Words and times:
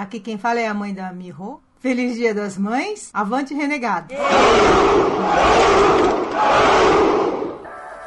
Aqui 0.00 0.18
quem 0.18 0.38
fala 0.38 0.58
é 0.58 0.66
a 0.66 0.72
mãe 0.72 0.94
da 0.94 1.12
Miho. 1.12 1.60
Feliz 1.78 2.16
Dia 2.16 2.32
das 2.32 2.56
Mães. 2.56 3.10
Avante, 3.12 3.52
renegado. 3.52 4.14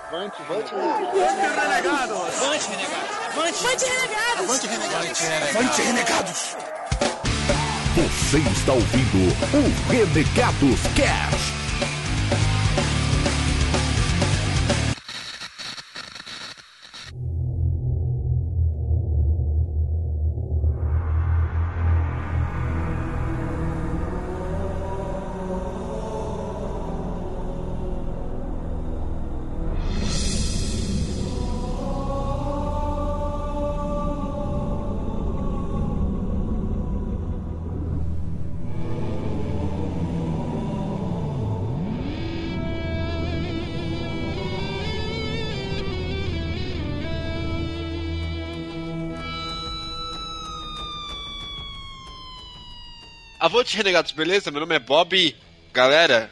Avante, 0.07 0.41
avante, 0.41 0.73
renegados. 0.73 2.41
Avante, 2.41 2.67
renegados. 2.71 3.37
Avante, 3.37 3.85
renegados. 3.85 4.39
Avante, 4.39 4.67
renegados. 4.67 5.21
Avante, 5.55 5.81
renegados. 5.83 6.55
Você 7.95 8.39
está 8.39 8.73
ouvindo 8.73 9.31
o 9.53 9.91
Renegados 9.91 10.81
Cast. 10.95 11.62
Avante 53.63 53.77
Renegados, 53.77 54.11
beleza? 54.11 54.51
Meu 54.51 54.59
nome 54.59 54.75
é 54.75 54.79
Bob. 54.79 55.33
Galera, 55.71 56.29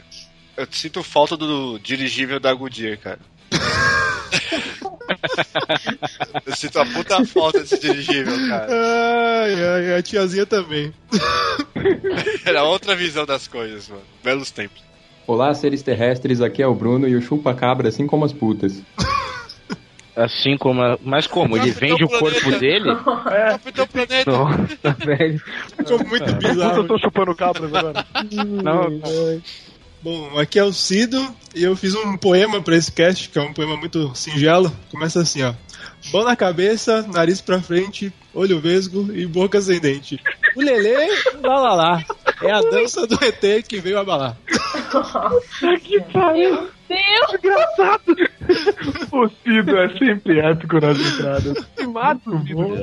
eu 0.58 0.68
sinto 0.70 1.02
falta 1.02 1.38
do 1.38 1.80
dirigível 1.80 2.42
da 2.42 2.54
Goodyear, 2.54 3.00
cara. 3.00 3.20
eu 6.46 6.54
sinto 6.54 6.78
a 6.78 6.86
puta 6.86 7.26
falta 7.26 7.62
desse 7.62 7.80
dirigível, 7.80 8.34
cara. 8.50 8.68
Ai, 8.70 9.54
ai, 9.54 9.98
a 9.98 10.02
tiazinha 10.02 10.46
também. 10.46 10.94
Era 12.44 12.66
outra 12.66 12.98
visão 12.98 13.26
das 13.26 13.48
coisas, 13.48 13.88
mano. 13.88 14.04
Belos 14.22 14.52
tempos. 14.52 14.84
Olá, 15.26 15.54
seres 15.54 15.82
terrestres, 15.82 16.42
aqui 16.42 16.62
é 16.62 16.68
o 16.68 16.76
Bruno 16.76 17.08
e 17.08 17.16
o 17.16 17.22
chupa-cabra, 17.22 17.88
assim 17.88 18.08
como 18.08 18.26
as 18.26 18.34
putas. 18.34 18.82
Assim 20.16 20.58
como. 20.58 20.82
A... 20.82 20.98
Mas 21.04 21.28
como? 21.28 21.58
Ele 21.58 21.72
vende 21.72 22.04
o 22.04 22.10
corpo 22.10 22.52
dele? 22.60 22.90
É, 23.32 23.52
Capitão 23.52 23.88
Planeta. 23.88 24.32
Velho. 25.06 25.42
Ficou 25.78 26.08
muito 26.08 26.34
bizarro. 26.36 26.78
eu 26.78 26.88
tô 26.88 26.98
chupando 26.98 27.36
cabras 27.36 27.74
agora. 27.74 28.06
Não, 28.34 29.02
Bom, 30.02 30.40
aqui 30.40 30.58
é 30.58 30.64
o 30.64 30.74
Cido 30.74 31.24
e 31.54 31.64
eu 31.64 31.76
fiz 31.76 31.94
um 31.94 32.18
poema 32.18 32.60
pra 32.62 32.76
esse 32.76 32.92
cast, 32.92 33.30
que 33.30 33.38
é 33.38 33.42
um 33.42 33.54
poema 33.54 33.78
muito 33.78 34.14
singelo. 34.16 34.76
Começa 34.90 35.22
assim, 35.22 35.44
ó. 35.44 35.54
Mão 36.12 36.24
na 36.24 36.36
cabeça, 36.36 37.06
nariz 37.08 37.40
pra 37.40 37.62
frente, 37.62 38.12
olho 38.34 38.60
vesgo 38.60 39.14
e 39.14 39.28
boca 39.28 39.62
sem 39.62 39.80
dente. 39.80 40.20
O 40.56 40.62
Lelê, 40.62 41.08
lá 41.44 41.60
lá 41.60 41.74
lá. 41.76 42.06
É 42.42 42.52
a 42.52 42.62
dança 42.62 43.06
do 43.06 43.18
ET 43.24 43.64
que 43.68 43.80
veio 43.80 44.00
abalar. 44.00 44.36
que 45.84 46.02
pariu. 46.12 46.70
Deus! 46.92 47.44
Engraçado! 47.44 48.16
O 49.14 49.30
Cido 49.30 49.78
é 49.78 49.90
sempre 49.98 50.40
épico 50.40 50.80
nas 50.80 50.98
entradas. 51.00 51.66
Que 51.76 51.88
mata 51.88 52.30
o 52.30 52.38
bom. 52.40 52.76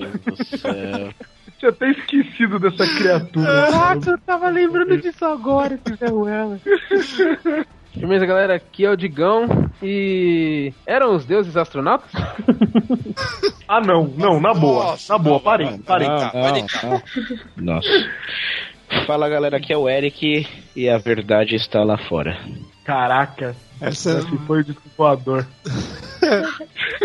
Tinha 1.58 1.70
até 1.70 1.90
esquecido 1.90 2.58
dessa 2.58 2.86
criatura. 2.86 3.46
Caraca, 3.70 4.10
eu 4.10 4.18
tava 4.18 4.48
lembrando 4.48 4.96
disso 4.98 5.24
agora, 5.24 5.74
esse 5.74 5.96
Zé 5.96 6.06
Ruela. 6.06 6.58
Firmeza, 7.92 8.24
galera, 8.26 8.54
aqui 8.54 8.84
é 8.84 8.90
o 8.90 8.96
Digão 8.96 9.46
e. 9.82 10.72
Eram 10.86 11.16
os 11.16 11.24
deuses 11.24 11.56
astronautas? 11.56 12.10
Ah, 13.70 13.82
não, 13.82 14.06
não, 14.16 14.40
na 14.40 14.54
boa. 14.54 14.84
Nossa, 14.84 15.12
na 15.12 15.18
boa, 15.18 15.40
parem, 15.40 15.72
não, 15.72 15.78
parem. 15.80 16.08
não, 16.08 16.30
parem. 16.30 16.64
Nossa. 17.54 17.88
Fala 19.06 19.28
galera, 19.28 19.58
aqui 19.58 19.74
é 19.74 19.76
o 19.76 19.86
Eric 19.86 20.46
e 20.74 20.88
a 20.88 20.96
verdade 20.96 21.54
está 21.54 21.84
lá 21.84 21.98
fora. 21.98 22.38
Caraca, 22.88 23.54
Essa 23.82 24.20
esse 24.20 24.38
foi 24.46 24.60
o 24.60 24.64
disco 24.64 24.80
voador. 24.96 25.46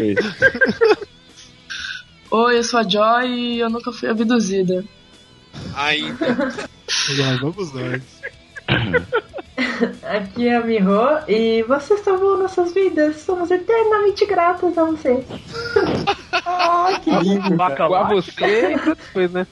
Oi, 2.32 2.58
eu 2.58 2.64
sou 2.64 2.80
a 2.80 2.84
Joy 2.88 3.28
e 3.28 3.60
eu 3.60 3.70
nunca 3.70 3.92
fui 3.92 4.08
abduzida. 4.08 4.86
Ainda. 5.76 6.38
Lá 7.18 7.36
vamos 7.42 7.74
nós. 7.74 8.02
Aqui 10.04 10.48
é 10.48 10.56
a 10.56 10.62
Miho 10.62 11.20
e 11.28 11.64
você 11.64 11.98
salvou 11.98 12.38
nossas 12.38 12.74
vidas. 12.74 13.18
Somos 13.18 13.52
eternamente 13.52 14.26
gratos 14.26 14.78
a 14.78 14.86
você. 14.86 15.22
ah, 16.32 16.98
que 17.04 17.12
lindo. 17.12 17.58
Com 17.58 17.94
a 17.94 18.08
você 18.08 18.72
e 18.72 18.80
depois, 18.80 19.32
né? 19.34 19.46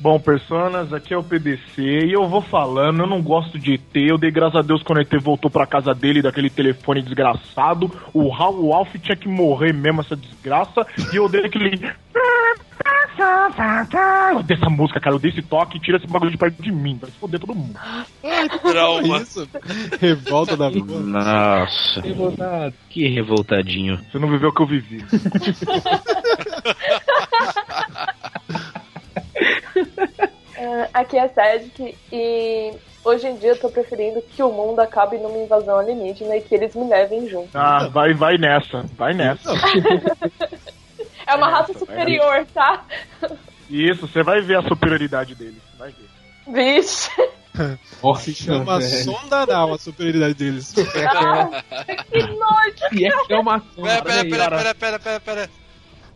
Bom, 0.00 0.18
personas, 0.18 0.94
aqui 0.94 1.12
é 1.12 1.18
o 1.18 1.22
PDC 1.22 1.82
e 1.82 2.12
eu 2.12 2.26
vou 2.26 2.40
falando, 2.40 3.00
eu 3.00 3.06
não 3.06 3.20
gosto 3.22 3.58
de 3.58 3.74
ET, 3.74 3.94
eu 3.96 4.16
dei 4.16 4.30
graças 4.30 4.56
a 4.56 4.62
Deus 4.62 4.82
quando 4.82 4.98
o 4.98 5.02
ET 5.02 5.12
voltou 5.22 5.50
pra 5.50 5.66
casa 5.66 5.94
dele 5.94 6.22
daquele 6.22 6.48
telefone 6.48 7.02
desgraçado, 7.02 7.90
o, 8.14 8.30
Ra- 8.30 8.48
o 8.48 8.72
Alf 8.72 8.94
tinha 8.98 9.14
que 9.14 9.28
morrer 9.28 9.74
mesmo, 9.74 10.00
essa 10.00 10.16
desgraça, 10.16 10.86
e 11.12 11.16
eu 11.16 11.28
dei 11.28 11.44
aquele... 11.44 11.78
Eu 14.32 14.38
odeio 14.38 14.58
essa 14.58 14.70
música, 14.70 14.98
cara, 15.00 15.12
eu 15.12 15.18
odeio 15.18 15.32
esse 15.32 15.42
toque, 15.42 15.78
tira 15.78 15.98
esse 15.98 16.06
bagulho 16.06 16.30
de 16.30 16.38
perto 16.38 16.62
de 16.62 16.72
mim, 16.72 16.96
vai 16.98 17.10
se 17.10 17.18
foder 17.18 17.38
todo 17.38 17.54
mundo. 17.54 17.78
Trauma. 18.62 19.18
Isso. 19.18 19.46
Revolta 20.00 20.56
da 20.56 20.68
rua. 20.68 21.00
Nossa, 21.00 22.00
Revoltado. 22.00 22.74
que 22.88 23.06
revoltadinho. 23.06 23.98
Você 24.10 24.18
não 24.18 24.30
viveu 24.30 24.48
o 24.48 24.54
que 24.54 24.62
eu 24.62 24.66
vivi. 24.66 25.04
Ah, 30.56 30.88
aqui 31.00 31.16
é 31.16 31.24
a 31.24 31.28
Cedric 31.28 31.96
e 32.12 32.72
hoje 33.04 33.26
em 33.28 33.36
dia 33.36 33.50
eu 33.50 33.58
tô 33.58 33.70
preferindo 33.70 34.22
que 34.22 34.42
o 34.42 34.50
mundo 34.50 34.80
acabe 34.80 35.18
numa 35.18 35.38
invasão 35.38 35.78
alienígena 35.78 36.36
e 36.36 36.40
que 36.42 36.54
eles 36.54 36.74
me 36.74 36.88
levem 36.88 37.28
junto. 37.28 37.50
Ah, 37.54 37.88
vai, 37.88 38.12
vai 38.14 38.36
nessa, 38.36 38.84
vai 38.96 39.12
nessa. 39.14 39.50
É 41.26 41.34
uma 41.36 41.48
raça 41.48 41.78
superior, 41.78 42.44
tá? 42.52 42.84
Isso, 43.68 44.08
você 44.08 44.20
vai 44.20 44.40
ver 44.40 44.58
a 44.58 44.62
superioridade 44.62 45.36
deles, 45.36 45.62
vai 45.78 45.92
ver. 45.92 46.08
Vixe. 46.48 47.10
Se 48.18 48.34
chama 48.34 48.80
sonda 48.80 49.42
anal 49.42 49.74
a 49.74 49.78
superioridade 49.78 50.34
deles. 50.34 50.74
Ah, 51.06 51.62
que 52.10 52.22
nojo. 52.22 52.94
E 52.94 53.06
é 53.06 53.38
uma 53.38 53.60
Pera, 53.60 54.02
pera, 54.02 54.24
pera, 54.24 54.50
pera, 54.50 54.74
pera, 54.74 54.98
pera, 54.98 55.20
pera. 55.20 55.50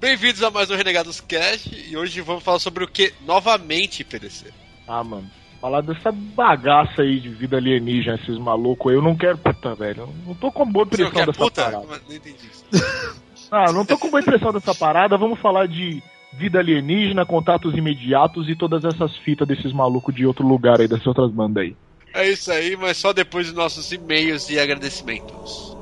Bem-vindos 0.00 0.42
a 0.42 0.50
mais 0.50 0.70
um 0.70 0.76
Renegados 0.76 1.20
Cast 1.20 1.74
e 1.90 1.96
hoje 1.96 2.20
vamos 2.20 2.42
falar 2.42 2.58
sobre 2.58 2.84
o 2.84 2.88
que 2.88 3.12
novamente, 3.24 4.04
PDC. 4.04 4.52
Ah, 4.86 5.02
mano. 5.02 5.30
Falar 5.60 5.80
dessa 5.80 6.12
bagaça 6.12 7.02
aí 7.02 7.18
de 7.20 7.30
vida 7.30 7.56
alienígena, 7.56 8.16
esses 8.16 8.38
malucos 8.38 8.90
aí, 8.90 8.98
eu 8.98 9.02
não 9.02 9.16
quero 9.16 9.38
puta, 9.38 9.74
velho. 9.74 10.02
Eu 10.02 10.14
não 10.26 10.34
tô 10.34 10.52
com 10.52 10.70
boa 10.70 10.84
impressão 10.84 11.24
dessa 11.26 11.32
puta? 11.32 11.64
parada. 11.64 11.86
Não 12.08 12.14
entendi 12.16 12.46
isso. 12.52 12.64
Ah, 13.50 13.70
não 13.72 13.84
tô 13.84 13.96
com 13.96 14.10
boa 14.10 14.20
impressão 14.20 14.52
dessa 14.52 14.74
parada. 14.74 15.16
Vamos 15.16 15.38
falar 15.38 15.68
de 15.68 16.02
vida 16.32 16.58
alienígena, 16.58 17.24
contatos 17.24 17.74
imediatos 17.76 18.48
e 18.48 18.56
todas 18.56 18.84
essas 18.84 19.16
fitas 19.18 19.46
desses 19.46 19.72
malucos 19.72 20.12
de 20.12 20.26
outro 20.26 20.44
lugar 20.44 20.80
aí, 20.80 20.88
dessas 20.88 21.06
outras 21.06 21.30
bandas 21.30 21.62
aí. 21.62 21.76
É 22.12 22.28
isso 22.28 22.50
aí, 22.50 22.76
mas 22.76 22.96
só 22.96 23.12
depois 23.12 23.46
dos 23.46 23.54
nossos 23.54 23.92
e-mails 23.92 24.50
e 24.50 24.58
agradecimentos. 24.58 25.73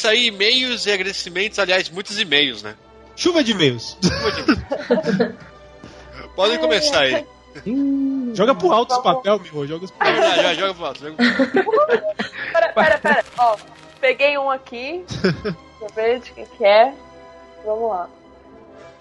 É 0.00 0.02
isso 0.02 0.08
aí, 0.08 0.26
e-mails 0.28 0.86
e 0.86 0.92
agradecimentos, 0.92 1.58
aliás, 1.58 1.90
muitos 1.90 2.18
e-mails, 2.18 2.62
né? 2.62 2.74
Chuva 3.14 3.44
de 3.44 3.52
e-mails. 3.52 3.98
Podem 6.34 6.58
começar 6.58 7.00
aí. 7.00 7.26
Joga 8.32 8.54
pro 8.54 8.72
alto 8.72 8.94
os 8.94 9.02
papel, 9.02 9.38
meu. 9.40 9.66
Joga 9.66 9.84
os 9.84 9.90
papel. 9.90 10.22
Já, 10.22 10.36
já, 10.42 10.54
joga 10.54 10.74
pro 10.74 10.84
alto. 10.86 11.00
Joga 11.00 11.16
pro 11.16 11.80
alto. 11.80 12.02
Pera, 12.52 12.72
pera, 12.72 12.98
pera. 12.98 13.24
Ó, 13.36 13.56
peguei 14.00 14.38
um 14.38 14.50
aqui. 14.50 15.04
Deixa 15.06 15.36
eu 15.82 15.88
ver 15.94 16.20
de 16.20 16.32
quem 16.32 16.46
que 16.46 16.64
é. 16.64 16.94
Vamos 17.66 17.90
lá. 17.90 18.08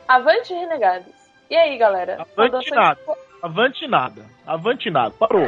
Avante 0.05 0.53
Renegados. 0.53 1.07
E 1.49 1.55
aí, 1.55 1.77
galera? 1.77 2.25
Avante 2.35 2.71
nada. 2.71 2.99
Avante 3.41 3.87
nada. 3.87 4.25
Avante 4.45 4.89
nada. 4.89 5.11
Parou. 5.11 5.47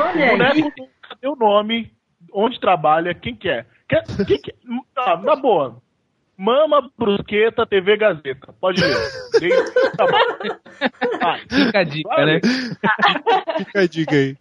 Olha 0.00 0.16
O 0.16 0.22
aí. 0.22 0.38
boneco, 0.62 0.72
cadê 1.02 1.28
o 1.28 1.36
nome? 1.36 1.92
Onde 2.32 2.58
trabalha? 2.58 3.14
Quem 3.14 3.36
quer? 3.36 3.66
Quer, 3.88 4.04
quem 4.26 4.40
quer? 4.40 4.54
Ah, 4.96 5.16
na 5.16 5.36
boa. 5.36 5.80
Mama, 6.36 6.90
Brusqueta, 6.96 7.66
TV 7.66 7.96
Gazeta. 7.96 8.54
Pode. 8.60 8.80
Desde 9.40 9.58
o 9.58 9.96
trabalho. 9.96 10.60
Vai. 11.20 11.40
Fica 11.48 11.78
a 11.80 11.84
dica, 11.84 12.26
né? 12.26 12.40
Fica 13.58 13.80
a 13.80 13.86
dica 13.86 14.14
aí. 14.14 14.36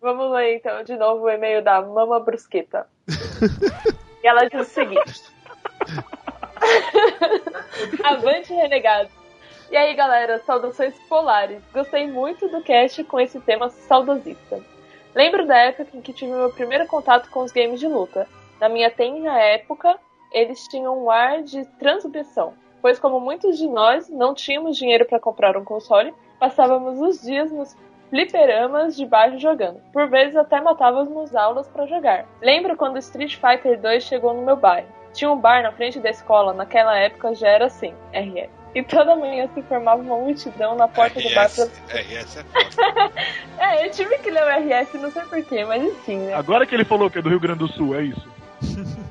Vamos 0.00 0.32
ler 0.32 0.56
então 0.56 0.82
de 0.84 0.96
novo 0.96 1.24
o 1.24 1.30
e-mail 1.30 1.62
da 1.62 1.82
Mama 1.82 2.20
Brusqueta. 2.20 2.86
e 4.22 4.26
ela 4.26 4.48
diz 4.48 4.60
o 4.60 4.64
seguinte: 4.64 5.20
Avante 8.04 8.54
Renegados. 8.54 9.12
E 9.70 9.76
aí, 9.76 9.94
galera, 9.94 10.38
saudações 10.38 10.96
polares. 11.08 11.60
Gostei 11.74 12.06
muito 12.06 12.48
do 12.48 12.62
cast 12.62 13.02
com 13.04 13.18
esse 13.18 13.40
tema 13.40 13.68
saudosista. 13.68 14.62
Lembro 15.16 15.46
da 15.46 15.56
época 15.56 15.96
em 15.96 16.02
que 16.02 16.12
tive 16.12 16.30
meu 16.30 16.52
primeiro 16.52 16.86
contato 16.86 17.30
com 17.30 17.40
os 17.40 17.50
games 17.50 17.80
de 17.80 17.88
luta. 17.88 18.28
Na 18.60 18.68
minha 18.68 18.90
tenra 18.90 19.40
época, 19.40 19.98
eles 20.30 20.68
tinham 20.68 21.04
um 21.04 21.10
ar 21.10 21.42
de 21.42 21.64
transgressão, 21.78 22.52
pois 22.82 22.98
como 22.98 23.18
muitos 23.18 23.56
de 23.56 23.66
nós 23.66 24.10
não 24.10 24.34
tínhamos 24.34 24.76
dinheiro 24.76 25.06
para 25.06 25.18
comprar 25.18 25.56
um 25.56 25.64
console, 25.64 26.12
passávamos 26.38 27.00
os 27.00 27.22
dias 27.22 27.50
nos 27.50 27.74
fliperamas 28.10 28.94
de 28.94 29.06
baixo 29.06 29.38
jogando. 29.38 29.80
Por 29.90 30.06
vezes 30.06 30.36
até 30.36 30.60
matávamos 30.60 31.34
aulas 31.34 31.66
para 31.66 31.86
jogar. 31.86 32.26
Lembro 32.42 32.76
quando 32.76 32.98
Street 32.98 33.36
Fighter 33.36 33.80
2 33.80 34.02
chegou 34.02 34.34
no 34.34 34.42
meu 34.42 34.56
bairro. 34.56 34.88
Tinha 35.14 35.32
um 35.32 35.40
bar 35.40 35.62
na 35.62 35.72
frente 35.72 35.98
da 35.98 36.10
escola, 36.10 36.52
naquela 36.52 36.94
época 36.94 37.34
já 37.34 37.48
era 37.48 37.64
assim, 37.64 37.94
RS. 38.12 38.55
E 38.76 38.82
toda 38.82 39.16
manhã 39.16 39.48
se 39.54 39.62
formava 39.62 40.02
uma 40.02 40.18
multidão 40.18 40.76
na 40.76 40.86
porta 40.86 41.18
do 41.18 41.34
bar 41.34 41.48
pra... 41.48 41.64
RS, 41.64 42.36
RS 42.36 42.36
é. 42.36 42.44
É, 43.80 43.86
eu 43.86 43.90
tive 43.90 44.18
que 44.18 44.30
ler 44.30 44.42
o 44.42 44.82
RS, 44.82 45.00
não 45.00 45.10
sei 45.10 45.22
porquê, 45.22 45.64
mas 45.64 45.82
enfim, 45.82 46.18
né? 46.18 46.34
Agora 46.34 46.66
que 46.66 46.74
ele 46.74 46.84
falou 46.84 47.10
que 47.10 47.18
é 47.18 47.22
do 47.22 47.30
Rio 47.30 47.40
Grande 47.40 47.60
do 47.60 47.68
Sul, 47.68 47.96
é 47.96 48.02
isso. 48.02 48.28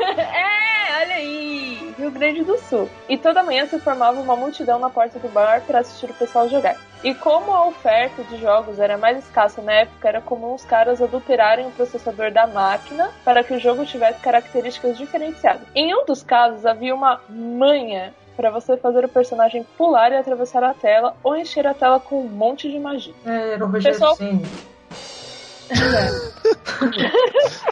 É, 0.00 1.02
olha 1.02 1.14
aí, 1.16 1.94
Rio 1.98 2.10
Grande 2.10 2.42
do 2.42 2.56
Sul. 2.58 2.88
E 3.08 3.18
toda 3.18 3.42
manhã 3.42 3.66
se 3.66 3.78
formava 3.80 4.18
uma 4.18 4.34
multidão 4.34 4.78
na 4.78 4.88
porta 4.88 5.18
do 5.18 5.28
bar 5.28 5.60
para 5.66 5.80
assistir 5.80 6.08
o 6.08 6.14
pessoal 6.14 6.48
jogar. 6.48 6.76
E 7.04 7.14
como 7.14 7.52
a 7.52 7.66
oferta 7.66 8.22
de 8.24 8.38
jogos 8.38 8.78
era 8.78 8.96
mais 8.96 9.18
escassa 9.18 9.60
na 9.60 9.72
época, 9.72 10.08
era 10.08 10.20
comum 10.20 10.54
os 10.54 10.64
caras 10.64 11.02
adulterarem 11.02 11.66
o 11.66 11.70
processador 11.72 12.30
da 12.30 12.46
máquina 12.46 13.10
para 13.24 13.44
que 13.44 13.54
o 13.54 13.60
jogo 13.60 13.84
tivesse 13.84 14.20
características 14.20 14.96
diferenciadas. 14.96 15.62
Em 15.74 15.94
um 15.94 16.04
dos 16.06 16.22
casos, 16.22 16.64
havia 16.64 16.94
uma 16.94 17.20
manha 17.28 18.14
para 18.40 18.50
você 18.50 18.74
fazer 18.78 19.04
o 19.04 19.08
personagem 19.08 19.66
pular 19.76 20.10
e 20.12 20.16
atravessar 20.16 20.64
a 20.64 20.72
tela 20.72 21.14
ou 21.22 21.36
encher 21.36 21.66
a 21.66 21.74
tela 21.74 22.00
com 22.00 22.22
um 22.22 22.28
monte 22.28 22.70
de 22.70 22.78
magia. 22.78 23.12
É, 23.26 23.52
Era 23.52 23.64
o 23.66 23.68
Rogério 23.68 23.98
Pessoal-. 23.98 24.16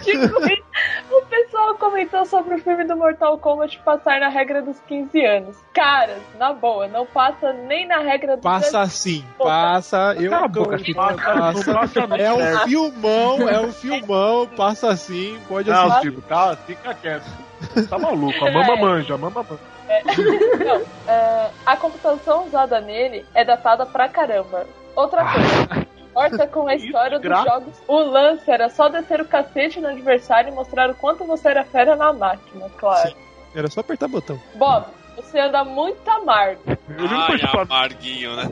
Tipo, 0.03 0.37
o 1.17 1.23
pessoal 1.27 1.75
comentou 1.77 2.27
sobre 2.27 2.57
o 2.57 2.59
filme 2.59 2.85
do 2.85 2.95
Mortal 2.97 3.39
Kombat 3.39 3.79
passar 3.83 4.21
na 4.21 4.29
regra 4.29 4.61
dos 4.61 4.79
15 4.87 5.25
anos. 5.25 5.57
Caras, 5.73 6.21
na 6.39 6.53
boa, 6.53 6.87
não 6.87 7.07
passa 7.07 7.51
nem 7.55 7.87
na 7.89 8.01
regra 8.01 8.37
dos 8.37 8.43
Passa 8.45 8.81
assim, 8.81 9.25
passa. 9.39 10.15
Eu 10.21 10.31
Cala 10.31 10.45
a 10.45 10.49
boca, 10.49 10.75
eu- 10.75 10.79
Chico. 10.85 11.01
Passa, 11.01 11.35
não 11.35 11.63
passa 11.75 12.07
não. 12.07 12.17
É 12.17 12.33
um 12.35 12.59
filmão, 12.67 13.49
é 13.49 13.61
um 13.61 13.73
filmão, 13.73 14.47
passa 14.49 14.91
assim, 14.91 15.39
pode 15.49 15.71
Não, 15.71 15.87
assistir. 15.87 16.11
Chico, 16.11 16.21
tá, 16.23 16.55
fica 16.57 16.93
quieto. 16.95 17.48
Tá 17.87 17.99
maluco, 17.99 18.45
a 18.45 18.51
mama 18.51 18.77
manja, 18.77 19.15
a 19.15 19.19
mama 19.19 19.43
manja. 19.43 19.63
Não, 20.65 21.13
é, 21.13 21.51
a 21.65 21.77
computação 21.77 22.47
usada 22.47 22.81
nele 22.81 23.25
é 23.35 23.45
datada 23.45 23.87
pra 23.87 24.09
caramba. 24.09 24.67
Outra 24.95 25.25
coisa, 25.33 25.87
corta 26.13 26.47
com 26.47 26.67
a 26.67 26.75
história 26.75 27.19
dos 27.19 27.43
jogos. 27.45 27.75
O 27.87 27.99
lance 27.99 28.51
era 28.51 28.69
só 28.69 28.89
descer 28.89 29.21
o 29.21 29.25
cacete 29.25 29.81
no 29.81 29.89
adversário 29.89 30.51
e 30.51 30.55
mostrar 30.55 30.91
o 30.91 30.95
quanto 30.95 31.25
você 31.25 31.49
era 31.49 31.65
fera 31.65 31.95
na 31.97 32.13
máquina, 32.13 32.69
claro. 32.77 33.15
Era 33.55 33.69
só 33.69 33.81
apertar 33.81 34.09
botão. 34.09 34.39
Bob, 34.55 34.87
você 35.17 35.39
anda 35.41 35.65
muito 35.65 36.09
amargo. 36.09 36.63
Eu 36.67 37.09
nem 37.09 37.21
Ai, 37.21 37.41
amarguinho, 37.61 38.37
né? 38.37 38.51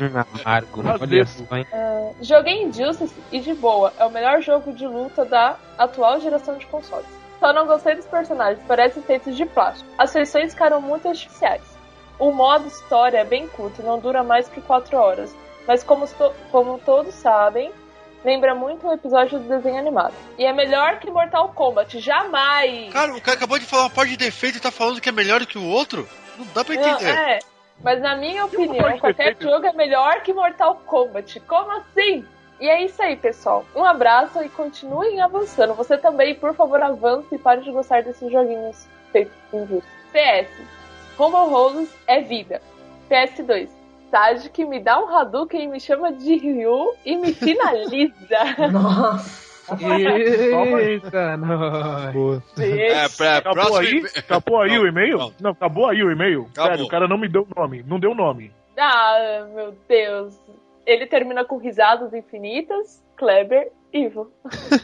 Amargo. 0.44 0.82
Olha 1.00 1.26
só, 1.26 1.56
hein? 1.56 1.66
É, 1.72 2.12
joguei 2.22 2.62
Injustice 2.62 3.14
e 3.30 3.40
de 3.40 3.52
boa, 3.54 3.92
é 3.98 4.04
o 4.04 4.10
melhor 4.10 4.40
jogo 4.40 4.72
de 4.72 4.86
luta 4.86 5.24
da 5.24 5.56
atual 5.76 6.20
geração 6.20 6.56
de 6.56 6.66
consoles. 6.66 7.08
Só 7.40 7.52
não 7.52 7.66
gostei 7.66 7.94
dos 7.96 8.06
personagens, 8.06 8.62
parecem 8.68 9.02
feitos 9.02 9.34
de 9.36 9.46
plástico. 9.46 9.88
As 9.98 10.12
feições 10.12 10.52
ficaram 10.52 10.80
muito 10.80 11.08
artificiais. 11.08 11.62
O 12.18 12.30
modo 12.32 12.68
história 12.68 13.18
é 13.18 13.24
bem 13.24 13.48
curto, 13.48 13.82
não 13.82 13.98
dura 13.98 14.22
mais 14.22 14.46
que 14.46 14.60
4 14.60 14.94
horas, 14.96 15.34
mas 15.66 15.82
como, 15.82 16.06
to- 16.06 16.34
como 16.52 16.78
todos 16.78 17.14
sabem, 17.14 17.72
lembra 18.22 18.54
muito 18.54 18.86
o 18.86 18.92
episódio 18.92 19.38
do 19.38 19.48
desenho 19.48 19.78
animado. 19.78 20.12
E 20.36 20.44
é 20.44 20.52
melhor 20.52 20.98
que 20.98 21.10
Mortal 21.10 21.48
Kombat, 21.54 21.98
jamais! 21.98 22.92
Cara, 22.92 23.14
o 23.14 23.20
cara 23.22 23.38
acabou 23.38 23.58
de 23.58 23.64
falar 23.64 23.84
uma 23.84 23.90
parte 23.90 24.10
de 24.10 24.16
defeito 24.18 24.58
e 24.58 24.60
tá 24.60 24.70
falando 24.70 25.00
que 25.00 25.08
é 25.08 25.12
melhor 25.12 25.40
do 25.40 25.46
que 25.46 25.56
o 25.56 25.66
outro? 25.66 26.06
Não 26.36 26.46
dá 26.54 26.62
pra 26.62 26.74
Não, 26.74 26.82
entender. 26.90 27.10
é, 27.10 27.38
mas 27.82 28.02
na 28.02 28.14
minha 28.16 28.44
opinião, 28.44 28.98
qualquer 28.98 29.34
defeito. 29.34 29.44
jogo 29.44 29.66
é 29.66 29.72
melhor 29.72 30.20
que 30.20 30.34
Mortal 30.34 30.74
Kombat. 30.84 31.40
Como 31.40 31.70
assim? 31.72 32.26
E 32.60 32.68
é 32.68 32.84
isso 32.84 33.02
aí, 33.02 33.16
pessoal. 33.16 33.64
Um 33.74 33.84
abraço 33.84 34.42
e 34.42 34.48
continuem 34.50 35.20
avançando. 35.20 35.74
Você 35.74 35.96
também, 35.96 36.34
por 36.34 36.54
favor, 36.54 36.82
avance 36.82 37.34
e 37.34 37.38
pare 37.38 37.62
de 37.62 37.72
gostar 37.72 38.02
desses 38.02 38.30
joguinhos 38.30 38.86
feitos 39.10 39.32
injustos. 39.52 39.90
PS. 40.12 40.48
Rumble 41.16 41.50
Roses 41.50 41.94
é 42.06 42.20
vida. 42.20 42.60
PS2. 43.10 43.68
Sage 44.10 44.50
me 44.64 44.80
dá 44.80 44.98
um 45.02 45.08
Hadouken 45.08 45.62
e 45.62 45.68
me 45.68 45.80
chama 45.80 46.12
de 46.12 46.36
Ryu 46.36 46.94
e 47.04 47.16
me 47.16 47.32
finaliza. 47.32 48.12
Nossa. 48.72 49.50
Eita, 50.80 51.36
nós. 51.36 52.42
É, 52.58 53.08
pra 53.16 53.38
Acabou 53.38 53.76
aí? 53.78 54.04
Acabou 54.16 54.60
aí 54.60 54.74
Não, 54.74 54.82
o 54.82 54.86
e-mail? 54.88 55.18
não. 55.18 55.32
Não, 55.40 55.50
acabou 55.52 55.86
aí 55.86 56.02
o 56.02 56.10
e-mail? 56.10 56.48
Sério, 56.54 56.84
o 56.84 56.88
cara 56.88 57.06
não 57.06 57.16
me 57.16 57.28
deu 57.28 57.46
nome. 57.56 57.84
Não 57.86 58.00
deu 58.00 58.14
nome. 58.14 58.52
ah, 58.76 59.46
meu 59.54 59.74
Deus. 59.88 60.34
Ele 60.90 61.06
termina 61.06 61.44
com 61.44 61.56
risadas 61.56 62.12
infinitas. 62.12 63.00
Kleber, 63.16 63.70
Ivo. 63.92 64.32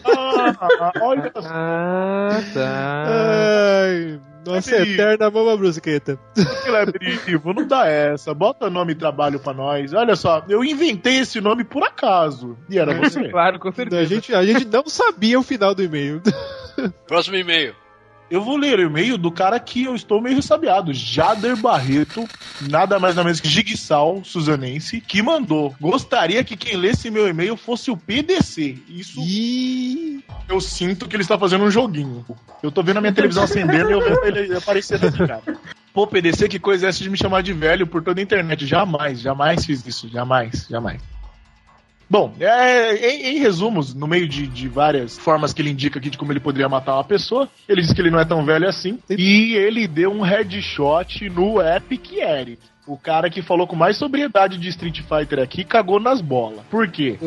Ah, 0.04 0.92
olha 1.02 1.32
só. 1.34 1.40
Ah, 1.50 2.28
tá. 2.54 3.04
Ai, 3.08 4.20
nossa 4.46 4.70
Kleber. 4.70 4.92
eterna 4.92 5.30
mama 5.32 5.56
brusqueta. 5.56 6.16
Celebritivo, 6.62 7.52
não 7.52 7.66
dá 7.66 7.88
essa. 7.88 8.32
Bota 8.32 8.70
nome 8.70 8.92
e 8.92 8.94
trabalho 8.94 9.40
pra 9.40 9.52
nós. 9.52 9.92
Olha 9.92 10.14
só, 10.14 10.44
eu 10.48 10.62
inventei 10.62 11.18
esse 11.18 11.40
nome 11.40 11.64
por 11.64 11.82
acaso. 11.82 12.56
E 12.70 12.78
era 12.78 12.94
você. 12.94 13.26
Claro, 13.30 13.58
com 13.58 13.72
certeza. 13.72 14.00
A 14.00 14.04
gente, 14.04 14.32
a 14.32 14.44
gente 14.44 14.64
não 14.64 14.86
sabia 14.86 15.40
o 15.40 15.42
final 15.42 15.74
do 15.74 15.82
e-mail. 15.82 16.22
Próximo 17.08 17.36
e-mail. 17.36 17.74
Eu 18.28 18.42
vou 18.42 18.56
ler 18.56 18.78
o 18.80 18.82
e-mail 18.82 19.16
do 19.16 19.30
cara 19.30 19.58
que 19.60 19.84
eu 19.84 19.94
estou 19.94 20.20
meio 20.20 20.36
ressabiado. 20.36 20.92
Jader 20.92 21.56
Barreto, 21.56 22.28
nada 22.68 22.98
mais 22.98 23.14
nada 23.14 23.24
menos 23.24 23.40
que 23.40 23.48
Jigsaw, 23.48 24.24
suzanense, 24.24 25.00
que 25.00 25.22
mandou. 25.22 25.74
Gostaria 25.80 26.42
que 26.42 26.56
quem 26.56 26.76
lesse 26.76 27.08
meu 27.08 27.28
e-mail 27.28 27.56
fosse 27.56 27.90
o 27.90 27.96
PDC. 27.96 28.78
Isso 28.88 29.20
eu 30.48 30.60
sinto 30.60 31.06
que 31.06 31.14
ele 31.14 31.22
está 31.22 31.38
fazendo 31.38 31.64
um 31.64 31.70
joguinho. 31.70 32.24
Eu 32.62 32.72
tô 32.72 32.82
vendo 32.82 32.96
a 32.96 33.00
minha 33.00 33.12
televisão 33.12 33.44
acendendo 33.44 33.90
e 33.90 33.92
eu 33.92 34.00
vendo 34.00 34.24
ele 34.24 34.56
aparecendo 34.56 35.06
aqui, 35.06 35.26
cara. 35.26 35.42
Pô, 35.92 36.06
PDC, 36.06 36.48
que 36.48 36.58
coisa 36.58 36.86
é 36.86 36.88
essa 36.88 37.02
de 37.02 37.08
me 37.08 37.16
chamar 37.16 37.42
de 37.42 37.52
velho 37.52 37.86
por 37.86 38.02
toda 38.02 38.20
a 38.20 38.22
internet? 38.22 38.66
Jamais, 38.66 39.20
jamais 39.20 39.64
fiz 39.64 39.86
isso. 39.86 40.08
Jamais, 40.08 40.66
jamais. 40.68 41.00
Bom, 42.08 42.34
é, 42.38 42.94
em, 42.94 43.36
em 43.36 43.38
resumos, 43.38 43.92
no 43.92 44.06
meio 44.06 44.28
de, 44.28 44.46
de 44.46 44.68
várias 44.68 45.18
formas 45.18 45.52
que 45.52 45.60
ele 45.60 45.70
indica 45.70 45.98
aqui 45.98 46.08
de 46.08 46.16
como 46.16 46.32
ele 46.32 46.40
poderia 46.40 46.68
matar 46.68 46.94
uma 46.94 47.04
pessoa, 47.04 47.48
ele 47.68 47.82
diz 47.82 47.92
que 47.92 48.00
ele 48.00 48.10
não 48.10 48.20
é 48.20 48.24
tão 48.24 48.44
velho 48.44 48.68
assim. 48.68 48.98
E 49.10 49.54
ele 49.54 49.88
deu 49.88 50.12
um 50.12 50.22
headshot 50.22 51.28
no 51.30 51.60
Epic 51.60 52.12
Eric. 52.12 52.60
O 52.86 52.96
cara 52.96 53.28
que 53.28 53.42
falou 53.42 53.66
com 53.66 53.74
mais 53.74 53.96
sobriedade 53.96 54.56
de 54.58 54.68
Street 54.68 55.00
Fighter 55.00 55.40
aqui 55.40 55.64
cagou 55.64 55.98
nas 55.98 56.20
bolas. 56.20 56.60
Por 56.70 56.86
quê? 56.88 57.18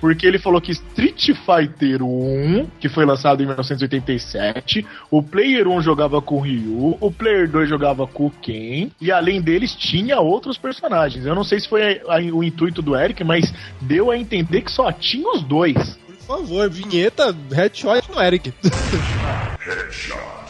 Porque 0.00 0.24
ele 0.26 0.38
falou 0.38 0.60
que 0.60 0.70
Street 0.70 1.30
Fighter 1.44 2.02
1, 2.04 2.68
que 2.78 2.88
foi 2.88 3.04
lançado 3.04 3.42
em 3.42 3.46
1987, 3.46 4.86
o 5.10 5.20
Player 5.20 5.66
1 5.66 5.82
jogava 5.82 6.22
com 6.22 6.36
o 6.36 6.40
Ryu, 6.40 6.96
o 7.00 7.10
Player 7.10 7.50
2 7.50 7.68
jogava 7.68 8.06
com 8.06 8.26
o 8.26 8.30
Ken, 8.30 8.90
e 9.00 9.10
além 9.10 9.40
deles 9.42 9.74
tinha 9.74 10.20
outros 10.20 10.56
personagens. 10.56 11.26
Eu 11.26 11.34
não 11.34 11.42
sei 11.42 11.58
se 11.58 11.68
foi 11.68 12.00
a- 12.06 12.16
a- 12.18 12.20
o 12.32 12.44
intuito 12.44 12.80
do 12.80 12.94
Eric, 12.96 13.24
mas 13.24 13.52
deu 13.80 14.08
a 14.10 14.16
entender 14.16 14.60
que 14.62 14.70
só 14.70 14.92
tinha 14.92 15.28
os 15.32 15.42
dois. 15.42 15.98
por 16.26 16.38
favor, 16.38 16.70
vinheta, 16.70 17.34
headshot 17.50 18.08
no 18.08 18.22
Eric. 18.22 18.52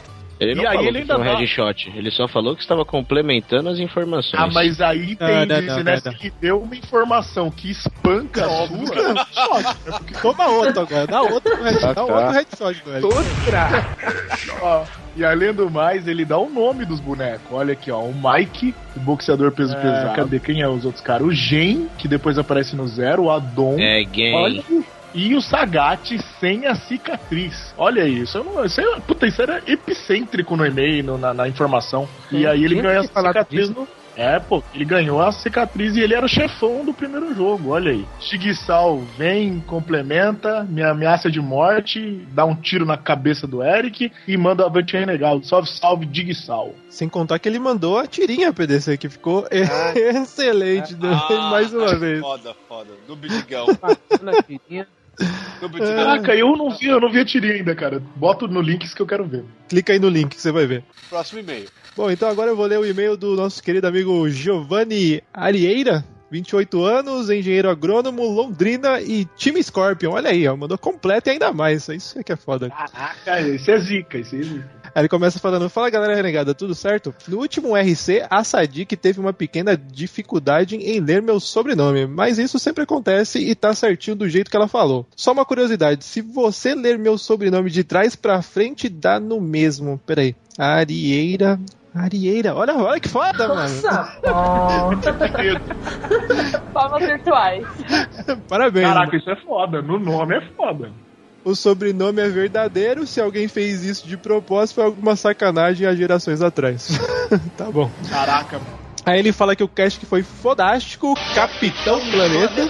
Ele 0.43 0.55
não 0.57 0.65
E 0.65 0.67
aí 0.67 0.73
falou 0.75 0.89
ele 0.89 0.93
que 0.93 0.99
ainda 1.03 1.15
foi 1.15 1.23
um 1.23 1.27
dá- 1.27 1.39
headshot. 1.39 1.93
Ele 1.97 2.11
só 2.11 2.29
falou 2.29 2.55
que 2.57 2.63
estava 2.63 2.85
complementando 2.85 3.69
as 3.69 3.79
informações. 3.79 4.43
Ah, 4.43 4.49
mas 4.53 4.81
aí 4.81 5.15
tem, 5.17 5.29
Não, 5.47 5.61
não, 5.61 5.83
né, 5.85 6.01
não, 6.05 6.13
se 6.13 6.33
deu 6.41 6.61
uma 6.63 6.75
informação 6.77 7.51
que 7.51 7.71
espanca 7.71 8.45
a 8.45 8.67
sua, 8.67 9.77
Toma 10.21 10.47
outro 10.49 10.81
agora, 10.81 11.07
dá 11.07 11.23
outro, 11.23 11.55
headshot, 11.63 11.85
Ah, 11.85 11.89
dá 11.89 11.95
tá. 11.95 12.03
outro 12.05 12.31
headshot, 12.33 12.83
velho. 12.85 13.09
Ó, 14.61 14.85
e 15.17 15.25
além 15.25 15.53
do 15.53 15.71
mais, 15.71 16.07
ele 16.07 16.25
dá 16.25 16.39
o 16.39 16.49
nome 16.49 16.85
dos 16.85 17.01
bonecos. 17.01 17.47
Olha 17.51 17.73
aqui, 17.73 17.91
ó. 17.91 18.01
O 18.01 18.15
Mike, 18.15 18.75
o 18.97 19.01
boxeador 19.01 19.53
peso 19.53 19.75
É, 19.77 19.81
pesado. 19.81 20.17
Cadê 20.17 20.41
quem 20.41 20.63
é 20.63 20.69
os 20.69 20.85
outros 20.85 21.03
caras? 21.05 21.27
O 21.27 21.33
Gen, 21.33 21.89
que 21.99 22.09
depois 22.09 22.39
aparece 22.39 22.75
no 22.75 22.87
zero. 22.87 23.25
O 23.25 23.31
Adon. 23.31 23.77
É, 23.79 24.03
gay. 24.05 24.33
Olha 24.35 24.63
E 25.15 25.35
o 25.35 25.41
Sagat 25.43 26.19
sem 26.41 26.67
a 26.67 26.75
cicatriz. 26.75 27.75
Olha 27.77 28.07
isso. 28.07 28.39
Eu 28.39 28.45
não, 28.45 28.65
isso 28.65 28.81
é, 28.81 29.01
puta, 29.01 29.27
isso 29.27 29.43
era 29.43 29.63
epicêntrico 29.67 30.57
no 30.57 30.65
e-mail, 30.67 31.05
no- 31.05 31.19
na, 31.19 31.35
na 31.35 31.49
informação. 31.49 32.09
E 32.31 32.45
Eu 32.45 32.51
aí 32.51 32.65
ele 32.65 32.77
ganhou 32.77 33.03
essa 33.05 33.21
cicatriz 33.21 33.69
no. 33.71 33.87
É, 34.15 34.39
pô, 34.39 34.63
ele 34.75 34.85
ganhou 34.85 35.23
a 35.23 35.33
cicatriz 35.33 35.97
e 35.97 36.01
ele 36.01 36.13
era 36.15 36.27
o 36.27 36.29
chefão 36.29 36.85
do 36.85 36.93
primeiro 36.93 37.35
jogo, 37.35 37.71
olha 37.71 37.93
aí. 37.93 38.05
Shigisal 38.21 38.99
vem, 39.17 39.59
complementa, 39.61 40.65
me 40.69 40.83
ameaça 40.83 41.31
de 41.31 41.41
morte, 41.41 42.23
dá 42.31 42.45
um 42.45 42.55
tiro 42.55 42.85
na 42.85 42.99
cabeça 42.99 43.47
do 43.47 43.63
Eric 43.63 44.13
e 44.29 44.37
manda 44.37 44.65
o 44.65 44.67
avante 44.67 44.95
renegado. 44.99 45.43
Salve, 45.47 45.67
salve, 45.71 46.05
Digsal. 46.05 46.75
Sem 46.91 47.09
contar 47.09 47.39
que 47.39 47.49
ele 47.49 47.59
mandou 47.59 47.99
a 47.99 48.07
tirinha 48.07 48.53
PDC, 48.53 48.99
que 48.99 49.09
ficou 49.09 49.47
excelente 49.51 50.95
Ah, 51.03 51.51
mais 51.51 51.73
uma 51.73 51.95
vez. 51.97 52.21
Foda, 52.21 52.55
foda. 52.69 52.91
Do 53.07 53.17
Bidigão. 53.17 53.67
Na 54.21 54.43
tirinha. 54.43 54.87
Caraca, 55.79 56.35
eu 56.35 56.57
não 56.57 56.71
vi, 56.71 56.87
eu 56.87 57.01
não 57.01 57.11
vi 57.11 57.21
a 57.21 57.25
tirinha 57.25 57.55
ainda, 57.55 57.75
cara. 57.75 58.03
Bota 58.17 58.47
no 58.47 58.61
links 58.61 58.95
que 58.95 59.03
eu 59.03 59.07
quero 59.07 59.25
ver. 59.25 59.45
Clica 59.69 59.93
aí 59.93 59.99
no 59.99 60.09
link 60.09 60.35
que 60.35 60.41
você 60.41 60.51
vai 60.51 60.67
ver. 60.67 60.83
Próximo 61.09 61.41
e-mail. 61.41 61.69
Bom, 61.97 62.11
então 62.11 62.29
agora 62.29 62.51
eu 62.51 62.57
vou 62.57 62.67
ler 62.67 62.79
o 62.79 62.87
e-mail 62.87 63.17
do 63.17 63.37
nosso 63.37 63.63
querido 63.63 63.87
amigo 63.87 64.29
Giovanni 64.31 65.23
Arieira, 65.33 66.05
28 66.31 66.83
anos, 66.83 67.29
engenheiro 67.29 67.69
agrônomo, 67.69 68.25
Londrina 68.25 69.01
e 69.01 69.27
time 69.37 69.63
Scorpion. 69.63 70.13
Olha 70.13 70.31
aí, 70.31 70.49
ó, 70.49 70.57
mandou 70.57 70.79
completo 70.79 71.29
e 71.29 71.33
ainda 71.33 71.53
mais. 71.53 71.87
Isso 71.89 72.19
é 72.19 72.23
que 72.23 72.33
é 72.33 72.37
foda. 72.37 72.71
Caraca, 72.71 73.41
esse 73.43 73.71
é 73.71 73.79
zica, 73.79 74.19
esse 74.19 74.41
é 74.41 74.43
zica. 74.43 74.82
Aí 74.95 75.03
ele 75.03 75.09
começa 75.09 75.39
falando: 75.39 75.69
Fala 75.69 75.91
galera 75.91 76.15
renegada, 76.15 76.55
tudo 76.55 76.75
certo? 76.75 77.15
No 77.27 77.39
último 77.39 77.77
RC, 77.77 78.27
a 78.31 78.45
Sadik 78.45 78.97
teve 78.97 79.21
uma 79.21 79.33
pequena 79.33 79.77
dificuldade 79.77 80.77
em 80.77 81.01
ler 81.01 81.23
meu 81.23 81.41
sobrenome, 81.41 82.07
mas 82.07 82.39
isso 82.39 82.59
sempre 82.59 82.85
acontece 82.85 83.39
e 83.39 83.55
tá 83.55 83.75
certinho 83.75 84.17
do 84.17 84.29
jeito 84.29 84.51
que 84.51 84.57
ela 84.57 84.69
falou. 84.69 85.07
Só 85.17 85.33
uma 85.33 85.45
curiosidade: 85.45 86.05
se 86.05 86.21
você 86.21 86.75
ler 86.75 86.99
meu 86.99 87.17
sobrenome 87.17 87.71
de 87.71 87.85
trás 87.85 88.15
pra 88.15 88.43
frente, 88.43 88.89
dá 88.89 89.19
no 89.19 89.41
mesmo. 89.41 90.01
Peraí. 90.07 90.35
Arieira. 90.59 91.59
Arieira, 91.95 92.55
olha, 92.55 92.75
olha 92.75 93.01
que 93.01 93.09
foda, 93.09 93.49
mano. 93.49 93.61
Nossa! 93.61 94.19
Palmas 96.73 97.05
virtuais. 97.05 97.67
Parabéns. 98.49 98.87
Caraca, 98.87 99.07
mano. 99.07 99.19
isso 99.19 99.31
é 99.31 99.37
foda. 99.37 99.83
No 99.83 99.99
nome 99.99 100.37
é 100.37 100.41
foda. 100.57 100.91
O 101.45 101.55
sobrenome 101.55 102.21
é 102.21 102.29
verdadeiro. 102.29 103.07
Se 103.07 103.21
alguém 103.21 103.49
fez 103.49 103.85
isso 103.85 104.07
de 104.07 104.17
propósito, 104.17 104.77
foi 104.77 104.85
alguma 104.85 105.17
sacanagem 105.17 105.87
há 105.87 105.95
gerações 105.95 106.41
atrás. 106.41 106.89
tá 107.57 107.71
bom. 107.71 107.91
Caraca, 108.09 108.61
Aí 109.05 109.19
ele 109.19 109.33
fala 109.33 109.57
que 109.57 109.65
o 109.65 109.69
cast 109.69 109.99
que 109.99 110.07
foi 110.07 110.23
fodástico, 110.23 111.15
Capitão 111.35 112.01
Planeta. 112.11 112.69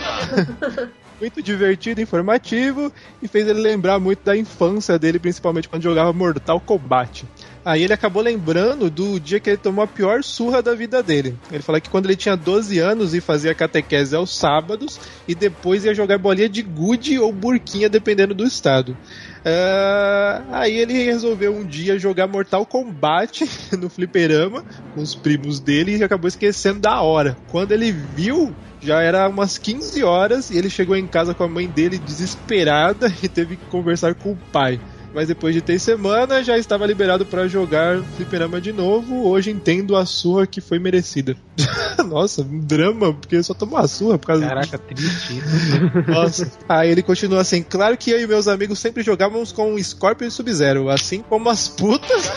Muito 1.21 1.41
divertido, 1.41 2.01
informativo 2.01 2.93
e 3.23 3.29
fez 3.29 3.47
ele 3.47 3.61
lembrar 3.61 4.01
muito 4.01 4.25
da 4.25 4.37
infância 4.37 4.99
dele, 4.99 5.21
principalmente 5.21 5.69
quando 5.69 5.81
jogava 5.81 6.13
Mortal 6.13 6.59
Kombat. 6.59 7.25
Aí 7.65 7.83
ele 7.85 7.93
acabou 7.93 8.23
lembrando 8.23 8.91
do 8.91 9.21
dia 9.21 9.39
que 9.39 9.51
ele 9.51 9.57
tomou 9.57 9.85
a 9.85 9.87
pior 9.87 10.25
surra 10.25 10.61
da 10.61 10.75
vida 10.75 11.03
dele. 11.03 11.37
Ele 11.51 11.63
fala 11.63 11.81
que 11.81 11.89
quando 11.89 12.07
ele 12.07 12.17
tinha 12.17 12.37
12 12.37 12.79
anos 12.81 13.15
e 13.15 13.21
fazia 13.21 13.55
catequese 13.55 14.17
aos 14.17 14.37
sábados 14.37 14.99
e 15.29 15.35
depois 15.35 15.85
ia 15.85 15.95
jogar 15.95 16.19
bolinha 16.19 16.49
de 16.49 16.61
gude 16.63 17.19
ou 17.21 17.33
burquinha, 17.33 17.89
dependendo 17.89 18.35
do 18.35 18.45
estado. 18.45 18.97
Ah, 19.45 20.43
aí 20.51 20.77
ele 20.77 21.05
resolveu 21.05 21.55
um 21.55 21.65
dia 21.65 21.99
jogar 21.99 22.27
Mortal 22.27 22.67
Kombat 22.67 23.49
no 23.79 23.89
fliperama 23.89 24.65
com 24.95 25.01
os 25.01 25.15
primos 25.15 25.61
dele 25.61 25.97
e 25.97 26.03
acabou 26.03 26.29
esquecendo 26.29 26.81
da 26.81 27.01
hora. 27.01 27.37
Quando 27.49 27.71
ele 27.71 27.93
viu, 27.93 28.53
já 28.81 29.01
era 29.01 29.29
umas 29.29 29.57
15 29.57 30.03
horas 30.03 30.51
e 30.51 30.59
ele 30.59 30.69
chegou 30.69 30.97
em 30.97 31.07
casa 31.07 31.33
com 31.33 31.45
a 31.45 31.49
mãe 31.49 31.69
dele 31.69 31.99
desesperada 31.99 33.13
e 33.23 33.29
teve 33.29 33.57
que 33.57 33.67
conversar 33.67 34.15
com 34.15 34.33
o 34.33 34.39
pai. 34.53 34.81
Mas 35.15 35.29
depois 35.29 35.55
de 35.55 35.61
três 35.61 35.83
semanas 35.83 36.47
já 36.47 36.57
estava 36.57 36.87
liberado 36.87 37.27
para 37.27 37.47
jogar 37.47 38.03
fliperama 38.17 38.61
de 38.61 38.73
novo. 38.73 39.29
Hoje 39.29 39.51
entendo 39.51 39.97
a 39.97 40.07
surra 40.07 40.47
que 40.47 40.61
foi 40.61 40.79
merecida. 40.79 41.37
Nossa, 42.09 42.43
um 42.43 42.59
drama, 42.61 43.13
porque 43.13 43.43
só 43.43 43.55
tomou 43.55 43.79
a 43.79 43.87
surra 43.87 44.19
por 44.19 44.27
causa 44.27 44.47
Caraca, 44.47 44.79
triste. 44.79 45.43
nossa. 46.09 46.51
Aí 46.69 46.91
ele 46.91 47.03
continua 47.03 47.41
assim: 47.41 47.63
Claro 47.63 47.97
que 47.97 48.11
eu 48.11 48.21
e 48.21 48.27
meus 48.27 48.49
amigos 48.49 48.79
sempre 48.79 49.03
jogávamos 49.03 49.53
com 49.53 49.79
Scorpion 49.83 50.29
e 50.29 50.31
Sub-Zero, 50.31 50.89
assim 50.89 51.23
como 51.23 51.49
as 51.49 51.69
putas. 51.69 52.31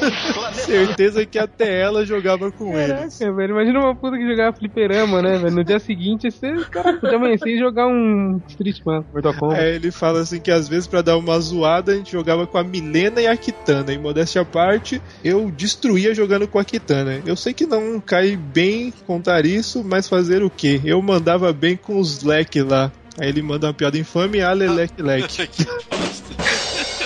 Certeza 0.54 1.24
que 1.24 1.38
até 1.38 1.80
ela 1.80 2.04
jogava 2.04 2.50
com 2.50 2.76
eles. 2.76 3.18
Caraca, 3.18 3.36
velho. 3.36 3.52
Imagina 3.52 3.80
uma 3.80 3.94
puta 3.94 4.16
que 4.16 4.28
jogava 4.28 4.56
fliperama, 4.56 5.22
né, 5.22 5.38
velho? 5.38 5.54
No 5.54 5.64
dia 5.64 5.78
seguinte, 5.78 6.30
você, 6.30 6.52
cara, 6.70 6.94
podia 6.94 7.16
amanhecer 7.16 7.54
e 7.54 7.58
jogar 7.58 7.86
um 7.86 8.40
Street 8.48 8.80
Man, 8.84 9.04
Mortal 9.12 9.34
Kombat. 9.34 9.60
Aí 9.60 9.76
ele 9.76 9.90
fala 9.90 10.20
assim 10.20 10.40
que 10.40 10.50
às 10.50 10.68
vezes 10.68 10.86
pra 10.86 11.02
dar 11.02 11.16
uma 11.16 11.38
zoada 11.38 11.92
a 11.92 11.94
gente 11.94 12.12
jogava 12.12 12.46
com 12.46 12.58
a 12.58 12.64
Milena 12.64 13.20
e 13.20 13.26
a 13.26 13.36
Kitana. 13.36 13.92
E 13.92 13.98
modéstia 13.98 14.42
à 14.42 14.44
parte, 14.44 15.00
eu 15.22 15.50
destruía 15.50 16.14
jogando 16.14 16.48
com 16.48 16.58
a 16.58 16.64
Kitana. 16.64 17.22
Eu 17.24 17.36
sei 17.36 17.54
que 17.54 17.66
não 17.66 18.00
cai 18.00 18.36
bem 18.56 18.90
contar 19.06 19.44
isso, 19.44 19.84
mas 19.84 20.08
fazer 20.08 20.42
o 20.42 20.48
quê? 20.48 20.80
Eu 20.82 21.02
mandava 21.02 21.52
bem 21.52 21.76
com 21.76 21.98
os 21.98 22.22
leque 22.22 22.62
lá. 22.62 22.90
Aí 23.18 23.28
ele 23.28 23.42
manda 23.42 23.66
uma 23.66 23.74
piada 23.74 23.98
infame, 23.98 24.40
ale 24.40 24.66
leque 24.66 25.02
leque. 25.02 25.46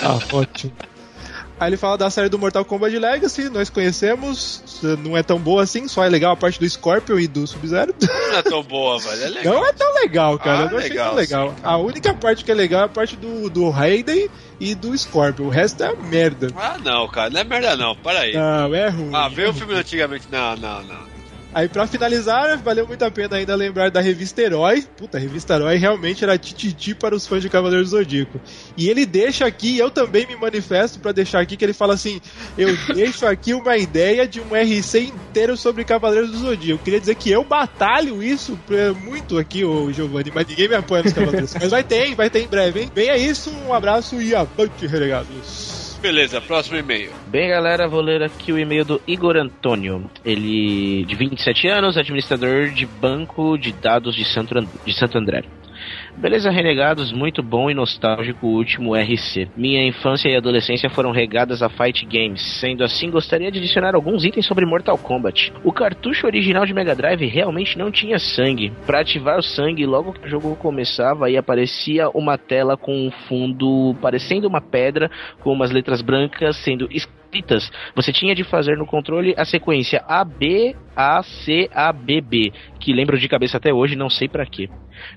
Ah, 0.03 0.17
ótimo. 0.33 0.73
Aí 1.59 1.69
ele 1.69 1.77
fala 1.77 1.95
da 1.95 2.09
série 2.09 2.27
do 2.27 2.39
Mortal 2.39 2.65
Kombat 2.65 2.97
Legacy, 2.97 3.49
nós 3.49 3.69
conhecemos, 3.69 4.81
não 5.03 5.15
é 5.15 5.21
tão 5.21 5.37
boa 5.37 5.61
assim, 5.61 5.87
só 5.87 6.03
é 6.03 6.09
legal 6.09 6.33
a 6.33 6.35
parte 6.35 6.59
do 6.59 6.67
Scorpion 6.67 7.19
e 7.19 7.27
do 7.27 7.45
Sub-Zero. 7.45 7.93
Não 8.01 8.35
é 8.35 8.41
tão 8.41 8.63
boa, 8.63 8.97
velho. 8.97 9.23
É 9.23 9.29
legal. 9.29 9.53
Não 9.53 9.67
é 9.67 9.73
tão 9.73 9.93
legal, 9.93 10.39
cara. 10.39 10.57
Ah, 10.57 10.63
eu 10.63 10.71
não 10.71 10.77
achei 10.79 10.89
legal, 10.89 11.09
tão 11.09 11.15
legal. 11.17 11.49
sim, 11.49 11.55
a 11.61 11.77
única 11.77 12.13
parte 12.15 12.43
que 12.43 12.51
é 12.51 12.55
legal 12.55 12.81
é 12.81 12.85
a 12.85 12.89
parte 12.89 13.15
do, 13.15 13.47
do 13.47 13.69
Raiden 13.69 14.27
e 14.59 14.73
do 14.73 14.97
Scorpion. 14.97 15.45
O 15.45 15.49
resto 15.49 15.83
é 15.83 15.95
merda. 15.95 16.47
Ah, 16.57 16.79
não, 16.83 17.07
cara. 17.07 17.29
Não 17.29 17.41
é 17.41 17.43
merda, 17.43 17.77
não. 17.77 17.95
Para 17.95 18.21
aí. 18.21 18.33
Não, 18.33 18.73
é 18.73 18.89
ruim. 18.89 19.11
Ah, 19.13 19.27
veio 19.27 19.51
o 19.51 19.53
filme 19.53 19.75
antigamente. 19.75 20.25
Não, 20.31 20.55
não, 20.55 20.81
não. 20.81 21.10
Aí 21.53 21.67
pra 21.67 21.85
finalizar, 21.85 22.57
valeu 22.59 22.87
muito 22.87 23.03
a 23.03 23.11
pena 23.11 23.35
ainda 23.35 23.55
lembrar 23.55 23.91
da 23.91 23.99
revista 23.99 24.41
Herói. 24.41 24.83
Puta, 24.95 25.17
a 25.17 25.21
revista 25.21 25.55
Herói 25.55 25.75
realmente 25.75 26.23
era 26.23 26.37
tititi 26.37 26.95
para 26.95 27.13
os 27.13 27.27
fãs 27.27 27.41
de 27.41 27.49
Cavaleiro 27.49 27.83
do 27.83 27.89
Zodíaco. 27.89 28.39
E 28.77 28.87
ele 28.87 29.05
deixa 29.05 29.45
aqui, 29.45 29.77
eu 29.77 29.91
também 29.91 30.25
me 30.25 30.35
manifesto 30.37 30.99
pra 30.99 31.11
deixar 31.11 31.41
aqui, 31.41 31.57
que 31.57 31.65
ele 31.65 31.73
fala 31.73 31.93
assim: 31.93 32.21
Eu 32.57 32.69
deixo 32.95 33.25
aqui 33.25 33.53
uma 33.53 33.77
ideia 33.77 34.25
de 34.25 34.39
um 34.39 34.55
RC 34.55 34.99
inteiro 34.99 35.57
sobre 35.57 35.83
Cavaleiros 35.83 36.31
do 36.31 36.37
Zodíaco. 36.37 36.83
Queria 36.83 36.99
dizer 36.99 37.15
que 37.15 37.29
eu 37.29 37.43
batalho 37.43 38.23
isso 38.23 38.57
muito 39.03 39.37
aqui, 39.37 39.65
ô 39.65 39.91
Giovanni, 39.91 40.31
mas 40.33 40.47
ninguém 40.47 40.69
me 40.69 40.75
apoia 40.75 41.03
nos 41.03 41.13
Cavaleiros. 41.13 41.53
mas 41.53 41.69
vai 41.69 41.83
ter? 41.83 42.15
Vai 42.15 42.29
ter 42.29 42.43
em 42.43 42.47
breve, 42.47 42.81
hein? 42.81 42.91
Bem 42.93 43.09
é 43.09 43.17
isso, 43.17 43.51
um 43.67 43.73
abraço 43.73 44.21
e 44.21 44.33
avante, 44.33 44.87
renegados. 44.87 45.70
Beleza, 46.01 46.41
próximo 46.41 46.77
e-mail. 46.77 47.11
Bem, 47.27 47.49
galera, 47.49 47.87
vou 47.87 48.01
ler 48.01 48.23
aqui 48.23 48.51
o 48.51 48.57
e-mail 48.57 48.83
do 48.83 48.99
Igor 49.07 49.37
Antônio. 49.37 50.09
Ele, 50.25 51.05
de 51.05 51.15
27 51.15 51.67
anos, 51.67 51.95
administrador 51.95 52.69
de 52.69 52.85
banco 52.87 53.55
de 53.57 53.71
dados 53.71 54.15
de 54.15 54.25
Santo, 54.33 54.57
And- 54.57 54.67
de 54.83 54.93
Santo 54.97 55.17
André. 55.19 55.43
Beleza, 56.17 56.51
renegados, 56.51 57.11
muito 57.11 57.41
bom 57.41 57.69
e 57.69 57.73
nostálgico 57.73 58.45
o 58.45 58.51
último 58.51 58.95
RC. 58.95 59.49
Minha 59.57 59.85
infância 59.87 60.29
e 60.29 60.35
adolescência 60.35 60.89
foram 60.89 61.11
regadas 61.11 61.63
a 61.63 61.69
fight 61.69 62.05
games, 62.05 62.41
sendo 62.59 62.83
assim 62.83 63.09
gostaria 63.09 63.51
de 63.51 63.57
adicionar 63.57 63.95
alguns 63.95 64.23
itens 64.23 64.45
sobre 64.45 64.65
Mortal 64.65 64.97
Kombat. 64.97 65.51
O 65.63 65.71
cartucho 65.71 66.27
original 66.27 66.65
de 66.65 66.73
Mega 66.73 66.95
Drive 66.95 67.25
realmente 67.25 67.77
não 67.77 67.91
tinha 67.91 68.19
sangue. 68.19 68.71
Para 68.85 68.99
ativar 68.99 69.39
o 69.39 69.43
sangue, 69.43 69.85
logo 69.85 70.13
que 70.13 70.27
o 70.27 70.29
jogo 70.29 70.55
começava, 70.55 71.25
aí 71.25 71.37
aparecia 71.37 72.09
uma 72.09 72.37
tela 72.37 72.77
com 72.77 73.07
um 73.07 73.11
fundo 73.27 73.95
parecendo 74.01 74.47
uma 74.47 74.61
pedra, 74.61 75.09
com 75.39 75.51
umas 75.51 75.71
letras 75.71 76.01
brancas 76.01 76.57
sendo. 76.57 76.87
Você 77.95 78.11
tinha 78.11 78.35
de 78.35 78.43
fazer 78.43 78.77
no 78.77 78.85
controle 78.85 79.33
a 79.37 79.45
sequência 79.45 80.03
A, 80.07 80.23
B, 80.25 80.75
A, 80.95 81.21
C, 81.23 81.69
A, 81.73 81.91
B, 81.93 82.21
B, 82.21 82.51
que 82.79 82.93
lembro 82.93 83.17
de 83.17 83.27
cabeça 83.29 83.57
até 83.57 83.73
hoje, 83.73 83.95
não 83.95 84.09
sei 84.09 84.27
pra 84.27 84.45
quê. 84.45 84.69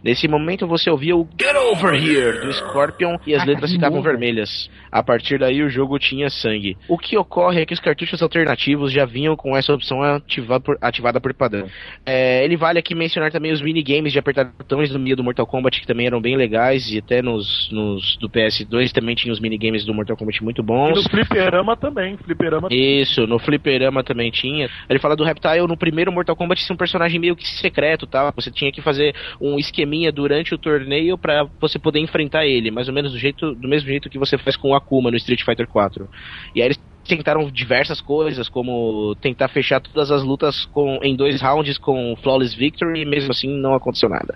Nesse 0.02 0.26
momento 0.26 0.66
você 0.66 0.88
ouvia 0.88 1.14
o 1.14 1.28
Get 1.38 1.54
Over 1.54 1.92
Here 1.94 2.40
do 2.40 2.50
Scorpion 2.54 3.18
e 3.26 3.34
as 3.34 3.44
letras 3.44 3.70
ficavam 3.70 4.00
vermelhas. 4.00 4.70
A 4.90 5.02
partir 5.02 5.38
daí 5.38 5.62
o 5.62 5.68
jogo 5.68 5.98
tinha 5.98 6.30
sangue. 6.30 6.74
O 6.88 6.96
que 6.96 7.18
ocorre 7.18 7.60
é 7.60 7.66
que 7.66 7.74
os 7.74 7.80
cartuchos 7.80 8.22
alternativos 8.22 8.90
já 8.92 9.04
vinham 9.04 9.36
com 9.36 9.54
essa 9.54 9.74
opção 9.74 10.02
ativa 10.02 10.58
por- 10.58 10.78
ativada 10.80 11.20
por 11.20 11.34
padrão. 11.34 11.68
É, 12.06 12.42
ele 12.44 12.56
vale 12.56 12.78
aqui 12.78 12.94
mencionar 12.94 13.30
também 13.30 13.52
os 13.52 13.60
minigames 13.60 14.10
de 14.12 14.18
apertar 14.18 14.44
botões 14.56 14.90
no 14.90 14.98
meio 14.98 15.16
do 15.16 15.24
Mortal 15.24 15.46
Kombat 15.46 15.78
que 15.80 15.86
também 15.86 16.06
eram 16.06 16.20
bem 16.20 16.36
legais 16.36 16.90
e 16.90 16.98
até 16.98 17.20
nos, 17.20 17.68
nos 17.70 18.16
do 18.16 18.30
PS2 18.30 18.90
também 18.90 19.14
tinha 19.14 19.32
os 19.32 19.40
minigames 19.40 19.84
do 19.84 19.92
Mortal 19.92 20.16
Kombat 20.16 20.42
muito 20.42 20.62
E 20.62 20.64
bons. 20.64 21.04
no 21.04 21.10
fliperama 21.10 21.76
também. 21.76 22.03
Também, 22.04 22.16
fliperama. 22.16 22.68
Isso, 22.70 23.26
no 23.26 23.38
Fliperama 23.38 24.04
também 24.04 24.30
tinha. 24.30 24.68
Ele 24.88 24.98
fala 24.98 25.16
do 25.16 25.24
Reptile 25.24 25.66
no 25.66 25.76
primeiro 25.76 26.12
Mortal 26.12 26.36
Kombat 26.36 26.62
ser 26.62 26.72
um 26.72 26.76
personagem 26.76 27.18
meio 27.18 27.34
que 27.34 27.46
secreto, 27.46 28.06
tal. 28.06 28.32
Você 28.36 28.50
tinha 28.50 28.70
que 28.70 28.82
fazer 28.82 29.14
um 29.40 29.58
esqueminha 29.58 30.12
durante 30.12 30.54
o 30.54 30.58
torneio 30.58 31.16
pra 31.16 31.46
você 31.60 31.78
poder 31.78 32.00
enfrentar 32.00 32.46
ele, 32.46 32.70
mais 32.70 32.88
ou 32.88 32.94
menos 32.94 33.12
do 33.12 33.18
jeito 33.18 33.54
do 33.54 33.68
mesmo 33.68 33.88
jeito 33.88 34.10
que 34.10 34.18
você 34.18 34.36
faz 34.36 34.56
com 34.56 34.70
o 34.70 34.74
Akuma 34.74 35.10
no 35.10 35.16
Street 35.16 35.42
Fighter 35.42 35.66
4. 35.66 36.08
E 36.54 36.60
aí 36.60 36.68
eles 36.68 36.80
tentaram 37.06 37.50
diversas 37.50 38.00
coisas, 38.00 38.48
como 38.48 39.14
tentar 39.16 39.48
fechar 39.48 39.80
todas 39.80 40.10
as 40.10 40.22
lutas 40.22 40.64
com, 40.66 40.98
em 41.02 41.14
dois 41.14 41.40
rounds 41.40 41.76
com 41.76 42.16
Flawless 42.22 42.56
Victory, 42.56 43.02
e 43.02 43.04
mesmo 43.04 43.30
assim 43.30 43.48
não 43.48 43.74
aconteceu 43.74 44.08
nada. 44.08 44.34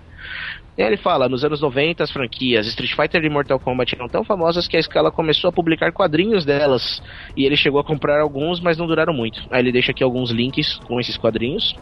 E 0.79 0.81
aí 0.81 0.87
ele 0.87 0.95
fala, 0.95 1.27
nos 1.27 1.43
anos 1.43 1.59
90 1.59 2.01
as 2.05 2.09
franquias 2.09 2.65
Street 2.67 2.95
Fighter 2.95 3.21
e 3.25 3.29
Mortal 3.29 3.59
Kombat 3.59 3.93
eram 3.95 4.07
tão 4.07 4.23
famosas 4.23 4.65
que 4.65 4.77
a 4.77 4.79
escala 4.79 5.11
começou 5.11 5.49
a 5.49 5.51
publicar 5.51 5.91
quadrinhos 5.91 6.45
delas. 6.45 7.03
E 7.35 7.45
ele 7.45 7.57
chegou 7.57 7.81
a 7.81 7.83
comprar 7.83 8.21
alguns, 8.21 8.61
mas 8.61 8.77
não 8.77 8.87
duraram 8.87 9.13
muito. 9.13 9.45
Aí 9.51 9.59
ele 9.59 9.73
deixa 9.73 9.91
aqui 9.91 10.01
alguns 10.01 10.31
links 10.31 10.77
com 10.87 10.97
esses 10.97 11.17
quadrinhos. 11.17 11.75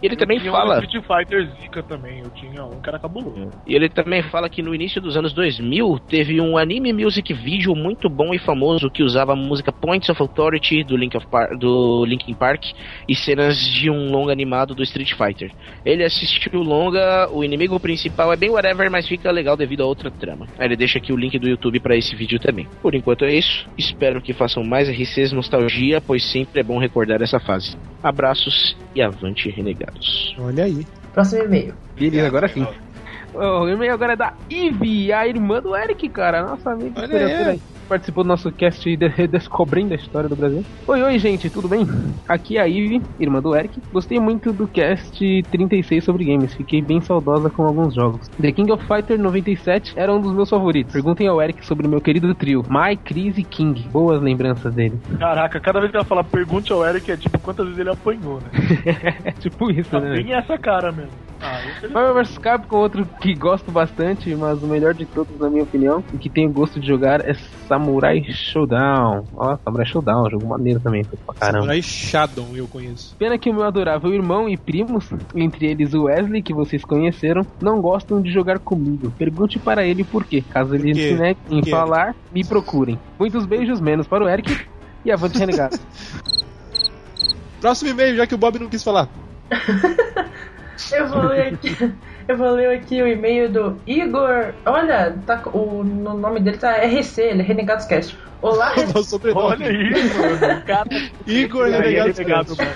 E 0.00 0.06
ele 0.06 0.14
também 0.14 0.38
tinha 0.38 0.52
fala. 0.52 0.78
Um 0.78 0.84
Street 0.84 1.04
Fighter 1.04 1.48
Zika 1.60 1.82
também, 1.82 2.20
eu 2.20 2.30
tinha 2.30 2.64
um 2.64 2.80
que 2.80 2.88
era 2.88 2.98
cabuloso. 3.00 3.50
E 3.66 3.74
ele 3.74 3.88
também 3.88 4.22
fala 4.22 4.48
que 4.48 4.62
no 4.62 4.72
início 4.72 5.00
dos 5.00 5.16
anos 5.16 5.32
2000 5.32 5.98
teve 6.08 6.40
um 6.40 6.56
anime 6.56 6.92
music 6.92 7.34
video 7.34 7.74
muito 7.74 8.08
bom 8.08 8.32
e 8.32 8.38
famoso 8.38 8.88
que 8.88 9.02
usava 9.02 9.32
a 9.32 9.36
música 9.36 9.72
Points 9.72 10.08
of 10.08 10.22
Authority 10.22 10.84
do, 10.84 10.96
Link 10.96 11.16
of 11.16 11.26
Par 11.26 11.56
do 11.58 12.04
Linkin 12.04 12.34
Park 12.34 12.66
e 13.08 13.16
cenas 13.16 13.58
de 13.58 13.90
um 13.90 14.12
longa 14.12 14.30
animado 14.30 14.76
do 14.76 14.82
Street 14.84 15.12
Fighter. 15.14 15.50
Ele 15.84 16.04
assistiu 16.04 16.60
o 16.60 16.62
longa, 16.62 17.28
o 17.32 17.42
inimigo 17.42 17.80
principal 17.80 18.27
é 18.32 18.36
bem 18.36 18.50
whatever, 18.50 18.90
mas 18.90 19.06
fica 19.06 19.30
legal 19.30 19.56
devido 19.56 19.82
a 19.82 19.86
outra 19.86 20.10
trama. 20.10 20.46
Aí 20.58 20.66
ele 20.66 20.76
deixa 20.76 20.98
aqui 20.98 21.12
o 21.12 21.16
link 21.16 21.38
do 21.38 21.48
YouTube 21.48 21.80
para 21.80 21.96
esse 21.96 22.14
vídeo 22.14 22.38
também. 22.38 22.68
Por 22.82 22.94
enquanto 22.94 23.24
é 23.24 23.34
isso. 23.34 23.68
Espero 23.76 24.20
que 24.20 24.32
façam 24.32 24.64
mais 24.64 24.88
RCs 24.88 25.32
nostalgia, 25.32 26.00
pois 26.00 26.24
sempre 26.30 26.60
é 26.60 26.64
bom 26.64 26.78
recordar 26.78 27.22
essa 27.22 27.40
fase. 27.40 27.76
Abraços 28.02 28.76
e 28.94 29.02
avante 29.02 29.50
renegados. 29.50 30.34
Olha 30.38 30.64
aí. 30.64 30.86
Próximo 31.12 31.44
e-mail. 31.44 31.74
Beleza, 31.98 32.26
agora 32.26 32.48
sim. 32.48 32.66
O 33.34 33.68
e-mail 33.68 33.92
agora 33.92 34.14
é 34.14 34.16
da 34.16 34.34
Ivy, 34.50 35.12
a 35.12 35.26
irmã 35.26 35.60
do 35.60 35.76
Eric, 35.76 36.08
cara. 36.08 36.42
Nossa 36.42 36.70
amiga 36.70 37.02
Olha 37.02 37.48
aí. 37.48 37.60
Participou 37.88 38.22
do 38.22 38.28
nosso 38.28 38.52
cast 38.52 38.94
de 38.96 39.08
Redescobrindo 39.08 39.94
a 39.94 39.96
História 39.96 40.28
do 40.28 40.36
Brasil. 40.36 40.62
Oi, 40.86 41.02
oi, 41.02 41.18
gente, 41.18 41.48
tudo 41.48 41.66
bem? 41.68 41.86
Aqui 42.28 42.58
é 42.58 42.60
a 42.60 42.64
Ivy, 42.66 43.00
irmã 43.18 43.40
do 43.40 43.56
Eric. 43.56 43.80
Gostei 43.90 44.20
muito 44.20 44.52
do 44.52 44.68
cast 44.68 45.42
36 45.50 46.04
sobre 46.04 46.26
games. 46.26 46.52
Fiquei 46.52 46.82
bem 46.82 47.00
saudosa 47.00 47.48
com 47.48 47.64
alguns 47.64 47.94
jogos. 47.94 48.28
The 48.40 48.52
King 48.52 48.70
of 48.72 48.84
Fighter 48.86 49.18
97 49.18 49.94
era 49.96 50.12
um 50.12 50.20
dos 50.20 50.34
meus 50.34 50.50
favoritos. 50.50 50.92
Perguntem 50.92 51.28
ao 51.28 51.40
Eric 51.40 51.64
sobre 51.64 51.86
o 51.86 51.90
meu 51.90 52.00
querido 52.00 52.34
trio, 52.34 52.62
My, 52.68 52.94
Chris 52.94 53.38
e 53.38 53.42
King. 53.42 53.80
Boas 53.90 54.20
lembranças 54.20 54.74
dele. 54.74 54.98
Caraca, 55.18 55.58
cada 55.58 55.80
vez 55.80 55.90
que 55.90 55.96
ela 55.96 56.04
fala 56.04 56.22
pergunte 56.22 56.70
ao 56.70 56.84
Eric 56.86 57.10
é 57.10 57.16
tipo 57.16 57.38
quantas 57.38 57.64
vezes 57.64 57.80
ele 57.80 57.90
apanhou, 57.90 58.38
né? 58.40 59.14
Tipo 59.40 59.70
isso, 59.70 59.90
Tá 59.90 60.00
né? 60.00 60.16
bem 60.16 60.34
essa 60.34 60.58
cara 60.58 60.92
mesmo. 60.92 61.12
Ah. 61.40 61.60
Marvel 61.92 62.14
vs 62.14 62.36
Capcom, 62.38 62.76
outro 62.78 63.06
que 63.20 63.32
gosto 63.32 63.70
bastante, 63.70 64.34
mas 64.34 64.60
o 64.62 64.66
melhor 64.66 64.92
de 64.92 65.06
todos, 65.06 65.38
na 65.38 65.48
minha 65.48 65.62
opinião, 65.62 66.02
e 66.12 66.18
que 66.18 66.28
tenho 66.28 66.50
gosto 66.50 66.80
de 66.80 66.86
jogar 66.86 67.20
é 67.24 67.32
Samurai 67.34 67.77
Showdown. 68.24 69.24
Ó, 69.34 69.56
Samurai 69.64 69.86
Showdown, 69.86 70.30
jogo 70.30 70.46
maneiro 70.46 70.80
também, 70.80 71.04
foi 71.04 71.18
pra 71.24 71.34
caramba. 71.34 71.58
Samurai 71.58 71.82
Shadow 71.82 72.46
eu 72.54 72.66
conheço. 72.66 73.14
Pena 73.16 73.38
que 73.38 73.50
o 73.50 73.54
meu 73.54 73.64
adorável 73.64 74.12
irmão 74.12 74.48
e 74.48 74.56
primos, 74.56 75.08
entre 75.34 75.66
eles 75.66 75.94
o 75.94 76.04
Wesley, 76.04 76.42
que 76.42 76.54
vocês 76.54 76.84
conheceram, 76.84 77.46
não 77.60 77.80
gostam 77.80 78.20
de 78.20 78.30
jogar 78.30 78.58
comigo. 78.58 79.12
Pergunte 79.16 79.58
para 79.58 79.84
ele 79.84 80.04
por 80.04 80.24
quê. 80.24 80.42
Caso 80.50 80.74
ele 80.74 80.94
se 80.94 81.14
negue 81.14 81.40
em 81.50 81.62
falar, 81.64 82.14
me 82.32 82.44
procurem. 82.44 82.98
Muitos 83.18 83.46
beijos, 83.46 83.80
menos 83.80 84.06
para 84.06 84.24
o 84.24 84.28
Eric 84.28 84.66
e 85.04 85.10
avante 85.10 85.38
renegado. 85.38 85.78
Próximo 87.60 87.90
e-mail, 87.90 88.16
já 88.16 88.26
que 88.26 88.34
o 88.34 88.38
Bob 88.38 88.58
não 88.58 88.68
quis 88.68 88.82
falar. 88.82 89.08
Eu 90.92 91.08
vou 91.08 91.22
ler 91.22 91.54
aqui. 91.54 91.76
Eu 92.28 92.36
vou 92.36 92.50
ler 92.50 92.76
aqui 92.76 93.00
o 93.00 93.08
e-mail 93.08 93.50
do 93.50 93.80
Igor. 93.86 94.52
Olha, 94.66 95.16
tá, 95.24 95.40
o, 95.46 95.82
no 95.82 96.12
nome 96.12 96.40
dele 96.40 96.58
tá 96.58 96.72
RC, 96.72 97.22
ele 97.22 97.40
é 97.40 97.44
Renegados 97.44 97.86
Cast. 97.86 98.18
Olá. 98.42 98.74
Olha 99.34 99.72
isso. 99.72 100.66
Cara, 100.66 100.88
Igor 101.26 101.64
Aí 101.64 101.72
é 101.72 101.78
Renegado. 101.78 102.12
renegado, 102.12 102.56
mano. 102.56 102.70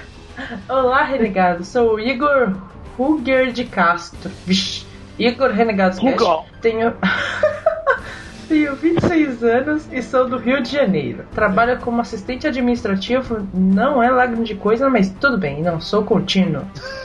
Olá, 0.71 1.03
Renegados. 1.03 1.69
Sou 1.69 1.97
o 1.97 2.01
Igor 2.01 2.57
Ruger 2.97 3.53
de 3.53 3.65
Castro. 3.67 4.31
Vixe, 4.47 4.87
Igor 5.19 5.51
Renegados 5.51 5.99
Cast. 5.99 6.51
Tenho. 6.63 6.95
Tenho 8.53 8.77
26 8.77 9.43
anos 9.45 9.89
e 9.91 10.03
sou 10.03 10.29
do 10.29 10.37
Rio 10.37 10.63
de 10.63 10.71
Janeiro. 10.71 11.25
Trabalho 11.35 11.81
como 11.81 12.03
assistente 12.03 12.47
administrativo, 12.47 13.49
não 13.55 14.03
é 14.03 14.11
lá 14.11 14.27
grande 14.27 14.55
coisa, 14.55 14.91
mas 14.91 15.09
tudo 15.09 15.39
bem, 15.39 15.63
não 15.63 15.81
sou 15.81 16.05
contínuo. 16.05 16.63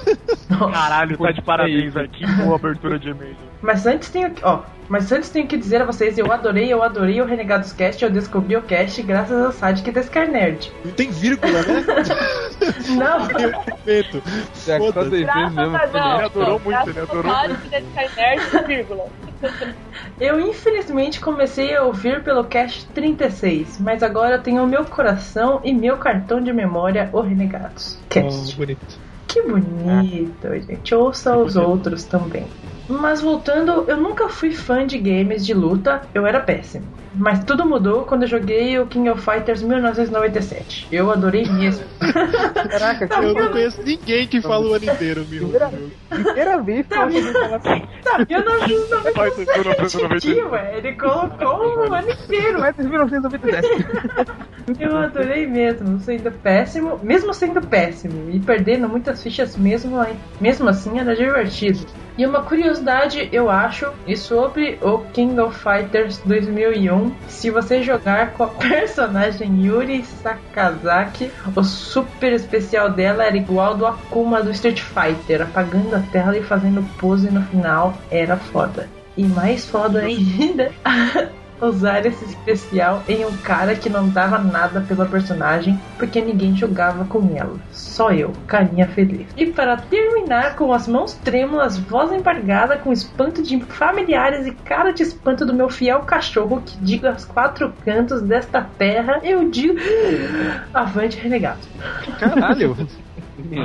Caralho, 0.74 1.18
tá 1.18 1.32
de 1.32 1.42
parabéns 1.42 1.96
aqui. 1.96 2.26
Boa 2.44 2.58
abertura 2.58 3.00
de 3.00 3.12
e-mail. 3.12 3.38
Mas 3.62 3.86
antes 3.86 4.10
tenho 4.10 4.30
que, 4.32 4.44
ó, 4.44 4.60
mas 4.90 5.12
antes 5.12 5.30
tenho 5.30 5.48
que 5.48 5.58
dizer 5.58 5.82
a 5.82 5.86
vocês, 5.86 6.18
eu 6.18 6.32
adorei, 6.32 6.72
eu 6.72 6.82
adorei 6.82 7.22
o 7.22 7.26
Renegados 7.26 7.74
Cast, 7.74 8.04
eu 8.04 8.10
descobri 8.10 8.56
o 8.56 8.62
cast 8.62 9.02
graças 9.04 9.44
ao 9.46 9.52
Sidekick 9.52 9.92
da 9.92 10.04
Scarnerd. 10.04 10.72
Não 10.86 10.92
tem 10.94 11.10
vírgula, 11.12 11.62
né? 11.64 11.86
Não, 12.98 13.28
Perfeito. 13.28 14.22
Já 14.66 14.80
que 14.80 14.92
Graças 15.22 15.54
mesmo. 15.54 15.76
a 15.76 15.86
Deus. 15.86 15.96
Ele 15.96 16.26
adorou 16.26 16.60
muito, 16.64 16.90
ele 16.90 17.00
adorou 17.00 17.24
muito. 17.24 18.16
Nerd, 18.16 18.68
vírgula. 18.68 19.06
eu 20.20 20.40
infelizmente 20.40 21.20
comecei 21.20 21.76
a 21.76 21.84
ouvir 21.84 22.24
pelo 22.24 22.44
cast 22.46 22.86
36, 22.88 23.80
mas 23.80 24.02
agora 24.02 24.36
eu 24.36 24.42
tenho 24.42 24.64
o 24.64 24.68
meu 24.68 24.84
coração 24.86 25.62
e 25.64 25.74
meu 25.74 25.98
cartão 25.98 26.42
de 26.42 26.52
memória, 26.52 27.10
o 27.14 27.22
Renegados 27.22 27.98
Oh, 28.02 28.08
Cast. 28.10 28.56
bonito. 28.56 29.00
Que 29.28 29.42
bonito, 29.44 30.48
gente. 30.68 30.96
Ouça 30.96 31.38
os 31.38 31.56
outros 31.56 32.04
também. 32.06 32.48
Mas 32.88 33.22
voltando, 33.22 33.86
eu 33.88 33.98
nunca 33.98 34.30
fui 34.30 34.52
fã 34.52 34.86
de 34.86 34.98
games 34.98 35.46
de 35.46 35.54
luta, 35.54 36.02
eu 36.14 36.26
era 36.26 36.40
péssimo. 36.40 36.86
Mas 37.14 37.44
tudo 37.44 37.66
mudou 37.66 38.04
quando 38.04 38.24
eu 38.24 38.28
joguei 38.28 38.78
o 38.80 38.86
King 38.86 39.10
of 39.10 39.22
Fighters 39.22 39.64
1997. 39.64 40.88
Eu 40.92 41.12
adorei 41.12 41.46
mesmo. 41.46 41.84
Caraca, 42.70 43.10
Eu 43.24 43.34
não 43.34 43.52
conheço 43.52 43.82
ninguém 43.82 44.28
que 44.28 44.40
fala 44.40 44.68
o 44.68 44.74
ano 44.74 44.86
inteiro, 44.86 45.26
meu. 45.28 45.50
primeira 46.10 46.62
vez 46.62 46.86
que 46.86 46.94
eu 46.94 47.02
ouvi 47.02 47.34
falar 47.34 47.56
assim. 47.58 47.88
Tá, 48.04 48.26
1997 48.30 49.14
Vai 49.18 49.32
ter 49.32 49.58
1997. 49.58 50.32
aqui, 50.32 50.42
ué. 50.44 50.78
Ele 50.78 50.94
colocou 50.94 51.90
o 51.90 51.94
ano 51.94 52.10
inteiro. 52.12 52.60
Mas 52.60 52.80
em 52.80 52.88
1997. 52.88 53.68
Eu 54.80 54.98
adorei 54.98 55.48
mesmo, 55.48 56.00
sendo 56.00 56.32
péssimo, 56.32 57.00
mesmo 57.02 57.34
sendo 57.34 57.62
péssimo 57.62 58.30
e 58.30 58.40
perdendo 58.40 58.88
muitas 58.88 59.24
fichas 59.24 59.58
mesmo, 59.58 59.98
mesmo 60.40 60.70
assim 60.70 61.00
era 61.00 61.16
divertido. 61.16 61.80
E 62.18 62.26
uma 62.26 62.42
curiosidade, 62.42 63.30
eu 63.32 63.48
acho, 63.48 63.92
e 64.08 64.18
sobre 64.18 64.80
o 64.82 65.00
King 65.14 65.40
of 65.40 65.56
Fighters 65.60 66.18
2001, 66.26 67.12
se 67.28 67.52
você 67.52 67.84
jogar 67.84 68.34
com 68.34 68.44
a 68.44 68.48
personagem 68.58 69.64
Yuri 69.64 70.04
Sakazaki, 70.04 71.32
o 71.56 71.64
super 71.64 72.34
especial 72.34 72.90
dela 72.90 73.24
era 73.24 73.38
igual 73.38 73.78
do 73.78 73.86
Akuma 73.86 74.42
do 74.42 74.50
Street 74.50 74.82
Fighter, 74.82 75.44
apagando 75.44 75.96
a 75.96 76.00
tela 76.00 76.36
e 76.36 76.44
fazendo 76.44 76.84
pose 76.98 77.30
no 77.30 77.44
final, 77.44 77.94
era 78.10 78.36
foda. 78.36 78.90
E 79.16 79.24
mais 79.24 79.66
foda 79.68 80.00
ainda, 80.00 80.72
usar 81.62 82.06
esse 82.06 82.26
especial 82.26 83.04
em 83.08 83.26
um 83.26 83.36
cara 83.38 83.76
que 83.76 83.90
não 83.90 84.10
dava 84.10 84.38
nada 84.38 84.82
pela 84.82 85.06
personagem, 85.06 85.80
porque 85.98 86.22
ninguém 86.22 86.56
jogava 86.56 87.06
com 87.06 87.36
ela. 87.36 87.58
Só 87.72 88.12
eu, 88.12 88.32
carinha 88.46 88.88
feliz. 88.88 89.28
E 89.36 89.48
para 89.48 89.78
terminar 89.78 90.56
com 90.56 90.72
as 90.72 90.88
mãos 90.88 91.14
trêmulas, 91.14 91.78
voz 91.78 92.12
embargada, 92.12 92.78
com 92.78 92.92
espanto 92.92 93.42
de 93.42 93.60
familiares 93.62 94.46
e 94.46 94.52
cara 94.52 94.92
de 94.92 95.04
espanto 95.04 95.46
do 95.46 95.54
meu 95.54 95.70
fiel 95.70 96.02
cachorro 96.02 96.62
que 96.66 96.78
digo 96.78 97.08
aos 97.08 97.26
quatro 97.26 97.74
cantos 97.84 98.22
desta 98.22 98.62
terra, 98.62 99.20
eu 99.24 99.50
digo 99.50 99.76
avante 100.74 101.18
renegado. 101.18 101.60
Caralho. 102.20 102.76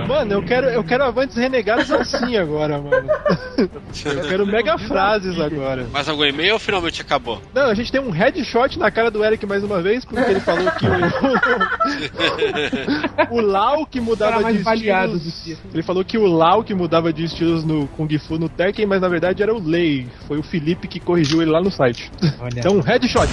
Mano, 0.07 0.33
eu 0.33 0.43
quero, 0.43 0.67
eu 0.69 0.85
quero 0.85 1.03
avantes 1.05 1.37
renegados 1.37 1.91
assim 1.91 2.37
agora, 2.37 2.79
mano. 2.79 3.09
Eu 4.05 4.23
quero 4.29 4.47
mega 4.47 4.77
frases 4.79 5.39
agora. 5.41 5.87
Mais 5.93 6.09
algum 6.09 6.25
e-mail 6.25 6.55
ou 6.55 6.59
finalmente 6.59 7.01
acabou? 7.01 7.41
Não, 7.55 7.67
a 7.67 7.75
gente 7.75 7.91
tem 7.91 8.01
um 8.01 8.11
headshot 8.11 8.79
na 8.79 8.91
cara 8.91 9.11
do 9.11 9.25
Eric 9.25 9.47
mais 9.47 9.65
uma 9.65 9.81
vez, 9.81 10.05
porque 10.05 10.31
ele 10.31 10.41
falou 10.41 10.71
que 10.73 10.87
o, 13.31 13.37
o 13.39 13.41
Lau 13.41 13.87
que 13.87 14.01
mudava 14.01 14.53
de 14.53 14.59
estilos. 14.61 15.59
Ele 15.73 15.83
falou 15.83 16.05
que 16.05 16.19
o 16.19 16.27
Lau 16.27 16.63
que 16.63 16.75
mudava 16.75 17.13
de 17.13 17.25
estilos 17.25 17.65
no 17.65 17.87
Kung 17.89 18.09
Fu 18.19 18.39
no 18.39 18.49
Tekken, 18.49 18.87
mas 18.87 19.01
na 19.01 19.09
verdade 19.09 19.43
era 19.43 19.55
o 19.55 19.63
Lei. 19.63 20.07
Foi 20.27 20.39
o 20.39 20.43
Felipe 20.43 20.87
que 20.87 21.01
corrigiu 21.01 21.41
ele 21.41 21.51
lá 21.51 21.61
no 21.61 21.71
site. 21.71 22.11
Olha. 22.41 22.59
Então, 22.61 22.81
headshot. 22.81 23.29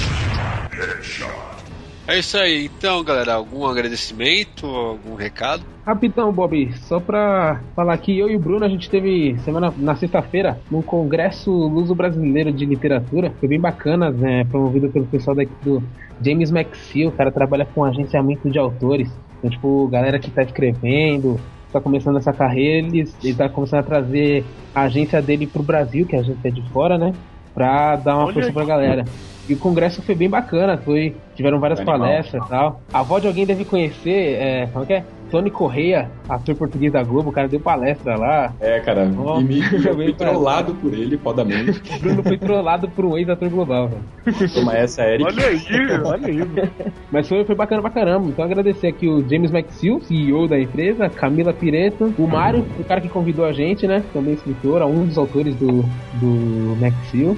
É 2.09 2.17
isso 2.17 2.35
aí. 2.39 2.65
Então, 2.65 3.03
galera, 3.03 3.35
algum 3.35 3.67
agradecimento, 3.67 4.65
algum 4.65 5.13
recado? 5.13 5.63
Rapidão, 5.85 6.33
Bob, 6.33 6.73
só 6.77 6.99
pra 6.99 7.61
falar 7.75 7.95
que 7.99 8.17
eu 8.17 8.27
e 8.27 8.35
o 8.35 8.39
Bruno 8.39 8.65
a 8.65 8.67
gente 8.67 8.89
teve 8.89 9.37
semana 9.45 9.71
na 9.77 9.95
sexta-feira 9.95 10.59
num 10.71 10.81
congresso 10.81 11.51
luso 11.51 11.93
brasileiro 11.93 12.51
de 12.51 12.65
literatura, 12.65 13.31
foi 13.39 13.47
bem 13.47 13.59
bacana, 13.59 14.09
né, 14.09 14.43
promovido 14.45 14.89
pelo 14.89 15.05
pessoal 15.05 15.35
daqui 15.35 15.51
do 15.63 15.83
James 16.19 16.51
McSeal, 16.51 17.09
o 17.09 17.11
cara 17.11 17.31
trabalha 17.31 17.63
com 17.63 17.85
agenciamento 17.85 18.49
de 18.49 18.57
autores. 18.57 19.07
Então, 19.37 19.51
tipo, 19.51 19.87
galera 19.87 20.17
que 20.17 20.31
tá 20.31 20.41
escrevendo, 20.41 21.39
tá 21.71 21.79
começando 21.79 22.17
essa 22.17 22.33
carreira, 22.33 22.87
ele, 22.87 23.07
ele 23.23 23.35
tá 23.35 23.47
começando 23.47 23.81
a 23.81 23.83
trazer 23.83 24.43
a 24.73 24.81
agência 24.81 25.21
dele 25.21 25.45
pro 25.45 25.61
Brasil, 25.61 26.07
que 26.07 26.15
a 26.15 26.21
agência 26.21 26.47
é 26.47 26.51
de 26.51 26.67
fora, 26.71 26.97
né? 26.97 27.13
Pra 27.53 27.95
dar 27.97 28.15
uma 28.15 28.25
Olha 28.25 28.33
força 28.33 28.49
aí. 28.49 28.53
pra 28.53 28.65
galera. 28.65 29.05
E 29.49 29.53
o 29.55 29.57
congresso 29.57 30.01
foi 30.03 30.13
bem 30.13 30.29
bacana, 30.29 30.77
foi, 30.77 31.15
tiveram 31.35 31.59
várias 31.59 31.79
Animal. 31.79 31.99
palestras 31.99 32.45
e 32.45 32.49
tal. 32.49 32.81
A 32.93 32.99
avó 32.99 33.17
de 33.17 33.27
alguém 33.27 33.47
deve 33.47 33.65
conhecer, 33.65 34.35
é, 34.39 34.67
como 34.67 34.83
é 34.83 34.87
que 34.87 34.93
é? 34.93 35.03
Tony 35.29 35.49
Correia, 35.49 36.09
ator 36.27 36.55
português 36.55 36.91
da 36.91 37.03
Globo, 37.03 37.29
o 37.29 37.33
cara 37.33 37.47
deu 37.47 37.59
palestra 37.59 38.17
lá. 38.17 38.53
É, 38.59 38.79
cara, 38.79 39.11
Ó, 39.17 39.39
e 39.39 39.43
me, 39.43 39.59
eu 39.71 39.79
já 39.79 39.93
fui 39.93 40.13
trollado 40.13 40.73
por 40.75 40.93
ele, 40.93 41.17
fodamente. 41.17 41.81
O 41.95 41.99
Bruno 41.99 42.23
foi 42.23 42.37
trollado 42.37 42.89
por 42.89 43.05
um 43.05 43.17
ex-ator 43.17 43.49
global, 43.49 43.89
velho. 43.89 44.49
Toma 44.53 44.75
essa, 44.75 45.03
Eric. 45.03 45.23
Olha 45.23 45.45
aí, 45.47 45.61
olha 46.03 46.27
aí. 46.27 46.69
Mas 47.11 47.27
foi, 47.27 47.43
foi 47.45 47.55
bacana 47.55 47.81
pra 47.81 47.91
caramba. 47.91 48.27
Então 48.27 48.45
agradecer 48.45 48.87
aqui 48.87 49.07
o 49.07 49.27
James 49.27 49.51
McSeal, 49.51 50.01
CEO 50.01 50.47
da 50.47 50.59
empresa, 50.59 51.09
Camila 51.09 51.53
Pireto, 51.53 52.13
o 52.17 52.27
Mário, 52.27 52.65
o 52.79 52.83
cara 52.83 53.01
que 53.01 53.09
convidou 53.09 53.45
a 53.45 53.51
gente, 53.51 53.87
né? 53.87 54.03
Também 54.13 54.33
escritor, 54.33 54.81
um 54.83 55.05
dos 55.05 55.17
autores 55.17 55.55
do, 55.55 55.83
do 56.13 56.77
McSeal. 56.81 57.35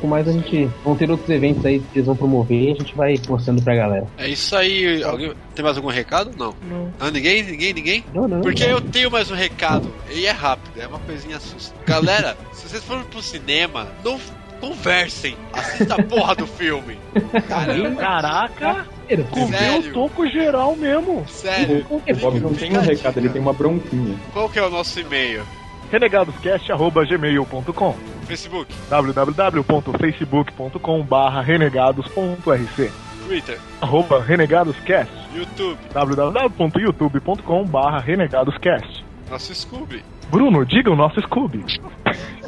Com 0.00 0.06
mais 0.06 0.28
a 0.28 0.32
gente. 0.32 0.68
Vão 0.84 0.96
ter 0.96 1.10
outros 1.10 1.28
eventos 1.28 1.64
aí 1.64 1.80
que 1.80 1.98
eles 1.98 2.06
vão 2.06 2.16
promover 2.16 2.60
e 2.60 2.72
a 2.72 2.74
gente 2.74 2.94
vai 2.94 3.14
mostrando 3.28 3.62
pra 3.62 3.74
galera. 3.74 4.06
É 4.18 4.28
isso 4.28 4.54
aí. 4.56 5.02
Alguém 5.02 5.32
tem 5.56 5.64
mais 5.64 5.76
algum 5.76 5.88
recado? 5.88 6.30
Não. 6.36 6.54
Não. 6.62 6.92
Ah, 7.00 7.10
ninguém? 7.10 7.42
Ninguém? 7.42 7.72
Ninguém? 7.72 8.04
Não, 8.14 8.28
não. 8.28 8.42
Porque 8.42 8.62
eu 8.62 8.80
tenho 8.80 9.10
mais 9.10 9.28
um 9.30 9.34
recado. 9.34 9.92
E 10.10 10.26
é 10.26 10.30
rápido, 10.30 10.80
é 10.80 10.86
uma 10.86 10.98
coisinha 11.00 11.40
sussa. 11.40 11.72
Galera, 11.86 12.36
se 12.52 12.68
vocês 12.68 12.84
forem 12.84 13.02
pro 13.04 13.22
cinema, 13.22 13.88
não 14.04 14.20
conversem. 14.60 15.34
Assista 15.52 15.94
a 15.94 16.02
porra 16.02 16.34
do 16.36 16.46
filme. 16.46 16.98
Caramba. 17.48 18.00
Caraca, 18.00 18.86
comeu 19.30 19.78
o 19.78 19.92
toco 19.92 20.28
geral 20.28 20.76
mesmo. 20.76 21.24
Sério. 21.26 21.86
O 21.88 22.02
Bob 22.20 22.40
não 22.40 22.52
tem 22.54 22.76
um 22.76 22.80
recado, 22.80 23.18
ele 23.18 23.30
tem 23.30 23.40
uma 23.40 23.52
bronquinha. 23.52 24.18
Qual 24.32 24.48
que 24.48 24.58
é 24.58 24.62
o 24.62 24.70
nosso 24.70 24.98
e-mail? 25.00 25.44
renegadoscast.gmail.com 25.90 27.94
Facebook, 28.26 28.74
www.facebook.com 28.90 31.02
barra 31.04 31.40
renegados.rc 31.42 32.90
Twitter, 33.24 33.60
arroba 33.80 34.20
renegadoscast 34.20 35.12
YouTube, 35.36 35.78
www.youtube.com 35.92 37.64
barra 37.66 37.98
renegadoscast 38.00 39.04
nosso 39.28 39.54
Scooby. 39.54 40.02
Bruno, 40.28 40.64
diga 40.64 40.90
o 40.90 40.96
nosso 40.96 41.20
Scooby. 41.20 41.64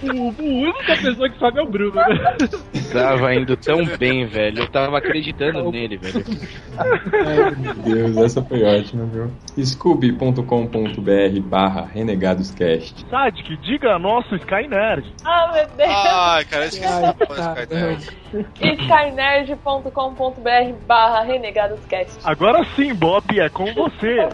O, 0.00 0.06
o 0.06 0.62
única 0.62 0.96
pessoa 0.96 1.28
que 1.28 1.38
sabe 1.38 1.58
é 1.58 1.62
o 1.62 1.66
Bruno, 1.66 1.94
né? 1.94 2.36
Tava 2.92 3.34
indo 3.34 3.56
tão 3.56 3.84
bem, 3.98 4.26
velho. 4.26 4.60
Eu 4.60 4.70
tava 4.70 4.98
acreditando 4.98 5.70
nele, 5.70 5.96
velho. 5.96 6.24
Ai, 6.78 7.50
meu 7.56 7.74
Deus, 7.74 8.16
essa 8.16 8.42
foi 8.42 8.62
ótima, 8.62 9.04
viu? 9.06 9.30
scooby.com.br 9.58 11.40
barra 11.42 11.88
renegadoscast. 11.92 13.04
Sadik, 13.10 13.56
diga 13.56 13.98
nosso 13.98 14.36
Skynerd. 14.36 15.04
Ah, 15.24 15.50
meu 15.52 15.66
Deus. 15.76 15.90
Ai, 15.90 16.44
cara, 16.44 16.64
eu 16.64 16.68
esqueci 16.68 17.00
tá. 17.00 17.12
do 17.12 17.24
Skynet. 17.24 18.16
skynerd.com.br 18.82 20.72
barra 20.86 21.22
renegadoscast. 21.24 22.18
Agora 22.22 22.64
sim, 22.76 22.94
Bob, 22.94 23.24
é 23.38 23.48
com 23.48 23.66
você. 23.74 24.28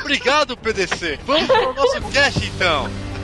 Obrigado, 0.00 0.56
PDC. 0.56 1.18
Vamos 1.26 1.46
pro 1.46 1.74
nosso 1.74 2.00
cast 2.12 2.46
então. 2.46 3.09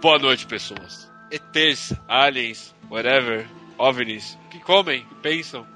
Boa 0.00 0.18
noite, 0.18 0.46
pessoas. 0.46 1.10
ETs, 1.30 1.92
aliens, 2.08 2.74
whatever, 2.90 3.46
OVNIs, 3.76 4.38
que 4.50 4.60
comem, 4.60 5.04
que 5.04 5.14
pensam. 5.16 5.66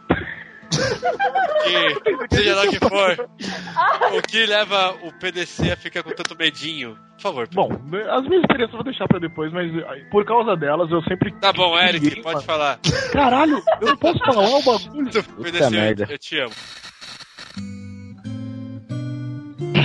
que, 0.71 2.37
seja 2.37 2.55
lá 2.55 2.63
o 2.63 2.71
que 2.71 2.79
for, 2.79 3.29
o 4.17 4.23
que 4.23 4.47
leva 4.47 4.93
o 5.03 5.13
PDC 5.13 5.73
a 5.73 5.77
ficar 5.77 6.03
com 6.03 6.11
tanto 6.11 6.37
medinho? 6.37 6.97
Por 7.17 7.21
favor. 7.23 7.49
Bom, 7.53 7.69
as 7.73 8.27
minhas 8.27 8.43
experiências 8.43 8.71
eu 8.73 8.77
vou 8.79 8.85
deixar 8.85 9.07
pra 9.09 9.19
depois, 9.19 9.53
mas 9.53 9.71
eh, 9.77 10.05
por 10.11 10.25
causa 10.25 10.57
delas 10.57 10.91
eu 10.91 11.03
sempre. 11.03 11.33
Tá 11.41 11.53
bom, 11.53 11.79
Eric, 11.79 12.05
Ninguém, 12.05 12.23
pode 12.23 12.37
mano. 12.37 12.47
falar. 12.47 12.79
Caralho, 13.13 13.63
eu 13.81 13.89
não 13.89 13.97
posso 13.97 14.19
falar 14.21 14.49
o 14.49 14.63
bagulho. 14.63 15.11
PDC, 15.11 15.65
eu, 15.65 15.71
merda. 15.71 16.07
eu 16.09 16.19
te 16.19 16.39
amo. 16.39 16.55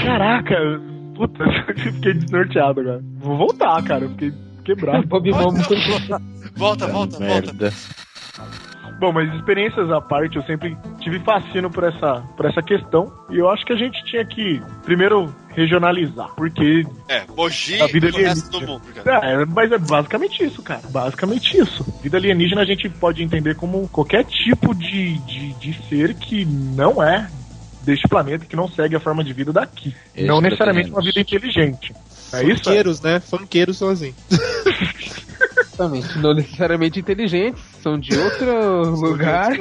Caraca, 0.04 0.56
puta, 1.18 1.44
eu 1.68 1.94
fiquei 1.94 2.14
desnorteado 2.14 2.82
agora. 2.82 3.02
Vou 3.20 3.38
voltar, 3.38 3.84
cara, 3.84 4.06
eu 4.06 4.10
fiquei 4.12 4.32
quebrado. 4.64 5.06
Bob 5.08 5.32
Volta, 5.32 5.58
volta, 6.56 6.88
volta. 6.88 7.20
Merda. 7.20 7.74
Bom, 9.00 9.12
mas 9.12 9.32
experiências 9.36 9.92
à 9.92 10.02
parte, 10.02 10.38
eu 10.38 10.44
sempre 10.44 10.76
tive 11.00 11.20
fascino 11.20 11.70
por 11.70 11.84
essa, 11.84 12.24
por 12.36 12.46
essa 12.46 12.62
questão. 12.64 13.12
E 13.30 13.38
eu 13.38 13.48
acho 13.50 13.64
que 13.64 13.74
a 13.74 13.76
gente 13.76 14.04
tinha 14.06 14.26
que, 14.26 14.60
primeiro, 14.84 15.34
regionalizar. 15.50 16.30
Porque. 16.36 16.84
É, 17.08 17.24
Mogi 17.36 17.80
A 17.80 17.86
vida 17.86 18.08
alienígena. 18.08 18.50
do 18.50 18.62
mundo, 18.62 18.82
cara. 18.96 19.42
É, 19.42 19.46
mas 19.46 19.72
é 19.72 19.78
basicamente 19.78 20.44
isso, 20.44 20.64
cara. 20.64 20.82
Basicamente 20.90 21.58
isso. 21.60 21.86
Vida 22.02 22.18
alienígena 22.18 22.62
a 22.62 22.66
gente 22.66 22.90
pode 22.90 23.22
entender 23.22 23.56
como 23.56 23.88
qualquer 23.90 24.24
tipo 24.24 24.74
de, 24.74 25.20
de, 25.20 25.54
de 25.54 25.74
ser 25.88 26.16
que 26.16 26.44
não 26.44 27.02
é 27.02 27.30
deste 27.88 28.08
planeta, 28.08 28.46
que 28.46 28.56
não 28.56 28.68
segue 28.68 28.96
a 28.96 29.00
forma 29.00 29.24
de 29.24 29.32
vida 29.32 29.54
daqui. 29.54 29.96
não 30.18 30.42
necessariamente 30.42 30.92
uma 30.92 31.02
vida 31.02 31.20
inteligente. 31.20 31.94
É 32.34 32.44
isso? 32.44 32.66
Funkeiros, 32.66 33.02
né? 33.02 33.20
Funkeiros 33.22 33.78
são 33.78 33.90
assim. 33.90 34.14
Exatamente. 35.78 36.18
Não 36.18 36.34
necessariamente 36.34 37.00
inteligentes, 37.00 37.64
são 37.82 38.00
de 38.00 38.18
outro 38.18 38.90
lugar. 39.00 39.52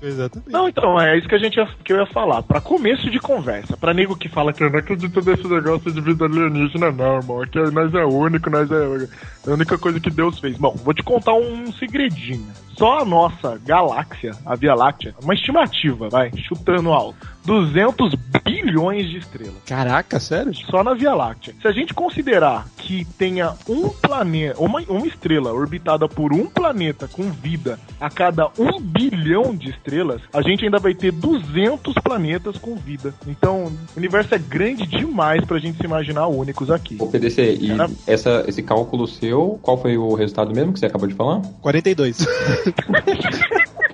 Exatamente. 0.00 0.50
Não, 0.50 0.68
então, 0.68 1.00
é 1.00 1.18
isso 1.18 1.26
que 1.26 1.34
a 1.34 1.38
gente 1.38 1.56
ia, 1.56 1.66
que 1.82 1.92
eu 1.92 1.96
ia 1.96 2.06
falar. 2.06 2.42
Pra 2.42 2.60
começo 2.60 3.10
de 3.10 3.18
conversa, 3.18 3.76
pra 3.76 3.94
nego 3.94 4.14
que 4.16 4.28
fala 4.28 4.52
que 4.52 4.62
eu 4.62 4.70
não 4.70 4.78
acredito 4.78 5.20
nesse 5.24 5.48
negócio 5.48 5.90
de 5.90 6.00
vida 6.00 6.26
alienígena, 6.26 6.92
não, 6.92 7.16
irmão. 7.16 7.42
Aqui 7.42 7.58
nós 7.72 7.92
é 7.94 8.04
único, 8.04 8.50
nós 8.50 8.70
é 8.70 9.08
a 9.46 9.50
única 9.50 9.78
coisa 9.78 9.98
que 9.98 10.10
Deus 10.10 10.38
fez. 10.38 10.56
Bom, 10.56 10.76
vou 10.84 10.94
te 10.94 11.02
contar 11.02 11.32
um 11.32 11.72
segredinho. 11.72 12.46
Só 12.76 13.00
a 13.00 13.04
nossa 13.04 13.58
galáxia, 13.66 14.32
a 14.46 14.54
Via 14.54 14.74
Láctea, 14.74 15.14
uma 15.20 15.34
estimativa, 15.34 16.08
vai, 16.08 16.30
chutando 16.36 16.92
alto. 16.92 17.26
200 17.44 18.14
bilhões 18.44 19.08
de 19.08 19.18
estrelas. 19.18 19.54
Caraca, 19.66 20.20
sério? 20.20 20.54
Só 20.54 20.84
na 20.84 20.94
Via 20.94 21.14
Láctea. 21.14 21.54
Se 21.60 21.68
a 21.68 21.72
gente 21.72 21.94
considerar 21.94 22.66
que 22.76 23.04
tenha 23.16 23.54
um 23.68 23.88
planeta, 23.88 24.60
uma, 24.60 24.80
uma 24.88 25.06
estrela 25.06 25.52
orbitada 25.52 26.08
por 26.08 26.32
um 26.32 26.46
planeta 26.46 27.08
com 27.08 27.30
vida 27.30 27.78
a 28.00 28.10
cada 28.10 28.48
um 28.58 28.80
bilhão 28.80 29.54
de 29.54 29.70
estrelas, 29.70 30.20
a 30.32 30.42
gente 30.42 30.64
ainda 30.64 30.78
vai 30.78 30.94
ter 30.94 31.12
200 31.12 31.94
planetas 31.94 32.56
com 32.58 32.76
vida. 32.76 33.14
Então, 33.26 33.66
o 33.66 33.98
universo 33.98 34.34
é 34.34 34.38
grande 34.38 34.86
demais 34.86 35.44
pra 35.44 35.58
gente 35.58 35.78
se 35.78 35.84
imaginar 35.84 36.26
únicos 36.26 36.70
aqui. 36.70 36.96
Ô, 36.98 37.06
PDC, 37.06 37.58
e 37.60 37.76
Cara- 37.76 37.90
essa, 38.06 38.44
esse 38.46 38.62
cálculo 38.62 39.06
seu, 39.06 39.58
qual 39.62 39.80
foi 39.80 39.96
o 39.96 40.14
resultado 40.14 40.54
mesmo 40.54 40.72
que 40.72 40.80
você 40.80 40.86
acabou 40.86 41.08
de 41.08 41.14
falar? 41.14 41.40
42. 41.60 42.18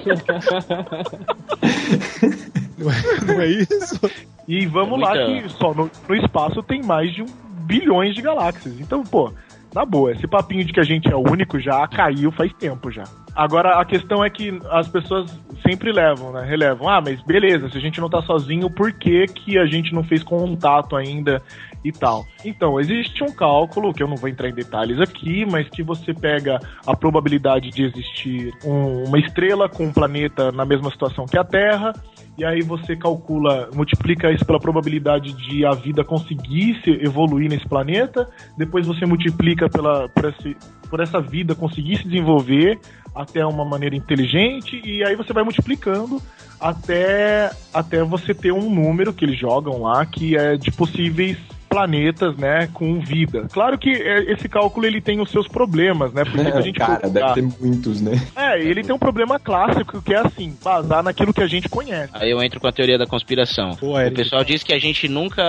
não, 2.84 2.92
é, 2.92 3.34
não 3.34 3.40
é 3.40 3.46
isso? 3.48 4.00
E 4.46 4.66
vamos 4.66 5.00
É 5.00 5.04
lá 5.04 5.12
que 5.12 5.48
só 5.48 5.72
no, 5.72 5.90
no 6.06 6.14
espaço 6.14 6.62
tem 6.62 6.82
mais 6.82 7.10
de 7.14 7.22
um 7.22 7.26
bilhões 7.64 8.14
de 8.14 8.20
galáxias. 8.20 8.78
Então, 8.78 9.02
pô, 9.02 9.32
Na 9.74 9.84
boa, 9.84 10.12
esse 10.12 10.26
papinho 10.26 10.64
de 10.64 10.72
que 10.72 10.80
a 10.80 10.84
gente 10.84 11.10
é 11.10 11.16
o 11.16 11.28
único 11.28 11.58
já 11.58 11.86
caiu 11.88 12.30
faz 12.30 12.52
tempo 12.52 12.90
já. 12.90 13.04
Agora, 13.34 13.80
a 13.80 13.84
questão 13.84 14.24
é 14.24 14.30
que 14.30 14.58
as 14.70 14.86
pessoas 14.88 15.30
sempre 15.66 15.90
levam, 15.92 16.32
né? 16.32 16.44
Relevam. 16.44 16.88
Ah, 16.88 17.00
mas 17.00 17.20
beleza, 17.22 17.68
se 17.68 17.76
a 17.76 17.80
gente 17.80 18.00
não 18.00 18.08
tá 18.08 18.22
sozinho, 18.22 18.70
por 18.70 18.92
que, 18.92 19.26
que 19.26 19.58
a 19.58 19.66
gente 19.66 19.92
não 19.92 20.04
fez 20.04 20.22
contato 20.22 20.94
ainda 20.94 21.42
e 21.84 21.90
tal? 21.90 22.24
Então, 22.44 22.78
existe 22.78 23.24
um 23.24 23.32
cálculo, 23.34 23.92
que 23.92 24.02
eu 24.02 24.08
não 24.08 24.16
vou 24.16 24.28
entrar 24.28 24.48
em 24.48 24.54
detalhes 24.54 25.00
aqui, 25.00 25.44
mas 25.44 25.68
que 25.68 25.82
você 25.82 26.14
pega 26.14 26.60
a 26.86 26.94
probabilidade 26.96 27.70
de 27.70 27.82
existir 27.84 28.52
um- 28.64 29.04
uma 29.08 29.18
estrela 29.18 29.68
com 29.68 29.84
um 29.84 29.92
planeta 29.92 30.52
na 30.52 30.64
mesma 30.64 30.90
situação 30.90 31.26
que 31.26 31.36
a 31.38 31.44
Terra, 31.44 31.92
e 32.38 32.44
aí 32.44 32.62
você 32.62 32.94
calcula, 32.96 33.68
multiplica 33.74 34.30
isso 34.32 34.44
pela 34.44 34.58
probabilidade 34.60 35.32
de 35.32 35.64
a 35.64 35.72
vida 35.72 36.04
conseguir 36.04 36.80
se 36.82 36.90
evoluir 37.04 37.48
nesse 37.50 37.66
planeta, 37.68 38.28
depois 38.56 38.86
você 38.86 39.04
multiplica 39.06 39.68
pela, 39.68 40.08
por, 40.08 40.24
esse- 40.26 40.56
por 40.90 41.00
essa 41.00 41.20
vida 41.20 41.54
conseguir 41.54 41.96
se 41.98 42.04
desenvolver 42.08 42.78
até 43.14 43.44
uma 43.46 43.64
maneira 43.64 43.94
inteligente, 43.94 44.80
e 44.84 45.04
aí 45.04 45.14
você 45.14 45.32
vai 45.32 45.44
multiplicando 45.44 46.20
até, 46.60 47.50
até 47.72 48.02
você 48.02 48.34
ter 48.34 48.52
um 48.52 48.68
número 48.70 49.12
que 49.12 49.24
eles 49.24 49.38
jogam 49.38 49.82
lá, 49.82 50.04
que 50.04 50.36
é 50.36 50.56
de 50.56 50.70
possíveis 50.72 51.38
planetas, 51.74 52.36
né, 52.36 52.68
com 52.72 53.00
vida. 53.00 53.48
Claro 53.52 53.76
que 53.76 53.90
é, 53.90 54.32
esse 54.32 54.48
cálculo 54.48 54.86
ele 54.86 55.00
tem 55.00 55.20
os 55.20 55.28
seus 55.28 55.48
problemas, 55.48 56.12
né? 56.12 56.22
Porque 56.24 56.46
a 56.46 56.60
gente 56.60 56.78
Cara, 56.78 57.10
deve 57.10 57.34
ter 57.34 57.42
muitos, 57.42 58.00
né? 58.00 58.12
É, 58.36 58.60
ele 58.60 58.84
tem 58.84 58.94
um 58.94 58.98
problema 58.98 59.40
clássico 59.40 60.00
que 60.00 60.14
é 60.14 60.18
assim, 60.18 60.56
basar 60.62 61.02
naquilo 61.02 61.34
que 61.34 61.42
a 61.42 61.48
gente 61.48 61.68
conhece. 61.68 62.12
Aí 62.14 62.30
eu 62.30 62.40
entro 62.40 62.60
com 62.60 62.68
a 62.68 62.72
teoria 62.72 62.96
da 62.96 63.06
conspiração. 63.06 63.76
o 63.82 63.98
Eric. 63.98 64.14
pessoal 64.14 64.44
diz 64.44 64.62
que 64.62 64.72
a 64.72 64.78
gente 64.78 65.08
nunca 65.08 65.42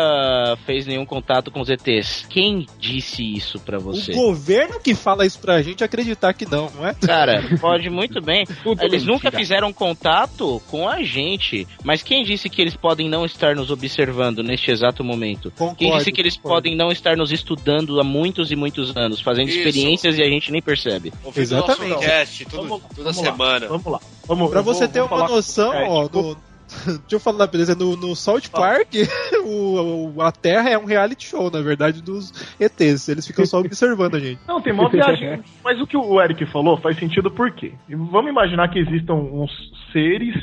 fez 0.65 0.87
nenhum 0.87 1.05
contato 1.05 1.51
com 1.51 1.61
os 1.61 1.69
ETs. 1.69 2.25
Quem 2.27 2.65
disse 2.79 3.21
isso 3.21 3.59
pra 3.59 3.77
você? 3.77 4.11
O 4.13 4.15
governo 4.15 4.79
que 4.79 4.95
fala 4.95 5.27
isso 5.27 5.37
pra 5.39 5.61
gente 5.61 5.83
acreditar 5.83 6.33
que 6.33 6.49
não, 6.49 6.71
não 6.75 6.87
é? 6.87 6.95
Cara, 6.95 7.43
pode 7.61 7.87
muito 7.91 8.19
bem. 8.19 8.45
Eles 8.81 9.05
nunca 9.05 9.29
fizeram 9.29 9.71
contato 9.71 10.59
com 10.71 10.89
a 10.89 11.03
gente. 11.03 11.67
Mas 11.83 12.01
quem 12.01 12.23
disse 12.23 12.49
que 12.49 12.61
eles 12.61 12.75
podem 12.75 13.07
não 13.07 13.25
estar 13.25 13.55
nos 13.55 13.69
observando 13.69 14.41
neste 14.41 14.71
exato 14.71 15.03
momento? 15.03 15.51
quem 15.77 15.95
disse 15.97 16.14
que 16.15 16.21
eles 16.21 16.35
concordo. 16.37 16.55
podem 16.55 16.75
não 16.75 16.91
estar 16.91 17.15
nos 17.17 17.31
estudando 17.31 17.99
há 17.99 18.03
muitos 18.03 18.51
e 18.51 18.55
muitos 18.55 18.95
anos, 18.95 19.21
fazendo 19.21 19.49
Isso. 19.49 19.57
experiências 19.59 20.17
e 20.17 20.23
a 20.23 20.29
gente 20.29 20.51
nem 20.51 20.61
percebe? 20.61 21.11
Ouvindo 21.23 21.41
Exatamente. 21.43 21.89
nosso 21.89 22.01
cast 22.07 22.45
tudo- 22.45 22.55
Vamos- 22.67 22.81
toda 22.95 23.11
vamos 23.11 23.17
lá, 23.17 23.23
semana. 23.31 23.67
Vamos 23.67 23.85
lá. 23.85 23.99
Vamos, 24.27 24.49
Pra 24.49 24.59
eu 24.59 24.63
vou- 24.63 24.73
você 24.73 24.87
ter 24.87 25.01
uma 25.01 25.27
noção, 25.27 25.73
é, 25.73 25.87
ó, 25.87 26.03
tipo, 26.05 26.21
no, 26.21 26.37
deixa 26.85 26.99
eu 27.11 27.19
falar, 27.19 27.45
beleza? 27.47 27.75
No, 27.75 27.95
no 27.95 28.15
South 28.15 28.49
Park, 28.51 28.87
o, 29.45 30.13
o- 30.15 30.21
a 30.21 30.31
Terra 30.31 30.69
é 30.69 30.77
um 30.77 30.85
reality 30.85 31.27
show, 31.27 31.51
na 31.51 31.61
verdade, 31.61 32.01
dos 32.01 32.31
ETs. 32.59 33.07
Eles 33.09 33.27
ficam 33.27 33.45
só 33.45 33.59
observando 33.59 34.15
a 34.15 34.19
gente. 34.19 34.39
Não, 34.47 34.59
tem 34.61 34.73
uma 34.73 34.89
viagem. 34.89 35.43
Mas 35.63 35.79
o 35.79 35.85
que 35.85 35.95
o 35.95 36.21
Eric 36.21 36.45
falou 36.47 36.77
faz 36.77 36.97
sentido 36.97 37.29
por 37.29 37.51
quê? 37.51 37.73
Vamos 37.89 38.29
imaginar 38.31 38.67
que 38.69 38.79
existam 38.79 39.13
uns 39.13 39.51
seres 39.93 40.35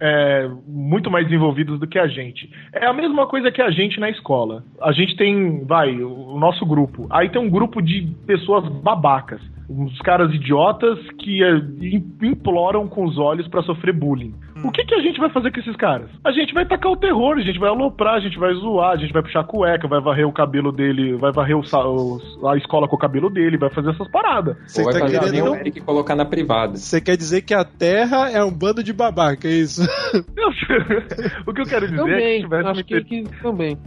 é, 0.00 0.48
muito 0.66 1.10
mais 1.10 1.26
desenvolvidos 1.26 1.78
do 1.78 1.86
que 1.86 1.98
a 1.98 2.06
gente. 2.06 2.50
É 2.72 2.86
a 2.86 2.92
mesma 2.92 3.26
coisa 3.26 3.50
que 3.50 3.62
a 3.62 3.70
gente 3.70 3.98
na 3.98 4.10
escola. 4.10 4.62
A 4.80 4.92
gente 4.92 5.16
tem, 5.16 5.64
vai, 5.64 5.90
o 6.02 6.38
nosso 6.38 6.64
grupo. 6.66 7.06
Aí 7.10 7.28
tem 7.28 7.40
um 7.40 7.50
grupo 7.50 7.80
de 7.80 8.02
pessoas 8.26 8.68
babacas. 8.82 9.40
Uns 9.68 9.98
caras 10.00 10.32
idiotas 10.32 10.98
que 11.18 11.42
é, 11.42 11.56
im- 11.80 12.04
imploram 12.22 12.86
com 12.86 13.04
os 13.04 13.18
olhos 13.18 13.48
pra 13.48 13.62
sofrer 13.62 13.92
bullying. 13.92 14.32
O 14.64 14.70
que, 14.70 14.84
que 14.84 14.94
a 14.94 15.00
gente 15.00 15.18
vai 15.20 15.28
fazer 15.30 15.50
com 15.52 15.60
esses 15.60 15.76
caras? 15.76 16.08
A 16.24 16.32
gente 16.32 16.54
vai 16.54 16.64
tacar 16.64 16.90
o 16.90 16.96
terror, 16.96 17.36
a 17.36 17.42
gente 17.42 17.58
vai 17.58 17.68
aloprar, 17.68 18.14
a 18.14 18.20
gente 18.20 18.38
vai 18.38 18.54
zoar, 18.54 18.92
a 18.92 18.96
gente 18.96 19.12
vai 19.12 19.22
puxar 19.22 19.40
a 19.40 19.44
cueca, 19.44 19.86
vai 19.86 20.00
varrer 20.00 20.26
o 20.26 20.32
cabelo 20.32 20.72
dele, 20.72 21.14
vai 21.16 21.30
varrer 21.32 21.56
o 21.56 21.62
o- 21.62 22.48
a 22.48 22.56
escola 22.56 22.88
com 22.88 22.96
o 22.96 22.98
cabelo 22.98 23.28
dele, 23.28 23.58
vai 23.58 23.68
fazer 23.70 23.90
essas 23.90 24.08
paradas. 24.10 24.56
Você 24.66 24.82
vai 24.84 24.92
tá 24.94 25.00
fazer 25.00 25.18
querendo- 25.20 25.32
nem 25.32 25.42
o 25.42 25.54
Eric 25.56 25.80
colocar 25.82 26.14
na 26.16 26.24
privada. 26.24 26.76
Você 26.76 27.00
quer 27.00 27.16
dizer 27.16 27.42
que 27.42 27.52
a 27.54 27.64
Terra 27.64 28.30
é 28.30 28.42
um 28.42 28.50
bando 28.52 28.82
de 28.82 28.92
babaca, 28.92 29.46
é 29.48 29.52
isso? 29.52 29.82
o 31.46 31.52
que 31.52 31.60
eu 31.62 31.66
quero 31.66 31.88
dizer 31.88 32.00
é 32.00 32.04
que 32.04 32.10
Também, 32.12 32.40
tivesse 32.42 32.68
acho 32.68 32.84
que, 32.84 33.04
que 33.04 33.22
também. 33.42 33.78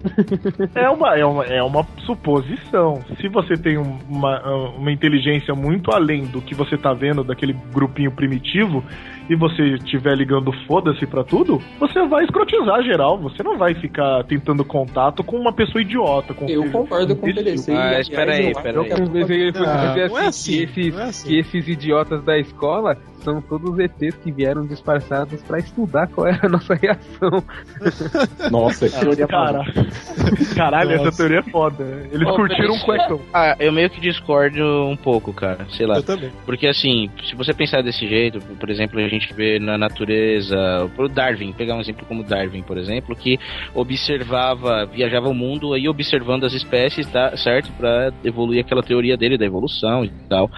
É 0.76 0.90
uma, 0.90 1.16
é, 1.18 1.26
uma, 1.26 1.46
é 1.46 1.64
uma 1.64 1.84
suposição. 2.06 3.02
Se 3.20 3.28
você 3.28 3.56
tem 3.56 3.78
um- 3.78 3.98
uma, 4.10 4.70
uma 4.78 4.92
inteligência 4.92 5.54
muito 5.56 5.69
além 5.94 6.26
do 6.26 6.42
que 6.42 6.56
você 6.56 6.78
tá 6.78 6.94
vendo 6.94 7.24
daquele 7.24 7.54
grupinho 7.74 8.12
primitivo 8.12 8.84
e 9.30 9.36
você 9.36 9.76
estiver 9.76 10.16
ligando 10.18 10.52
foda-se 10.66 11.06
pra 11.06 11.24
tudo, 11.24 11.62
você 11.80 12.04
vai 12.08 12.24
escrotizar 12.24 12.82
geral. 12.84 13.18
Você 13.20 13.44
não 13.44 13.58
vai 13.58 13.76
ficar 13.76 14.24
tentando 14.24 14.66
contato 14.66 15.24
com 15.24 15.38
uma 15.38 15.54
pessoa 15.54 15.82
idiota. 15.82 16.34
Com 16.34 16.48
Eu 16.50 16.70
concordo 16.72 17.16
com 17.16 17.28
o 17.28 17.34
PDC. 17.34 17.72
Ah, 17.72 18.00
espera 18.00 18.34
aí, 18.34 18.46
eu- 18.46 18.52
espera 18.52 18.78
eu 18.78 18.82
aí. 18.84 18.90
ele 18.92 19.52
dizer 19.52 20.10
não 20.10 20.18
é 20.18 20.28
assim, 20.28 20.52
que, 20.52 20.64
esses, 20.64 20.94
não 20.96 21.02
é 21.02 21.04
assim. 21.10 21.28
que 21.28 21.38
esses 21.40 21.68
idiotas 21.68 22.24
da 22.24 22.38
escola 22.40 22.98
são 23.24 23.42
todos 23.42 23.78
ETs 23.80 24.16
que 24.24 24.32
vieram 24.32 24.66
disfarçados 24.66 25.42
pra 25.44 25.60
estudar 25.60 26.08
qual 26.08 26.28
era 26.28 26.46
a 26.46 26.50
nossa 26.50 26.74
reação. 26.76 27.44
Nossa, 28.52 28.90
que 28.90 29.00
teoria 29.00 29.28
Cara, 29.28 29.64
caralho, 30.56 30.98
Nossa. 30.98 31.10
essa 31.10 31.18
teoria 31.18 31.40
é 31.40 31.44
foda. 31.44 31.84
Eles 32.12 32.28
Ô, 32.28 32.36
curtiram 32.36 32.74
um 32.74 32.80
PDC. 32.80 32.86
cuecão. 32.86 33.22
Ah, 33.34 33.56
eu 33.60 33.72
meio 33.72 33.90
que 33.90 34.02
discordo 34.02 34.64
um 34.88 34.96
pouco, 34.96 35.32
cara. 35.34 35.66
Sei 35.70 35.86
lá. 35.86 35.98
Eu 35.98 36.04
também. 36.04 36.32
Porque 36.46 36.68
assim, 36.68 37.10
se 37.24 37.36
você 37.36 37.54
pensar 37.54 37.82
desse 37.82 38.08
jeito, 38.08 38.40
por 38.40 38.70
exemplo, 38.70 39.00
a 39.00 39.08
gente 39.08 39.34
vê 39.34 39.60
na 39.60 39.78
natureza, 39.78 40.58
o 40.98 41.08
Darwin, 41.08 41.54
pegar 41.54 41.76
um 41.76 41.82
exemplo 41.82 42.06
como 42.08 42.24
Darwin, 42.24 42.62
por 42.64 42.78
exemplo, 42.78 43.16
que 43.16 43.40
observava, 43.74 44.86
viajava 44.86 45.30
o 45.30 45.34
mundo 45.34 45.74
aí 45.74 45.88
observando 45.88 46.46
as 46.46 46.54
espécies, 46.54 47.08
tá, 47.08 47.36
certo? 47.38 47.72
Pra 47.74 48.12
evoluir 48.24 48.64
aquela 48.64 48.84
teoria 48.84 49.18
dele 49.18 49.38
da 49.38 49.46
evolução 49.46 50.04
e 50.06 50.10
tal. 50.28 50.50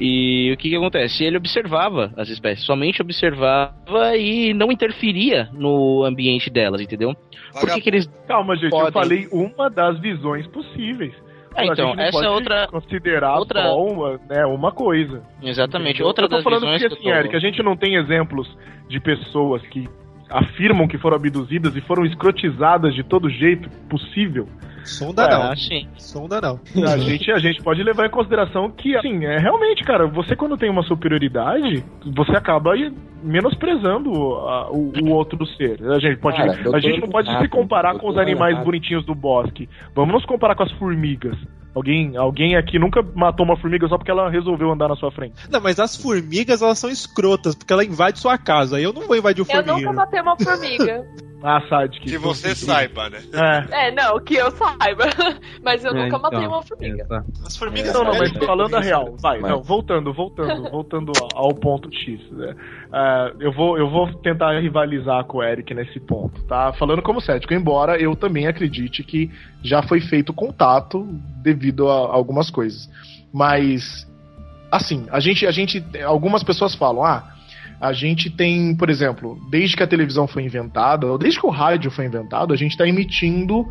E 0.00 0.52
o 0.52 0.56
que 0.56 0.70
que 0.70 0.76
acontece? 0.76 1.24
Ele 1.24 1.36
observava 1.36 2.05
as 2.16 2.28
espécies, 2.28 2.64
somente 2.64 3.00
observava 3.02 4.16
e 4.16 4.52
não 4.54 4.70
interferia 4.72 5.48
no 5.52 6.04
ambiente 6.04 6.50
delas, 6.50 6.80
entendeu? 6.80 7.14
Por 7.58 7.70
que 7.70 7.80
que 7.80 7.88
eles 7.90 8.06
Calma, 8.28 8.54
gente, 8.56 8.72
eu 8.72 8.78
Podem. 8.78 8.92
falei 8.92 9.28
uma 9.32 9.68
das 9.70 9.98
visões 10.00 10.46
possíveis. 10.48 11.14
A 11.54 11.64
então, 11.64 11.86
gente 11.88 11.96
não 11.96 12.04
essa 12.04 12.24
é 12.24 12.28
outra- 12.28 12.66
considerar 12.68 13.38
outra- 13.38 13.62
só 13.62 13.82
uma, 13.82 14.20
né, 14.28 14.44
uma 14.44 14.70
coisa. 14.72 15.22
Exatamente. 15.42 15.90
Entendeu? 15.92 16.06
Outra 16.08 16.24
eu 16.26 16.28
tô 16.28 16.34
das 16.36 16.44
falando 16.44 16.60
visões 16.60 16.82
porque, 16.82 16.88
que 16.96 17.08
eu 17.08 17.10
assim, 17.12 17.18
tô- 17.22 17.26
Eric, 17.28 17.36
a 17.36 17.40
gente 17.40 17.62
não 17.62 17.76
tem 17.76 17.94
exemplos 17.96 18.46
de 18.88 19.00
pessoas 19.00 19.62
que 19.68 19.88
afirmam 20.28 20.86
que 20.86 20.98
foram 20.98 21.16
abduzidas 21.16 21.74
e 21.74 21.80
foram 21.80 22.04
escrotizadas 22.04 22.94
de 22.94 23.02
todo 23.02 23.30
jeito 23.30 23.70
possível. 23.88 24.46
Sonda 24.86 25.24
É, 25.24 25.30
não. 25.30 25.56
Sim. 25.56 25.88
Sonda 25.96 26.40
não. 26.40 26.60
A 26.86 26.96
gente, 26.98 27.30
a 27.32 27.38
gente 27.38 27.62
pode 27.62 27.82
levar 27.82 28.06
em 28.06 28.10
consideração 28.10 28.70
que, 28.70 28.96
assim, 28.96 29.24
é 29.24 29.38
realmente, 29.38 29.82
cara, 29.84 30.06
você 30.06 30.34
quando 30.36 30.56
tem 30.56 30.70
uma 30.70 30.82
superioridade, 30.82 31.84
você 32.14 32.32
acaba 32.36 32.72
aí 32.72 32.92
menosprezando 33.22 34.10
a- 34.12 34.70
o, 34.70 34.92
o 35.02 35.10
outro 35.10 35.44
ser. 35.46 35.78
A 35.90 35.98
gente, 35.98 36.18
pode, 36.18 36.36
Cara, 36.36 36.52
a 36.76 36.80
gente 36.80 37.00
não 37.00 37.08
pode 37.08 37.28
se 37.38 37.48
comparar 37.48 37.98
com 37.98 38.08
os 38.08 38.16
animais 38.22 38.56
bonitinhos 38.64 39.04
do 39.04 39.14
bosque. 39.14 39.68
Vamos 39.94 40.14
nos 40.14 40.24
comparar 40.26 40.54
com 40.54 40.62
as 40.62 40.72
formigas. 40.72 41.36
Alguém, 41.76 42.16
alguém 42.16 42.56
aqui 42.56 42.78
nunca 42.78 43.02
matou 43.14 43.44
uma 43.44 43.54
formiga 43.58 43.86
só 43.86 43.98
porque 43.98 44.10
ela 44.10 44.30
resolveu 44.30 44.72
andar 44.72 44.88
na 44.88 44.96
sua 44.96 45.10
frente. 45.12 45.34
Não, 45.50 45.60
mas 45.60 45.78
as 45.78 45.94
formigas, 45.94 46.62
elas 46.62 46.78
são 46.78 46.88
escrotas, 46.88 47.54
porque 47.54 47.70
ela 47.70 47.84
invade 47.84 48.18
sua 48.18 48.38
casa. 48.38 48.78
Aí 48.78 48.82
eu 48.82 48.94
não 48.94 49.02
vou 49.06 49.14
invadir 49.14 49.42
o 49.42 49.46
Eu 49.52 49.62
nunca 49.62 49.92
matei 49.92 50.20
uma 50.22 50.36
formiga. 50.38 51.06
Ah, 51.48 51.60
Sadik. 51.68 52.00
Que 52.00 52.16
você 52.18 52.54
saiba, 52.56 53.10
né? 53.10 53.18
É. 53.70 53.88
É, 53.88 53.94
não, 53.94 54.18
que 54.18 54.34
eu 54.34 54.50
saiba. 54.52 55.04
Mas 55.62 55.84
eu 55.84 55.92
É, 55.94 56.04
nunca 56.04 56.18
matei 56.18 56.38
então, 56.40 56.50
uma 56.50 56.62
formiga. 56.62 57.02
essa- 57.04 57.24
As 57.46 57.56
formigas 57.56 57.92
Não, 57.92 58.04
não, 58.04 58.18
mas 58.18 58.32
falando 58.32 58.74
a 58.74 58.80
real, 58.80 59.14
vai, 59.20 59.38
Mas- 59.40 59.50
não, 59.52 59.62
voltando, 59.62 60.12
voltando, 60.14 60.68
voltando 60.70 61.12
ao 61.34 61.54
ponto 61.54 61.88
X. 61.94 62.18
né? 62.32 62.54
Ah, 62.92 63.32
eu, 63.40 63.52
vou, 63.52 63.76
eu 63.76 63.90
vou 63.90 64.12
tentar 64.14 64.58
rivalizar 64.60 65.24
com 65.24 65.38
o 65.38 65.42
Eric 65.42 65.74
nesse 65.74 65.98
ponto, 66.00 66.42
tá? 66.44 66.72
Falando 66.74 67.02
como 67.02 67.20
cético, 67.20 67.52
embora 67.52 68.00
eu 68.00 68.14
também 68.14 68.46
acredite 68.46 69.02
que 69.02 69.30
já 69.62 69.82
foi 69.82 70.00
feito 70.00 70.32
contato 70.32 71.06
devido 71.42 71.88
a 71.88 71.94
algumas 71.94 72.50
coisas. 72.50 72.88
Mas, 73.32 74.06
assim, 74.70 75.06
a 75.10 75.20
gente, 75.20 75.46
a 75.46 75.50
gente, 75.50 75.84
algumas 76.04 76.42
pessoas 76.42 76.74
falam, 76.74 77.04
ah, 77.04 77.32
a 77.80 77.92
gente 77.92 78.30
tem, 78.30 78.74
por 78.74 78.88
exemplo, 78.88 79.38
desde 79.50 79.76
que 79.76 79.82
a 79.82 79.86
televisão 79.86 80.26
foi 80.26 80.44
inventada, 80.44 81.06
ou 81.06 81.18
desde 81.18 81.40
que 81.40 81.46
o 81.46 81.50
rádio 81.50 81.90
foi 81.90 82.06
inventado, 82.06 82.54
a 82.54 82.56
gente 82.56 82.72
está 82.72 82.86
emitindo 82.88 83.66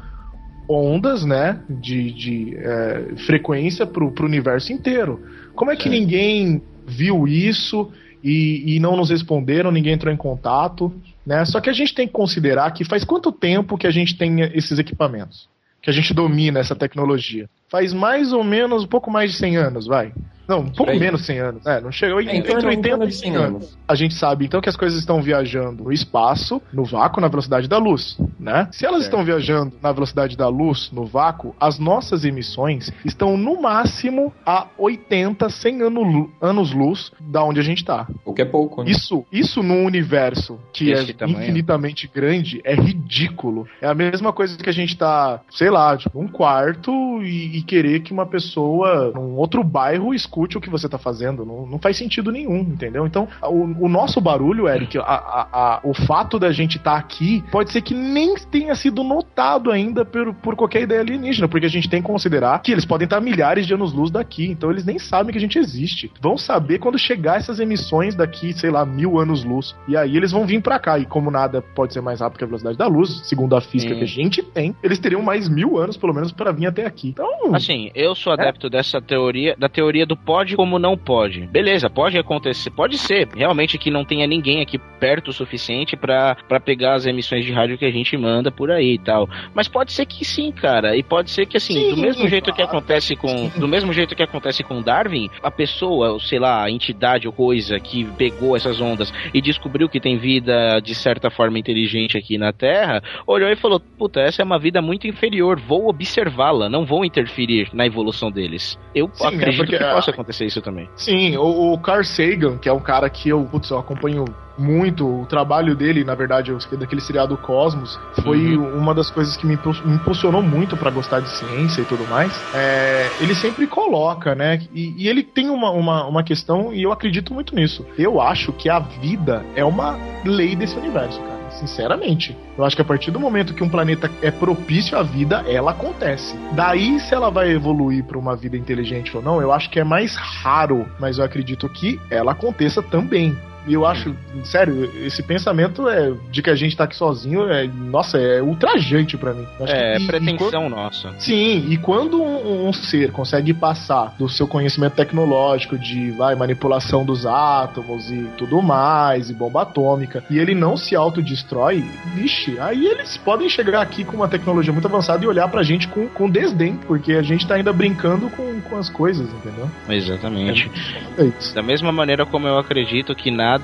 ondas, 0.69 1.23
né, 1.23 1.59
de, 1.69 2.11
de 2.11 2.55
é, 2.57 3.15
frequência 3.25 3.85
pro, 3.85 4.11
pro 4.11 4.25
universo 4.25 4.73
inteiro. 4.73 5.21
Como 5.55 5.71
é 5.71 5.75
que 5.75 5.89
ninguém 5.89 6.61
viu 6.85 7.27
isso 7.27 7.91
e, 8.25 8.75
e 8.75 8.79
não 8.79 8.97
nos 8.97 9.11
responderam, 9.11 9.71
ninguém 9.71 9.93
entrou 9.93 10.11
em 10.11 10.17
contato, 10.17 10.91
né? 11.23 11.45
Só 11.45 11.61
que 11.61 11.69
a 11.69 11.73
gente 11.73 11.93
tem 11.93 12.07
que 12.07 12.13
considerar 12.13 12.71
que 12.71 12.83
faz 12.83 13.03
quanto 13.03 13.31
tempo 13.31 13.77
que 13.77 13.85
a 13.85 13.91
gente 13.91 14.17
tem 14.17 14.41
esses 14.41 14.79
equipamentos? 14.79 15.47
Que 15.79 15.91
a 15.91 15.93
gente 15.93 16.11
domina 16.11 16.59
essa 16.59 16.75
tecnologia? 16.75 17.47
Faz 17.69 17.93
mais 17.93 18.33
ou 18.33 18.43
menos 18.43 18.83
um 18.83 18.87
pouco 18.87 19.11
mais 19.11 19.31
de 19.31 19.37
100 19.37 19.57
anos, 19.57 19.85
vai. 19.85 20.11
Não, 20.47 20.59
um 20.59 20.69
pouco 20.69 20.93
menos 20.95 21.25
100 21.25 21.39
anos. 21.39 21.65
É, 21.65 21.81
não 21.81 21.91
chegou 21.91 22.19
É, 22.19 22.23
entre 22.23 22.37
em 22.37 22.55
80 22.65 22.89
torno 22.89 23.03
e 23.03 23.07
de 23.07 23.15
100 23.15 23.31
100 23.33 23.35
anos. 23.43 23.77
A 23.87 23.95
gente 23.95 24.13
sabe 24.13 24.45
então 24.45 24.61
que 24.61 24.69
as 24.69 24.75
coisas 24.75 24.99
estão 24.99 25.21
viajando 25.21 25.83
no 25.85 25.91
espaço, 25.91 26.61
no 26.71 26.85
vácuo, 26.85 27.19
na 27.19 27.27
velocidade 27.27 27.67
da 27.67 27.77
luz, 27.77 28.17
né? 28.39 28.67
Se 28.71 28.85
elas 28.85 29.01
Certo. 29.01 29.13
estão 29.13 29.25
viajando 29.25 29.73
na 29.81 29.91
velocidade 29.91 30.37
da 30.37 30.47
luz, 30.47 30.91
no 30.91 31.05
vácuo, 31.05 31.55
as 31.59 31.79
nossas 31.79 32.23
emissões 32.25 32.91
estão 33.03 33.35
no 33.37 33.59
máximo 33.61 34.31
a 34.45 34.67
80, 34.77 35.49
100 35.49 35.81
ano- 35.81 36.31
anos-luz 36.41 37.11
da 37.19 37.43
onde 37.43 37.59
a 37.59 37.63
gente 37.63 37.83
tá. 37.83 38.07
O 38.23 38.33
que 38.33 38.41
é 38.41 38.45
pouco, 38.45 38.83
né? 38.83 38.91
Isso, 38.91 39.25
isso 39.31 39.63
num 39.63 39.83
universo 39.85 40.59
que 40.71 40.91
Esse 40.91 41.11
é 41.11 41.13
tamanho. 41.13 41.41
infinitamente 41.41 42.07
grande 42.13 42.61
é 42.63 42.75
ridículo. 42.75 43.67
É 43.81 43.87
a 43.87 43.93
mesma 43.95 44.31
coisa 44.31 44.57
que 44.57 44.69
a 44.69 44.73
gente 44.73 44.95
tá, 44.95 45.41
sei 45.49 45.69
lá, 45.69 45.97
tipo, 45.97 46.19
um 46.19 46.27
quarto 46.27 46.91
e, 47.23 47.57
e 47.57 47.61
querer 47.63 48.01
que 48.01 48.13
uma 48.13 48.25
pessoa 48.25 49.11
num 49.15 49.35
outro 49.37 49.63
bairro 49.63 50.13
escute 50.13 50.34
o 50.57 50.61
que 50.61 50.69
você 50.69 50.87
tá 50.89 50.97
fazendo. 50.97 51.45
Não, 51.45 51.65
não 51.65 51.79
faz 51.79 51.97
sentido 51.97 52.31
nenhum, 52.31 52.59
entendeu? 52.59 53.05
Então, 53.05 53.27
o, 53.43 53.85
o 53.85 53.89
nosso 53.89 54.19
barulho, 54.21 54.67
Eric, 54.67 54.97
a- 54.97 55.01
a- 55.03 55.47
a- 55.51 55.79
o 55.83 55.93
fato 55.93 56.37
da 56.37 56.51
gente 56.51 56.77
estar 56.77 56.97
aqui 56.97 57.43
pode 57.51 57.71
ser 57.71 57.81
que 57.81 57.93
nem 57.93 58.35
tenha 58.35 58.75
sido 58.75 59.03
notado 59.03 59.71
ainda 59.71 60.03
por, 60.05 60.33
por 60.35 60.55
qualquer 60.55 60.81
ideia 60.83 61.01
alienígena, 61.01 61.47
porque 61.47 61.65
a 61.65 61.69
gente 61.69 61.89
tem 61.89 62.01
que 62.01 62.07
considerar 62.07 62.61
que 62.61 62.71
eles 62.71 62.85
podem 62.85 63.05
estar 63.05 63.19
milhares 63.21 63.65
de 63.65 63.73
anos-luz 63.73 64.11
daqui, 64.11 64.45
então 64.49 64.69
eles 64.71 64.85
nem 64.85 64.99
sabem 64.99 65.31
que 65.31 65.37
a 65.37 65.41
gente 65.41 65.57
existe. 65.57 66.11
Vão 66.21 66.37
saber 66.37 66.79
quando 66.79 66.97
chegar 66.97 67.37
essas 67.37 67.59
emissões 67.59 68.15
daqui, 68.15 68.53
sei 68.53 68.69
lá, 68.69 68.85
mil 68.85 69.19
anos-luz. 69.19 69.75
E 69.87 69.95
aí 69.97 70.15
eles 70.17 70.31
vão 70.31 70.45
vir 70.45 70.61
pra 70.61 70.79
cá. 70.79 70.97
E 70.99 71.05
como 71.05 71.29
nada 71.31 71.61
pode 71.61 71.93
ser 71.93 72.01
mais 72.01 72.19
rápido 72.21 72.37
que 72.39 72.43
a 72.43 72.47
velocidade 72.47 72.77
da 72.77 72.87
luz, 72.87 73.21
segundo 73.27 73.55
a 73.55 73.61
física 73.61 73.93
Sim. 73.93 73.97
que 73.99 74.03
a 74.03 74.07
gente 74.07 74.43
tem, 74.43 74.75
eles 74.83 74.99
teriam 74.99 75.21
mais 75.21 75.47
mil 75.49 75.77
anos, 75.77 75.97
pelo 75.97 76.13
menos, 76.13 76.31
pra 76.31 76.51
vir 76.51 76.67
até 76.67 76.85
aqui. 76.85 77.09
Então, 77.09 77.53
Assim, 77.53 77.91
eu 77.95 78.15
sou 78.15 78.33
adepto 78.33 78.69
dessa 78.69 79.01
teoria, 79.01 79.55
da 79.57 79.69
teoria 79.69 80.05
do 80.05 80.15
pode 80.25 80.55
como 80.55 80.79
não 80.79 80.97
pode. 80.97 81.41
Beleza, 81.47 81.89
pode 81.89 82.17
acontecer, 82.17 82.69
pode 82.71 82.97
ser 82.97 83.27
realmente 83.35 83.77
que 83.77 83.91
não 83.91 84.03
tenha 84.03 84.25
ninguém 84.27 84.61
aqui 84.61 84.77
perto 84.99 85.29
o 85.29 85.33
suficiente 85.33 85.95
pra 85.95 86.35
pra 86.47 86.59
pegar 86.59 86.93
as 86.95 87.05
emissões 87.05 87.45
de 87.45 87.51
rádio 87.53 87.77
que 87.77 87.85
a 87.85 87.91
gente 87.91 88.17
manda 88.17 88.51
por 88.51 88.71
aí 88.71 88.93
e 88.95 88.99
tal. 88.99 89.29
Mas 89.53 89.67
pode 89.67 89.91
ser 89.93 90.05
que 90.05 90.25
sim, 90.25 90.51
cara. 90.51 90.95
E 90.97 91.03
pode 91.03 91.29
ser 91.31 91.45
que 91.45 91.57
assim, 91.57 91.73
Sim, 91.73 91.89
do 91.91 91.97
mesmo 91.97 92.27
jeito 92.27 92.51
que 92.53 92.61
acontece 92.61 93.15
com, 93.15 93.49
do 93.59 93.67
mesmo 93.67 93.93
jeito 93.93 94.15
que 94.15 94.23
acontece 94.23 94.63
com 94.63 94.81
Darwin, 94.81 95.29
a 95.43 95.51
pessoa, 95.51 96.13
ou 96.13 96.19
sei 96.19 96.39
lá, 96.39 96.63
a 96.63 96.71
entidade 96.71 97.27
ou 97.27 97.33
coisa 97.33 97.79
que 97.79 98.03
pegou 98.17 98.55
essas 98.55 98.81
ondas 98.81 99.13
e 99.33 99.41
descobriu 99.41 99.87
que 99.89 99.99
tem 99.99 100.17
vida 100.17 100.79
de 100.81 100.95
certa 100.95 101.29
forma 101.29 101.59
inteligente 101.59 102.17
aqui 102.17 102.37
na 102.37 102.51
Terra, 102.51 103.01
olhou 103.27 103.49
e 103.49 103.55
falou: 103.55 103.79
"Puta, 103.79 104.21
essa 104.21 104.41
é 104.41 104.45
uma 104.45 104.57
vida 104.59 104.81
muito 104.81 105.07
inferior, 105.07 105.59
vou 105.59 105.87
observá-la, 105.89 106.69
não 106.69 106.85
vou 106.85 107.03
interferir 107.05 107.69
na 107.73 107.85
evolução 107.85 108.31
deles". 108.31 108.79
Eu 108.93 109.09
Sim, 109.13 109.25
é 109.25 109.27
acredito 109.27 109.57
porque 109.57 109.77
que 109.77 109.83
a- 109.83 109.93
possa 109.93 110.13
acontecer 110.15 110.45
isso 110.45 110.61
também. 110.61 110.89
Sim, 110.95 111.37
o, 111.37 111.73
o 111.73 111.79
Carl 111.79 112.03
Sagan, 112.03 112.57
que 112.57 112.67
é 112.67 112.73
um 112.73 112.79
cara 112.79 113.09
que 113.09 113.29
eu, 113.29 113.45
putz, 113.45 113.69
eu 113.69 113.77
acompanho 113.77 114.25
muito, 114.57 115.05
o 115.05 115.25
trabalho 115.25 115.75
dele, 115.75 116.03
na 116.03 116.15
verdade, 116.15 116.49
eu- 116.51 116.57
daquele 116.77 117.01
seriado 117.01 117.37
Cosmos, 117.37 117.99
foi 118.23 118.55
uma 118.57 118.93
das 118.93 119.11
coisas 119.11 119.35
que 119.35 119.45
me 119.45 119.55
impul- 119.55 119.75
me 119.85 119.95
impulsionou 119.95 120.41
muito 120.41 120.77
pra 120.77 120.89
gostar 120.89 121.19
de 121.19 121.29
ciência 121.29 121.81
e 121.81 121.85
tudo 121.85 122.05
mais. 122.07 122.43
É, 122.53 123.13
ele 123.19 123.35
sempre 123.35 123.67
coloca, 123.67 124.33
né? 124.33 124.61
E, 124.73 125.03
e 125.03 125.07
ele 125.09 125.23
tem 125.23 125.49
uma, 125.49 125.69
uma, 125.71 126.05
uma 126.07 126.23
questão, 126.23 126.73
e 126.73 126.81
eu 126.83 126.91
acredito 126.91 127.33
muito 127.33 127.53
nisso. 127.53 127.85
Eu 127.97 128.21
acho 128.21 128.53
que 128.53 128.69
a 128.69 128.79
vida 128.79 129.45
é 129.55 129.63
uma 129.65 129.97
lei 130.23 130.55
desse 130.55 130.77
universo, 130.77 131.19
cara. 131.21 131.34
Sinceramente, 131.59 132.37
eu 132.57 132.63
acho 132.65 132.75
que 132.75 132.81
a 132.81 132.85
partir 132.85 133.11
do 133.11 133.19
momento 133.19 133.53
que 133.53 133.63
um 133.63 133.69
planeta 133.69 134.11
é 134.21 134.29
propício 134.29 134.97
à 134.97 135.03
vida, 135.03 135.43
ela 135.47 135.71
acontece. 135.71 136.35
Daí, 136.53 136.99
se 136.99 137.13
ela 137.13 137.29
vai 137.29 137.51
evoluir 137.51 138.03
para 138.03 138.17
uma 138.17 138.35
vida 138.35 138.57
inteligente 138.57 139.15
ou 139.15 139.23
não, 139.23 139.41
eu 139.41 139.51
acho 139.51 139.69
que 139.69 139.79
é 139.79 139.83
mais 139.83 140.15
raro, 140.15 140.85
mas 140.99 141.17
eu 141.17 141.23
acredito 141.23 141.67
que 141.69 141.99
ela 142.09 142.33
aconteça 142.33 142.81
também. 142.83 143.35
E 143.67 143.73
eu 143.73 143.85
acho, 143.85 144.15
sério, 144.43 144.91
esse 145.03 145.23
pensamento 145.23 145.87
é 145.89 146.13
de 146.29 146.41
que 146.41 146.49
a 146.49 146.55
gente 146.55 146.77
tá 146.77 146.83
aqui 146.83 146.95
sozinho, 146.95 147.49
é, 147.49 147.65
nossa, 147.67 148.17
é 148.17 148.41
ultrajante 148.41 149.17
pra 149.17 149.33
mim. 149.33 149.45
Acho 149.59 149.73
É 149.73 149.97
que- 149.97 150.03
e 150.03 150.07
pretensão 150.07 150.69
nossa. 150.69 151.13
Sim, 151.17 151.65
e 151.69 151.77
quando 151.77 152.21
um, 152.21 152.67
um 152.67 152.73
ser 152.73 153.11
consegue 153.11 153.53
passar 153.53 154.13
do 154.19 154.29
seu 154.29 154.47
conhecimento 154.47 154.93
tecnológico 154.93 155.77
de 155.77 156.11
vai, 156.11 156.35
manipulação 156.35 157.03
dos 157.03 157.25
átomos 157.25 158.11
e 158.11 158.27
tudo 158.37 158.61
mais, 158.61 159.29
e 159.29 159.33
bomba 159.33 159.63
atômica, 159.63 160.23
e 160.29 160.37
ele 160.37 160.53
não 160.53 160.77
se 160.77 160.95
autodestrói, 160.95 161.83
vixe, 162.13 162.59
aí 162.59 162.85
eles 162.85 163.17
podem 163.17 163.49
chegar 163.49 163.81
aqui 163.81 164.03
com 164.03 164.15
uma 164.15 164.27
tecnologia 164.27 164.71
muito 164.71 164.87
avançada 164.87 165.23
e 165.23 165.27
olhar 165.27 165.47
pra 165.47 165.63
gente 165.63 165.87
com, 165.87 166.07
com 166.07 166.29
desdém, 166.29 166.75
porque 166.87 167.13
a 167.13 167.21
gente 167.23 167.47
tá 167.47 167.55
ainda 167.55 167.73
brincando 167.73 168.29
com, 168.29 168.61
com 168.61 168.77
as 168.77 168.89
coisas, 168.89 169.27
entendeu? 169.33 169.69
Exatamente. 169.89 170.69
É 171.17 171.23
isso. 171.25 171.55
Da 171.55 171.63
mesma 171.63 171.91
maneira 171.91 172.25
como 172.25 172.47
eu 172.47 172.57
acredito 172.59 173.15
que 173.15 173.31
nada 173.31 173.54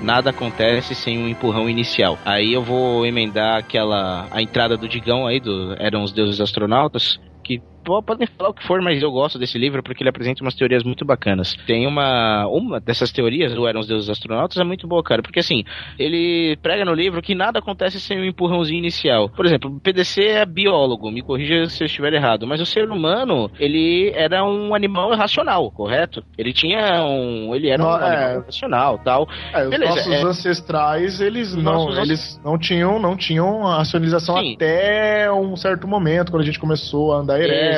nada 0.00 0.30
acontece 0.30 0.94
sem 0.94 1.18
um 1.18 1.28
empurrão 1.28 1.68
inicial. 1.68 2.18
Aí 2.24 2.52
eu 2.52 2.62
vou 2.62 3.06
emendar 3.06 3.58
aquela 3.58 4.26
a 4.30 4.42
entrada 4.42 4.76
do 4.76 4.88
Digão 4.88 5.26
aí 5.26 5.40
do 5.40 5.74
eram 5.78 6.02
os 6.02 6.12
deuses 6.12 6.40
astronautas 6.40 7.20
que 7.42 7.62
podem 7.84 8.26
falar 8.26 8.50
o 8.50 8.54
que 8.54 8.66
for, 8.66 8.80
mas 8.80 9.02
eu 9.02 9.10
gosto 9.10 9.38
desse 9.38 9.58
livro 9.58 9.82
porque 9.82 10.02
ele 10.02 10.10
apresenta 10.10 10.42
umas 10.42 10.54
teorias 10.54 10.82
muito 10.82 11.04
bacanas. 11.04 11.56
Tem 11.66 11.86
uma 11.86 12.46
uma 12.48 12.80
dessas 12.80 13.12
teorias 13.12 13.54
do 13.54 13.66
eram 13.66 13.80
os 13.80 13.86
deuses 13.86 14.08
astronautas 14.08 14.58
é 14.58 14.64
muito 14.64 14.86
boa, 14.86 15.02
cara, 15.02 15.22
porque 15.22 15.40
assim, 15.40 15.64
ele 15.98 16.56
prega 16.62 16.84
no 16.84 16.94
livro 16.94 17.22
que 17.22 17.34
nada 17.34 17.58
acontece 17.58 18.00
sem 18.00 18.20
um 18.20 18.24
empurrãozinho 18.24 18.78
inicial. 18.78 19.28
Por 19.30 19.46
exemplo, 19.46 19.70
o 19.70 19.80
PDC 19.80 20.22
é 20.22 20.46
biólogo, 20.46 21.10
me 21.10 21.22
corrija 21.22 21.66
se 21.66 21.82
eu 21.82 21.86
estiver 21.86 22.12
errado, 22.12 22.46
mas 22.46 22.60
o 22.60 22.66
ser 22.66 22.90
humano, 22.90 23.50
ele 23.58 24.12
era 24.14 24.44
um 24.44 24.74
animal 24.74 25.14
racional, 25.14 25.70
correto? 25.70 26.22
Ele 26.36 26.52
tinha 26.52 27.02
um, 27.04 27.54
ele 27.54 27.68
era 27.68 27.82
um 27.82 27.86
Não, 27.86 27.98
é. 27.98 28.24
animal 28.24 28.44
racional, 28.44 28.98
tal. 28.98 29.28
É, 29.52 29.64
os 29.64 29.70
Beleza, 29.70 29.94
nossos 29.94 30.12
é. 30.12 30.22
ancestrais, 30.22 31.20
eles 31.20 31.54
Os 31.54 31.62
não, 31.62 31.90
eles 31.98 32.40
não 32.44 32.58
tinham, 32.58 32.98
não 32.98 33.16
tinham 33.16 33.66
a 33.66 33.78
racionalização 33.78 34.38
Sim. 34.40 34.54
até 34.54 35.30
um 35.32 35.56
certo 35.56 35.86
momento, 35.86 36.30
quando 36.30 36.42
a 36.42 36.46
gente 36.46 36.58
começou 36.58 37.12
a 37.14 37.18
andar 37.18 37.40
ereto. 37.40 37.77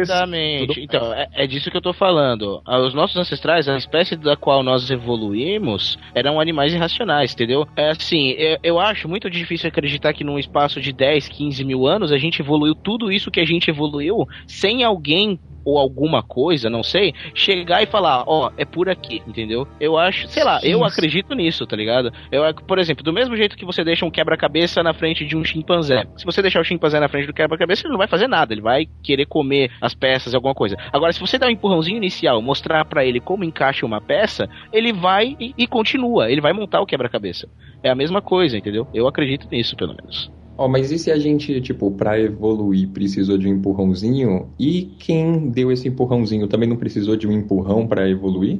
Exatamente. 0.00 0.80
Então, 0.80 1.12
é, 1.12 1.28
é 1.32 1.46
disso 1.46 1.70
que 1.70 1.76
eu 1.76 1.80
tô 1.82 1.92
falando. 1.92 2.62
Ah, 2.66 2.78
Os 2.78 2.94
nossos 2.94 3.16
ancestrais, 3.16 3.68
a 3.68 3.76
espécie 3.76 4.16
da 4.16 4.36
qual 4.36 4.62
nós 4.62 4.90
evoluímos, 4.90 5.98
eram 6.14 6.40
animais 6.40 6.72
irracionais, 6.74 7.32
entendeu? 7.32 7.66
É 7.76 7.90
assim, 7.90 8.30
eu, 8.30 8.58
eu 8.62 8.80
acho 8.80 9.08
muito 9.08 9.30
difícil 9.30 9.68
acreditar 9.68 10.12
que 10.12 10.24
num 10.24 10.38
espaço 10.38 10.80
de 10.80 10.92
10, 10.92 11.28
15 11.28 11.64
mil 11.64 11.86
anos 11.86 12.12
a 12.12 12.18
gente 12.18 12.40
evoluiu 12.40 12.74
tudo 12.74 13.10
isso 13.10 13.30
que 13.30 13.40
a 13.40 13.44
gente 13.44 13.70
evoluiu 13.70 14.26
sem 14.46 14.84
alguém 14.84 15.38
ou 15.64 15.78
alguma 15.78 16.22
coisa, 16.22 16.70
não 16.70 16.82
sei, 16.82 17.14
chegar 17.34 17.82
e 17.82 17.86
falar, 17.86 18.24
ó, 18.26 18.50
é 18.56 18.64
por 18.64 18.88
aqui, 18.88 19.22
entendeu? 19.26 19.66
Eu 19.78 19.96
acho, 19.96 20.28
sei 20.28 20.44
lá, 20.44 20.60
eu 20.62 20.84
acredito 20.84 21.34
nisso, 21.34 21.66
tá 21.66 21.76
ligado? 21.76 22.12
Eu, 22.30 22.42
por 22.54 22.78
exemplo, 22.78 23.04
do 23.04 23.12
mesmo 23.12 23.36
jeito 23.36 23.56
que 23.56 23.64
você 23.64 23.84
deixa 23.84 24.04
um 24.04 24.10
quebra-cabeça 24.10 24.82
na 24.82 24.92
frente 24.92 25.24
de 25.24 25.36
um 25.36 25.44
chimpanzé. 25.44 26.04
Se 26.16 26.24
você 26.24 26.42
deixar 26.42 26.60
o 26.60 26.64
chimpanzé 26.64 26.98
na 27.00 27.08
frente 27.08 27.26
do 27.26 27.34
quebra-cabeça, 27.34 27.86
ele 27.86 27.92
não 27.92 27.98
vai 27.98 28.08
fazer 28.08 28.28
nada, 28.28 28.52
ele 28.52 28.62
vai 28.62 28.86
querer 29.02 29.26
comer 29.26 29.70
as 29.80 29.94
peças, 29.94 30.34
alguma 30.34 30.54
coisa. 30.54 30.76
Agora, 30.92 31.12
se 31.12 31.20
você 31.20 31.38
dar 31.38 31.46
um 31.46 31.50
empurrãozinho 31.50 31.96
inicial, 31.96 32.40
mostrar 32.42 32.84
pra 32.84 33.04
ele 33.04 33.20
como 33.20 33.44
encaixa 33.44 33.86
uma 33.86 34.00
peça, 34.00 34.48
ele 34.72 34.92
vai 34.92 35.36
e, 35.38 35.54
e 35.56 35.66
continua, 35.66 36.30
ele 36.30 36.40
vai 36.40 36.52
montar 36.52 36.80
o 36.80 36.86
quebra-cabeça. 36.86 37.48
É 37.82 37.90
a 37.90 37.94
mesma 37.94 38.20
coisa, 38.20 38.56
entendeu? 38.56 38.86
Eu 38.92 39.06
acredito 39.06 39.46
nisso, 39.50 39.76
pelo 39.76 39.94
menos. 39.94 40.39
Ó, 40.60 40.68
mas 40.68 40.90
e 40.92 40.98
se 40.98 41.10
a 41.10 41.18
gente, 41.18 41.58
tipo, 41.62 41.90
pra 41.90 42.20
evoluir 42.20 42.86
precisou 42.90 43.38
de 43.38 43.48
um 43.48 43.52
empurrãozinho 43.54 44.50
e 44.58 44.94
quem 44.98 45.48
deu 45.48 45.72
esse 45.72 45.88
empurrãozinho 45.88 46.46
também 46.46 46.68
não 46.68 46.76
precisou 46.76 47.16
de 47.16 47.26
um 47.26 47.32
empurrão 47.32 47.86
pra 47.86 48.06
evoluir? 48.06 48.58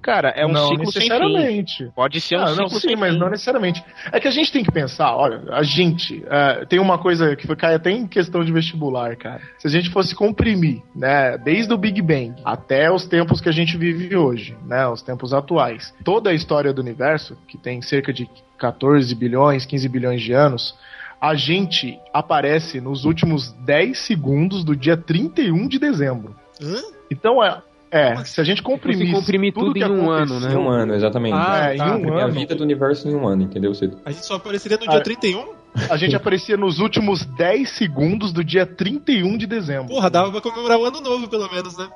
Cara, 0.00 0.28
é 0.30 0.46
um 0.46 0.52
não 0.52 0.68
ciclo 0.68 0.92
sem 0.92 1.02
fim. 1.02 1.08
necessariamente. 1.08 1.90
Pode 1.96 2.20
ser 2.20 2.36
um 2.36 2.42
Ah, 2.42 2.46
ciclo 2.48 2.62
não, 2.62 2.68
sim, 2.68 2.78
sem 2.88 2.96
mas 2.96 3.12
fim. 3.12 3.18
não 3.18 3.28
necessariamente. 3.28 3.84
É 4.12 4.20
que 4.20 4.28
a 4.28 4.30
gente 4.30 4.52
tem 4.52 4.62
que 4.62 4.70
pensar, 4.70 5.16
olha, 5.16 5.42
a 5.50 5.64
gente 5.64 6.22
é, 6.28 6.64
tem 6.64 6.78
uma 6.78 6.96
coisa 6.98 7.34
que 7.34 7.44
foi 7.44 7.56
cai 7.56 7.74
até 7.74 7.90
em 7.90 8.06
questão 8.06 8.44
de 8.44 8.52
vestibular, 8.52 9.16
cara. 9.16 9.40
Se 9.58 9.66
a 9.66 9.70
gente 9.70 9.90
fosse 9.90 10.14
comprimir, 10.14 10.80
né, 10.94 11.36
desde 11.38 11.72
o 11.74 11.76
Big 11.76 12.00
Bang 12.02 12.34
até 12.44 12.88
os 12.88 13.04
tempos 13.04 13.40
que 13.40 13.48
a 13.48 13.52
gente 13.52 13.76
vive 13.76 14.14
hoje, 14.16 14.56
né, 14.64 14.86
os 14.86 15.02
tempos 15.02 15.32
atuais, 15.34 15.92
toda 16.04 16.30
a 16.30 16.34
história 16.34 16.72
do 16.72 16.80
universo, 16.82 17.36
que 17.48 17.58
tem 17.58 17.82
cerca 17.82 18.12
de 18.12 18.28
14 18.58 19.12
bilhões, 19.16 19.66
15 19.66 19.88
bilhões 19.88 20.22
de 20.22 20.32
anos, 20.32 20.74
a 21.22 21.36
gente 21.36 22.00
aparece 22.12 22.80
nos 22.80 23.04
últimos 23.04 23.52
10 23.64 23.96
segundos 23.96 24.64
do 24.64 24.74
dia 24.74 24.96
31 24.96 25.68
de 25.68 25.78
dezembro. 25.78 26.34
Hã? 26.60 26.82
Então 27.08 27.42
é, 27.42 27.62
é 27.92 28.24
se 28.24 28.40
a 28.40 28.44
gente 28.44 28.60
comprimir, 28.60 29.06
Se 29.06 29.12
comprimir 29.12 29.52
tudo 29.52 29.72
que 29.72 29.78
em 29.78 29.88
um 29.88 30.10
ano, 30.10 30.40
né? 30.40 30.52
Em 30.52 30.56
um 30.56 30.68
ano, 30.68 30.94
exatamente. 30.96 31.34
Ah, 31.34 31.72
é, 31.72 31.76
tá. 31.76 31.86
em 31.86 31.90
um 31.90 31.92
Comprimir 31.92 32.18
a 32.18 32.24
ano. 32.24 32.34
vida 32.34 32.54
do 32.56 32.64
universo 32.64 33.08
em 33.08 33.14
um 33.14 33.28
ano, 33.28 33.44
entendeu, 33.44 33.72
Cid? 33.72 33.96
A 34.04 34.10
gente 34.10 34.26
só 34.26 34.34
apareceria 34.34 34.76
no 34.76 34.88
dia 34.88 35.00
31? 35.00 35.62
A 35.88 35.96
gente 35.96 36.16
aparecia 36.16 36.56
nos 36.56 36.80
últimos 36.80 37.24
10 37.24 37.70
segundos 37.70 38.32
do 38.32 38.42
dia 38.42 38.66
31 38.66 39.38
de 39.38 39.46
dezembro. 39.46 39.94
Porra, 39.94 40.10
dava 40.10 40.32
pra 40.32 40.40
comemorar 40.40 40.76
o 40.76 40.84
ano 40.84 41.00
novo, 41.00 41.28
pelo 41.28 41.48
menos, 41.52 41.78
né? 41.78 41.88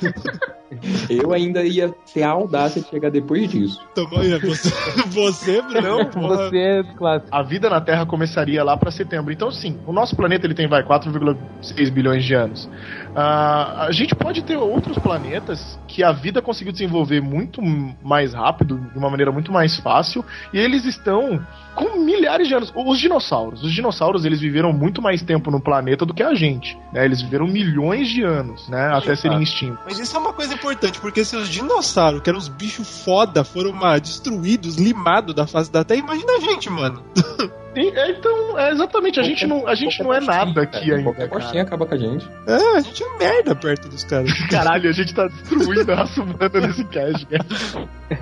Eu 1.08 1.32
ainda 1.32 1.62
ia 1.62 1.94
ter 2.12 2.22
a 2.22 2.30
audácia 2.30 2.82
de 2.82 2.88
chegar 2.88 3.10
depois 3.10 3.50
disso. 3.50 3.80
Tomou 3.94 4.20
aí, 4.20 4.38
você, 4.38 4.70
você, 5.08 5.62
Bruno. 5.62 6.10
Você 6.28 6.58
é 6.58 6.82
clássico. 6.96 7.28
A 7.30 7.42
vida 7.42 7.68
na 7.68 7.80
Terra 7.80 8.06
começaria 8.06 8.62
lá 8.62 8.76
para 8.76 8.90
setembro. 8.90 9.32
Então, 9.32 9.50
sim, 9.50 9.78
o 9.86 9.92
nosso 9.92 10.16
planeta 10.16 10.46
ele 10.46 10.54
tem 10.54 10.68
vai 10.68 10.82
4,6 10.82 11.90
bilhões 11.90 12.24
de 12.24 12.34
anos. 12.34 12.68
Ah, 13.14 13.86
a 13.86 13.92
gente 13.92 14.14
pode 14.14 14.42
ter 14.42 14.56
outros 14.56 14.98
planetas 14.98 15.78
que 15.86 16.02
a 16.02 16.12
vida 16.12 16.40
conseguiu 16.40 16.72
desenvolver 16.72 17.20
muito 17.20 17.60
mais 18.02 18.32
rápido, 18.32 18.78
de 18.78 18.98
uma 18.98 19.10
maneira 19.10 19.30
muito 19.30 19.52
mais 19.52 19.76
fácil, 19.76 20.24
e 20.52 20.58
eles 20.58 20.84
estão 20.84 21.44
com 21.74 21.98
milhares 21.98 22.48
de 22.48 22.54
anos. 22.54 22.72
Os 22.74 22.98
dinossauros, 22.98 23.62
os 23.62 23.72
dinossauros 23.72 24.24
eles 24.24 24.40
viveram 24.40 24.72
muito 24.72 25.02
mais 25.02 25.22
tempo 25.22 25.50
no 25.50 25.60
planeta 25.60 26.06
do 26.06 26.14
que 26.14 26.22
a 26.22 26.34
gente. 26.34 26.78
Né? 26.92 27.04
Eles 27.04 27.20
viveram 27.20 27.46
milhões 27.46 28.08
de 28.08 28.22
anos, 28.22 28.68
né, 28.68 28.90
até 28.94 29.14
serem 29.14 29.42
extintos. 29.42 29.80
Mas 29.84 29.98
isso 29.98 30.16
é 30.16 30.20
uma 30.20 30.32
coisa 30.32 30.54
importante, 30.54 31.00
porque 31.00 31.24
se 31.24 31.36
os 31.36 31.48
dinossauros, 31.48 32.20
que 32.22 32.30
eram 32.30 32.38
os 32.38 32.48
bichos 32.48 33.04
foda, 33.04 33.44
foram 33.44 33.70
uma, 33.70 33.98
destruídos, 33.98 34.76
limados 34.76 35.34
da 35.34 35.46
face 35.46 35.70
da 35.70 35.84
Terra, 35.84 36.00
imagina 36.00 36.32
a 36.32 36.40
gente, 36.40 36.70
mano. 36.70 37.02
E, 37.74 37.88
é, 37.88 38.10
então, 38.10 38.58
é 38.58 38.70
exatamente, 38.70 39.18
a 39.18 39.22
gente 39.22 39.46
não, 39.46 39.66
a 39.66 39.74
gente 39.74 40.02
não 40.02 40.12
é 40.12 40.20
nada 40.20 40.62
aqui 40.62 40.92
ainda. 40.92 41.04
Qualquer 41.04 41.28
coxinha 41.28 41.62
acaba 41.62 41.86
com 41.86 41.94
a 41.94 41.96
gente. 41.96 42.28
É, 42.46 42.76
a 42.76 42.80
gente 42.80 43.02
é 43.02 43.18
merda 43.18 43.54
perto 43.54 43.88
dos 43.88 44.04
caras. 44.04 44.30
Caralho, 44.50 44.88
a 44.88 44.92
gente 44.92 45.14
tá 45.14 45.26
destruindo 45.26 45.90
a 45.90 45.96
raça 45.96 46.22
humana 46.22 46.66
nesse 46.66 46.84
cast, 46.84 47.26
cara. 47.26 47.46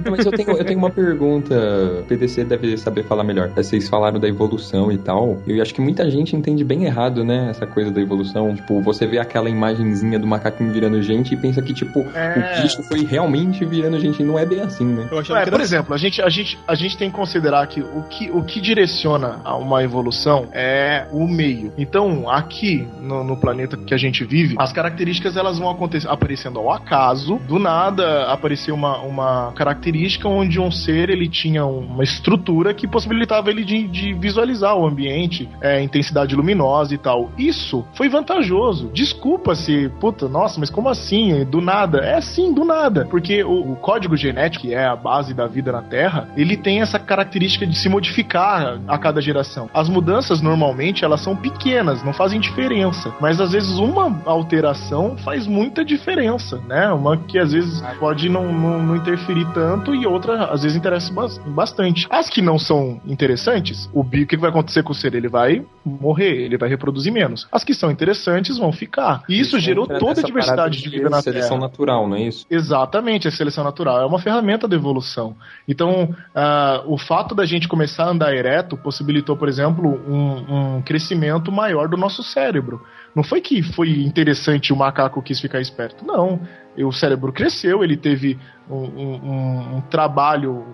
Não, 0.05 0.11
Mas 0.11 0.25
eu 0.25 0.33
tenho, 0.33 0.51
eu 0.51 0.65
tenho 0.65 0.79
uma 0.79 0.91
pergunta. 0.91 1.55
O 2.01 2.05
PDC 2.05 2.45
deve 2.45 2.77
saber 2.77 3.05
falar 3.05 3.25
melhor. 3.25 3.49
Vocês 3.51 3.89
falaram 3.89 4.19
da 4.19 4.29
evolução 4.29 4.91
e 4.93 4.99
tal. 4.99 5.43
Eu 5.47 5.61
acho 5.61 5.75
que 5.75 5.81
muita 5.81 6.09
gente 6.11 6.37
entende 6.37 6.65
bem 6.65 6.85
errado, 6.85 7.25
né? 7.25 7.49
Essa 7.51 7.67
coisa 7.67 7.91
da 7.91 8.01
evolução. 8.01 8.55
Tipo, 8.55 8.81
você 8.81 9.07
vê 9.07 9.19
aquela 9.19 9.49
imagenzinha 9.49 10.19
do 10.19 10.27
macaquinho 10.27 10.73
virando 10.73 11.01
gente 11.03 11.35
e 11.35 11.37
pensa 11.37 11.61
que, 11.61 11.75
tipo, 11.75 12.07
É. 12.15 12.59
o 12.59 12.63
bicho 12.63 12.83
foi 12.85 13.05
realmente 13.05 13.65
virando 13.65 13.99
gente. 13.99 14.23
Não 14.23 14.39
é 14.39 14.47
bem 14.47 14.61
assim, 14.61 14.85
né? 14.85 15.09
É, 15.37 15.51
por 15.51 15.61
exemplo, 15.61 15.95
a 15.95 15.99
gente, 15.99 16.23
a, 16.23 16.29
gente, 16.29 16.59
a 16.67 16.75
gente 16.75 16.97
tem 16.97 17.11
que 17.11 17.17
considerar 17.17 17.67
que 17.67 17.81
o, 17.81 18.03
que 18.09 18.31
o 18.31 18.43
que 18.43 18.61
direciona 18.61 19.40
a 19.45 19.57
uma 19.57 19.83
evolução 19.83 20.49
é 20.53 21.07
o 21.13 21.27
meio. 21.27 21.73
Então, 21.77 22.29
aqui 22.31 22.87
no, 23.01 23.25
no 23.25 23.37
planeta 23.37 23.77
que 23.77 23.95
a 23.95 23.97
gente 23.97 24.25
vive, 24.25 24.57
as 24.59 24.73
características 24.73 25.37
elas 25.37 25.59
vão 25.59 25.71
aparecendo 26.09 26.59
ao 26.59 26.73
acaso. 26.73 27.41
Do 27.49 27.59
nada 27.59 28.25
apareceu 28.33 28.75
uma, 28.75 28.99
uma 28.99 29.53
característica 29.53 30.29
onde 30.29 30.61
um 30.61 30.71
ser 30.71 31.11
ele 31.11 31.29
tinha 31.29 31.65
uma 31.65 32.03
estrutura 32.05 32.75
que 32.75 32.87
possibilitava 32.87 33.51
ele 33.51 33.65
de, 33.65 33.87
de 33.87 34.13
visualizar 34.15 34.77
o 34.77 34.87
ambiente, 34.87 35.49
é, 35.61 35.83
intensidade 35.83 36.35
luminosa 36.35 36.95
e 36.95 36.99
tal. 36.99 37.31
Isso 37.37 37.85
foi 37.95 38.09
vantajoso. 38.09 38.91
Desculpa 38.93 39.55
se, 39.55 39.89
puta, 40.01 40.29
nossa, 40.29 40.59
mas 40.59 40.71
como 40.71 40.89
assim? 40.89 41.45
Do 41.45 41.61
nada? 41.61 41.99
É 41.99 42.21
sim, 42.21 42.53
do 42.53 42.65
nada. 42.65 43.07
Porque 43.11 43.43
o, 43.43 43.73
o 43.73 43.77
código 43.77 44.17
genético, 44.17 44.61
que 44.61 44.75
é 44.75 44.85
a 44.85 44.97
base 44.97 45.33
da 45.33 45.47
vida 45.47 45.73
na 45.73 45.81
Terra, 45.81 46.29
ele 46.37 46.57
tem 46.57 46.81
essa 46.81 46.99
característica 46.99 47.67
de 47.67 47.77
se 47.77 47.89
modificar 47.89 48.79
a 48.87 48.99
cada 48.99 49.21
geração. 49.21 49.30
As 49.73 49.89
mudanças, 49.89 50.41
normalmente, 50.41 51.05
elas 51.05 51.21
são 51.21 51.35
pequenas, 51.37 52.03
não 52.03 52.13
fazem 52.13 52.41
diferença. 52.41 53.13
Mas 53.21 53.41
às 53.41 53.53
vezes 53.53 53.79
uma 53.79 54.21
alteração 54.27 55.17
faz 55.19 55.47
muita 55.47 55.85
diferença, 55.85 56.59
né? 56.69 56.93
Uma 56.93 57.17
que 57.17 57.39
às 57.39 57.53
vezes 57.53 57.81
pode 57.99 58.29
não, 58.29 58.53
não, 58.53 58.83
não 58.83 58.97
interferir 58.97 59.47
tanto 59.55 59.95
e 59.95 60.07
outra 60.07 60.45
às 60.47 60.63
vezes 60.63 60.77
interessa 60.77 61.13
bas- 61.13 61.39
bastante. 61.39 62.07
As 62.11 62.29
que 62.29 62.43
não 62.43 62.59
são 62.59 63.01
interessantes, 63.07 63.89
o 63.93 64.01
o 64.11 64.27
que 64.27 64.37
vai 64.37 64.51
acontecer 64.51 64.83
com 64.83 64.93
o 64.93 64.95
ser? 64.95 65.15
Ele 65.15 65.29
vai 65.29 65.65
morrer, 65.85 66.45
ele 66.45 66.59
vai 66.59 66.69
reproduzir 66.69 67.13
menos. 67.13 67.47
As 67.51 67.65
que 67.65 67.73
são 67.75 67.91
interessantes 67.91 68.59
vão 68.59 68.73
ficar. 68.73 69.23
E 69.29 69.41
isso 69.41 69.59
gerou 69.59 69.87
toda 69.87 70.21
a 70.21 70.25
diversidade 70.25 70.83
de 70.83 70.89
vida 70.89 71.09
na 71.09 71.23
Seleção 71.23 71.57
Terra. 71.57 71.61
natural, 71.69 72.09
não 72.09 72.17
é 72.17 72.23
isso? 72.23 72.47
Exatamente, 72.51 73.27
a 73.27 73.31
seleção 73.31 73.65
natural 73.65 74.01
é 74.01 74.07
uma 74.07 74.19
ferramenta 74.19 74.69
da 74.69 74.77
evolução. 74.77 75.35
Então, 75.67 76.15
ah, 76.35 76.83
o 76.87 76.99
fato 76.99 77.35
da 77.35 77.45
gente 77.47 77.67
começar 77.69 78.05
a 78.05 78.11
andar 78.11 78.35
ereto 78.35 78.77
possibilitou, 78.77 79.37
por 79.37 79.49
exemplo, 79.49 79.89
um, 80.07 80.77
um 80.77 80.83
crescimento 80.83 81.51
maior 81.51 81.89
do 81.89 81.97
nosso 81.97 82.23
cérebro. 82.23 82.83
Não 83.15 83.23
foi 83.25 83.41
que 83.41 83.63
foi 83.63 84.03
interessante 84.03 84.69
e 84.69 84.73
o 84.73 84.77
macaco 84.77 85.21
quis 85.23 85.41
ficar 85.41 85.61
esperto. 85.61 86.05
Não. 86.07 86.41
O 86.79 86.93
cérebro 86.93 87.33
cresceu, 87.33 87.83
ele 87.83 87.97
teve 87.97 88.39
um- 88.71 88.77
um- 88.77 89.77
um 89.77 89.81
trabalho 89.91 90.65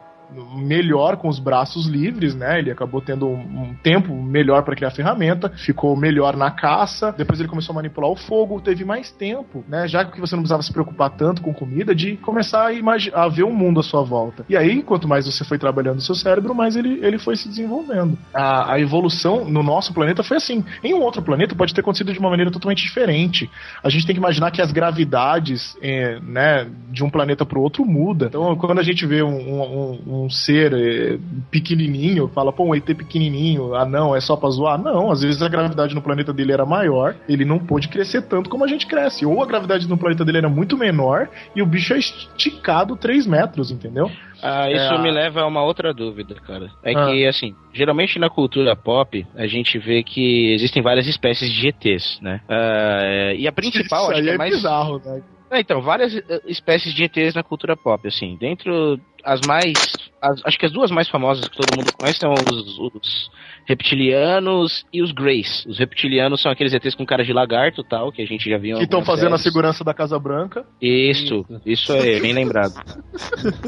melhor 0.56 1.16
com 1.16 1.28
os 1.28 1.38
braços 1.38 1.86
livres, 1.86 2.34
né? 2.34 2.58
Ele 2.58 2.70
acabou 2.70 3.00
tendo 3.00 3.26
um, 3.26 3.34
um 3.62 3.74
tempo 3.82 4.14
melhor 4.14 4.62
para 4.62 4.74
criar 4.74 4.90
ferramenta, 4.90 5.50
ficou 5.56 5.96
melhor 5.96 6.36
na 6.36 6.50
caça. 6.50 7.14
Depois 7.16 7.38
ele 7.40 7.48
começou 7.48 7.72
a 7.72 7.76
manipular 7.76 8.10
o 8.10 8.16
fogo, 8.16 8.60
teve 8.60 8.84
mais 8.84 9.10
tempo, 9.10 9.64
né? 9.68 9.86
Já 9.86 10.04
que 10.04 10.20
você 10.20 10.34
não 10.34 10.42
precisava 10.42 10.62
se 10.62 10.72
preocupar 10.72 11.10
tanto 11.10 11.42
com 11.42 11.54
comida, 11.54 11.94
de 11.94 12.16
começar 12.18 12.70
a, 12.70 13.24
a 13.24 13.28
ver 13.28 13.44
o 13.44 13.52
mundo 13.52 13.80
à 13.80 13.82
sua 13.82 14.02
volta. 14.02 14.44
E 14.48 14.56
aí, 14.56 14.82
quanto 14.82 15.08
mais 15.08 15.26
você 15.26 15.44
foi 15.44 15.58
trabalhando 15.58 15.98
o 15.98 16.02
seu 16.02 16.14
cérebro, 16.14 16.54
mais 16.54 16.76
ele, 16.76 16.98
ele 17.04 17.18
foi 17.18 17.36
se 17.36 17.48
desenvolvendo. 17.48 18.18
A, 18.34 18.74
a 18.74 18.80
evolução 18.80 19.44
no 19.44 19.62
nosso 19.62 19.92
planeta 19.94 20.22
foi 20.22 20.36
assim. 20.36 20.64
Em 20.82 20.94
um 20.94 21.00
outro 21.02 21.22
planeta 21.22 21.54
pode 21.54 21.72
ter 21.74 21.80
acontecido 21.80 22.12
de 22.12 22.18
uma 22.18 22.30
maneira 22.30 22.50
totalmente 22.50 22.82
diferente. 22.82 23.50
A 23.82 23.88
gente 23.88 24.06
tem 24.06 24.14
que 24.14 24.20
imaginar 24.20 24.50
que 24.50 24.60
as 24.60 24.72
gravidades, 24.72 25.76
eh, 25.80 26.18
né, 26.22 26.66
de 26.90 27.04
um 27.04 27.10
planeta 27.10 27.44
para 27.44 27.58
o 27.58 27.62
outro 27.62 27.84
muda. 27.84 28.26
Então, 28.26 28.56
quando 28.56 28.78
a 28.78 28.82
gente 28.82 29.06
vê 29.06 29.22
um, 29.22 29.28
um- 29.36 30.02
um 30.24 30.30
ser 30.30 30.72
eh, 30.72 31.18
pequenininho, 31.50 32.28
fala, 32.28 32.52
pô, 32.52 32.64
um 32.64 32.74
ET 32.74 32.84
pequenininho, 32.84 33.74
ah 33.74 33.84
não, 33.84 34.14
é 34.14 34.20
só 34.20 34.36
pra 34.36 34.48
zoar? 34.50 34.78
Não, 34.80 35.10
às 35.10 35.22
vezes 35.22 35.42
a 35.42 35.48
gravidade 35.48 35.94
no 35.94 36.02
planeta 36.02 36.32
dele 36.32 36.52
era 36.52 36.64
maior, 36.66 37.16
ele 37.28 37.44
não 37.44 37.58
pôde 37.58 37.88
crescer 37.88 38.22
tanto 38.22 38.48
como 38.50 38.64
a 38.64 38.68
gente 38.68 38.86
cresce. 38.86 39.24
Ou 39.26 39.42
a 39.42 39.46
gravidade 39.46 39.88
no 39.88 39.96
planeta 39.98 40.24
dele 40.24 40.38
era 40.38 40.48
muito 40.48 40.76
menor 40.76 41.28
e 41.54 41.62
o 41.62 41.66
bicho 41.66 41.92
é 41.94 41.98
esticado 41.98 42.96
3 42.96 43.26
metros, 43.26 43.70
entendeu? 43.70 44.10
Ah, 44.42 44.70
isso 44.70 44.94
É. 44.94 45.02
me 45.02 45.10
leva 45.10 45.40
a 45.40 45.46
uma 45.46 45.62
outra 45.62 45.94
dúvida, 45.94 46.34
cara. 46.46 46.70
É 46.82 46.92
Ah. 46.94 47.06
que, 47.06 47.26
assim, 47.26 47.54
geralmente 47.72 48.18
na 48.18 48.28
cultura 48.28 48.76
pop, 48.76 49.26
a 49.34 49.46
gente 49.46 49.78
vê 49.78 50.02
que 50.02 50.52
existem 50.52 50.82
várias 50.82 51.06
espécies 51.06 51.50
de 51.50 51.68
ETs, 51.68 52.18
né? 52.20 52.40
Ah, 52.48 53.32
e 53.36 53.46
a 53.48 53.52
principal, 53.52 54.02
Isso 54.04 54.10
acho 54.12 54.18
aí 54.20 54.24
que 54.24 54.30
é 54.30 54.34
é 54.34 54.38
mais... 54.38 54.54
bizarro, 54.54 55.00
né? 55.04 55.22
É, 55.48 55.60
então, 55.60 55.80
várias 55.80 56.12
eh, 56.16 56.40
espécies 56.48 56.92
de 56.92 57.04
ETs 57.04 57.32
na 57.34 57.42
cultura 57.42 57.76
pop, 57.76 58.06
assim. 58.08 58.36
Dentro, 58.36 58.98
as 59.26 59.40
mais. 59.46 59.74
as- 60.22 60.40
acho 60.46 60.58
que 60.58 60.64
as 60.66 60.72
duas 60.72 60.90
mais 60.90 61.08
famosas 61.08 61.46
que 61.48 61.56
todo 61.56 61.76
mundo 61.76 61.92
conhece 61.92 62.18
são 62.20 62.32
os, 62.32 62.78
os 62.78 63.30
reptilianos 63.66 64.84
e 64.92 65.02
os 65.02 65.12
Greys. 65.12 65.66
Os 65.66 65.78
reptilianos 65.78 66.40
são 66.40 66.50
aqueles 66.50 66.72
ETs 66.72 66.94
com 66.94 67.04
cara 67.04 67.24
de 67.24 67.32
lagarto 67.32 67.80
e 67.80 67.84
tal, 67.84 68.10
que 68.12 68.22
a 68.22 68.26
gente 68.26 68.48
já 68.48 68.56
viu 68.58 68.78
Que 68.78 68.84
estão 68.84 69.04
fazendo 69.04 69.34
a 69.34 69.38
segurança 69.38 69.82
da 69.84 69.92
Casa 69.92 70.18
Branca. 70.18 70.64
Isso, 70.80 71.44
isso 71.66 71.92
é 71.92 72.18
bem 72.20 72.32
lembrado. 72.32 72.74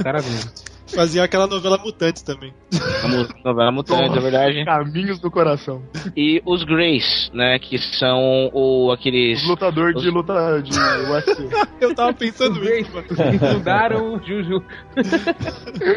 Parabéns. 0.02 0.77
Fazia 0.94 1.22
aquela 1.24 1.46
novela 1.46 1.78
Mutantes 1.78 2.22
também. 2.22 2.52
A 3.04 3.08
novela 3.44 3.70
mutante, 3.70 4.16
é 4.16 4.20
verdade. 4.20 4.64
Caminhos 4.64 5.18
do 5.20 5.30
coração. 5.30 5.82
E 6.16 6.42
os 6.44 6.64
Greys, 6.64 7.30
né, 7.32 7.58
que 7.58 7.78
são 7.78 8.50
o, 8.52 8.90
aqueles... 8.90 9.42
Os 9.42 9.48
lutador 9.48 9.94
de 9.94 10.10
luta 10.10 10.60
de 10.62 10.78
UFC. 11.10 11.48
Eu 11.80 11.94
tava 11.94 12.12
pensando 12.12 12.62
isso, 12.64 12.90
mano. 12.92 13.06
Mudaram 13.54 14.14
o 14.14 14.18
Juju. 14.18 14.62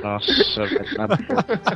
Nossa. 0.03 0.31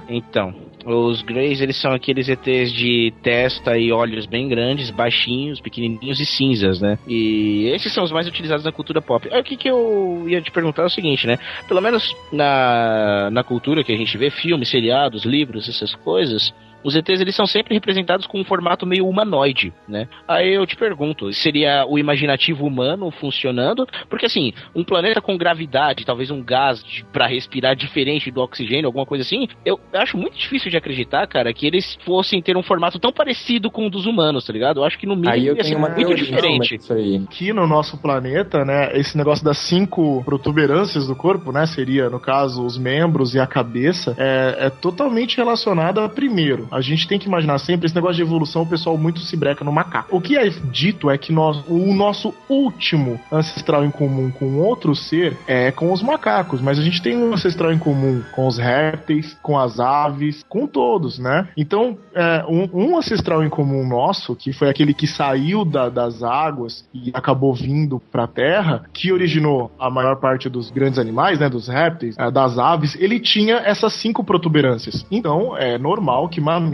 Então, 0.07 0.53
os 0.85 1.21
Greys, 1.23 1.61
eles 1.61 1.81
são 1.81 1.91
aqueles 1.91 2.29
ETs 2.29 2.71
de 2.71 3.11
testa 3.23 3.77
e 3.77 3.91
olhos 3.91 4.25
bem 4.25 4.47
grandes, 4.47 4.91
baixinhos, 4.91 5.59
pequenininhos 5.59 6.19
e 6.19 6.25
cinzas, 6.25 6.79
né? 6.79 6.99
E 7.07 7.71
esses 7.73 7.91
são 7.91 8.03
os 8.03 8.11
mais 8.11 8.27
utilizados 8.27 8.63
na 8.63 8.71
cultura 8.71 9.01
pop. 9.01 9.27
Aí 9.31 9.41
o 9.41 9.43
que, 9.43 9.57
que 9.57 9.69
eu 9.69 10.23
ia 10.27 10.41
te 10.41 10.51
perguntar 10.51 10.83
é 10.83 10.85
o 10.85 10.89
seguinte, 10.89 11.25
né? 11.25 11.39
Pelo 11.67 11.81
menos 11.81 12.15
na, 12.31 13.29
na 13.31 13.43
cultura 13.43 13.83
que 13.83 13.91
a 13.91 13.97
gente 13.97 14.15
vê, 14.17 14.29
filmes, 14.29 14.69
seriados, 14.69 15.25
livros, 15.25 15.67
essas 15.67 15.93
coisas... 15.95 16.53
Os 16.85 16.95
ETs 16.95 17.19
eles 17.19 17.35
são 17.35 17.47
sempre 17.47 17.73
representados 17.73 18.27
com 18.27 18.39
um 18.39 18.45
formato 18.45 18.85
meio 18.85 19.07
humanoide, 19.07 19.73
né? 19.87 20.07
Aí 20.27 20.53
eu 20.53 20.67
te 20.67 20.75
pergunto, 20.75 21.33
seria 21.33 21.83
o 21.87 21.97
imaginativo 21.97 22.63
humano 22.63 23.09
funcionando? 23.09 23.87
Porque 24.07 24.27
assim, 24.27 24.53
um 24.75 24.83
planeta 24.83 25.19
com 25.19 25.35
gravidade, 25.35 26.05
talvez 26.05 26.29
um 26.29 26.43
gás 26.43 26.83
pra 27.11 27.25
respirar 27.25 27.75
diferente 27.75 28.29
do 28.29 28.39
oxigênio, 28.39 28.85
alguma 28.85 29.05
coisa 29.05 29.23
assim, 29.23 29.47
eu 29.65 29.79
acho 29.93 30.15
muito 30.15 30.37
difícil 30.37 30.69
de 30.69 30.77
acreditar, 30.77 31.25
cara, 31.25 31.51
que 31.51 31.65
eles 31.65 31.97
fossem 32.05 32.39
ter 32.39 32.55
um 32.55 32.61
formato 32.61 32.99
tão 32.99 33.11
parecido 33.11 33.71
com 33.71 33.87
o 33.87 33.89
dos 33.89 34.05
humanos, 34.05 34.45
tá 34.45 34.53
ligado? 34.53 34.81
Eu 34.81 34.83
acho 34.83 34.99
que 34.99 35.07
no 35.07 35.15
mínimo 35.15 35.33
Aí 35.33 35.47
eu 35.47 35.55
ia 35.55 35.63
ser 35.63 35.75
uma 35.75 35.89
muito 35.89 36.13
diferente. 36.13 36.67
sobre 36.67 36.75
isso 36.75 36.93
aí. 36.93 37.23
Aqui 37.25 37.51
no 37.51 37.65
nosso 37.65 37.97
planeta, 37.97 38.63
né, 38.63 38.95
esse 38.95 39.17
negócio 39.17 39.43
das 39.43 39.57
cinco 39.57 40.23
protuberâncias 40.23 41.07
do 41.07 41.15
corpo, 41.15 41.51
né, 41.51 41.65
seria, 41.65 42.11
no 42.11 42.19
caso, 42.19 42.63
os 42.63 42.77
membros 42.77 43.33
e 43.33 43.39
a 43.39 43.47
cabeça, 43.47 44.15
é, 44.19 44.67
é 44.67 44.69
totalmente 44.69 45.37
relacionada, 45.37 46.07
primeiro, 46.09 46.67
a 46.75 46.81
gente 46.81 47.07
tem 47.07 47.17
que 47.17 47.27
imaginar 47.27 47.57
sempre 47.57 47.85
esse 47.85 47.95
negócio 47.95 48.17
de 48.17 48.21
evolução, 48.21 48.63
o 48.63 48.67
pessoal 48.67 48.97
muito 48.97 49.21
se 49.21 49.37
breca 49.37 49.63
no 49.63 49.71
macaco. 49.71 50.15
O 50.15 50.19
que 50.19 50.37
é 50.37 50.49
dito 50.49 51.09
é 51.09 51.17
que 51.17 51.31
nós, 51.31 51.63
o 51.67 51.93
nosso 51.93 52.33
último 52.49 53.19
ancestral 53.31 53.85
em 53.85 53.91
comum 53.91 54.29
com 54.29 54.57
outro 54.57 54.93
ser 54.93 55.37
é 55.47 55.71
com 55.71 55.93
os 55.93 56.03
macacos, 56.03 56.61
mas 56.61 56.77
a 56.77 56.81
gente 56.81 57.01
tem 57.01 57.17
um 57.17 57.33
ancestral 57.33 57.71
em 57.71 57.77
comum 57.77 58.21
com 58.33 58.45
os 58.45 58.57
répteis, 58.57 59.37
com 59.41 59.57
as 59.57 59.79
aves, 59.79 60.43
com 60.49 60.67
todos, 60.67 61.17
né? 61.17 61.47
Então, 61.55 61.97
é, 62.13 62.45
um, 62.47 62.69
um 62.73 62.97
ancestral 62.97 63.43
em 63.43 63.49
comum 63.49 63.87
nosso, 63.87 64.35
que 64.35 64.51
foi 64.51 64.69
aquele 64.69 64.93
que 64.93 65.07
saiu 65.07 65.63
da, 65.63 65.89
das 65.89 66.23
águas 66.23 66.85
e 66.93 67.11
acabou 67.13 67.53
vindo 67.53 68.01
para 68.11 68.23
a 68.23 68.27
Terra, 68.27 68.83
que 68.93 69.11
originou 69.11 69.71
a 69.79 69.89
maior 69.89 70.17
parte 70.17 70.49
dos 70.49 70.69
grandes 70.69 70.99
animais, 70.99 71.39
né, 71.39 71.49
dos 71.49 71.67
répteis, 71.67 72.15
é, 72.17 72.29
das 72.29 72.57
aves, 72.57 72.95
ele 72.99 73.19
tinha 73.19 73.57
essas 73.57 73.93
cinco 73.93 74.23
protuberâncias. 74.23 75.05
Então, 75.09 75.55
é 75.57 75.77
normal 75.77 76.27
que 76.27 76.41
mamíferos, 76.41 76.64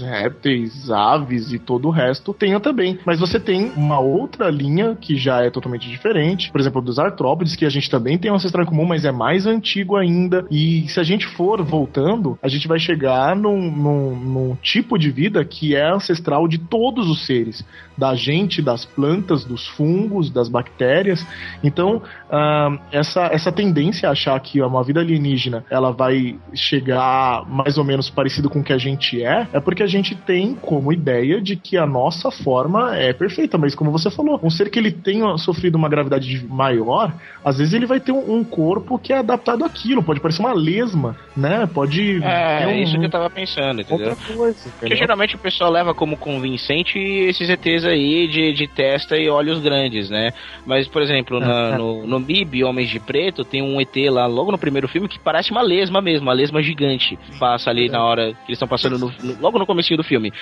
répteis, 0.00 0.90
aves 0.90 1.52
e 1.52 1.58
todo 1.58 1.88
o 1.88 1.90
resto 1.90 2.32
tenham 2.32 2.60
também. 2.60 2.98
Mas 3.04 3.20
você 3.20 3.38
tem 3.38 3.72
uma 3.76 3.98
outra 3.98 4.50
linha 4.50 4.96
que 5.00 5.16
já 5.16 5.42
é 5.42 5.50
totalmente 5.50 5.88
diferente, 5.88 6.50
por 6.50 6.60
exemplo, 6.60 6.80
dos 6.80 6.98
artrópodes, 6.98 7.56
que 7.56 7.64
a 7.64 7.70
gente 7.70 7.90
também 7.90 8.18
tem 8.18 8.30
um 8.30 8.34
ancestral 8.34 8.66
comum, 8.66 8.84
mas 8.84 9.04
é 9.04 9.12
mais 9.12 9.46
antigo 9.46 9.96
ainda. 9.96 10.44
E 10.50 10.86
se 10.88 11.00
a 11.00 11.02
gente 11.02 11.26
for 11.26 11.62
voltando, 11.62 12.38
a 12.42 12.48
gente 12.48 12.68
vai 12.68 12.78
chegar 12.78 13.36
num, 13.36 13.70
num, 13.70 14.16
num 14.16 14.56
tipo 14.56 14.98
de 14.98 15.10
vida 15.10 15.44
que 15.44 15.74
é 15.74 15.90
ancestral 15.90 16.48
de 16.48 16.58
todos 16.58 17.08
os 17.08 17.26
seres, 17.26 17.64
da 17.96 18.14
gente, 18.14 18.60
das 18.60 18.84
plantas, 18.84 19.44
dos 19.44 19.66
fungos, 19.68 20.30
das 20.30 20.48
bactérias. 20.48 21.24
Então, 21.62 21.96
uh, 21.96 22.78
essa, 22.90 23.26
essa 23.26 23.52
tendência 23.52 24.08
a 24.08 24.12
achar 24.12 24.38
que 24.40 24.60
uma 24.62 24.82
vida 24.82 25.00
alienígena 25.00 25.64
ela 25.70 25.90
vai 25.90 26.36
chegar 26.54 27.44
mais 27.48 27.76
ou 27.76 27.84
menos 27.84 28.08
parecido 28.08 28.48
com 28.48 28.60
o 28.60 28.64
que 28.64 28.72
a 28.72 28.78
gente 28.78 29.22
é, 29.24 29.46
é 29.52 29.60
porque 29.60 29.82
a 29.82 29.86
gente 29.86 30.14
tem 30.14 30.54
como 30.54 30.92
ideia 30.92 31.40
de 31.40 31.56
que 31.56 31.76
a 31.76 31.86
nossa 31.86 32.30
forma 32.30 32.96
é 32.96 33.12
perfeita. 33.12 33.56
Mas 33.58 33.74
como 33.74 33.90
você 33.90 34.10
falou, 34.10 34.38
um 34.42 34.50
ser 34.50 34.70
que 34.70 34.78
ele 34.78 34.90
tenha 34.92 35.36
sofrido 35.38 35.76
uma 35.76 35.88
gravidade 35.88 36.44
maior, 36.48 37.12
às 37.44 37.58
vezes 37.58 37.74
ele 37.74 37.86
vai 37.86 38.00
ter 38.00 38.12
um, 38.12 38.36
um 38.38 38.44
corpo 38.44 38.98
que 38.98 39.12
é 39.12 39.18
adaptado 39.18 39.64
àquilo. 39.64 40.02
Pode 40.02 40.20
parecer 40.20 40.40
uma 40.42 40.52
lesma, 40.54 41.16
né? 41.36 41.66
Pode. 41.72 42.20
É, 42.22 42.66
um, 42.66 42.82
isso 42.82 42.98
que 42.98 43.06
eu 43.06 43.10
tava 43.10 43.30
pensando, 43.30 43.80
entendeu? 43.80 44.10
Outra 44.10 44.34
coisa, 44.34 44.70
Porque 44.78 44.96
geralmente 44.96 45.36
o 45.36 45.38
pessoal 45.38 45.70
leva 45.70 45.94
como 45.94 46.16
convincente 46.16 46.98
esses 46.98 47.48
ETs 47.48 47.84
aí 47.84 48.28
de, 48.28 48.52
de 48.52 48.66
testa 48.68 49.16
e 49.16 49.28
olhos 49.28 49.60
grandes, 49.60 50.10
né? 50.10 50.32
Mas, 50.66 50.86
por 50.88 51.02
exemplo, 51.02 51.40
na- 51.40 51.76
no, 51.78 52.06
no 52.06 52.20
MIB, 52.20 52.64
Homens 52.64 52.90
de 52.90 53.00
Preto, 53.00 53.44
tem 53.44 53.62
um 53.62 53.80
ET 53.80 53.94
lá 54.10 54.26
logo 54.26 54.50
no 54.52 54.58
primeiro 54.58 54.88
filme 54.88 55.08
que 55.08 55.18
parece 55.18 55.50
uma 55.50 55.62
lesma 55.62 56.00
mesmo, 56.00 56.26
uma 56.26 56.32
lesma 56.34 56.62
gigante. 56.62 57.18
Passa 57.38 57.70
ali 57.70 57.88
na 57.88 58.02
hora 58.04 58.32
que 58.32 58.50
eles 58.50 58.56
estão 58.56 58.68
passando 58.68 58.98
no- 58.98 59.12
no- 59.22 59.36
logo 59.40 59.58
no 59.58 59.66
comecinho 59.66 59.96
do 59.96 60.04
filme. 60.04 60.32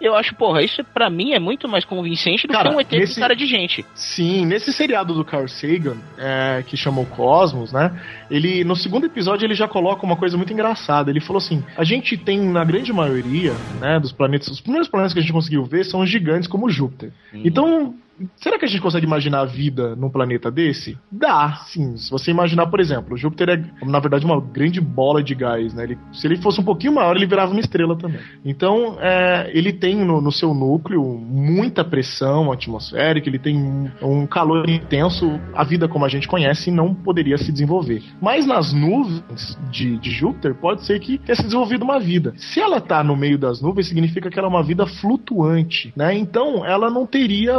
Eu 0.00 0.14
acho, 0.14 0.34
porra, 0.34 0.62
isso 0.62 0.82
pra 0.94 1.10
mim 1.10 1.32
é 1.32 1.38
muito 1.38 1.68
mais 1.68 1.84
convincente 1.84 2.46
do 2.46 2.52
Cara, 2.52 2.70
que 2.70 2.76
um 2.76 2.80
ET 2.80 2.90
nesse- 2.92 3.20
cara 3.20 3.34
de 3.36 3.46
gente. 3.46 3.84
Sim, 3.94 4.46
nesse 4.46 4.72
seriado 4.72 5.14
do 5.14 5.24
Carl 5.24 5.46
Sagan, 5.48 5.96
é, 6.18 6.62
que 6.66 6.76
chamou 6.76 7.04
Cosmos, 7.06 7.72
né? 7.72 7.98
Ele, 8.30 8.64
no 8.64 8.74
segundo 8.76 9.06
episódio, 9.06 9.44
ele 9.46 9.54
já 9.54 9.68
coloca 9.68 10.04
uma 10.04 10.16
coisa 10.16 10.36
muito 10.36 10.52
engraçada. 10.52 11.10
Ele 11.10 11.20
falou 11.20 11.38
assim: 11.38 11.62
a 11.76 11.84
gente 11.84 12.16
tem, 12.16 12.38
na 12.40 12.64
grande 12.64 12.92
maioria, 12.92 13.52
né, 13.80 13.98
dos 14.00 14.12
planetas, 14.12 14.48
os 14.48 14.60
primeiros 14.60 14.88
planetas 14.88 15.12
que 15.12 15.18
a 15.18 15.22
gente 15.22 15.32
conseguiu 15.32 15.64
ver 15.64 15.84
são 15.84 16.04
gigantes 16.06 16.48
como 16.48 16.68
Júpiter. 16.70 17.12
Então. 17.34 17.94
Será 18.36 18.58
que 18.58 18.64
a 18.64 18.68
gente 18.68 18.80
consegue 18.80 19.06
imaginar 19.06 19.40
a 19.40 19.44
vida 19.44 19.94
num 19.96 20.10
planeta 20.10 20.50
desse? 20.50 20.98
Dá, 21.10 21.60
sim. 21.66 21.96
Se 21.96 22.10
você 22.10 22.30
imaginar, 22.30 22.66
por 22.66 22.80
exemplo, 22.80 23.16
Júpiter 23.16 23.48
é, 23.50 23.84
na 23.86 23.98
verdade, 24.00 24.24
uma 24.24 24.40
grande 24.40 24.80
bola 24.80 25.22
de 25.22 25.34
gás, 25.34 25.72
né? 25.74 25.84
Ele- 25.84 25.98
se 26.12 26.26
ele 26.26 26.36
fosse 26.36 26.60
um 26.60 26.64
pouquinho 26.64 26.94
maior, 26.94 27.16
ele 27.16 27.26
virava 27.26 27.50
uma 27.52 27.60
estrela 27.60 27.96
também. 27.96 28.20
Então, 28.44 28.96
é, 29.00 29.50
ele 29.54 29.72
tem 29.72 29.96
no, 29.96 30.20
no 30.20 30.32
seu 30.32 30.52
núcleo 30.54 31.02
muita 31.04 31.84
pressão 31.84 32.52
atmosférica, 32.52 33.28
ele 33.28 33.38
tem 33.38 33.56
um, 33.56 33.90
um 34.02 34.26
calor 34.26 34.68
intenso. 34.68 35.40
A 35.54 35.64
vida 35.64 35.88
como 35.88 36.04
a 36.04 36.08
gente 36.08 36.28
conhece 36.28 36.70
não 36.70 36.94
poderia 36.94 37.38
se 37.38 37.50
desenvolver. 37.52 38.02
Mas 38.20 38.46
nas 38.46 38.72
nuvens 38.72 39.58
de, 39.70 39.96
de 39.98 40.10
Júpiter, 40.10 40.54
pode 40.54 40.84
ser 40.84 40.98
que 41.00 41.18
tenha 41.18 41.36
se 41.36 41.42
desenvolvido 41.42 41.82
uma 41.84 41.98
vida. 41.98 42.32
Se 42.36 42.60
ela 42.60 42.80
tá 42.80 43.02
no 43.02 43.16
meio 43.16 43.38
das 43.38 43.60
nuvens, 43.60 43.88
significa 43.88 44.30
que 44.30 44.38
ela 44.38 44.48
é 44.48 44.50
uma 44.50 44.62
vida 44.62 44.86
flutuante, 44.86 45.92
né? 45.96 46.14
Então, 46.16 46.64
ela 46.64 46.90
não 46.90 47.06
teria, 47.06 47.54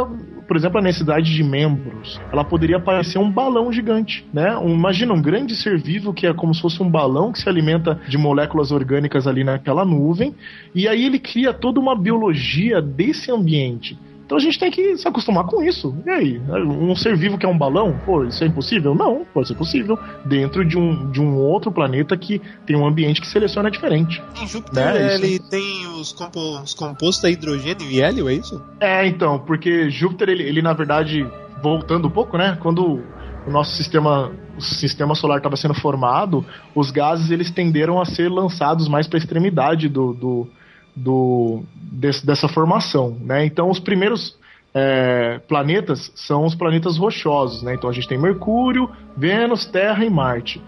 por 0.52 0.58
exemplo, 0.58 0.78
a 0.80 0.82
necessidade 0.82 1.34
de 1.34 1.42
membros. 1.42 2.20
Ela 2.30 2.44
poderia 2.44 2.78
parecer 2.78 3.18
um 3.18 3.30
balão 3.30 3.72
gigante, 3.72 4.22
né? 4.34 4.54
Um- 4.58 4.74
imagina 4.74 5.14
um 5.14 5.22
grande 5.22 5.56
ser 5.56 5.78
vivo 5.78 6.12
que 6.12 6.26
é 6.26 6.34
como 6.34 6.54
se 6.54 6.60
fosse 6.60 6.82
um 6.82 6.90
balão 6.90 7.32
que 7.32 7.38
se 7.38 7.48
alimenta 7.48 7.98
de 8.06 8.18
moléculas 8.18 8.70
orgânicas 8.70 9.26
ali 9.26 9.44
naquela 9.44 9.82
nuvem, 9.82 10.34
e 10.74 10.86
aí 10.86 11.06
ele 11.06 11.18
cria 11.18 11.54
toda 11.54 11.80
uma 11.80 11.96
biologia 11.96 12.82
desse 12.82 13.32
ambiente. 13.32 13.96
Então 14.32 14.38
a 14.38 14.40
gente 14.40 14.58
tem 14.58 14.70
que 14.70 14.96
se 14.96 15.06
acostumar 15.06 15.44
com 15.44 15.62
isso. 15.62 15.94
E 16.06 16.08
aí? 16.10 16.38
Um 16.48 16.96
ser 16.96 17.14
vivo 17.14 17.36
que 17.36 17.44
é 17.44 17.48
um 17.48 17.58
balão? 17.58 18.00
Pô, 18.02 18.24
isso 18.24 18.42
é 18.42 18.46
impossível? 18.46 18.94
Não, 18.94 19.26
pode 19.26 19.46
ser 19.48 19.54
possível. 19.54 19.98
Dentro 20.24 20.64
de 20.64 20.78
um, 20.78 21.10
de 21.10 21.20
um 21.20 21.36
outro 21.36 21.70
planeta 21.70 22.16
que 22.16 22.40
tem 22.64 22.74
um 22.74 22.86
ambiente 22.86 23.20
que 23.20 23.26
seleciona 23.26 23.70
diferente. 23.70 24.22
Em 24.42 24.46
Júpiter 24.46 24.82
Né, 24.82 25.14
isso- 25.14 25.24
ele 25.26 25.38
tem 25.38 25.86
os, 26.00 26.14
compo- 26.14 26.58
os 26.62 26.72
compostos 26.72 27.22
a 27.26 27.30
hidrogênio 27.30 27.90
e 27.90 28.00
hélio, 28.00 28.26
é 28.26 28.32
isso? 28.32 28.58
É, 28.80 29.06
então, 29.06 29.38
porque 29.38 29.90
Júpiter, 29.90 30.30
ele, 30.30 30.44
ele, 30.44 30.62
na 30.62 30.72
verdade, 30.72 31.26
voltando 31.62 32.08
um 32.08 32.10
pouco, 32.10 32.38
né? 32.38 32.56
Quando 32.58 33.02
o 33.46 33.50
nosso 33.50 33.72
sistema, 33.76 34.32
o 34.56 34.62
sistema 34.62 35.14
solar 35.14 35.36
estava 35.36 35.56
sendo 35.58 35.74
formado, 35.74 36.42
os 36.74 36.90
gases 36.90 37.30
eles 37.30 37.50
tenderam 37.50 38.00
a 38.00 38.06
ser 38.06 38.30
lançados 38.30 38.88
mais 38.88 39.06
para 39.06 39.18
a 39.18 39.20
extremidade 39.20 39.90
do, 39.90 40.14
do, 40.14 40.48
do 40.94 41.62
desse- 41.74 42.24
dessa 42.24 42.48
formação, 42.48 43.16
né? 43.20 43.44
Então, 43.44 43.70
os 43.70 43.78
primeiros 43.80 44.36
é, 44.74 45.38
planetas 45.46 46.10
são 46.14 46.44
os 46.46 46.54
planetas 46.54 46.96
rochosos, 46.96 47.62
né? 47.62 47.74
Então 47.74 47.90
a 47.90 47.92
gente 47.92 48.08
tem 48.08 48.18
Mercúrio, 48.18 48.88
Vênus, 49.16 49.66
Terra 49.66 50.04
e 50.04 50.08
Marte. 50.10 50.62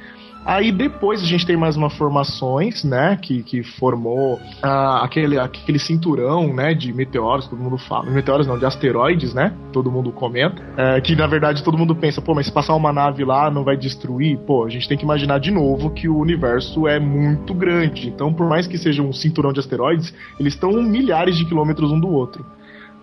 Aí 0.45 0.71
depois 0.71 1.23
a 1.23 1.27
gente 1.27 1.47
tem 1.47 1.57
mais 1.57 1.77
umas 1.77 1.95
formações, 1.97 2.85
né, 2.85 3.19
que, 3.21 3.43
que 3.43 3.63
formou 3.63 4.39
ah, 4.63 5.03
aquele, 5.03 5.39
aquele 5.39 5.79
cinturão, 5.79 6.53
né, 6.53 6.75
de 6.75 6.93
meteoros, 6.93 7.49
todo 7.49 7.63
mundo 7.63 7.79
fala. 7.79 8.11
Meteoros 8.11 8.47
não, 8.47 8.59
de 8.59 8.67
asteroides, 8.67 9.33
né, 9.33 9.55
todo 9.73 9.91
mundo 9.91 10.13
comenta. 10.13 10.63
É, 10.77 11.01
que 11.01 11.17
na 11.17 11.27
verdade 11.27 11.63
todo 11.63 11.79
mundo 11.79 11.97
pensa, 11.97 12.21
pô, 12.21 12.35
mas 12.35 12.47
se 12.47 12.53
passar 12.53 12.75
uma 12.75 12.93
nave 12.93 13.25
lá 13.25 13.51
não 13.51 13.65
vai 13.65 13.77
destruir? 13.77 14.39
Pô, 14.39 14.65
a 14.65 14.69
gente 14.69 14.89
tem 14.89 14.99
que 14.99 15.05
imaginar 15.05 15.39
de 15.39 15.51
novo 15.51 15.91
que 15.91 16.09
o 16.09 16.19
universo 16.19 16.87
é 16.87 17.01
muito 17.01 17.55
grande. 17.55 18.09
Então, 18.09 18.33
por 18.33 18.49
mais 18.49 18.67
que 18.67 18.77
seja 18.77 19.03
um 19.03 19.13
cinturão 19.13 19.53
de 19.53 19.61
asteroides, 19.61 20.15
eles 20.39 20.55
estão 20.55 20.71
milhares 20.83 21.37
de 21.37 21.45
quilômetros 21.47 21.91
um 21.91 21.99
do 21.99 22.09
outro. 22.09 22.45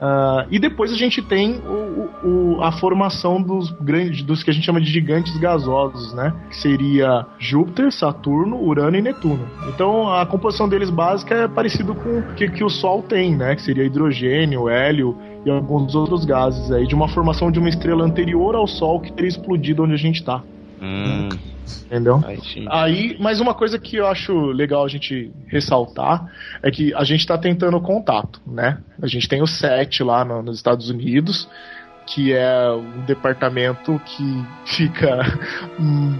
Ah, 0.01 0.47
e 0.49 0.57
depois 0.57 0.91
a 0.91 0.95
gente 0.95 1.21
tem 1.21 1.59
o- 1.59 2.09
o- 2.23 2.61
a 2.63 2.71
formação 2.71 3.39
dos 3.41 3.69
grandes, 3.69 4.23
dos 4.23 4.41
que 4.43 4.49
a 4.49 4.53
gente 4.53 4.65
chama 4.65 4.81
de 4.81 4.89
gigantes 4.89 5.37
gasosos, 5.37 6.11
né? 6.13 6.33
Que 6.49 6.57
seria 6.57 7.25
Júpiter, 7.37 7.91
Saturno, 7.91 8.59
Urano 8.59 8.97
e 8.97 9.01
Netuno. 9.01 9.47
Então 9.69 10.11
a 10.11 10.25
composição 10.25 10.67
deles 10.67 10.89
básica 10.89 11.35
é 11.35 11.47
parecido 11.47 11.93
com 11.93 12.19
o 12.19 12.23
que, 12.35 12.49
que 12.49 12.63
o 12.63 12.69
Sol 12.69 13.03
tem, 13.03 13.35
né? 13.35 13.55
Que 13.55 13.61
seria 13.61 13.83
hidrogênio, 13.83 14.67
hélio 14.67 15.15
e 15.45 15.49
alguns 15.51 15.93
outros 15.93 16.25
gases 16.25 16.71
aí, 16.71 16.87
de 16.87 16.95
uma 16.95 17.07
formação 17.07 17.51
de 17.51 17.59
uma 17.59 17.69
estrela 17.69 18.03
anterior 18.03 18.55
ao 18.55 18.65
Sol 18.67 18.99
que 19.01 19.11
teria 19.13 19.29
explodido 19.29 19.83
onde 19.83 19.93
a 19.93 19.97
gente 19.97 20.23
tá. 20.23 20.43
Hum, 20.81 21.37
Entendeu? 21.85 22.23
aí. 22.25 22.39
Aí, 22.69 23.17
mas 23.19 23.39
uma 23.41 23.53
coisa 23.53 23.77
que 23.77 23.97
eu 23.97 24.07
acho 24.07 24.33
legal 24.51 24.85
a 24.85 24.87
gente 24.87 25.31
ressaltar 25.47 26.31
é 26.63 26.71
que 26.71 26.93
a 26.93 27.03
gente 27.03 27.27
tá 27.27 27.37
tentando 27.37 27.79
contato, 27.81 28.39
né? 28.47 28.77
A 29.01 29.07
gente 29.07 29.27
tem 29.27 29.41
o 29.41 29.47
SET 29.47 30.01
lá 30.03 30.23
no- 30.23 30.41
nos 30.41 30.55
Estados 30.57 30.89
Unidos, 30.89 31.49
que 32.07 32.33
é 32.33 32.71
um 32.71 33.01
departamento 33.05 33.99
que 34.05 34.45
fica 34.65 35.19
hum, 35.79 36.15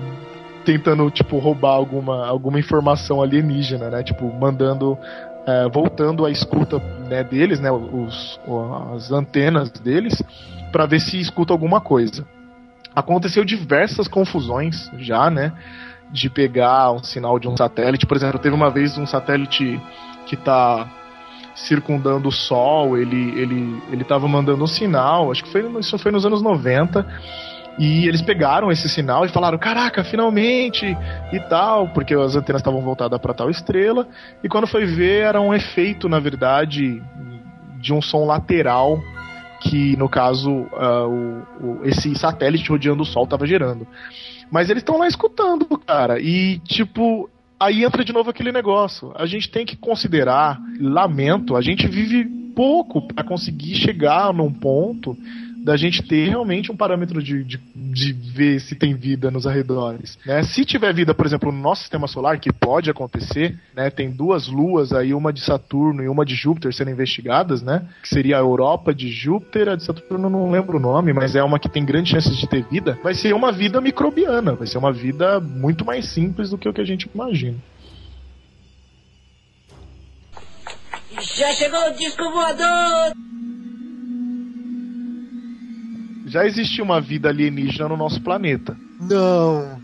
tentando, 0.65 1.09
tipo, 1.09 1.39
roubar 1.39 1.71
alguma, 1.73 2.27
alguma 2.27 2.59
informação 2.59 3.21
alienígena, 3.21 3.89
né? 3.89 4.03
Tipo, 4.03 4.31
mandando. 4.33 4.97
é, 5.47 5.67
voltando 5.69 6.23
a 6.25 6.29
escuta 6.29 6.77
né, 7.09 7.23
deles, 7.23 7.59
né, 7.59 7.71
os, 7.71 8.39
as 8.93 9.11
antenas 9.11 9.71
deles, 9.71 10.21
para 10.71 10.85
ver 10.85 10.99
se 10.99 11.19
escuta 11.19 11.51
alguma 11.51 11.81
coisa. 11.81 12.27
Aconteceu 12.95 13.45
diversas 13.45 14.07
confusões 14.07 14.89
já, 14.97 15.29
né? 15.29 15.53
De 16.11 16.29
pegar 16.29 16.91
um 16.91 17.03
sinal 17.03 17.39
de 17.39 17.47
um 17.47 17.55
satélite. 17.55 18.05
Por 18.05 18.17
exemplo, 18.17 18.39
teve 18.39 18.55
uma 18.55 18.69
vez 18.69 18.97
um 18.97 19.05
satélite 19.05 19.79
que 20.25 20.35
tá 20.35 20.89
circundando 21.55 22.29
o 22.29 22.31
Sol, 22.31 22.97
ele, 22.97 23.39
ele, 23.39 23.83
ele 23.91 24.03
tava 24.03 24.27
mandando 24.27 24.63
um 24.63 24.67
sinal, 24.67 25.31
acho 25.31 25.43
que 25.43 25.51
foi, 25.51 25.79
isso 25.79 25.97
foi 25.97 26.11
nos 26.11 26.25
anos 26.25 26.41
90, 26.41 27.05
e 27.77 28.07
eles 28.07 28.21
pegaram 28.21 28.71
esse 28.71 28.89
sinal 28.89 29.25
e 29.25 29.29
falaram: 29.29 29.57
Caraca, 29.57 30.03
finalmente! 30.03 30.97
E 31.31 31.39
tal, 31.49 31.89
porque 31.89 32.13
as 32.13 32.35
antenas 32.35 32.61
estavam 32.61 32.81
voltadas 32.81 33.19
para 33.19 33.33
tal 33.33 33.49
estrela, 33.49 34.07
e 34.43 34.49
quando 34.49 34.67
foi 34.67 34.85
ver, 34.85 35.23
era 35.23 35.41
um 35.41 35.53
efeito, 35.53 36.09
na 36.09 36.19
verdade, 36.19 37.01
de 37.79 37.93
um 37.93 38.01
som 38.01 38.25
lateral 38.25 38.99
que, 39.61 39.95
no 39.95 40.09
caso, 40.09 40.67
ah, 40.73 41.05
o, 41.07 41.43
o- 41.65 41.79
esse 41.85 42.13
satélite 42.15 42.69
rodeando 42.69 43.03
o 43.03 43.05
Sol 43.05 43.23
estava 43.23 43.45
gerando. 43.47 43.87
Mas 44.51 44.69
eles 44.69 44.81
estão 44.81 44.97
lá 44.97 45.07
escutando, 45.07 45.65
cara, 45.85 46.19
e 46.19 46.59
tipo. 46.59 47.29
aí 47.59 47.83
entra 47.83 48.03
de 48.03 48.11
novo 48.11 48.29
aquele 48.29 48.51
negócio. 48.51 49.13
A 49.15 49.25
gente 49.25 49.49
tem 49.49 49.65
que 49.65 49.77
considerar, 49.77 50.59
lamento, 50.79 51.55
a 51.55 51.61
gente 51.61 51.87
vive 51.87 52.25
pouco 52.53 53.01
para 53.07 53.23
conseguir 53.23 53.75
chegar 53.75 54.33
num 54.33 54.51
ponto 54.51 55.15
da 55.63 55.77
gente 55.77 56.01
ter 56.03 56.27
realmente 56.27 56.71
um 56.71 56.75
parâmetro 56.75 57.21
de, 57.21 57.43
de, 57.43 57.57
de, 57.75 58.13
ver 58.13 58.59
se 58.59 58.75
tem 58.75 58.95
vida 58.95 59.29
nos 59.29 59.45
arredores. 59.45 60.17
Né? 60.25 60.43
Se 60.43 60.65
tiver 60.65 60.93
vida, 60.93 61.13
por 61.13 61.25
exemplo, 61.25 61.51
no 61.51 61.59
nosso 61.59 61.81
sistema 61.81 62.07
solar, 62.07 62.39
que 62.39 62.51
pode 62.51 62.89
acontecer, 62.89 63.57
né? 63.75 63.89
tem 63.89 64.09
duas 64.09 64.47
luas 64.47 64.91
aí, 64.91 65.13
uma 65.13 65.31
de 65.31 65.41
Saturno 65.41 66.03
e 66.03 66.09
uma 66.09 66.25
de 66.25 66.35
Júpiter 66.35 66.73
sendo 66.73 66.91
investigadas, 66.91 67.61
né? 67.61 67.87
que 68.01 68.09
seria 68.09 68.37
a 68.37 68.39
Europa 68.39 68.93
de 68.93 69.09
Júpiter, 69.09 69.69
a 69.69 69.75
de 69.75 69.83
Saturno 69.83 70.29
não 70.29 70.51
lembro 70.51 70.77
o 70.77 70.81
nome, 70.81 71.13
mas 71.13 71.35
é 71.35 71.43
uma 71.43 71.59
que 71.59 71.69
tem 71.69 71.85
grandes 71.85 72.11
chances 72.11 72.37
de 72.37 72.47
ter 72.47 72.63
vida, 72.63 72.97
vai 73.03 73.13
ser 73.13 73.33
uma 73.33 73.51
vida 73.51 73.79
microbiana, 73.79 74.53
vai 74.53 74.67
ser 74.67 74.77
uma 74.77 74.91
vida 74.91 75.39
muito 75.39 75.85
mais 75.85 76.07
simples 76.07 76.49
do 76.49 76.57
que 76.57 76.67
o 76.67 76.73
que 76.73 76.81
a 76.81 76.85
gente 76.85 77.09
imagina. 77.13 77.57
Já 81.35 81.53
chegou 81.53 81.87
o 81.87 81.93
disco 81.93 82.23
voador! 82.31 83.30
Já 86.31 86.45
existiu 86.45 86.85
uma 86.85 87.01
vida 87.01 87.27
alienígena 87.27 87.89
no 87.89 87.97
nosso 87.97 88.21
planeta. 88.21 88.77
Não. 89.01 89.81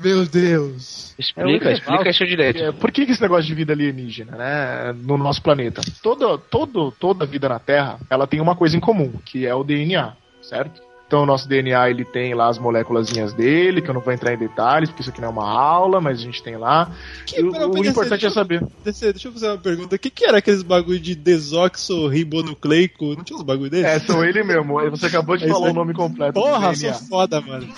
Meu 0.00 0.24
Deus. 0.24 1.14
Explica, 1.18 1.70
explica 1.70 2.08
isso 2.08 2.24
direito. 2.24 2.62
É, 2.62 2.72
por 2.72 2.90
que, 2.90 3.04
que 3.04 3.12
esse 3.12 3.20
negócio 3.20 3.44
de 3.44 3.54
vida 3.54 3.74
alienígena, 3.74 4.36
né, 4.36 4.94
no 5.02 5.18
nosso 5.18 5.42
planeta? 5.42 5.82
Todo, 6.02 6.38
todo, 6.38 6.90
toda 6.92 7.26
vida 7.26 7.46
na 7.46 7.58
Terra, 7.58 7.98
ela 8.08 8.26
tem 8.26 8.40
uma 8.40 8.56
coisa 8.56 8.74
em 8.74 8.80
comum, 8.80 9.12
que 9.22 9.46
é 9.46 9.54
o 9.54 9.62
DNA, 9.62 10.14
certo? 10.42 10.85
Então 11.06 11.22
o 11.22 11.26
nosso 11.26 11.48
DNA 11.48 11.88
ele 11.88 12.04
tem 12.04 12.34
lá 12.34 12.48
as 12.48 12.58
moléculazinhas 12.58 13.32
dele, 13.32 13.80
que 13.80 13.88
eu 13.88 13.94
não 13.94 14.00
vou 14.00 14.12
entrar 14.12 14.34
em 14.34 14.38
detalhes, 14.38 14.90
porque 14.90 15.02
isso 15.02 15.10
aqui 15.10 15.20
não 15.20 15.28
é 15.28 15.30
uma 15.30 15.48
aula, 15.48 16.00
mas 16.00 16.18
a 16.18 16.22
gente 16.22 16.42
tem 16.42 16.56
lá. 16.56 16.90
Que, 17.24 17.40
o, 17.40 17.52
pera, 17.52 17.68
o 17.68 17.84
importante 17.84 18.26
é 18.26 18.30
saber. 18.30 18.66
Deixa, 18.84 19.12
deixa 19.12 19.28
eu 19.28 19.32
fazer 19.32 19.48
uma 19.48 19.58
pergunta. 19.58 19.94
O 19.94 19.98
que, 19.98 20.10
que 20.10 20.24
era 20.24 20.38
aqueles 20.38 20.62
bagulho 20.62 20.98
de 20.98 21.14
desoxorribonucleico? 21.14 23.14
Não 23.14 23.22
tinha 23.22 23.36
uns 23.36 23.44
bagulho 23.44 23.70
desses? 23.70 23.86
É, 23.86 24.00
são 24.00 24.24
ele 24.24 24.42
mesmo. 24.42 24.80
Você 24.90 25.06
acabou 25.06 25.36
de 25.36 25.44
É 25.46 25.48
falar 25.48 25.70
o 25.70 25.74
nome 25.74 25.94
completo. 25.94 26.32
Porra, 26.32 26.74
sou 26.74 26.92
foda, 26.94 27.40
mano. 27.40 27.68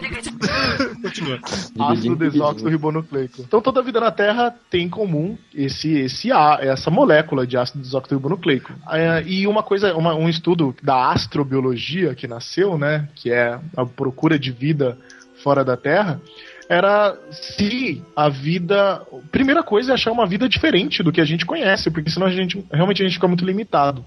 Continua. 1.02 1.38
ácido 1.78 2.16
desóxido 2.16 2.68
ribonucleico. 2.68 3.42
Então 3.42 3.60
toda 3.60 3.80
a 3.80 3.82
vida 3.82 4.00
na 4.00 4.10
Terra 4.10 4.54
tem 4.70 4.86
em 4.86 4.88
comum 4.88 5.36
esse, 5.54 5.92
esse 5.98 6.32
A, 6.32 6.58
essa 6.60 6.90
molécula 6.90 7.46
de 7.46 7.56
ácido 7.56 7.80
desóxido 7.80 8.14
ribonucleico. 8.16 8.72
É, 8.90 9.22
e 9.26 9.46
uma 9.46 9.62
coisa, 9.62 9.94
uma- 9.94 10.14
um 10.14 10.28
estudo 10.28 10.74
da 10.82 11.10
astrobiologia 11.12 12.14
que 12.14 12.26
nasceu, 12.26 12.76
né, 12.78 13.08
que 13.14 13.30
é 13.30 13.58
a 13.76 13.86
procura 13.86 14.38
de 14.38 14.50
vida 14.50 14.98
fora 15.42 15.64
da 15.64 15.76
Terra, 15.76 16.20
era 16.68 17.14
se 17.30 18.02
a 18.16 18.28
vida. 18.30 19.02
Primeira 19.30 19.62
coisa 19.62 19.92
é 19.92 19.94
achar 19.94 20.10
uma 20.12 20.26
vida 20.26 20.48
diferente 20.48 21.02
do 21.02 21.12
que 21.12 21.20
a 21.20 21.24
gente 21.24 21.44
conhece, 21.44 21.90
porque 21.90 22.08
senão 22.10 22.26
a 22.26 22.30
gente 22.30 22.64
realmente 22.72 23.02
a 23.02 23.04
gente 23.04 23.14
fica 23.16 23.28
muito 23.28 23.44
limitado. 23.44 24.02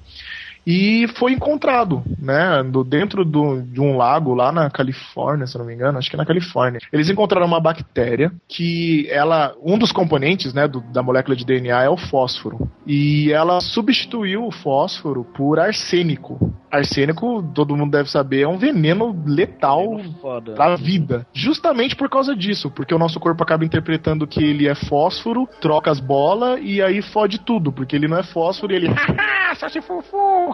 E 0.69 1.07
foi 1.15 1.31
encontrado, 1.31 2.03
né, 2.19 2.61
do, 2.61 2.83
dentro 2.83 3.23
do, 3.23 3.61
de 3.61 3.79
um 3.79 3.95
lago 3.95 4.33
lá 4.33 4.51
na 4.51 4.69
Califórnia, 4.69 5.47
se 5.47 5.57
não 5.57 5.63
me 5.63 5.73
engano, 5.73 5.97
acho 5.97 6.09
que 6.09 6.17
é 6.17 6.19
na 6.19 6.25
Califórnia. 6.25 6.81
Eles 6.91 7.09
encontraram 7.09 7.47
uma 7.47 7.61
bactéria 7.61 8.33
que 8.49 9.07
ela, 9.09 9.55
um 9.63 9.77
dos 9.77 9.93
componentes, 9.93 10.53
né, 10.53 10.67
do- 10.67 10.81
da 10.81 11.01
molécula 11.01 11.37
de 11.37 11.45
DNA 11.45 11.83
é 11.83 11.89
o 11.89 11.95
fósforo. 11.95 12.69
E 12.85 13.31
ela 13.31 13.61
substituiu 13.61 14.45
o 14.45 14.51
fósforo 14.51 15.23
por 15.23 15.57
arsênico. 15.57 16.53
Arsênico, 16.77 17.43
todo 17.53 17.75
mundo 17.75 17.91
deve 17.91 18.09
saber, 18.09 18.41
é 18.41 18.47
um 18.47 18.57
veneno 18.57 19.15
letal 19.25 19.99
Foda. 20.21 20.53
pra 20.53 20.75
vida. 20.75 21.25
Justamente 21.33 21.95
por 21.95 22.09
causa 22.09 22.35
disso, 22.35 22.69
porque 22.71 22.93
o 22.93 22.99
nosso 22.99 23.19
corpo 23.19 23.43
acaba 23.43 23.65
interpretando 23.65 24.27
que 24.27 24.43
ele 24.43 24.67
é 24.67 24.75
fósforo, 24.75 25.47
troca 25.61 25.91
as 25.91 25.99
bolas 25.99 26.59
e 26.61 26.81
aí 26.81 27.01
fode 27.01 27.39
tudo, 27.39 27.71
porque 27.71 27.95
ele 27.95 28.07
não 28.07 28.17
é 28.17 28.23
fósforo 28.23 28.73
e 28.73 28.75
ele. 28.75 28.87
Haha, 28.93 29.55
só 29.55 29.69
se 29.69 29.81
fufu! 29.81 30.53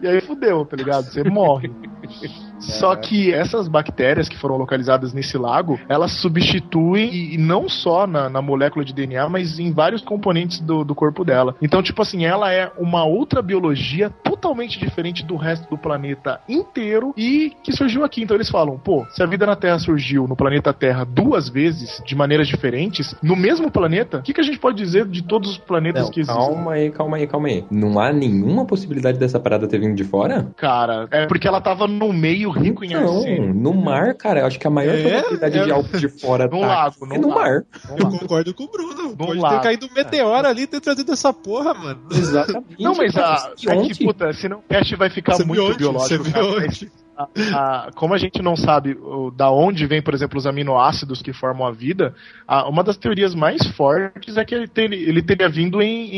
E 0.00 0.08
aí 0.08 0.20
fudeu, 0.20 0.64
tá 0.64 0.76
ligado? 0.76 1.04
Você 1.04 1.22
morre. 1.24 1.70
Só 2.62 2.94
que 2.96 3.32
essas 3.32 3.68
bactérias 3.68 4.28
que 4.28 4.38
foram 4.38 4.56
localizadas 4.56 5.12
nesse 5.12 5.36
lago, 5.36 5.78
elas 5.88 6.12
substituem, 6.20 7.10
e, 7.12 7.34
e 7.34 7.38
não 7.38 7.68
só 7.68 8.06
na, 8.06 8.28
na 8.28 8.40
molécula 8.40 8.84
de 8.84 8.92
DNA, 8.92 9.28
mas 9.28 9.58
em 9.58 9.72
vários 9.72 10.02
componentes 10.02 10.60
do, 10.60 10.84
do 10.84 10.94
corpo 10.94 11.24
dela. 11.24 11.54
Então, 11.60 11.82
tipo 11.82 12.00
assim, 12.02 12.24
ela 12.24 12.52
é 12.52 12.70
uma 12.78 13.04
outra 13.04 13.42
biologia 13.42 14.10
totalmente 14.10 14.78
diferente 14.78 15.24
do 15.24 15.36
resto 15.36 15.68
do 15.68 15.78
planeta 15.78 16.40
inteiro 16.48 17.12
e 17.16 17.52
que 17.62 17.72
surgiu 17.72 18.04
aqui. 18.04 18.22
Então 18.22 18.36
eles 18.36 18.50
falam, 18.50 18.78
pô, 18.78 19.04
se 19.10 19.22
a 19.22 19.26
vida 19.26 19.46
na 19.46 19.56
Terra 19.56 19.78
surgiu 19.78 20.26
no 20.26 20.36
planeta 20.36 20.72
Terra 20.72 21.04
duas 21.04 21.48
vezes, 21.48 22.02
de 22.04 22.14
maneiras 22.14 22.46
diferentes, 22.48 23.14
no 23.22 23.36
mesmo 23.36 23.70
planeta, 23.70 24.18
o 24.18 24.22
que, 24.22 24.32
que 24.32 24.40
a 24.40 24.44
gente 24.44 24.58
pode 24.58 24.76
dizer 24.76 25.06
de 25.06 25.22
todos 25.22 25.50
os 25.50 25.58
planetas 25.58 26.04
Não, 26.04 26.10
que 26.10 26.20
existem? 26.20 26.46
calma 26.46 26.72
aí, 26.72 26.90
calma 26.90 27.16
aí, 27.16 27.26
calma 27.26 27.48
aí. 27.48 27.64
Não 27.70 27.98
há 27.98 28.12
nenhuma 28.12 28.64
possibilidade 28.64 29.18
dessa 29.18 29.40
parada 29.40 29.66
ter 29.66 29.78
vindo 29.78 29.94
de 29.94 30.04
fora? 30.04 30.48
Cara, 30.56 31.08
é 31.10 31.26
porque 31.26 31.48
ela 31.48 31.60
tava 31.60 31.86
no 31.86 32.12
meio 32.12 32.51
rico 32.52 32.84
em 32.84 32.90
Não, 32.90 33.18
arsênico. 33.18 33.54
no 33.54 33.74
mar, 33.74 34.14
cara. 34.14 34.40
Eu 34.40 34.46
acho 34.46 34.58
que 34.58 34.66
a 34.66 34.70
maior 34.70 34.94
É? 34.94 35.02
probabilidade 35.20 35.58
É. 35.58 35.64
de 35.64 35.70
algo 35.72 35.98
de 35.98 36.08
fora 36.08 36.44
No 36.44 36.60
tá 36.60 36.66
lago, 36.66 36.96
é 37.02 37.18
no 37.18 37.22
no 37.22 37.28
lago. 37.28 37.40
mar. 37.40 37.64
Eu 37.98 38.10
concordo 38.10 38.54
com 38.54 38.64
o 38.64 38.68
Bruno. 38.70 39.16
Pode 39.16 39.38
lago. 39.40 39.56
ter 39.56 39.62
caído 39.62 39.86
um 39.86 39.94
meteoro 39.94 40.46
ali 40.46 40.62
e 40.62 40.66
ter 40.66 40.80
trazido 40.80 41.12
essa 41.12 41.32
porra, 41.32 41.74
mano. 41.74 42.00
Exatamente. 42.10 42.82
Não, 42.82 42.94
mas 42.94 43.16
a, 43.16 43.52
é 43.68 43.76
que, 43.88 44.04
puta, 44.04 44.32
senão 44.32 44.58
o 44.58 44.62
cast 44.62 44.94
vai 44.96 45.10
ficar 45.10 45.38
muito 45.44 45.76
biológico. 45.76 46.24
Você 46.24 46.30
cara. 46.30 46.92
A- 47.16 47.28
a- 47.52 47.90
como 47.94 48.14
a 48.14 48.18
gente 48.18 48.40
não 48.40 48.56
sabe 48.56 48.92
o- 49.00 49.30
da 49.30 49.50
onde 49.50 49.86
vem, 49.86 50.00
por 50.00 50.14
exemplo, 50.14 50.38
os 50.38 50.46
aminoácidos 50.46 51.20
que 51.20 51.32
formam 51.32 51.66
a 51.66 51.70
vida, 51.70 52.14
a- 52.48 52.66
uma 52.68 52.82
das 52.82 52.96
teorias 52.96 53.34
mais 53.34 53.66
fortes 53.76 54.36
é 54.36 54.44
que 54.44 54.54
ele, 54.54 54.66
ter- 54.66 54.90
ele 54.92 55.22
teria 55.22 55.48
vindo 55.48 55.82
em, 55.82 56.16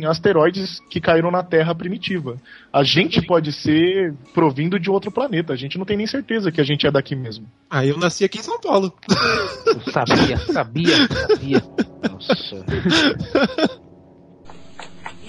em 0.00 0.04
asteroides 0.06 0.80
que 0.88 1.00
caíram 1.00 1.30
na 1.30 1.42
Terra 1.42 1.74
primitiva. 1.74 2.36
A 2.72 2.82
gente 2.84 3.20
pode 3.22 3.52
ser 3.52 4.14
provindo 4.32 4.78
de 4.78 4.88
outro 4.90 5.10
planeta. 5.10 5.52
A 5.52 5.56
gente 5.56 5.76
não 5.78 5.84
tem 5.84 5.96
nem 5.96 6.06
certeza 6.06 6.52
que 6.52 6.60
a 6.60 6.64
gente 6.64 6.86
é 6.86 6.90
daqui 6.90 7.16
mesmo. 7.16 7.46
Ah, 7.68 7.84
eu 7.84 7.98
nasci 7.98 8.24
aqui 8.24 8.38
em 8.38 8.42
São 8.42 8.60
Paulo. 8.60 8.92
Eu 9.66 9.92
sabia, 9.92 10.36
sabia, 10.38 11.08
sabia. 11.08 11.62
Nossa. 12.10 12.64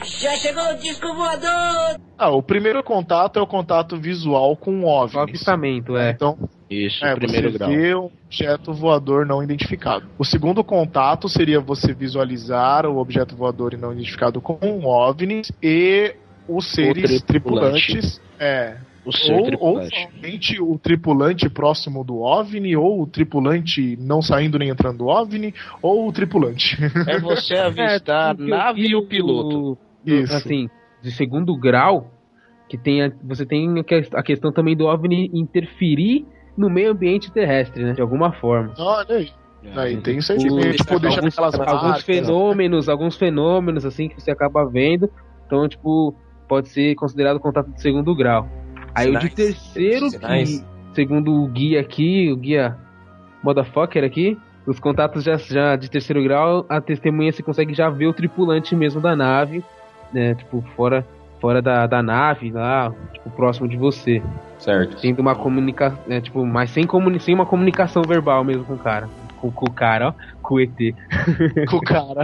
Já 0.04 0.32
chegou 0.38 0.64
o 0.72 0.76
disco 0.78 1.14
voador! 1.14 2.00
Ah, 2.18 2.30
o 2.30 2.42
primeiro 2.42 2.84
contato 2.84 3.38
é 3.40 3.42
o 3.42 3.48
contato 3.48 3.98
visual 3.98 4.56
com 4.56 4.84
O 4.84 4.88
OVNIs. 4.88 5.16
avistamento, 5.16 5.96
é. 5.98 6.12
Então, 6.12 6.38
Isso, 6.70 7.04
É, 7.06 7.16
primeiro 7.16 7.52
você 7.52 7.58
grau. 7.58 7.70
vê 7.70 7.96
um 7.96 8.10
objeto 8.26 8.74
voador 8.74 9.26
não 9.26 9.42
identificado. 9.44 10.06
O 10.18 10.26
segundo 10.26 10.64
contato 10.64 11.30
seria 11.30 11.60
você 11.62 11.94
visualizar 11.94 12.86
o 12.86 12.98
objeto 12.98 13.36
voador 13.36 13.78
não 13.78 13.94
identificado 13.94 14.42
com 14.42 14.58
um 14.62 14.86
OVNIs 14.86 15.52
e 15.64 16.14
os 16.48 16.70
seres 16.72 17.22
tripulante. 17.24 17.88
tripulantes. 17.88 18.22
É. 18.40 18.78
O 19.06 19.12
ser 19.14 19.32
Ou, 19.62 19.76
ou 19.78 19.82
somente 19.90 20.62
o 20.62 20.78
tripulante 20.78 21.50
próximo 21.50 22.04
do 22.04 22.20
OVNI, 22.20 22.76
ou 22.76 23.02
o 23.02 23.08
tripulante 23.08 23.96
não 24.02 24.22
saindo 24.22 24.60
nem 24.60 24.68
entrando 24.68 24.98
do 24.98 25.06
OVNI, 25.08 25.54
ou 25.82 26.10
o 26.10 26.12
tripulante. 26.12 26.76
É 27.08 27.18
você 27.18 27.54
avistar 27.56 28.32
a 28.32 28.36
porque 28.36 28.52
nave 28.52 28.82
e 28.82 28.96
o 28.98 29.08
piloto. 29.08 29.78
Isso. 30.10 30.34
Assim, 30.36 30.70
de 31.02 31.12
segundo 31.12 31.56
grau, 31.58 32.12
que 32.70 32.78
tem 32.78 33.04
a- 33.04 33.12
você 33.24 33.46
tem 33.46 33.80
a 33.80 33.84
que- 33.84 34.10
a 34.14 34.24
questão 34.24 34.52
também 34.52 34.76
do 34.76 34.86
OVNI 34.86 35.30
interferir 35.34 36.26
no 36.58 36.70
meio 36.70 36.92
ambiente 36.92 37.32
terrestre, 37.32 37.84
né? 37.84 37.94
De 37.94 38.02
alguma 38.02 38.32
forma. 38.34 38.74
Olha 38.78 39.16
aí. 39.18 39.30
Aí 39.76 39.98
tem 39.98 40.18
isso 40.18 40.32
aí. 40.32 40.38
Tipo, 40.38 40.56
deixa 40.56 40.84
alguns, 40.94 41.34
aquelas 41.34 41.56
alguns 41.60 41.82
marcas. 41.84 42.04
fenômenos, 42.04 42.90
alguns 42.90 43.18
fenômenos 43.18 43.86
assim 43.86 44.08
que 44.08 44.20
você 44.22 44.32
acaba 44.32 44.66
vendo. 44.66 45.10
Então, 45.46 45.68
tipo, 45.68 46.16
pode 46.48 46.70
ser 46.70 46.96
considerado 46.96 47.40
contato 47.40 47.70
de 47.72 47.82
segundo 47.82 48.16
grau. 48.16 48.48
Aí 48.96 49.10
o 49.10 49.20
de 49.20 49.30
Sinais. 49.30 49.34
terceiro, 49.36 50.10
Sinais. 50.10 50.60
que, 50.62 50.96
segundo 50.96 51.34
o 51.44 51.48
guia 51.48 51.80
aqui, 51.82 52.32
o 52.32 52.38
guia 52.38 52.78
motherfucker 53.44 54.04
aqui, 54.04 54.38
os 54.66 54.80
contatos 54.80 55.24
já, 55.24 55.38
já 55.38 55.76
de 55.76 55.90
terceiro 55.90 56.24
grau, 56.24 56.66
a 56.70 56.82
testemunha 56.82 57.32
se 57.32 57.44
consegue 57.44 57.74
já 57.74 57.90
ver 57.90 58.08
o 58.08 58.14
tripulante 58.14 58.76
mesmo 58.76 59.00
da 59.02 59.16
nave, 59.16 59.64
né? 60.14 60.36
Tipo, 60.36 60.64
fora, 60.76 61.06
fora 61.40 61.62
da, 61.62 61.88
da 61.88 62.04
nave, 62.04 62.52
lá, 62.52 62.92
tipo, 63.14 63.30
próximo 63.32 63.68
de 63.68 63.78
você. 63.78 64.22
Certo. 64.60 64.98
Tendo 65.02 65.20
uma 65.20 65.36
comunicação, 65.36 66.00
né, 66.08 66.20
tipo, 66.20 66.44
mas 66.46 66.72
sem, 66.72 66.84
comuni 66.86 67.20
sem 67.20 67.34
uma 67.36 67.46
comunicação 67.46 68.02
verbal 68.02 68.44
mesmo 68.44 68.66
com 68.66 68.74
o 68.74 68.80
cara. 68.80 69.08
Com, 69.40 69.52
com 69.52 69.66
o 69.68 69.72
cara, 69.72 70.10
ó, 70.10 70.14
com 70.42 70.56
o 70.56 70.60
ET. 70.60 70.72
Com 71.70 71.78
o 71.78 71.82
cara. 71.82 72.24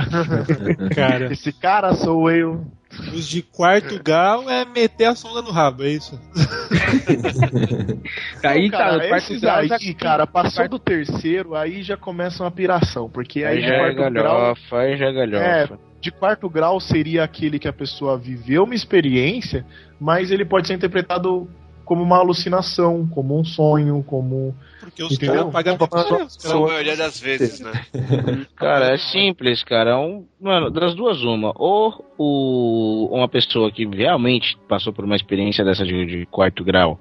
Cara, 0.96 1.32
Esse 1.32 1.54
cara 1.54 1.94
sou 1.94 2.32
eu. 2.32 2.66
os 3.14 3.28
de 3.30 3.44
quarto 3.44 4.02
grau 4.02 4.50
é 4.50 4.66
meter 4.66 5.06
a 5.06 5.14
sonda 5.16 5.44
no 5.44 5.52
rabo, 5.52 5.84
é 5.84 5.90
isso? 5.90 6.20
Aí 8.44 8.64
Não, 8.64 8.72
tá, 8.72 8.78
cara, 8.78 8.98
no 8.98 9.08
quarto 9.10 9.40
grau 9.40 9.56
aí, 9.58 9.68
já- 9.68 9.78
cara, 9.98 10.28
passou 10.28 10.68
do 10.68 10.80
terceiro, 10.80 11.56
aí 11.56 11.84
já 11.84 11.98
começa 11.98 12.44
uma 12.44 12.52
piração, 12.52 13.10
porque 13.10 13.44
aí 13.44 13.58
Aí 13.58 13.62
já 13.62 13.74
é 13.76 13.80
quarto 13.94 14.14
grau, 14.14 14.24
galhofa, 14.40 14.78
aí 14.80 14.98
já 14.98 15.06
é 15.08 15.14
galhofa. 15.14 15.80
De 16.04 16.12
quarto 16.12 16.50
grau 16.50 16.82
seria 16.82 17.24
aquele 17.24 17.58
que 17.58 17.68
a 17.68 17.72
pessoa 17.72 18.18
viveu 18.18 18.66
uma 18.66 18.76
experiência, 18.76 19.66
mas 19.98 20.32
ele 20.32 20.44
pode 20.44 20.68
ser 20.68 20.74
interpretado 20.74 21.50
como 21.94 22.02
uma 22.02 22.18
alucinação, 22.18 23.08
como 23.08 23.40
um 23.40 23.46
sonho, 23.46 24.04
como. 24.08 24.56
Porque 24.80 25.04
os 25.04 25.16
caras 25.16 25.52
pagam 25.52 25.78
A 26.44 26.58
muito 26.58 26.68
maioria 26.68 26.98
das 26.98 27.22
vezes, 27.22 27.60
né? 27.60 27.72
Cara, 28.58 28.94
é 28.94 28.98
simples, 28.98 29.64
cara. 29.64 29.92
É 29.92 29.96
Um, 29.96 30.26
mano, 30.42 30.72
das 30.72 30.96
duas, 30.96 31.22
uma. 31.22 31.54
Ou 31.56 32.04
o, 32.18 33.10
uma 33.12 33.28
pessoa 33.28 33.72
que 33.72 33.86
realmente 33.86 34.58
passou 34.68 34.92
por 34.92 35.06
uma 35.06 35.16
experiência 35.16 35.64
dessa 35.64 35.86
de, 35.86 36.06
de 36.06 36.26
quarto 36.26 36.64
grau. 36.64 37.00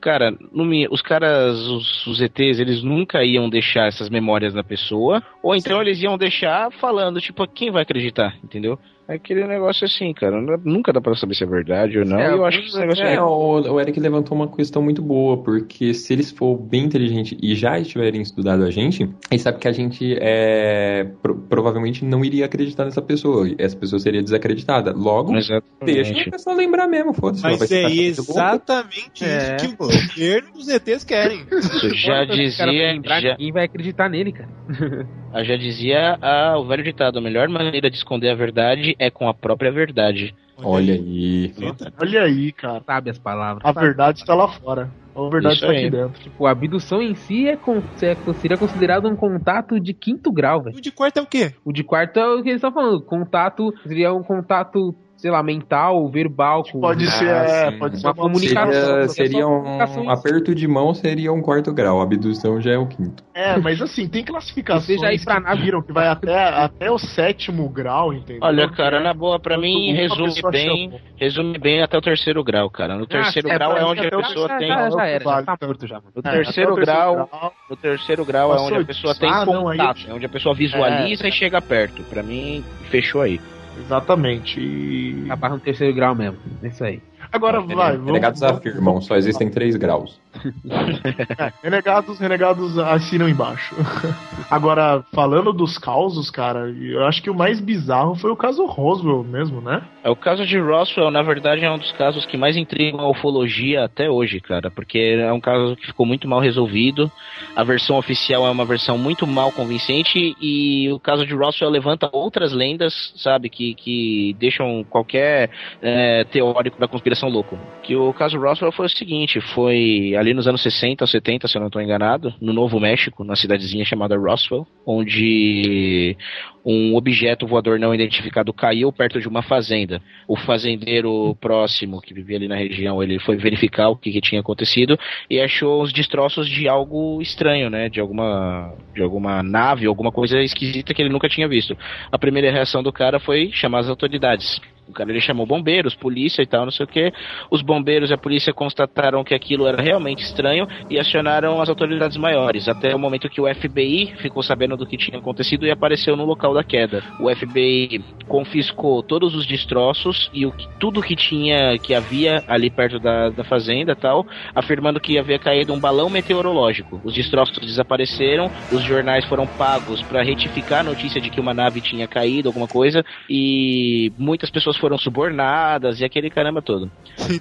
Cara, 0.00 0.36
no 0.52 0.72
os 0.90 1.02
caras, 1.02 1.56
os, 1.60 2.06
os 2.06 2.20
ETs, 2.20 2.58
eles 2.58 2.82
nunca 2.82 3.24
iam 3.24 3.48
deixar 3.48 3.86
essas 3.86 4.10
memórias 4.10 4.52
na 4.52 4.64
pessoa. 4.64 5.22
Ou 5.40 5.54
então 5.54 5.80
eles 5.80 6.02
iam 6.02 6.18
deixar 6.18 6.70
falando, 6.72 7.20
tipo, 7.20 7.46
quem 7.46 7.70
vai 7.70 7.82
acreditar, 7.82 8.36
entendeu? 8.42 8.78
É 9.12 9.16
aquele 9.16 9.46
negócio 9.46 9.84
assim, 9.84 10.12
cara. 10.14 10.40
não- 10.40 10.56
Nunca 10.64 10.92
dá 10.92 11.00
pra 11.00 11.14
saber 11.14 11.34
se 11.34 11.44
é 11.44 11.46
verdade 11.46 11.98
ou 11.98 12.04
não. 12.04 12.18
É, 12.18 12.32
eu 12.32 12.44
acho 12.46 12.60
que 12.60 12.66
esse 12.68 12.78
negócio 12.78 13.04
É, 13.04 13.14
é. 13.14 13.20
o, 13.20 13.72
o 13.74 13.80
Eric 13.80 13.98
levantou 14.00 14.36
uma 14.36 14.48
questão 14.48 14.80
muito 14.80 15.02
boa, 15.02 15.42
porque 15.42 15.92
se 15.92 16.12
eles 16.12 16.30
for 16.30 16.56
bem 16.56 16.84
inteligentes 16.84 17.36
e 17.42 17.54
já 17.54 17.78
estiverem 17.78 18.22
estudado 18.22 18.64
a 18.64 18.70
gente, 18.70 19.08
eles 19.30 19.42
sabem 19.42 19.60
que 19.60 19.68
a 19.68 19.72
gente 19.72 20.16
é, 20.20 21.04
pro- 21.20 21.36
provavelmente 21.48 22.04
não 22.04 22.24
iria 22.24 22.46
acreditar 22.46 22.84
nessa 22.84 23.02
pessoa. 23.02 23.46
Essa 23.58 23.76
pessoa 23.76 23.98
seria 24.00 24.22
desacreditada. 24.22 24.92
Logo, 24.92 25.32
deixa 25.32 25.54
a 25.56 25.62
Exatamente. 25.86 26.30
pessoa 26.30 26.56
lembrar 26.56 26.86
mesmo, 26.88 27.12
foda-se. 27.12 27.42
Mas 27.42 27.70
é 27.70 27.82
exatamente 27.90 29.24
É, 29.24 29.56
isso 29.56 29.66
que 29.68 29.76
pô. 29.76 29.84
o 29.84 29.88
governo 29.88 30.52
dos 30.54 30.68
ETs 30.68 31.04
querem. 31.04 31.42
Isso 31.52 31.94
já 31.94 32.24
dizia. 32.24 32.66
lembrar, 32.66 33.20
Já, 33.20 33.30
Ninguém 33.32 33.52
vai 33.52 33.64
acreditar 33.64 34.08
nele, 34.08 34.32
cara. 34.32 34.48
Já 35.44 35.56
dizia 35.56 36.18
ah, 36.20 36.58
o 36.58 36.66
velho 36.66 36.84
ditado: 36.84 37.18
a 37.18 37.20
melhor 37.22 37.48
maneira 37.48 37.90
de 37.90 37.96
esconder 37.96 38.28
a 38.28 38.34
verdade 38.34 38.94
é 39.02 39.10
com 39.10 39.28
a 39.28 39.34
própria 39.34 39.72
verdade. 39.72 40.34
Olha 40.56 40.94
aí. 40.94 41.52
Olha 41.98 42.22
aí, 42.22 42.52
cara. 42.52 42.82
Sabe 42.86 43.10
as 43.10 43.18
palavras. 43.18 43.64
A 43.64 43.72
sabe? 43.72 43.86
verdade 43.86 44.20
está 44.20 44.34
lá 44.34 44.46
fora. 44.48 44.90
A 45.14 45.28
verdade 45.28 45.54
está 45.56 45.70
aí. 45.70 45.78
aqui 45.78 45.90
dentro. 45.90 46.22
Tipo, 46.22 46.46
a 46.46 46.50
abdução 46.52 47.02
em 47.02 47.14
si 47.14 47.48
é 47.48 47.56
con- 47.56 47.82
é- 48.00 48.16
seria 48.34 48.56
considerado 48.56 49.08
um 49.08 49.16
contato 49.16 49.78
de 49.80 49.92
quinto 49.92 50.30
grau, 50.32 50.62
velho. 50.62 50.76
O 50.76 50.80
de 50.80 50.90
quarto 50.92 51.18
é 51.18 51.22
o 51.22 51.26
quê? 51.26 51.52
O 51.64 51.72
de 51.72 51.82
quarto 51.82 52.18
é 52.18 52.26
o 52.26 52.42
que 52.42 52.48
eles 52.48 52.58
estão 52.58 52.72
falando. 52.72 53.02
Contato 53.02 53.72
seria 53.82 54.12
um 54.14 54.22
contato, 54.22 54.94
sei 55.22 55.30
lá, 55.30 55.40
mental, 55.40 56.08
verbal. 56.08 56.64
Com... 56.64 56.80
Pode 56.80 57.06
ser, 57.12 57.30
Ah, 57.30 57.44
é, 57.46 57.70
pode 57.78 58.00
ser 58.00 58.06
Uma 58.08 58.12
uma 58.12 58.22
comunicação. 58.22 58.72
Seria, 58.72 59.04
é 59.04 59.08
seria 59.08 59.46
um 59.46 59.62
comunicação 59.62 60.10
aperto 60.10 60.52
de 60.52 60.66
mão, 60.66 60.92
seria 60.92 61.32
um 61.32 61.40
quarto 61.40 61.72
grau. 61.72 62.00
A 62.00 62.02
abdução 62.02 62.60
já 62.60 62.72
é 62.72 62.76
o 62.76 62.86
quinto. 62.88 63.22
É, 63.32 63.56
mas 63.56 63.80
assim, 63.80 64.08
tem 64.08 64.24
classificações 64.24 64.84
Você 64.84 64.98
já 64.98 65.12
ir 65.12 65.24
pra 65.24 65.40
que 65.40 65.62
viram 65.62 65.80
que 65.80 65.92
vai 65.92 66.08
até, 66.08 66.48
até 66.48 66.90
o 66.90 66.98
sétimo 66.98 67.68
grau, 67.68 68.12
entendeu? 68.12 68.40
Olha, 68.42 68.68
cara, 68.68 68.98
na 68.98 69.14
boa, 69.14 69.38
pra 69.38 69.56
mim, 69.56 69.92
resume 69.92 70.32
bem, 70.50 70.90
chama- 70.90 71.02
resume 71.16 71.58
bem 71.58 71.82
até 71.82 71.96
o 71.96 72.00
terceiro 72.02 72.42
grau, 72.42 72.68
cara. 72.68 72.96
No 72.96 73.06
terceiro 73.06 73.48
é, 73.48 73.54
grau 73.54 73.72
é 73.72 73.74
pra- 73.76 73.86
onde 73.86 74.00
a 74.06 74.10
pessoa 74.10 74.48
já, 74.48 74.58
tem. 74.58 74.68
já, 74.68 74.90
já 74.90 75.06
era, 75.06 75.24
já 75.24 75.56
tá 75.56 75.66
morto 75.66 75.86
já. 75.86 76.00
No 76.00 76.22
É, 76.24 76.30
terceiro 76.32 76.74
grau, 76.74 77.30
no 77.70 77.76
terceiro 77.76 78.24
grau 78.24 78.52
é 78.56 78.60
onde 78.60 78.74
a 78.78 78.84
pessoa 78.84 79.14
tem 79.14 79.30
Ah, 79.30 79.46
não, 79.46 79.68
aí 79.68 79.78
eu- 79.78 79.84
contato, 79.84 80.10
é 80.10 80.14
onde 80.14 80.26
a 80.26 80.28
pessoa 80.28 80.52
visualiza 80.54 81.26
É. 81.26 81.28
e 81.28 81.32
chega 81.32 81.62
perto. 81.62 82.02
Pra 82.10 82.24
mim, 82.24 82.64
fechou 82.90 83.20
aí. 83.20 83.40
Exatamente. 83.74 84.60
E... 84.60 85.24
Acabar 85.30 85.50
no 85.50 85.60
terceiro 85.60 85.94
grau 85.94 86.14
mesmo. 86.14 86.38
É 86.62 86.68
isso 86.68 86.84
aí. 86.84 87.02
Agora 87.32 87.60
vai, 87.60 87.92
vamos, 87.92 88.06
Renegados 88.06 88.40
vamos- 88.40 88.58
afirmam, 88.58 89.00
só 89.00 89.16
existem 89.16 89.48
três 89.50 89.74
graus. 89.76 90.20
É, 90.68 91.52
renegados, 91.62 92.18
renegados 92.18 92.78
assinam 92.78 93.28
embaixo. 93.28 93.74
Agora, 94.50 95.04
falando 95.14 95.52
dos 95.52 95.78
causos, 95.78 96.30
cara, 96.30 96.68
eu 96.70 97.04
acho 97.06 97.22
que 97.22 97.30
o 97.30 97.34
mais 97.34 97.60
bizarro 97.60 98.14
foi 98.16 98.30
o 98.30 98.36
caso 98.36 98.64
Roswell 98.66 99.24
mesmo, 99.24 99.60
né? 99.60 99.82
É, 100.04 100.10
O 100.10 100.16
caso 100.16 100.44
de 100.46 100.58
Roswell, 100.58 101.10
na 101.10 101.22
verdade, 101.22 101.64
é 101.64 101.70
um 101.70 101.78
dos 101.78 101.92
casos 101.92 102.26
que 102.26 102.36
mais 102.36 102.56
intrigam 102.56 103.00
a 103.00 103.08
ufologia 103.10 103.84
até 103.84 104.10
hoje, 104.10 104.40
cara, 104.40 104.70
porque 104.70 104.98
é 105.18 105.32
um 105.32 105.40
caso 105.40 105.76
que 105.76 105.86
ficou 105.86 106.04
muito 106.04 106.28
mal 106.28 106.40
resolvido. 106.40 107.10
A 107.56 107.62
versão 107.64 107.96
oficial 107.98 108.46
é 108.46 108.50
uma 108.50 108.64
versão 108.64 108.98
muito 108.98 109.26
mal 109.26 109.52
convincente 109.52 110.36
e 110.40 110.90
o 110.92 110.98
caso 110.98 111.26
de 111.26 111.34
Roswell 111.34 111.70
levanta 111.70 112.08
outras 112.12 112.52
lendas, 112.52 113.12
sabe, 113.16 113.48
que, 113.48 113.74
que 113.74 114.36
deixam 114.38 114.84
qualquer 114.88 115.50
é, 115.80 116.24
teórico 116.24 116.78
da 116.80 116.88
conspiração 116.88 117.21
louco. 117.28 117.58
Que 117.82 117.96
o 117.96 118.12
caso 118.12 118.38
Roswell 118.38 118.72
foi 118.72 118.86
o 118.86 118.88
seguinte, 118.88 119.40
foi 119.40 120.14
ali 120.16 120.34
nos 120.34 120.46
anos 120.46 120.62
60 120.62 121.04
ou 121.04 121.08
70, 121.08 121.48
se 121.48 121.56
eu 121.56 121.60
não 121.60 121.66
estou 121.66 121.82
enganado, 121.82 122.34
no 122.40 122.52
Novo 122.52 122.78
México, 122.78 123.24
na 123.24 123.36
cidadezinha 123.36 123.84
chamada 123.84 124.16
Roswell, 124.16 124.66
onde 124.86 126.16
um 126.64 126.94
objeto 126.94 127.46
voador 127.46 127.78
não 127.78 127.94
identificado 127.94 128.52
caiu 128.52 128.92
perto 128.92 129.20
de 129.20 129.28
uma 129.28 129.42
fazenda. 129.42 130.00
O 130.28 130.36
fazendeiro 130.36 131.36
próximo 131.40 132.00
que 132.00 132.14
vivia 132.14 132.36
ali 132.36 132.48
na 132.48 132.56
região, 132.56 133.02
ele 133.02 133.18
foi 133.18 133.36
verificar 133.36 133.88
o 133.88 133.96
que, 133.96 134.12
que 134.12 134.20
tinha 134.20 134.40
acontecido 134.40 134.98
e 135.28 135.40
achou 135.40 135.82
os 135.82 135.92
destroços 135.92 136.48
de 136.48 136.68
algo 136.68 137.20
estranho, 137.20 137.68
né? 137.68 137.88
De 137.88 138.00
alguma, 138.00 138.74
de 138.94 139.02
alguma 139.02 139.42
nave, 139.42 139.86
alguma 139.86 140.12
coisa 140.12 140.40
esquisita 140.40 140.94
que 140.94 141.02
ele 141.02 141.10
nunca 141.10 141.28
tinha 141.28 141.48
visto. 141.48 141.76
A 142.10 142.18
primeira 142.18 142.50
reação 142.50 142.82
do 142.82 142.92
cara 142.92 143.18
foi 143.18 143.50
chamar 143.52 143.80
as 143.80 143.88
autoridades. 143.88 144.60
O 144.92 144.94
cara 144.94 145.10
ele 145.10 145.20
chamou 145.20 145.46
bombeiros, 145.46 145.94
polícia 145.94 146.42
e 146.42 146.46
tal, 146.46 146.64
não 146.66 146.70
sei 146.70 146.84
o 146.84 146.86
que. 146.86 147.12
Os 147.50 147.62
bombeiros 147.62 148.10
e 148.10 148.14
a 148.14 148.18
polícia 148.18 148.52
constataram 148.52 149.24
que 149.24 149.34
aquilo 149.34 149.66
era 149.66 149.80
realmente 149.80 150.22
estranho 150.22 150.68
e 150.90 150.98
acionaram 150.98 151.60
as 151.62 151.68
autoridades 151.70 152.18
maiores. 152.18 152.68
Até 152.68 152.94
o 152.94 152.98
momento 152.98 153.30
que 153.30 153.40
o 153.40 153.52
FBI 153.52 154.14
ficou 154.18 154.42
sabendo 154.42 154.76
do 154.76 154.86
que 154.86 154.98
tinha 154.98 155.18
acontecido 155.18 155.66
e 155.66 155.70
apareceu 155.70 156.14
no 156.14 156.26
local 156.26 156.52
da 156.52 156.62
queda. 156.62 157.02
O 157.18 157.34
FBI 157.34 158.04
confiscou 158.28 159.02
todos 159.02 159.34
os 159.34 159.46
destroços 159.46 160.30
e 160.32 160.44
o 160.44 160.52
tudo 160.78 161.02
que 161.02 161.16
tinha, 161.16 161.78
que 161.78 161.94
havia 161.94 162.44
ali 162.46 162.68
perto 162.68 162.98
da, 162.98 163.30
da 163.30 163.44
fazenda 163.44 163.96
tal, 163.96 164.26
afirmando 164.54 165.00
que 165.00 165.18
havia 165.18 165.38
caído 165.38 165.72
um 165.72 165.80
balão 165.80 166.10
meteorológico. 166.10 167.00
Os 167.02 167.14
destroços 167.14 167.56
desapareceram, 167.58 168.50
os 168.70 168.82
jornais 168.82 169.24
foram 169.24 169.46
pagos 169.46 170.02
para 170.02 170.22
retificar 170.22 170.80
a 170.80 170.84
notícia 170.84 171.20
de 171.20 171.30
que 171.30 171.40
uma 171.40 171.54
nave 171.54 171.80
tinha 171.80 172.06
caído, 172.06 172.48
alguma 172.48 172.68
coisa, 172.68 173.04
e 173.28 174.12
muitas 174.18 174.50
pessoas 174.50 174.76
foram 174.82 174.98
subornadas 174.98 176.00
e 176.00 176.04
aquele 176.04 176.28
caramba 176.28 176.60
todo. 176.60 176.90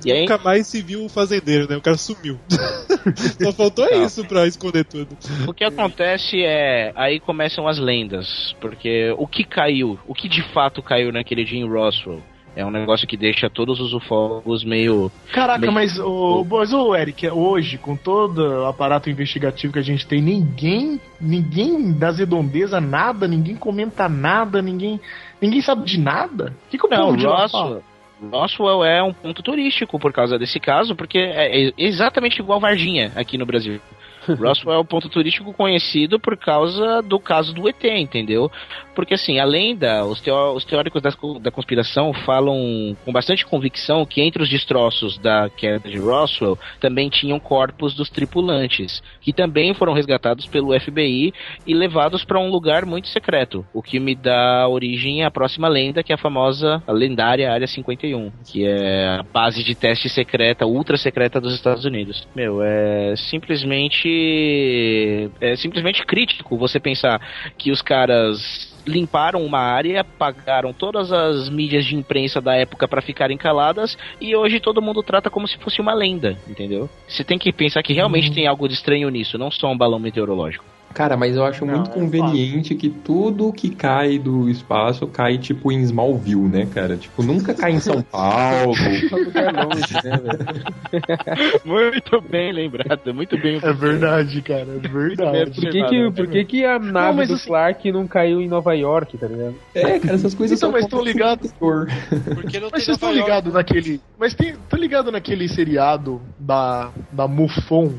E 0.06 0.12
aí- 0.12 0.22
Nunca 0.22 0.38
mais 0.38 0.68
se 0.68 0.80
viu 0.82 1.04
o 1.06 1.10
fazendeiro, 1.10 1.68
né? 1.68 1.76
O 1.76 1.82
cara 1.82 1.98
sumiu. 1.98 2.40
Só 3.42 3.52
faltou 3.52 3.88
isso 4.06 4.24
pra 4.26 4.46
esconder 4.46 4.86
tudo. 4.86 5.18
O 5.48 5.54
que 5.54 5.64
acontece 5.64 6.44
é. 6.44 6.92
Aí 6.96 7.20
começam 7.20 7.68
as 7.68 7.80
lendas. 7.80 8.56
Porque 8.62 9.14
o 9.18 9.26
que 9.28 9.44
caiu? 9.44 9.98
O 10.08 10.14
que 10.14 10.30
de 10.30 10.44
fato 10.54 10.84
caiu 10.84 11.12
naquele 11.12 11.44
dia 11.44 11.60
em 11.60 11.68
Roswell? 11.68 12.22
É 12.54 12.66
um 12.66 12.70
negócio 12.70 13.08
que 13.08 13.16
deixa 13.16 13.50
todos 13.50 13.80
os 13.80 13.94
ufólogos 13.94 14.64
meio. 14.66 15.10
Caraca, 15.32 15.60
meio- 15.62 15.72
mas 15.72 15.98
o, 15.98 16.44
mas 16.44 16.74
o 16.74 16.94
Eric, 16.94 17.26
hoje, 17.30 17.78
com 17.78 17.96
todo 17.96 18.40
o 18.40 18.66
aparato 18.66 19.10
investigativo 19.10 19.72
que 19.72 19.80
a 19.80 19.82
gente 19.82 20.06
tem, 20.06 20.22
ninguém, 20.22 21.00
ninguém 21.20 21.94
das 21.94 22.20
redondezas, 22.20 22.84
nada, 22.84 23.26
ninguém 23.26 23.56
comenta 23.56 24.10
nada, 24.10 24.62
ninguém, 24.62 25.00
ninguém 25.42 25.62
sabe 25.62 25.84
de 25.84 26.00
nada. 26.00 26.54
O 26.68 26.70
que, 26.70 26.78
que 26.78 26.86
o 26.86 26.90
Não, 26.90 27.06
povo 27.06 27.18
de 27.18 27.26
lá 27.26 27.50
fala? 27.50 27.82
Roswell. 28.22 28.32
Roswell 28.32 28.84
é 28.86 29.02
um 29.02 29.14
ponto 29.14 29.42
turístico 29.42 30.00
por 30.00 30.14
causa 30.14 30.38
desse 30.38 30.60
caso, 30.60 30.96
porque 30.96 31.18
é 31.18 31.72
exatamente 31.78 32.40
igual 32.40 32.60
Varginha 32.60 33.12
aqui 33.16 33.38
no 33.38 33.46
Brasil. 33.46 33.82
Roswell 34.40 34.78
é 34.78 34.80
um 34.80 34.86
ponto 34.86 35.10
turístico 35.10 35.52
conhecido 35.54 36.20
por 36.20 36.38
causa 36.38 37.02
do 37.02 37.20
caso 37.20 37.54
do 37.54 37.68
ET, 37.68 37.84
entendeu? 37.84 38.52
Porque 39.02 39.16
assim, 39.16 39.40
a 39.40 39.46
lenda, 39.46 40.06
os, 40.06 40.22
teó 40.22 40.54
os 40.54 40.64
teóricos 40.64 41.02
da, 41.02 41.12
co- 41.12 41.40
da 41.40 41.50
conspiração 41.50 42.14
falam 42.14 42.96
com 43.04 43.12
bastante 43.12 43.44
convicção 43.44 44.06
que 44.06 44.22
entre 44.22 44.44
os 44.44 44.48
destroços 44.48 45.18
da 45.18 45.50
queda 45.50 45.90
de 45.90 45.98
Roswell 45.98 46.56
também 46.80 47.10
tinham 47.10 47.40
corpos 47.40 47.96
dos 47.96 48.12
tripulantes, 48.12 49.02
que 49.20 49.34
também 49.34 49.74
foram 49.74 49.94
resgatados 49.94 50.46
pelo 50.46 50.80
FBI 50.80 51.34
e 51.66 51.74
levados 51.74 52.24
para 52.24 52.40
um 52.40 52.52
lugar 52.52 52.86
muito 52.86 53.08
secreto, 53.08 53.66
o 53.74 53.82
que 53.82 54.00
me 54.00 54.14
dá 54.14 54.68
origem 54.68 55.24
à 55.24 55.32
próxima 55.32 55.68
lenda, 55.68 56.04
que 56.04 56.12
é 56.12 56.16
a 56.16 56.20
famosa, 56.20 56.84
a 56.86 56.92
lendária 56.92 57.52
Área 57.52 57.66
51, 57.66 58.32
que 58.52 58.68
é 58.68 59.18
a 59.20 59.24
base 59.24 59.64
de 59.64 59.74
teste 59.74 60.10
secreta, 60.10 60.68
ultra 60.68 60.96
secreta 60.96 61.42
dos 61.42 61.56
Estados 61.56 61.86
Unidos. 61.86 62.28
Meu, 62.36 62.62
é 62.62 63.16
simplesmente 63.16 64.08
é 65.42 65.56
simplesmente 65.56 66.06
crítico 66.06 66.56
você 66.56 66.80
pensar 66.80 67.20
que 67.58 67.72
os 67.72 67.82
caras 67.82 68.71
limparam 68.86 69.46
uma 69.46 69.60
área, 69.60 70.04
pagaram 70.04 70.74
todas 70.74 71.12
as 71.12 71.50
mídias 71.50 71.86
de 71.86 71.96
imprensa 71.96 72.42
da 72.42 72.56
época 72.56 72.88
para 72.88 73.02
ficarem 73.02 73.38
caladas 73.38 73.98
e 74.20 74.36
hoje 74.36 74.60
todo 74.60 74.82
mundo 74.82 75.04
trata 75.04 75.30
como 75.30 75.48
se 75.48 75.58
fosse 75.58 75.82
uma 75.82 75.94
lenda, 75.94 76.38
entendeu? 76.48 76.90
Você 77.08 77.24
tem 77.24 77.38
que 77.38 77.52
pensar 77.52 77.84
que 77.84 77.94
realmente 77.94 78.32
tem 78.32 78.48
algo 78.48 78.68
de 78.68 78.74
estranho 78.74 79.10
nisso, 79.10 79.38
não 79.38 79.52
só 79.52 79.72
um 79.72 79.78
balão 79.78 80.00
meteorológico. 80.00 80.66
Cara, 80.94 81.16
mas 81.18 81.36
eu 81.36 81.44
acho 81.44 81.66
Não, 81.66 81.76
muito 81.76 81.90
é 81.90 81.94
conveniente 81.94 82.76
que 82.76 82.90
tudo 82.90 83.52
que 83.54 83.70
cai 83.70 84.20
do 84.20 84.50
espaço 84.50 85.08
cai, 85.08 85.38
tipo, 85.38 85.72
em 85.72 85.82
Smallville, 85.82 86.50
né, 86.50 86.68
cara? 86.74 86.98
Tipo, 86.98 87.24
nunca 87.24 87.54
cai 87.54 87.72
em 87.72 87.80
São 87.80 88.02
Paulo. 88.12 88.74
Muito 91.66 92.22
bem 92.22 92.52
lembrado, 92.52 93.14
muito 93.14 93.38
bem. 93.38 93.60
É 93.62 93.74
verdade, 93.74 94.42
cara, 94.42 94.68
é 94.84 94.88
verdade. 94.88 95.52
Por 95.52 95.70
que, 95.70 95.84
que, 95.86 96.12
por 96.12 96.28
que, 96.28 96.46
que 96.46 96.66
a 96.66 96.80
nave 96.80 97.18
mas 97.18 97.28
do 97.30 97.36
assim- 97.36 97.48
Clark 97.48 97.92
não 97.92 98.08
caiu 98.08 98.42
em 98.42 98.48
Nova 98.48 98.74
York, 98.74 99.18
tá 99.18 99.28
ligado? 99.28 99.56
É, 99.74 100.00
cara, 100.00 100.16
essas 100.16 100.34
coisas 100.34 100.58
Então, 100.58 100.70
só 100.70 100.78
mas 100.78 100.88
tô 100.88 101.02
ligado. 101.02 101.50
Porque 101.60 102.60
não 102.60 102.70
Mas 102.72 102.84
vocês 102.84 102.98
estão 102.98 103.14
ligados 103.14 103.54
naquele. 103.54 104.02
Mas 104.18 104.34
tem, 104.34 104.54
tô 104.70 104.78
ligado 104.78 105.12
naquele 105.12 105.48
seriado 105.48 106.22
da, 106.40 106.90
da 107.12 107.28
Mufon? 107.28 107.90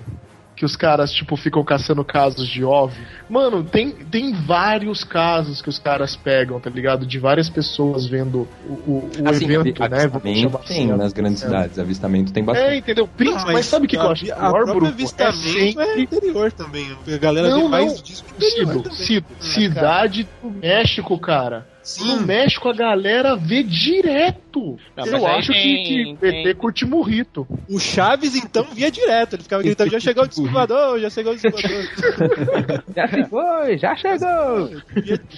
Que 0.62 0.66
os 0.66 0.76
caras, 0.76 1.12
tipo, 1.12 1.36
ficam 1.36 1.64
caçando 1.64 2.04
casos 2.04 2.46
de 2.46 2.62
OVNI. 2.62 3.04
Mano, 3.28 3.64
tem, 3.64 3.90
tem 3.90 4.32
vários 4.32 5.02
casos 5.02 5.60
que 5.60 5.68
os 5.68 5.76
caras 5.76 6.14
pegam, 6.14 6.60
tá 6.60 6.70
ligado? 6.70 7.04
De 7.04 7.18
várias 7.18 7.50
pessoas 7.50 8.06
vendo 8.06 8.46
o, 8.64 8.72
o, 8.72 9.10
o 9.24 9.28
Assim, 9.28 9.44
evento, 9.46 9.80
né? 9.80 9.86
Avistamento 10.04 10.22
tem 10.22 10.44
assim, 10.76 10.86
nas 10.96 11.12
grandes 11.12 11.42
é. 11.42 11.46
cidades. 11.46 11.78
Avistamento 11.80 12.32
tem 12.32 12.44
É, 12.44 12.46
bastante. 12.46 12.76
entendeu? 12.76 13.08
Prin- 13.08 13.34
Não, 13.34 13.44
mas, 13.46 13.66
sabe 13.66 13.86
o 13.86 13.88
que, 13.88 13.96
que 13.96 14.02
eu 14.04 14.08
a- 14.08 14.12
acho 14.12 14.32
A 14.32 14.36
pior, 14.36 14.64
própria? 14.66 14.86
É 14.86 14.90
avistamento 14.90 15.36
é, 15.80 15.82
sempre 15.82 16.02
interior 16.02 16.52
também. 16.52 16.96
A 17.12 17.16
galera 17.18 17.50
Não, 17.50 17.68
não. 17.68 17.82
interior 17.82 17.98
Cido. 18.38 18.94
Cido, 18.94 19.26
cidade 19.40 20.28
do 20.40 20.48
México, 20.48 21.18
cara. 21.18 21.66
Sim. 21.82 22.16
No 22.16 22.26
México 22.26 22.68
a 22.68 22.72
galera 22.72 23.34
vê 23.36 23.62
direto. 23.62 24.76
Não, 24.96 25.04
eu 25.06 25.26
acho 25.26 25.52
tem- 25.52 25.62
que, 25.62 25.84
que 25.84 26.04
tem- 26.04 26.16
PT 26.16 26.54
curte 26.54 26.84
murrito. 26.84 27.46
O 27.68 27.78
Chaves, 27.80 28.36
então, 28.36 28.64
via 28.72 28.90
direto. 28.90 29.34
Ele 29.36 29.42
ficava 29.42 29.62
gritando, 29.62 29.90
já 29.90 29.98
chegou 29.98 30.24
o 30.24 30.28
desculpador, 30.28 30.98
já 31.00 31.10
chegou 31.10 31.32
o 31.32 31.36
desculpador. 31.36 32.82
Já 32.94 33.08
se 33.08 33.24
foi, 33.24 33.78
já 33.78 33.96
chegou! 33.96 34.70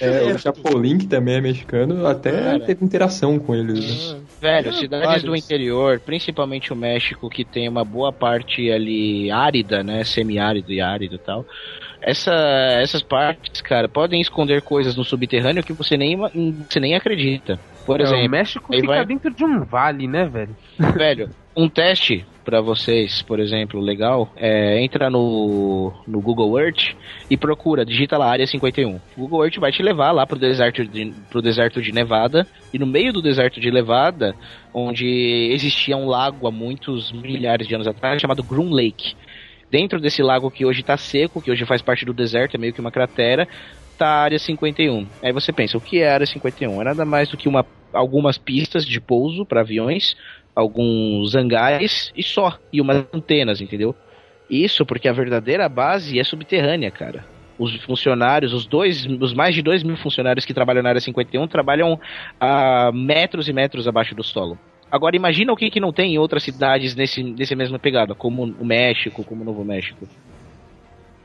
É, 0.00 0.34
o. 0.34 0.38
Chapolin, 0.38 0.98
que 0.98 1.06
também 1.06 1.36
é 1.36 1.40
mexicano, 1.40 2.06
até 2.06 2.32
Cara. 2.32 2.60
teve 2.60 2.84
interação 2.84 3.38
com 3.38 3.54
eles. 3.54 4.12
Né? 4.12 4.20
Velho, 4.40 4.72
cidades 4.74 5.06
vários. 5.06 5.24
do 5.24 5.36
interior, 5.36 6.00
principalmente 6.00 6.72
o 6.72 6.76
México, 6.76 7.30
que 7.30 7.44
tem 7.44 7.68
uma 7.68 7.84
boa 7.84 8.12
parte 8.12 8.70
ali 8.70 9.30
árida, 9.30 9.82
né? 9.82 10.02
Semiárido 10.04 10.72
e 10.72 10.80
árido 10.80 11.14
e 11.14 11.18
tal. 11.18 11.46
Essa, 12.06 12.32
essas 12.82 13.02
partes, 13.02 13.62
cara, 13.62 13.88
podem 13.88 14.20
esconder 14.20 14.60
coisas 14.60 14.94
no 14.94 15.04
subterrâneo 15.04 15.62
que 15.64 15.72
você 15.72 15.96
nem, 15.96 16.16
você 16.68 16.78
nem 16.78 16.94
acredita. 16.94 17.58
Por 17.86 17.98
É, 18.00 18.04
o 18.04 18.06
exemplo, 18.06 18.30
México 18.30 18.74
aí 18.74 18.80
fica 18.80 18.92
vai- 18.92 19.06
dentro 19.06 19.34
de 19.34 19.44
um 19.44 19.64
vale, 19.64 20.06
né, 20.06 20.26
velho? 20.28 20.54
velho, 20.96 21.30
um 21.56 21.68
teste 21.68 22.24
pra 22.44 22.60
vocês, 22.60 23.22
por 23.22 23.40
exemplo, 23.40 23.80
legal, 23.80 24.30
é, 24.36 24.82
entra 24.82 25.08
no, 25.08 25.92
no 26.06 26.20
Google 26.20 26.58
Earth 26.60 26.94
e 27.30 27.38
procura, 27.38 27.86
digita 27.86 28.18
lá 28.18 28.26
área 28.30 28.46
51. 28.46 28.96
O 28.96 29.00
Google 29.16 29.44
Earth 29.44 29.56
vai 29.58 29.72
te 29.72 29.82
levar 29.82 30.12
lá 30.12 30.26
pro 30.26 30.38
deserto 30.38 30.84
de, 30.84 31.10
pro 31.30 31.40
deserto 31.40 31.80
de 31.80 31.90
Nevada 31.90 32.46
e 32.72 32.78
no 32.78 32.86
meio 32.86 33.14
do 33.14 33.22
deserto 33.22 33.58
de 33.60 33.70
Nevada, 33.70 34.34
onde 34.74 35.06
existia 35.52 35.96
um 35.96 36.06
lago 36.06 36.46
há 36.46 36.50
muitos 36.50 37.12
milhares 37.12 37.66
de 37.66 37.74
anos 37.74 37.86
atrás 37.86 38.20
chamado 38.20 38.42
Groom 38.42 38.70
Lake. 38.70 39.14
Dentro 39.70 40.00
desse 40.00 40.22
lago 40.22 40.50
que 40.50 40.64
hoje 40.64 40.82
tá 40.82 40.96
seco, 40.96 41.40
que 41.40 41.50
hoje 41.50 41.64
faz 41.64 41.82
parte 41.82 42.04
do 42.04 42.12
deserto, 42.12 42.56
é 42.56 42.58
meio 42.58 42.72
que 42.72 42.80
uma 42.80 42.90
cratera, 42.90 43.48
tá 43.98 44.06
a 44.06 44.22
área 44.22 44.38
51. 44.38 45.06
Aí 45.22 45.32
você 45.32 45.52
pensa, 45.52 45.76
o 45.76 45.80
que 45.80 46.00
é 46.00 46.10
a 46.10 46.14
área 46.14 46.26
51? 46.26 46.80
É 46.80 46.84
nada 46.84 47.04
mais 47.04 47.28
do 47.28 47.36
que 47.36 47.48
uma, 47.48 47.64
algumas 47.92 48.38
pistas 48.38 48.84
de 48.84 49.00
pouso 49.00 49.44
para 49.44 49.60
aviões, 49.60 50.16
alguns 50.54 51.34
hangares 51.34 52.12
e 52.16 52.22
só, 52.22 52.58
e 52.72 52.80
umas 52.80 53.04
antenas, 53.12 53.60
entendeu? 53.60 53.94
Isso 54.48 54.84
porque 54.84 55.08
a 55.08 55.12
verdadeira 55.12 55.68
base 55.68 56.18
é 56.18 56.24
subterrânea, 56.24 56.90
cara. 56.90 57.24
Os 57.58 57.74
funcionários, 57.84 58.52
os 58.52 58.66
dois, 58.66 59.06
os 59.06 59.32
mais 59.32 59.54
de 59.54 59.62
2 59.62 59.84
mil 59.84 59.96
funcionários 59.96 60.44
que 60.44 60.52
trabalham 60.52 60.82
na 60.82 60.90
área 60.90 61.00
51 61.00 61.46
trabalham 61.46 61.98
a 62.38 62.90
metros 62.92 63.48
e 63.48 63.52
metros 63.52 63.86
abaixo 63.86 64.14
do 64.14 64.24
solo. 64.24 64.58
Agora 64.94 65.16
imagina 65.16 65.52
o 65.52 65.56
que, 65.56 65.70
que 65.70 65.80
não 65.80 65.92
tem 65.92 66.14
em 66.14 66.18
outras 66.18 66.44
cidades 66.44 66.94
nesse, 66.94 67.20
nesse 67.20 67.56
mesma 67.56 67.80
pegada, 67.80 68.14
como 68.14 68.44
o 68.44 68.64
México, 68.64 69.24
como 69.24 69.42
o 69.42 69.44
Novo 69.44 69.64
México. 69.64 70.06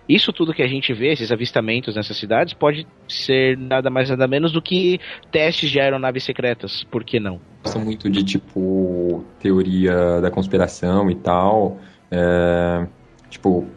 Isso 0.10 0.34
tudo 0.34 0.56
que 0.56 0.64
a 0.64 0.68
gente 0.68 0.92
vê, 0.92 1.12
esses 1.12 1.32
avistamentos 1.32 1.96
nessas 1.96 2.18
cidades, 2.18 2.52
pode 2.52 2.88
ser 3.08 3.56
nada 3.60 3.92
mais 3.92 4.10
nada 4.10 4.28
menos 4.28 4.52
do 4.52 4.60
que 4.60 5.00
testes 5.32 5.70
de 5.70 5.80
aeronaves 5.80 6.24
secretas. 6.24 6.84
Por 6.86 7.04
que 7.04 7.20
não? 7.20 7.40
Gosta 7.64 7.78
muito 7.78 8.10
de, 8.10 8.24
tipo, 8.24 9.24
teoria 9.40 10.20
da 10.20 10.32
conspiração 10.32 11.12
e 11.12 11.16
tal. 11.16 11.78
É, 12.10 12.88
tipo, 13.30 13.68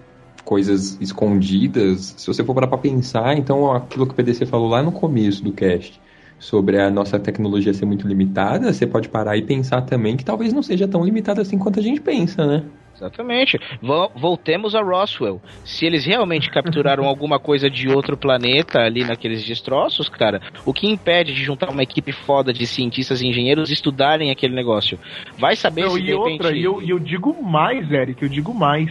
coisas 0.42 0.98
escondidas. 1.02 2.14
Se 2.16 2.26
você 2.26 2.42
for 2.42 2.54
parar 2.54 2.68
pra 2.68 2.78
pensar, 2.78 3.36
então 3.36 3.70
aquilo 3.70 4.06
que 4.06 4.12
o 4.14 4.16
PDC 4.16 4.46
falou 4.46 4.70
lá 4.70 4.82
no 4.82 4.90
começo 4.90 5.44
do 5.44 5.52
cast 5.52 6.00
sobre 6.42 6.78
a 6.80 6.90
nossa 6.90 7.18
tecnologia 7.20 7.72
ser 7.74 7.86
muito 7.86 8.06
limitada, 8.08 8.72
você 8.72 8.86
pode 8.86 9.08
parar 9.08 9.36
e 9.36 9.42
pensar 9.46 9.82
também 9.82 10.16
que 10.16 10.24
talvez 10.24 10.52
não 10.52 10.62
seja 10.62 10.88
tão 10.88 11.04
limitada 11.04 11.40
assim 11.42 11.58
quanto 11.58 11.78
a 11.80 11.82
gente 11.82 12.00
pensa, 12.00 12.46
né? 12.46 12.70
Exatamente. 12.94 13.58
Vo- 13.80 14.12
voltemos 14.14 14.74
a 14.74 14.82
Roswell. 14.82 15.40
Se 15.64 15.86
eles 15.86 16.04
realmente 16.04 16.50
capturaram 16.50 17.04
alguma 17.08 17.38
coisa 17.40 17.70
de 17.70 17.88
outro 17.88 18.18
planeta 18.18 18.80
ali 18.80 19.02
naqueles 19.02 19.44
destroços, 19.44 20.08
cara, 20.10 20.40
o 20.64 20.74
que 20.74 20.86
impede 20.86 21.32
de 21.34 21.42
juntar 21.42 21.70
uma 21.70 21.82
equipe 21.82 22.12
foda 22.12 22.52
de 22.52 22.66
cientistas 22.66 23.22
e 23.22 23.26
engenheiros 23.26 23.70
e 23.70 23.72
estudarem 23.72 24.30
aquele 24.30 24.54
negócio? 24.54 24.98
Vai 25.38 25.56
saber 25.56 25.82
Não, 25.82 25.90
se 25.90 26.00
e 26.00 26.02
de 26.02 26.12
repente... 26.12 26.32
outra, 26.32 26.56
e 26.56 26.62
eu, 26.62 26.82
eu 26.82 26.98
digo 26.98 27.42
mais, 27.42 27.90
Eric, 27.90 28.22
eu 28.22 28.28
digo 28.28 28.52
mais. 28.54 28.90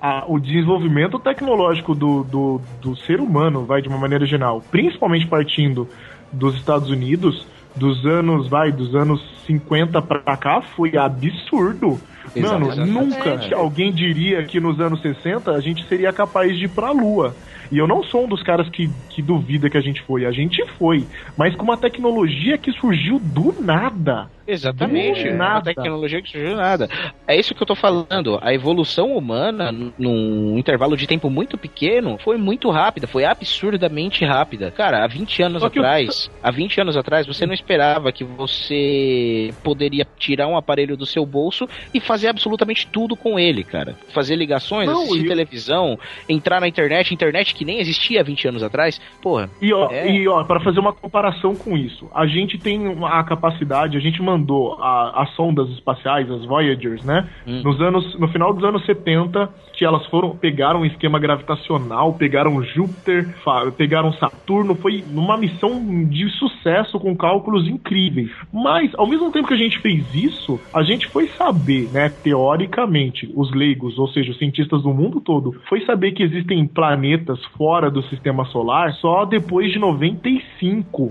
A- 0.00 0.24
o 0.26 0.40
desenvolvimento 0.40 1.20
tecnológico 1.20 1.94
do, 1.94 2.24
do, 2.24 2.58
do 2.80 2.96
ser 2.96 3.20
humano, 3.20 3.64
vai 3.66 3.80
de 3.80 3.88
uma 3.88 3.98
maneira 3.98 4.26
geral, 4.26 4.62
principalmente 4.68 5.28
partindo 5.28 5.88
dos 6.32 6.56
Estados 6.56 6.88
Unidos, 6.90 7.46
dos 7.76 8.04
anos, 8.06 8.48
vai, 8.48 8.72
dos 8.72 8.94
anos 8.94 9.22
50 9.46 10.00
pra 10.02 10.36
cá, 10.36 10.60
foi 10.60 10.96
absurdo. 10.96 12.00
Mano, 12.36 12.66
Exatamente. 12.66 12.90
nunca 12.90 13.56
alguém 13.56 13.92
diria 13.92 14.44
que 14.44 14.60
nos 14.60 14.80
anos 14.80 15.02
60 15.02 15.50
a 15.50 15.60
gente 15.60 15.86
seria 15.88 16.12
capaz 16.12 16.56
de 16.56 16.64
ir 16.66 16.68
pra 16.68 16.90
Lua. 16.90 17.34
E 17.70 17.78
eu 17.78 17.88
não 17.88 18.02
sou 18.02 18.24
um 18.24 18.28
dos 18.28 18.42
caras 18.42 18.68
que, 18.68 18.90
que 19.08 19.22
duvida 19.22 19.70
que 19.70 19.78
a 19.78 19.80
gente 19.80 20.02
foi. 20.02 20.26
A 20.26 20.30
gente 20.30 20.62
foi. 20.78 21.06
Mas 21.36 21.54
com 21.54 21.64
uma 21.64 21.76
tecnologia 21.76 22.58
que 22.58 22.70
surgiu 22.72 23.18
do 23.18 23.54
nada. 23.60 24.28
Exatamente, 24.46 25.22
Do 25.22 25.28
é 25.28 25.32
nada. 25.32 25.54
uma 25.54 25.62
tecnologia 25.62 26.20
que 26.22 26.30
surgiu 26.30 26.56
nada. 26.56 26.88
É 27.26 27.36
isso 27.38 27.54
que 27.54 27.62
eu 27.62 27.66
tô 27.66 27.74
falando. 27.74 28.38
A 28.42 28.52
evolução 28.52 29.16
humana, 29.16 29.70
num 29.98 30.58
intervalo 30.58 30.96
de 30.96 31.06
tempo 31.06 31.30
muito 31.30 31.56
pequeno, 31.58 32.18
foi 32.18 32.36
muito 32.36 32.70
rápida, 32.70 33.06
foi 33.06 33.24
absurdamente 33.24 34.24
rápida. 34.24 34.70
Cara, 34.70 35.04
há 35.04 35.06
20 35.06 35.42
anos 35.42 35.62
atrás, 35.64 36.30
há 36.42 36.50
20 36.50 36.80
anos 36.80 36.96
atrás, 36.96 37.26
você 37.26 37.46
não 37.46 37.54
esperava 37.54 38.10
que 38.12 38.24
você 38.24 39.52
poderia 39.62 40.06
tirar 40.18 40.46
um 40.48 40.56
aparelho 40.56 40.96
do 40.96 41.06
seu 41.06 41.24
bolso 41.24 41.68
e 41.92 42.00
fazer 42.00 42.28
absolutamente 42.28 42.86
tudo 42.86 43.16
com 43.16 43.38
ele, 43.38 43.64
cara. 43.64 43.96
Fazer 44.12 44.36
ligações, 44.36 44.86
Não, 44.88 45.02
assistir 45.02 45.24
e- 45.24 45.28
televisão, 45.28 45.98
entrar 46.28 46.60
na 46.60 46.68
internet, 46.68 47.12
internet 47.14 47.54
que 47.54 47.64
nem 47.64 47.78
existia 47.80 48.20
há 48.20 48.24
20 48.24 48.48
anos 48.48 48.62
atrás. 48.62 49.00
Porra, 49.20 49.48
E 49.60 49.72
ó, 49.72 49.90
É. 49.90 50.10
e 50.10 50.26
ó, 50.28 50.44
para 50.44 50.60
fazer 50.60 50.80
uma 50.80 50.92
comparação 50.92 51.54
com 51.54 51.76
isso, 51.76 52.08
a 52.14 52.26
gente 52.26 52.58
tem 52.58 52.82
a 53.04 53.22
capacidade, 53.24 53.96
a 53.96 54.00
gente 54.00 54.20
mandou 54.32 54.74
a- 54.80 55.22
as 55.22 55.30
sondas 55.34 55.68
espaciais, 55.70 56.30
as 56.30 56.44
Voyagers, 56.44 57.04
né? 57.04 57.28
Hum. 57.46 57.62
Nos 57.62 57.80
anos, 57.80 58.18
no 58.18 58.28
final 58.28 58.52
dos 58.54 58.64
anos 58.64 58.84
70, 58.86 59.48
que 59.74 59.84
elas 59.84 60.04
foram 60.06 60.30
pegaram 60.36 60.80
um 60.80 60.86
esquema 60.86 61.18
gravitacional, 61.18 62.14
pegaram 62.14 62.62
Júpiter, 62.62 63.34
pegaram 63.76 64.12
Saturno, 64.14 64.74
foi 64.76 65.04
numa 65.06 65.36
missão 65.36 65.70
de 66.08 66.28
sucesso 66.30 66.98
com 66.98 67.16
cálculos 67.16 67.68
incríveis. 67.68 68.30
Mas 68.52 68.90
ao 68.96 69.06
mesmo 69.06 69.30
tempo 69.30 69.48
que 69.48 69.54
a 69.54 69.58
gente 69.58 69.78
fez 69.80 70.04
isso, 70.14 70.58
a 70.72 70.82
gente 70.82 71.08
foi 71.08 71.28
saber, 71.36 71.90
né, 71.92 72.08
teoricamente, 72.22 73.30
os 73.34 73.52
leigos, 73.52 73.98
ou 73.98 74.08
seja, 74.08 74.30
os 74.32 74.38
cientistas 74.38 74.82
do 74.82 74.92
mundo 74.92 75.20
todo, 75.20 75.54
foi 75.68 75.84
saber 75.84 76.12
que 76.12 76.22
existem 76.22 76.66
planetas 76.66 77.42
fora 77.56 77.90
do 77.90 78.02
sistema 78.04 78.44
solar 78.46 78.92
só 78.94 79.24
depois 79.24 79.70
de 79.72 79.78
95. 79.78 81.10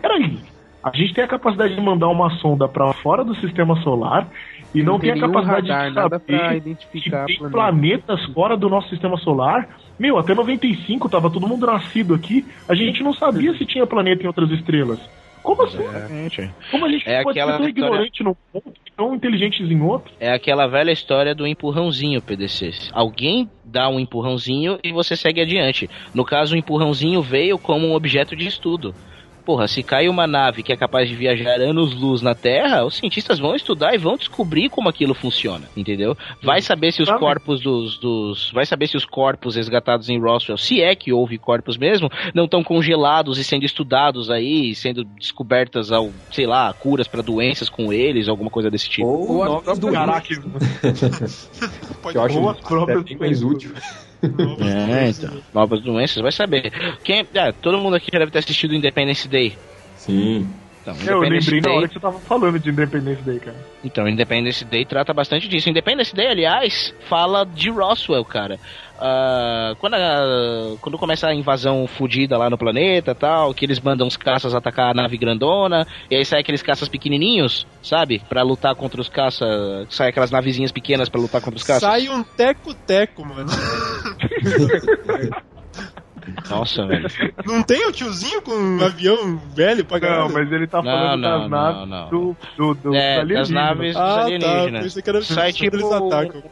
Peraí, 0.00 0.38
a 0.82 0.96
gente 0.96 1.12
tem 1.14 1.24
a 1.24 1.28
capacidade 1.28 1.74
de 1.74 1.80
mandar 1.80 2.08
uma 2.08 2.30
sonda 2.38 2.66
para 2.68 2.92
fora 2.94 3.24
do 3.24 3.34
sistema 3.36 3.76
solar 3.82 4.28
e 4.74 4.82
não, 4.82 4.98
tem, 4.98 5.10
a 5.10 5.14
nenhum 5.14 5.26
capacidade 5.32 5.68
radar, 5.68 5.88
de 5.88 5.94
saber 5.94 6.56
identificar 6.56 7.26
que 7.26 7.38
tem 7.38 7.50
planeta. 7.50 7.50
planetas 7.50 8.24
fora 8.32 8.56
do 8.56 8.68
nosso 8.68 8.88
sistema 8.88 9.16
solar. 9.18 9.68
Meu, 9.98 10.16
até 10.18 10.34
95 10.34 11.08
tava 11.08 11.28
todo 11.30 11.46
mundo 11.46 11.66
nascido 11.66 12.14
aqui, 12.14 12.46
a 12.68 12.74
gente 12.74 13.02
não 13.02 13.12
sabia 13.12 13.52
se 13.56 13.66
tinha 13.66 13.86
planeta 13.86 14.22
em 14.22 14.26
outras 14.26 14.50
estrelas. 14.52 14.98
Como 15.42 15.62
assim? 15.62 15.78
Exatamente. 15.82 16.50
Como 16.70 16.84
a 16.84 16.88
gente 16.90 17.08
É 17.08 17.22
pode 17.22 17.34
ser 17.34 17.40
aquela 17.40 17.58
tão 17.58 17.66
história- 17.68 17.86
ignorante 17.88 18.22
num 18.22 18.34
ponto 18.52 18.72
e 18.86 18.90
tão 18.94 19.14
inteligentes 19.14 19.70
em 19.70 19.80
outro? 19.80 20.12
É 20.20 20.30
aquela 20.32 20.66
velha 20.66 20.92
história 20.92 21.34
do 21.34 21.46
empurrãozinho, 21.46 22.20
PDC. 22.20 22.90
Alguém 22.92 23.48
dá 23.64 23.88
um 23.88 23.98
empurrãozinho 23.98 24.78
e 24.84 24.92
você 24.92 25.16
segue 25.16 25.40
adiante. 25.40 25.88
No 26.14 26.26
caso, 26.26 26.54
o 26.54 26.58
empurrãozinho 26.58 27.22
veio 27.22 27.58
como 27.58 27.86
um 27.86 27.94
objeto 27.94 28.36
de 28.36 28.46
estudo. 28.46 28.94
Porra, 29.50 29.66
se 29.66 29.82
cai 29.82 30.08
uma 30.08 30.28
nave 30.28 30.62
que 30.62 30.72
é 30.72 30.76
capaz 30.76 31.08
de 31.08 31.16
viajar 31.16 31.60
anos-luz 31.60 32.22
na 32.22 32.36
Terra, 32.36 32.84
os 32.84 32.96
cientistas 32.98 33.40
vão 33.40 33.56
estudar 33.56 33.92
e 33.92 33.98
vão 33.98 34.16
descobrir 34.16 34.68
como 34.68 34.88
aquilo 34.88 35.12
funciona, 35.12 35.68
entendeu? 35.76 36.16
Vai 36.40 36.62
saber 36.62 36.92
se 36.92 37.02
os 37.02 37.10
corpos 37.10 37.60
dos, 37.60 37.98
dos. 37.98 38.52
Vai 38.52 38.64
saber 38.64 38.86
se 38.86 38.96
os 38.96 39.04
corpos 39.04 39.56
resgatados 39.56 40.08
em 40.08 40.20
Roswell, 40.20 40.56
se 40.56 40.80
é 40.80 40.94
que 40.94 41.12
houve 41.12 41.36
corpos 41.36 41.76
mesmo, 41.76 42.08
não 42.32 42.44
estão 42.44 42.62
congelados 42.62 43.38
e 43.38 43.44
sendo 43.44 43.64
estudados 43.64 44.30
aí, 44.30 44.72
sendo 44.72 45.02
descobertas, 45.02 45.90
ao, 45.90 46.10
sei 46.30 46.46
lá, 46.46 46.72
curas 46.72 47.08
para 47.08 47.20
doenças 47.20 47.68
com 47.68 47.92
eles, 47.92 48.28
alguma 48.28 48.50
coisa 48.50 48.70
desse 48.70 48.88
tipo. 48.88 49.08
Ou 49.08 49.44
novas 49.44 49.80
do 49.80 49.90
Caraca, 49.90 50.28
Eu 52.14 52.22
acho 52.22 52.38
Ou 52.38 52.54
próprias 52.54 53.02
bem 53.02 53.16
mais 53.16 53.42
útil. 53.42 53.72
É, 54.22 55.08
então. 55.10 55.40
Novas 55.54 55.80
doenças, 55.82 56.22
vai 56.22 56.32
saber. 56.32 56.72
Quem, 57.02 57.26
ah, 57.36 57.52
todo 57.52 57.78
mundo 57.78 57.96
aqui 57.96 58.08
já 58.12 58.18
deve 58.18 58.30
ter 58.30 58.38
assistido 58.40 58.74
Independence 58.74 59.26
Day. 59.28 59.56
Sim. 59.96 60.48
Então, 60.82 60.94
Eu 61.06 61.18
Independence 61.18 61.50
lembrei 61.50 61.60
na 61.60 61.68
Day- 61.68 61.76
hora 61.76 61.88
que 61.88 61.94
você 61.94 62.00
tava 62.00 62.18
falando 62.20 62.58
de 62.58 62.70
Independence 62.70 63.22
Day, 63.22 63.38
cara. 63.38 63.56
Então, 63.84 64.08
Independence 64.08 64.64
Day 64.64 64.84
trata 64.86 65.12
bastante 65.12 65.46
disso. 65.46 65.68
Independence 65.68 66.14
Day, 66.14 66.26
aliás, 66.26 66.94
fala 67.06 67.44
de 67.44 67.68
Roswell, 67.68 68.24
cara. 68.24 68.58
Ah, 68.98 69.74
quando, 69.78 69.94
a- 69.94 70.76
quando 70.80 70.96
começa 70.98 71.26
a 71.28 71.34
invasão 71.34 71.86
fudida 71.86 72.38
lá 72.38 72.48
no 72.48 72.56
planeta 72.56 73.14
tal, 73.14 73.52
que 73.52 73.66
eles 73.66 73.78
mandam 73.78 74.06
os 74.06 74.16
caças 74.16 74.54
atacar 74.54 74.90
a 74.90 74.94
nave 74.94 75.18
grandona, 75.18 75.86
e 76.10 76.16
aí 76.16 76.24
sai 76.24 76.40
aqueles 76.40 76.62
caças 76.62 76.88
pequenininhos, 76.88 77.66
sabe? 77.82 78.22
Pra 78.26 78.42
lutar 78.42 78.74
contra 78.74 79.00
os 79.02 79.08
caças. 79.10 79.86
Sai 79.90 80.08
aquelas 80.08 80.30
navezinhas 80.30 80.72
pequenas 80.72 81.10
pra 81.10 81.20
lutar 81.20 81.42
contra 81.42 81.58
os 81.58 81.62
caças. 81.62 81.82
Sai 81.82 82.08
um 82.08 82.22
teco-teco, 82.22 83.22
mano. 83.26 83.48
Nossa, 86.48 86.86
velho. 86.86 87.08
Não 87.46 87.62
tem 87.62 87.86
o 87.86 87.92
tiozinho 87.92 88.42
com 88.42 88.52
um 88.52 88.84
avião 88.84 89.36
velho 89.54 89.84
pra 89.84 89.98
Não, 89.98 90.06
caralho? 90.08 90.32
mas 90.32 90.52
ele 90.52 90.66
tá 90.66 90.78
Não, 90.82 90.84
falando 90.84 91.20
não, 91.20 91.30
das 91.30 91.40
não, 91.40 91.48
naves 91.48 91.88
não. 91.88 92.08
do, 92.10 92.36
do, 92.56 92.74
do, 92.74 92.94
É, 92.94 93.24
das 93.24 93.48
naves 93.50 93.96
alienígenas. 93.96 93.96
dos 93.96 93.96
Ah, 93.96 94.16
tá. 94.16 94.24
alienígenas. 94.24 95.08
Era 95.08 95.22
Sai 95.22 95.52
tipo, 95.52 95.92
atacam. 95.92 96.42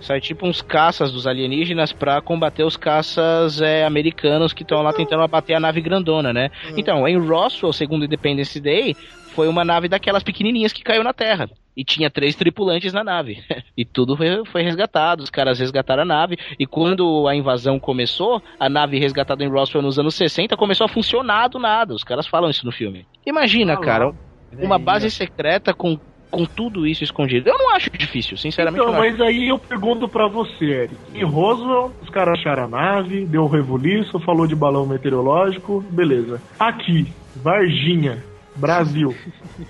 sai 0.00 0.20
tipo 0.20 0.46
uns 0.46 0.62
caças 0.62 1.12
dos 1.12 1.26
alienígenas 1.26 1.92
pra 1.92 2.20
combater 2.20 2.62
os 2.62 2.76
caças 2.76 3.60
é, 3.60 3.84
americanos 3.84 4.52
que 4.52 4.62
estão 4.62 4.80
lá 4.82 4.92
tentando 4.92 5.22
abater 5.22 5.56
a 5.56 5.60
nave 5.60 5.80
grandona, 5.80 6.32
né? 6.32 6.50
Então, 6.76 7.06
em 7.06 7.18
Roswell, 7.18 7.72
segundo 7.72 8.04
Independence 8.04 8.58
Day, 8.60 8.96
foi 9.36 9.48
uma 9.48 9.66
nave 9.66 9.86
daquelas 9.86 10.22
pequenininhas 10.22 10.72
que 10.72 10.82
caiu 10.82 11.04
na 11.04 11.12
Terra. 11.12 11.50
E 11.76 11.84
tinha 11.84 12.08
três 12.08 12.34
tripulantes 12.34 12.94
na 12.94 13.04
nave. 13.04 13.44
e 13.76 13.84
tudo 13.84 14.16
foi, 14.16 14.26
foi 14.46 14.62
resgatado. 14.62 15.22
Os 15.22 15.28
caras 15.28 15.58
resgataram 15.58 16.02
a 16.04 16.06
nave. 16.06 16.38
E 16.58 16.66
quando 16.66 17.28
a 17.28 17.36
invasão 17.36 17.78
começou, 17.78 18.42
a 18.58 18.66
nave 18.66 18.98
resgatada 18.98 19.44
em 19.44 19.48
Roswell 19.48 19.82
nos 19.82 19.98
anos 19.98 20.14
60 20.14 20.56
começou 20.56 20.86
a 20.86 20.88
funcionar 20.88 21.48
do 21.48 21.58
nada. 21.58 21.92
Os 21.92 22.02
caras 22.02 22.26
falam 22.26 22.48
isso 22.48 22.64
no 22.64 22.72
filme. 22.72 23.06
Imagina, 23.26 23.74
Ah, 23.74 23.76
cara, 23.76 24.14
uma 24.58 24.78
base 24.78 25.10
secreta 25.10 25.74
com, 25.74 25.98
com 26.30 26.46
tudo 26.46 26.86
isso 26.86 27.04
escondido. 27.04 27.50
Eu 27.50 27.58
não 27.58 27.74
acho 27.74 27.90
difícil, 27.90 28.38
sinceramente. 28.38 28.82
Então, 28.82 28.94
mas 28.94 29.20
aí 29.20 29.48
eu 29.48 29.58
pergunto 29.58 30.08
pra 30.08 30.26
você, 30.28 30.64
Eric. 30.64 30.96
Em 31.14 31.24
Roswell, 31.24 31.92
os 32.02 32.08
caras 32.08 32.38
acharam 32.38 32.64
a 32.64 32.68
nave, 32.68 33.26
deu 33.26 33.42
o 33.42 33.48
rebuliço, 33.48 34.18
falou 34.20 34.46
de 34.46 34.56
balão 34.56 34.86
meteorológico, 34.86 35.84
beleza. 35.90 36.40
Aqui, 36.58 37.06
Varginha, 37.36 38.24
Brasil. 38.56 39.14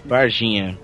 Varginha. 0.04 0.78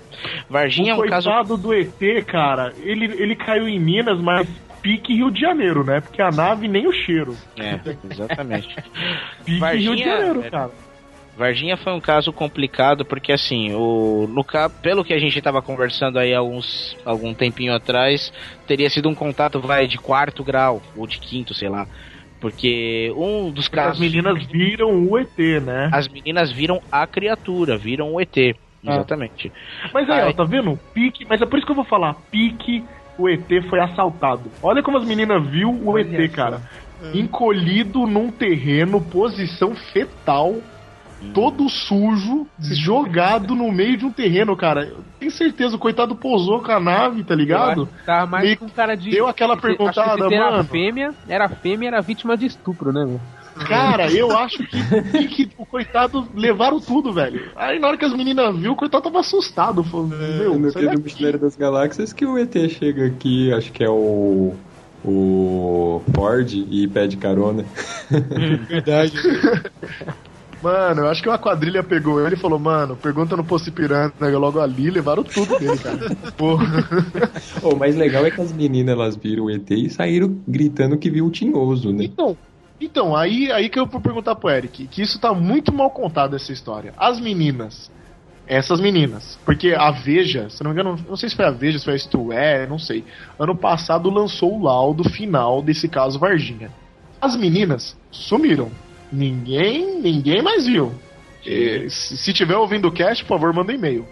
Varginha 0.49 0.93
é 0.93 0.95
o 0.95 1.05
um 1.05 1.09
caso. 1.09 1.57
do 1.57 1.73
ET, 1.75 2.25
cara, 2.27 2.73
ele, 2.83 3.05
ele 3.05 3.35
caiu 3.35 3.69
em 3.69 3.79
Minas, 3.79 4.21
mas 4.21 4.49
pique 4.83 5.15
Rio 5.15 5.31
de 5.31 5.41
Janeiro, 5.41 5.85
né? 5.85 6.01
Porque 6.01 6.21
a 6.21 6.31
nave 6.31 6.69
nem 6.69 6.87
o 6.87 6.93
cheiro. 6.93 7.37
É, 7.57 7.81
exatamente. 8.11 8.75
Pique 9.45 9.59
Varginha, 9.59 9.83
Rio 9.83 9.97
de 9.97 10.05
Janeiro, 10.05 10.45
é, 10.45 10.51
cara. 10.51 10.71
Varginha 11.37 11.79
foi 11.79 11.93
um 11.95 12.01
caso 12.01 12.31
complicado 12.33 13.05
porque 13.07 13.33
assim, 13.33 13.73
o 13.75 14.27
no 14.29 14.45
pelo 14.83 15.03
que 15.03 15.15
a 15.15 15.19
gente 15.19 15.39
estava 15.39 15.63
conversando 15.63 16.19
aí 16.19 16.35
alguns 16.35 16.97
algum 17.07 17.33
tempinho 17.33 17.75
atrás, 17.75 18.31
teria 18.67 18.91
sido 18.91 19.09
um 19.09 19.15
contato 19.15 19.59
vai 19.59 19.87
de 19.87 19.97
quarto 19.97 20.45
grau 20.45 20.83
ou 20.95 21.07
de 21.07 21.19
quinto, 21.19 21.55
sei 21.55 21.71
lá. 21.71 21.87
Porque 22.43 23.13
um 23.17 23.53
dos 23.53 23.67
As 23.67 23.69
casos 23.71 24.01
meninas 24.01 24.45
viram 24.47 25.07
o 25.09 25.17
ET, 25.17 25.39
né? 25.63 25.89
as 25.93 26.09
meninas 26.09 26.51
viram 26.51 26.83
a 26.91 27.07
criatura, 27.07 27.79
viram 27.79 28.13
o 28.13 28.21
ET. 28.21 28.37
Ah. 28.85 28.95
Exatamente. 28.95 29.53
Mas 29.95 30.11
aí, 30.11 30.23
ó, 30.23 30.27
Ai. 30.27 30.35
tá 30.35 30.43
vendo? 30.43 30.77
Pique, 30.93 31.25
mas 31.25 31.41
é 31.41 31.47
por 31.47 31.57
isso 31.57 31.65
que 31.65 31.71
eu 31.71 31.77
vou 31.77 31.85
falar, 31.85 32.15
pique, 32.33 32.85
o 33.17 33.29
ET 33.29 33.47
foi 33.71 33.79
assaltado. 33.79 34.51
Olha 34.61 34.83
como 34.83 34.99
as 34.99 35.05
meninas 35.05 35.47
viu 35.47 35.71
o 35.71 35.91
Olha 35.93 36.03
ET, 36.03 36.31
só. 36.31 36.37
cara. 36.37 36.63
Encolhido 37.15 38.07
num 38.07 38.31
terreno, 38.31 39.01
posição 39.01 39.75
fetal, 39.93 40.57
todo 41.33 41.69
sujo, 41.69 42.47
jogado 42.59 43.55
no 43.55 43.71
meio 43.73 43.97
de 43.97 44.05
um 44.05 44.11
terreno, 44.13 44.57
cara. 44.57 44.85
Eu 44.85 44.99
tenho 45.19 45.31
certeza, 45.31 45.77
o 45.77 45.79
coitado 45.79 46.15
pousou 46.17 46.61
com 46.63 46.73
a 46.73 46.81
nave, 46.81 47.25
tá 47.25 47.35
ligado? 47.35 47.89
Tava 48.05 48.27
mais 48.27 48.45
Meio 48.45 48.57
com 48.59 48.69
cara 48.69 48.95
de. 48.97 49.11
deu 49.11 49.27
aquela 49.27 49.55
Acho 49.55 49.63
que 49.63 49.69
perguntada, 49.69 50.29
se 50.29 50.35
era 50.35 50.51
mano. 50.51 50.65
fêmea, 50.65 51.15
era 51.29 51.49
fêmea, 51.49 51.89
era 51.89 52.01
vítima 52.01 52.37
de 52.37 52.47
estupro, 52.47 52.93
né, 52.93 53.05
meu? 53.05 53.21
Cara, 53.69 54.11
eu 54.11 54.37
acho 54.37 54.65
que, 54.67 55.29
que 55.29 55.51
o 55.59 55.67
coitado 55.67 56.27
levaram 56.35 56.81
tudo, 56.81 57.13
velho. 57.13 57.51
Aí 57.55 57.79
na 57.79 57.89
hora 57.89 57.99
que 57.99 58.05
as 58.05 58.15
meninas 58.17 58.57
viu, 58.57 58.73
o 58.73 58.77
coitado 58.77 59.05
tava 59.05 59.21
assustado. 59.21 59.85
Falou, 59.85 60.07
meu, 60.07 60.59
no 60.59 60.71
sai 60.71 60.83
filme. 60.83 61.03
Mochileiro 61.03 61.39
das 61.39 61.55
Galáxias 61.55 62.13
que 62.15 62.25
o 62.25 62.39
ET 62.39 62.55
chega 62.71 63.07
aqui, 63.07 63.53
acho 63.53 63.71
que 63.73 63.85
é 63.85 63.91
o. 63.91 64.55
O 65.05 66.01
Ford 66.15 66.49
e 66.53 66.87
pede 66.87 67.17
carona. 67.17 67.65
Verdade. 68.69 69.13
Mano, 70.63 71.03
eu 71.03 71.09
acho 71.09 71.21
que 71.21 71.29
uma 71.29 71.39
quadrilha 71.39 71.83
pegou 71.83 72.25
ele 72.25 72.37
e 72.37 72.39
falou, 72.39 72.59
mano, 72.59 72.95
pergunta 72.95 73.37
no 73.37 73.43
Poço 73.45 73.69
Ipiranga 73.69 74.39
logo 74.39 74.61
ali, 74.61 74.91
levaram 74.91 75.25
tudo 75.25 75.59
dele, 75.59 75.77
cara. 75.79 75.99
Porra. 76.39 76.89
O 77.63 77.75
mais 77.75 77.97
legal 77.97 78.25
é 78.25 78.31
que 78.31 78.41
as 78.41 78.53
meninas 78.53 78.95
elas 78.95 79.17
viram 79.17 79.45
o 79.45 79.51
ET 79.51 79.69
e 79.71 79.91
saíram 79.91 80.41
gritando 80.47 80.97
que 80.97 81.11
viu 81.11 81.27
o 81.27 81.31
tinhoso, 81.31 81.93
né? 81.93 82.05
Então, 82.05 82.37
então 82.81 83.17
aí, 83.17 83.51
aí 83.51 83.69
que 83.69 83.79
eu 83.79 83.87
vou 83.87 84.01
perguntar 84.01 84.37
pro 84.37 84.51
Eric, 84.51 84.87
que 84.87 85.03
isso 85.03 85.19
tá 85.21 85.35
muito 85.35 85.73
mal 85.73 85.91
contado 85.91 86.37
essa 86.37 86.53
história. 86.53 86.95
As 86.97 87.21
meninas, 87.21 87.91
essas 88.47 88.81
meninas, 88.81 89.39
porque 89.45 89.75
a 89.77 89.91
Veja, 89.91 90.49
se 90.49 90.63
não 90.63 90.73
me 90.73 90.81
engano, 90.81 90.97
não 91.09 91.17
sei 91.17 91.29
se 91.29 91.35
foi 91.35 91.45
a 91.45 91.51
Veja, 91.51 91.79
se 91.79 91.85
foi 91.85 91.95
a 91.95 91.97
Isto 91.97 92.33
É, 92.33 92.67
não 92.69 92.79
sei. 92.79 93.05
Ano 93.37 93.57
passado 93.57 94.09
lançou 94.11 94.57
o 94.57 94.63
laudo 94.63 95.03
final 95.11 95.61
desse 95.61 95.89
caso 95.89 96.21
Varginha. 96.21 96.71
As 97.21 97.37
meninas 97.37 97.97
sumiram. 98.11 98.71
Ninguém, 99.13 100.01
ninguém 100.01 100.43
mais 100.43 100.67
viu. 100.67 100.93
E, 101.45 101.89
se 101.91 102.17
se 102.17 102.33
tiver 102.33 102.57
ouvindo 102.57 102.89
o 102.89 102.93
cast, 102.93 103.25
por 103.25 103.39
favor, 103.39 103.53
manda 103.53 103.71
um 103.73 103.75
e-mail. 103.75 104.07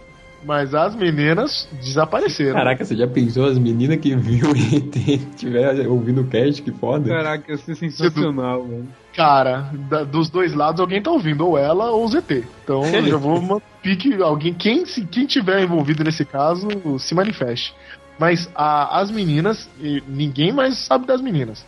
Mas 0.44 0.74
as 0.74 0.94
meninas 0.96 1.68
desapareceram. 1.82 2.54
Caraca, 2.54 2.82
você 2.84 2.96
já 2.96 3.06
pensou 3.06 3.44
as 3.44 3.58
meninas 3.58 3.98
que 3.98 4.16
viu 4.16 4.46
ET 4.56 5.20
tiver 5.36 5.86
ouvindo 5.86 6.22
o 6.22 6.26
cast? 6.26 6.62
Que 6.62 6.72
foda. 6.72 7.08
Caraca, 7.10 7.52
isso 7.52 7.70
é 7.70 7.74
sensacional, 7.74 8.64
velho. 8.66 8.88
Cara, 9.14 9.70
da- 9.90 10.02
dos 10.04 10.30
dois 10.30 10.54
lados 10.54 10.80
alguém 10.80 11.02
tá 11.02 11.10
ouvindo, 11.10 11.46
ou 11.46 11.58
ela 11.58 11.90
ou 11.90 12.04
o 12.04 12.08
ZT. 12.08 12.44
Então 12.64 12.82
eu 12.94 13.06
já 13.06 13.16
vou 13.18 13.38
uma 13.38 13.60
pique 13.82 14.14
alguém, 14.22 14.54
quem, 14.54 14.86
se, 14.86 15.04
quem 15.04 15.26
tiver 15.26 15.62
envolvido 15.62 16.02
nesse 16.02 16.24
caso, 16.24 16.68
se 16.98 17.14
manifeste. 17.14 17.74
Mas 18.18 18.50
a- 18.54 18.98
as 18.98 19.10
meninas, 19.10 19.68
e 19.78 20.02
ninguém 20.08 20.52
mais 20.52 20.78
sabe 20.78 21.06
das 21.06 21.20
meninas. 21.20 21.66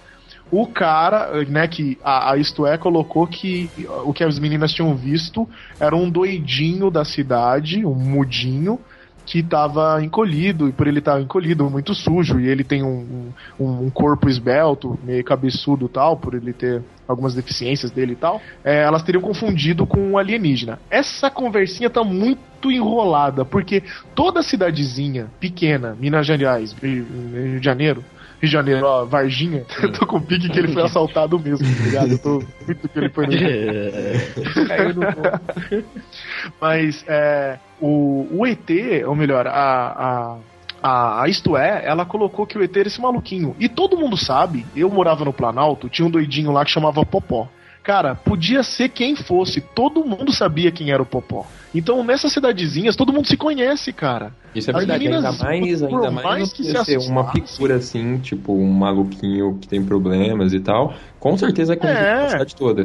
O 0.53 0.67
cara, 0.67 1.43
né, 1.47 1.67
que 1.67 1.99
a, 2.05 2.33
a 2.33 2.37
Isto 2.37 2.67
É 2.67 2.77
colocou 2.77 3.27
que 3.27 3.71
o 4.05 4.13
que 4.13 4.23
as 4.23 4.39
meninas 4.39 4.71
tinham 4.71 4.95
visto 4.95 5.49
era 5.81 5.97
um 5.97 6.11
doidinho 6.11 6.91
da 6.91 7.07
cidade, 7.07 7.87
um 7.87 7.95
mudinho, 7.95 8.79
que 9.25 9.43
tava 9.43 10.03
encolhido, 10.05 10.69
e 10.69 10.73
por 10.73 10.87
ele 10.87 10.99
estar 10.99 11.21
encolhido, 11.21 11.71
muito 11.71 11.95
sujo, 11.95 12.39
e 12.39 12.49
ele 12.49 12.65
tem 12.65 12.83
um, 12.83 13.33
um, 13.59 13.87
um 13.87 13.91
corpo 13.91 14.29
esbelto, 14.29 14.99
meio 15.03 15.25
cabeçudo 15.25 15.89
tal, 15.89 16.19
por 16.19 16.35
ele 16.35 16.53
ter 16.53 16.83
algumas 17.07 17.35
deficiências 17.35 17.91
dele 17.91 18.13
e 18.13 18.17
tal, 18.17 18.43
é, 18.65 18.83
elas 18.83 19.03
teriam 19.03 19.23
confundido 19.23 19.87
com 19.87 20.01
um 20.01 20.19
alienígena. 20.19 20.79
Essa 20.91 21.31
conversinha 21.31 21.89
tá 21.89 22.05
muito 22.05 22.71
enrolada, 22.71 23.45
porque 23.45 23.83
toda 24.15 24.43
cidadezinha 24.43 25.29
pequena, 25.41 25.97
Minas 25.99 26.27
Gerais, 26.27 26.73
Rio 26.73 27.59
de 27.59 27.65
Janeiro, 27.65 28.05
Rio 28.43 28.49
de 28.49 28.53
Janeiro, 28.53 28.85
ó, 28.85 29.05
Varginha, 29.05 29.65
eu 29.81 29.93
tô 29.93 30.05
com 30.05 30.21
pique 30.21 30.49
que 30.49 30.59
ele 30.59 30.73
foi 30.73 30.83
assaltado 30.83 31.39
mesmo, 31.39 31.65
tá 31.65 31.85
ligado? 31.85 32.11
Eu 32.11 32.19
tô 32.19 32.43
muito 32.67 32.89
que 32.89 32.99
ele 32.99 33.09
foi 33.09 33.27
no 34.95 35.01
ponto. 35.13 35.85
mas 36.61 37.05
é, 37.07 37.61
o, 37.81 38.27
o 38.33 38.45
ET, 38.45 38.69
ou 39.07 39.15
melhor, 39.15 39.47
a, 39.47 39.53
a, 39.53 40.39
a, 40.83 41.23
a 41.23 41.29
Isto 41.29 41.57
É, 41.57 41.83
ela 41.87 42.05
colocou 42.05 42.45
que 42.45 42.59
o 42.59 42.65
ET 42.65 42.77
era 42.77 42.89
esse 42.89 43.01
maluquinho. 43.01 43.55
E 43.61 43.69
todo 43.69 43.97
mundo 43.97 44.17
sabe, 44.17 44.67
eu 44.75 44.91
morava 44.91 45.25
no 45.25 45.33
Planalto, 45.33 45.89
tinha 45.89 46.07
um 46.07 46.11
doidinho 46.11 46.51
lá 46.51 46.65
que 46.65 46.73
chamava 46.73 47.07
Popó. 47.07 47.49
Cara, 47.83 48.15
podia 48.15 48.63
ser 48.63 48.91
quem 48.91 49.17
fosse, 49.17 49.61
todo 49.61 50.05
mundo 50.05 50.33
sabia 50.33 50.71
quem 50.71 50.91
era 50.93 51.03
o 51.03 51.07
Popó. 51.07 51.45
Então, 51.75 52.05
nessas 52.05 52.33
cidadezinhas, 52.33 52.95
todo 52.95 53.13
mundo 53.13 53.27
se 53.27 53.37
conhece, 53.37 53.93
cara. 53.93 54.33
Isso 54.55 54.71
é 54.71 54.75
As 54.75 54.79
verdade, 54.81 55.05
meninas, 55.05 55.25
ainda 55.25 55.45
mais, 55.45 55.83
ainda 55.83 56.11
mais 56.11 56.27
mais 56.27 56.53
que 56.53 56.63
que 56.63 56.71
se 56.71 56.85
ser 56.85 56.99
uma 56.99 57.33
figura 57.33 57.77
assim, 57.77 58.19
tipo 58.19 58.53
um 58.55 58.71
maluquinho 58.71 59.59
que 59.59 59.67
tem 59.67 59.83
problemas 59.83 60.53
e 60.53 60.61
tal, 60.61 60.95
com 61.19 61.37
certeza 61.37 61.77
conhece 61.77 61.99
É. 62.01 62.25
a 62.25 62.29
cidade 62.29 62.55
toda. 62.55 62.85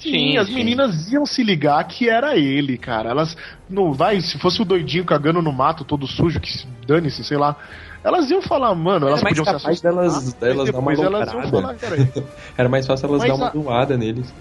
Sim, 0.00 0.10
Sim, 0.10 0.36
as 0.38 0.48
sim. 0.48 0.54
meninas 0.54 1.12
iam 1.12 1.24
se 1.24 1.44
ligar 1.44 1.84
que 1.84 2.08
era 2.08 2.36
ele, 2.36 2.76
cara. 2.76 3.10
Elas. 3.10 3.36
Não, 3.70 3.92
vai, 3.92 4.20
se 4.20 4.36
fosse 4.36 4.60
o 4.60 4.64
doidinho 4.64 5.04
cagando 5.04 5.40
no 5.40 5.52
mato, 5.52 5.84
todo 5.84 6.08
sujo, 6.08 6.40
que 6.40 6.50
se 6.52 6.66
dane-se, 6.86 7.22
sei 7.22 7.36
lá. 7.36 7.56
Elas 8.04 8.30
iam 8.30 8.42
falar, 8.42 8.74
mano, 8.74 9.06
elas 9.06 9.20
Era 9.20 9.24
mais 9.30 9.38
podiam 9.38 9.44
se 9.44 9.52
capaz 9.64 9.64
assustar. 9.66 9.92
delas, 9.92 10.34
delas 10.34 10.70
dar 10.70 10.78
uma 10.78 10.92
elas 10.92 11.32
iam 11.32 11.50
falar 11.50 11.76
era 12.58 12.68
mais 12.68 12.86
fácil 12.86 13.08
elas 13.08 13.22
dar 13.22 13.34
uma 13.34 13.46
a- 13.46 13.50
doada 13.50 13.96
neles. 13.96 14.34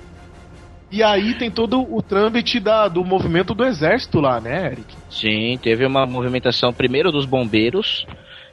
E 0.91 1.01
aí 1.01 1.35
tem 1.35 1.49
todo 1.49 1.81
o 1.81 2.01
trâmite 2.01 2.59
da, 2.59 2.87
do 2.89 3.05
movimento 3.05 3.53
do 3.53 3.63
exército 3.63 4.19
lá, 4.19 4.41
né, 4.41 4.65
Eric? 4.73 4.93
Sim, 5.09 5.57
teve 5.61 5.85
uma 5.85 6.05
movimentação 6.05 6.73
primeiro 6.73 7.11
dos 7.13 7.25
bombeiros 7.25 8.05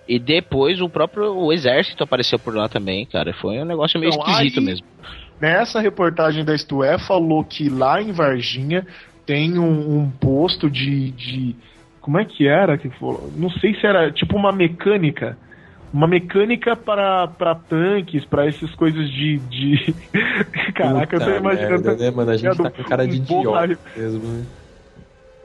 e 0.06 0.18
depois 0.20 0.80
o 0.80 0.88
próprio 0.88 1.34
o 1.34 1.52
exército 1.52 2.04
apareceu 2.04 2.38
por 2.38 2.54
lá 2.54 2.68
também, 2.68 3.04
cara. 3.06 3.32
Foi 3.34 3.58
um 3.58 3.64
negócio 3.64 3.98
meio 3.98 4.12
Então, 4.12 4.22
esquisito 4.30 4.60
aí- 4.60 4.64
mesmo. 4.66 4.86
Nessa 5.40 5.80
reportagem 5.80 6.44
da 6.44 6.54
Isto 6.54 6.82
É, 6.84 6.98
falou 6.98 7.44
que 7.44 7.68
lá 7.68 8.00
em 8.02 8.12
Varginha 8.12 8.86
tem 9.26 9.58
um, 9.58 9.98
um 9.98 10.10
posto 10.10 10.70
de, 10.70 11.10
de. 11.12 11.56
Como 12.08 12.18
é 12.18 12.24
que 12.24 12.48
era? 12.48 12.78
que 12.78 12.88
falou? 12.98 13.30
Não 13.36 13.50
sei 13.50 13.74
se 13.74 13.86
era 13.86 14.10
tipo 14.10 14.34
uma 14.34 14.50
mecânica. 14.50 15.36
Uma 15.92 16.08
mecânica 16.08 16.74
para, 16.74 17.28
para 17.28 17.54
tanques, 17.54 18.24
para 18.24 18.46
essas 18.46 18.74
coisas 18.76 19.10
de. 19.10 19.38
de... 19.40 19.94
Caraca, 20.72 21.16
eu 21.16 21.20
tô 21.20 21.26
Puta 21.26 21.36
imaginando. 21.36 21.84
merda, 21.84 21.96
né, 21.96 22.10
mano? 22.10 22.30
A 22.30 22.36
gente 22.38 22.56
tá 22.56 22.70
com 22.70 22.82
cara 22.84 23.06
de 23.06 23.12
um 23.12 23.22
idiota 23.22 23.78
mesmo, 23.94 24.26
né? 24.26 24.46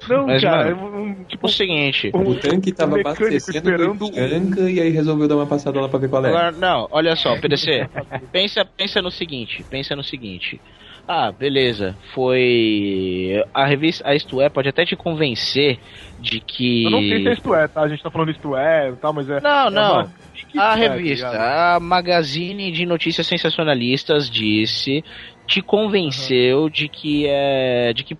Não, 0.08 0.26
Mas, 0.28 0.42
cara, 0.42 0.74
mano, 0.74 0.96
é 0.96 1.00
um, 1.02 1.24
tipo, 1.26 1.48
O 1.48 1.50
seguinte. 1.50 2.12
O 2.14 2.36
tanque 2.36 2.72
tava 2.72 2.96
mecânico 2.96 3.24
abastecendo 3.26 3.70
esperando 3.70 4.70
e 4.70 4.80
aí 4.80 4.90
resolveu 4.90 5.28
dar 5.28 5.36
uma 5.36 5.48
passada 5.48 5.82
lá 5.82 5.90
pra 5.90 6.00
ver 6.00 6.10
qual 6.10 6.26
é. 6.26 6.30
Agora, 6.30 6.52
não, 6.54 6.88
olha 6.92 7.14
só, 7.18 7.38
PDC. 7.42 7.90
pensa, 8.32 8.64
pensa 8.64 9.02
no 9.02 9.12
seguinte, 9.12 9.66
pensa 9.70 9.98
no 9.98 10.04
seguinte. 10.04 10.62
Ah, 11.08 11.32
beleza. 11.32 11.98
Foi 12.14 13.44
a 13.54 13.66
revista, 13.66 14.08
a 14.08 14.16
Isto 14.16 14.42
É 14.42 14.50
pode 14.50 14.70
até 14.70 14.86
te 14.86 14.96
convencer 14.96 15.80
de 16.18 16.40
que 16.40 16.84
Eu 16.86 16.92
não 16.92 17.02
sei 17.02 17.22
se 17.22 17.30
é 17.30 17.34
isto 17.34 17.54
é, 17.56 17.68
tá? 17.68 17.82
A 17.82 17.88
gente 17.90 18.02
tá 18.02 18.10
falando 18.10 18.32
isto 18.32 18.56
é 18.56 18.90
e 18.90 18.96
tal, 18.98 19.14
mas 19.14 19.30
é. 19.30 19.40
Não, 19.42 19.68
é 19.68 19.70
não. 19.70 19.94
uma- 20.02 20.14
A 20.58 20.78
é, 20.78 20.88
revista, 20.88 21.26
tá 21.26 21.32
ligado? 21.34 21.76
a 21.76 21.80
Magazine 21.80 22.72
de 22.72 22.86
Notícias 22.86 23.28
Sensacionalistas 23.28 24.30
disse, 24.30 25.04
te 25.48 25.62
convenceu 25.62 26.70
de 26.70 26.88
que 26.90 27.28
é, 27.28 27.94
de 27.94 28.04
que 28.04 28.18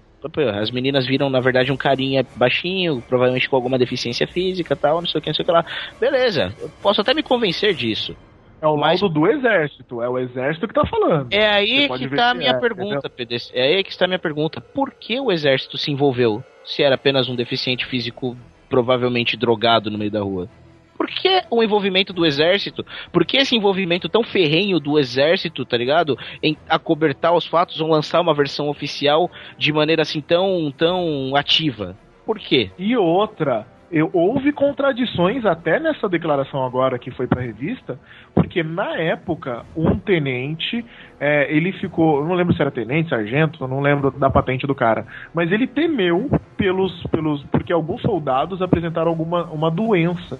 as 0.60 0.72
meninas 0.72 1.06
viram 1.06 1.30
na 1.30 1.40
verdade 1.42 1.72
um 1.72 1.78
carinha 1.78 2.26
baixinho, 2.36 3.02
provavelmente 3.04 3.50
com 3.50 3.56
alguma 3.56 3.78
deficiência 3.78 4.28
física, 4.28 4.76
tal, 4.76 5.02
não 5.02 5.08
sei 5.08 5.20
o 5.20 5.22
que, 5.22 5.30
não 5.30 5.36
sei 5.36 5.44
o 5.44 5.46
que 5.46 5.52
lá. 5.52 5.66
Beleza, 6.00 6.54
eu 6.60 6.70
posso 6.82 7.02
até 7.02 7.14
me 7.14 7.24
convencer 7.24 7.74
disso. 7.74 8.16
É 8.64 8.68
o 8.68 8.78
Mas- 8.78 9.02
laudo 9.02 9.20
do 9.20 9.28
exército, 9.28 10.02
é 10.02 10.08
o 10.08 10.18
exército 10.18 10.70
que 10.70 10.74
tá 10.74 10.86
falando. 10.86 11.28
É 11.34 11.46
aí 11.50 11.90
que 11.90 12.08
ver 12.08 12.16
tá 12.16 12.30
a 12.30 12.34
minha 12.34 12.52
é, 12.52 12.60
pergunta, 12.62 13.10
PDC. 13.10 13.52
É 13.54 13.64
aí 13.64 13.84
que 13.84 13.92
está 13.92 14.06
a 14.06 14.08
minha 14.08 14.20
pergunta. 14.20 14.62
Por 14.62 14.92
que 14.92 15.20
o 15.20 15.34
exército 15.34 15.78
se 15.78 15.92
envolveu? 15.92 16.42
Se 16.64 16.82
era 16.82 16.96
apenas 16.96 17.28
um 17.28 17.36
deficiente 17.36 17.86
físico, 17.86 18.38
provavelmente 18.70 19.36
drogado 19.36 19.92
no 19.92 19.98
meio 19.98 20.10
da 20.10 20.22
rua. 20.22 20.48
Por 20.96 21.08
que 21.08 21.42
o 21.50 21.62
envolvimento 21.62 22.14
do 22.14 22.26
exército? 22.26 22.86
Por 23.12 23.26
que 23.26 23.36
esse 23.36 23.54
envolvimento 23.54 24.08
tão 24.08 24.24
ferrenho 24.24 24.80
do 24.80 24.98
exército, 24.98 25.66
tá 25.66 25.76
ligado? 25.76 26.18
Em 26.42 26.56
acobertar 26.70 27.36
os 27.36 27.46
fatos 27.46 27.82
ou 27.82 27.90
lançar 27.90 28.22
uma 28.22 28.34
versão 28.34 28.70
oficial 28.70 29.30
de 29.58 29.74
maneira 29.74 30.04
assim 30.04 30.22
tão, 30.22 30.72
tão 30.72 31.36
ativa? 31.36 31.98
Por 32.26 32.40
quê? 32.40 32.72
E 32.80 32.96
outra, 32.96 33.68
eu, 33.94 34.10
houve 34.12 34.52
contradições 34.52 35.46
até 35.46 35.80
nessa 35.80 36.10
declaração 36.10 36.66
agora 36.66 36.98
que 36.98 37.12
foi 37.12 37.28
pra 37.28 37.44
revista, 37.44 38.00
porque 38.34 38.64
na 38.64 38.96
época, 38.98 39.64
um 39.78 40.00
tenente, 40.00 40.84
é, 41.20 41.56
ele 41.56 41.72
ficou, 41.74 42.20
eu 42.20 42.28
não 42.28 42.34
lembro 42.34 42.56
se 42.56 42.62
era 42.62 42.72
tenente, 42.72 43.10
sargento, 43.10 43.64
eu 43.64 43.68
não 43.68 43.82
lembro 43.82 44.10
da 44.10 44.32
patente 44.32 44.66
do 44.66 44.74
cara, 44.74 45.06
mas 45.32 45.52
ele 45.52 45.68
temeu 45.68 46.28
pelos, 46.58 47.04
pelos 47.12 47.44
porque 47.44 47.72
alguns 47.72 48.02
soldados 48.02 48.64
apresentaram 48.64 49.10
alguma 49.10 49.44
uma 49.52 49.70
doença, 49.70 50.40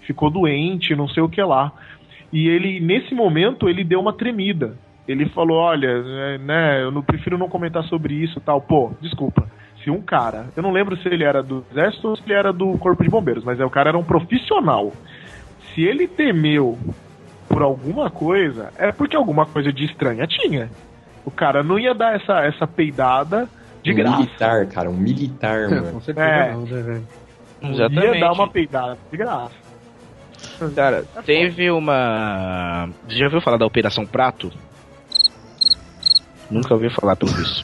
ficou 0.00 0.30
doente, 0.30 0.96
não 0.96 1.06
sei 1.06 1.22
o 1.22 1.28
que 1.28 1.42
lá. 1.42 1.72
E 2.32 2.48
ele, 2.48 2.80
nesse 2.80 3.14
momento, 3.14 3.68
ele 3.68 3.84
deu 3.84 4.00
uma 4.00 4.14
tremida. 4.14 4.76
Ele 5.06 5.28
falou, 5.28 5.58
olha, 5.58 5.86
é, 5.86 6.38
né, 6.38 6.82
eu 6.82 6.90
não 6.90 7.02
prefiro 7.02 7.36
não 7.36 7.48
comentar 7.50 7.84
sobre 7.84 8.14
isso 8.14 8.40
tal. 8.40 8.62
Pô, 8.62 8.92
desculpa. 9.00 9.46
Se 9.84 9.90
um 9.90 10.00
cara, 10.00 10.46
eu 10.56 10.62
não 10.62 10.72
lembro 10.72 10.96
se 10.96 11.06
ele 11.08 11.22
era 11.24 11.42
do 11.42 11.62
exército 11.70 12.08
ou 12.08 12.16
se 12.16 12.22
ele 12.24 12.32
era 12.32 12.52
do 12.52 12.76
corpo 12.78 13.02
de 13.04 13.10
bombeiros, 13.10 13.44
mas 13.44 13.60
é, 13.60 13.64
o 13.64 13.70
cara 13.70 13.90
era 13.90 13.98
um 13.98 14.02
profissional. 14.04 14.90
Se 15.74 15.82
ele 15.82 16.08
temeu 16.08 16.78
por 17.48 17.60
alguma 17.62 18.08
coisa, 18.10 18.70
é 18.78 18.90
porque 18.90 19.14
alguma 19.14 19.44
coisa 19.44 19.70
de 19.72 19.84
estranha 19.84 20.26
tinha. 20.26 20.70
O 21.24 21.30
cara 21.30 21.62
não 21.62 21.78
ia 21.78 21.94
dar 21.94 22.16
essa, 22.16 22.40
essa 22.44 22.66
peidada 22.66 23.46
de 23.82 23.92
um 23.92 23.94
graça. 23.96 24.16
militar, 24.16 24.66
cara, 24.66 24.88
um 24.90 24.96
militar, 24.96 25.68
Com 25.68 25.74
mano. 25.74 26.00
certeza 26.00 26.26
É. 26.26 26.52
não, 26.52 26.60
né, 26.62 26.82
velho? 26.82 27.06
Ia 28.14 28.20
dar 28.20 28.32
uma 28.32 28.48
peidada 28.48 28.98
de 29.10 29.16
graça. 29.16 29.64
Cara, 30.74 31.04
teve 31.24 31.70
uma. 31.70 32.88
Você 33.08 33.16
já 33.16 33.24
ouviu 33.26 33.40
falar 33.40 33.56
da 33.56 33.66
Operação 33.66 34.06
Prato? 34.06 34.50
Nunca 36.50 36.74
ouviu 36.74 36.90
falar 36.90 37.16
pelo 37.16 37.32
visto. 37.32 37.62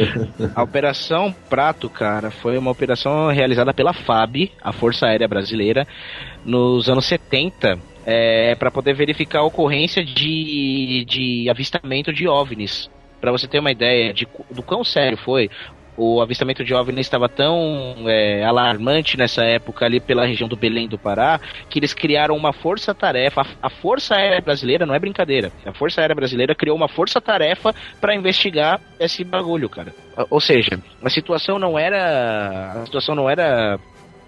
A 0.54 0.62
Operação 0.62 1.34
Prato, 1.48 1.88
cara, 1.88 2.30
foi 2.30 2.56
uma 2.58 2.70
operação 2.70 3.28
realizada 3.28 3.72
pela 3.72 3.92
FAB, 3.92 4.50
a 4.62 4.72
Força 4.72 5.06
Aérea 5.06 5.28
Brasileira, 5.28 5.86
nos 6.44 6.88
anos 6.88 7.06
70, 7.06 7.78
é, 8.04 8.54
para 8.54 8.70
poder 8.70 8.94
verificar 8.94 9.40
a 9.40 9.44
ocorrência 9.44 10.04
de, 10.04 11.04
de 11.08 11.48
avistamento 11.50 12.12
de 12.12 12.28
OVNIs. 12.28 12.90
Pra 13.20 13.32
você 13.32 13.48
ter 13.48 13.58
uma 13.58 13.70
ideia 13.70 14.12
de, 14.12 14.26
do 14.50 14.62
quão 14.62 14.84
sério 14.84 15.16
foi, 15.16 15.50
o 15.96 16.20
avistamento 16.20 16.64
de 16.64 16.74
OVNIs 16.74 17.06
estava 17.06 17.28
tão 17.28 17.94
é, 18.06 18.44
alarmante 18.44 19.16
nessa 19.16 19.44
época 19.44 19.84
ali 19.84 20.00
pela 20.00 20.26
região 20.26 20.48
do 20.48 20.56
Belém 20.56 20.88
do 20.88 20.98
Pará, 20.98 21.40
que 21.70 21.78
eles 21.78 21.94
criaram 21.94 22.36
uma 22.36 22.52
força-tarefa. 22.52 23.46
A, 23.62 23.70
Força 23.70 24.16
Aérea 24.16 24.40
Brasileira 24.40 24.84
não 24.86 24.94
é 24.94 24.98
brincadeira. 24.98 25.52
A 25.64 25.72
Força 25.72 26.00
Aérea 26.00 26.14
Brasileira 26.16 26.54
criou 26.54 26.76
uma 26.76 26.88
força-tarefa 26.88 27.74
para 28.00 28.14
investigar 28.14 28.80
esse 28.98 29.22
bagulho, 29.24 29.68
cara. 29.68 29.94
Ou- 30.16 30.26
Ou 30.30 30.40
seja, 30.40 30.78
a 31.02 31.10
situação 31.10 31.58
não 31.58 31.78
era. 31.78 32.72
A 32.82 32.86
situação 32.86 33.14
não 33.14 33.28
era. 33.30 33.78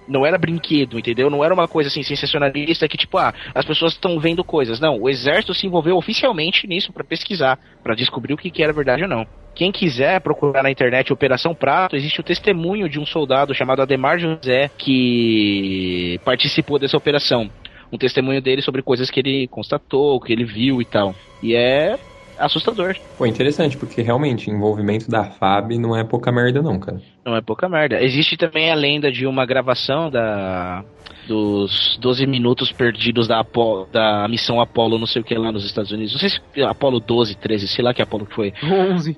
Não 0.09 0.25
era 0.25 0.39
brinquedo, 0.39 0.97
entendeu? 1.01 1.29
Não 1.29 1.43
era 1.45 1.53
uma 1.53 1.67
coisa 1.67 1.89
assim 1.89 2.05
sensacionalista 2.05 2.87
que 2.87 2.97
tipo, 2.97 3.19
ah, 3.19 3.35
as 3.53 3.65
pessoas 3.65 3.93
estão 3.93 4.21
vendo 4.21 4.45
coisas. 4.45 4.79
Não, 4.79 5.01
o 5.01 5.09
exército 5.09 5.53
se 5.53 5.67
envolveu 5.67 5.97
oficialmente 5.97 6.65
nisso 6.69 6.93
para 6.93 7.03
pesquisar, 7.03 7.59
para 7.83 7.97
descobrir 7.97 8.33
o 8.33 8.37
que, 8.37 8.49
que 8.49 8.63
era 8.63 8.73
verdade 8.73 9.03
ou 9.03 9.09
não. 9.09 9.27
Quem 9.57 9.73
quiser 9.73 10.21
procurar 10.21 10.63
na 10.63 10.71
internet 10.71 11.11
Operação 11.13 11.55
Prato, 11.55 11.97
existe 11.97 12.21
o 12.21 12.23
testemunho 12.23 12.89
de 12.91 13.01
um 13.01 13.07
soldado 13.07 13.55
chamado 13.55 13.81
Ademar 13.81 14.19
José 14.19 14.71
que 14.77 16.21
participou 16.25 16.79
dessa 16.79 16.97
operação. 16.97 17.51
Um 17.91 17.97
testemunho 17.97 18.43
dele 18.43 18.61
sobre 18.63 18.83
coisas 18.83 19.11
que 19.11 19.19
ele 19.21 19.49
constatou, 19.49 20.21
que 20.21 20.33
ele 20.33 20.45
viu 20.45 20.83
e 20.83 20.85
tal. 20.85 21.15
E 21.43 21.55
é 21.55 21.99
assustador. 22.39 22.97
Pô, 23.17 23.25
interessante, 23.25 23.77
porque 23.79 24.03
realmente, 24.03 24.51
envolvimento 24.51 25.11
da 25.11 25.25
FAB 25.25 25.73
não 25.79 25.97
é 25.97 26.05
pouca 26.05 26.31
merda 26.31 26.61
não, 26.61 26.79
cara. 26.79 27.01
Não 27.25 27.35
é 27.35 27.41
pouca 27.41 27.67
merda. 27.69 28.03
Existe 28.03 28.37
também 28.37 28.71
a 28.71 28.75
lenda 28.75 29.11
de 29.11 29.27
uma 29.27 29.47
gravação 29.47 30.11
da 30.11 30.85
dos 31.27 31.99
12 32.01 32.25
minutos 32.27 32.71
perdidos 32.71 33.27
da, 33.27 33.41
Apo- 33.41 33.89
da 33.91 34.29
missão 34.29 34.61
Apollo, 34.61 34.97
não 34.99 35.07
sei 35.09 35.23
o 35.23 35.25
que 35.25 35.35
lá 35.35 35.51
nos 35.51 35.65
Estados 35.65 35.91
Unidos. 35.91 36.13
Não 36.13 36.21
sei 36.21 36.29
se 36.29 36.63
Apollo 36.63 37.01
12, 37.01 37.35
13, 37.37 37.67
sei 37.67 37.85
lá 37.85 37.93
que 37.93 38.01
Apollo 38.03 38.27
que 38.27 38.35
foi. 38.35 38.53
11. 38.63 39.17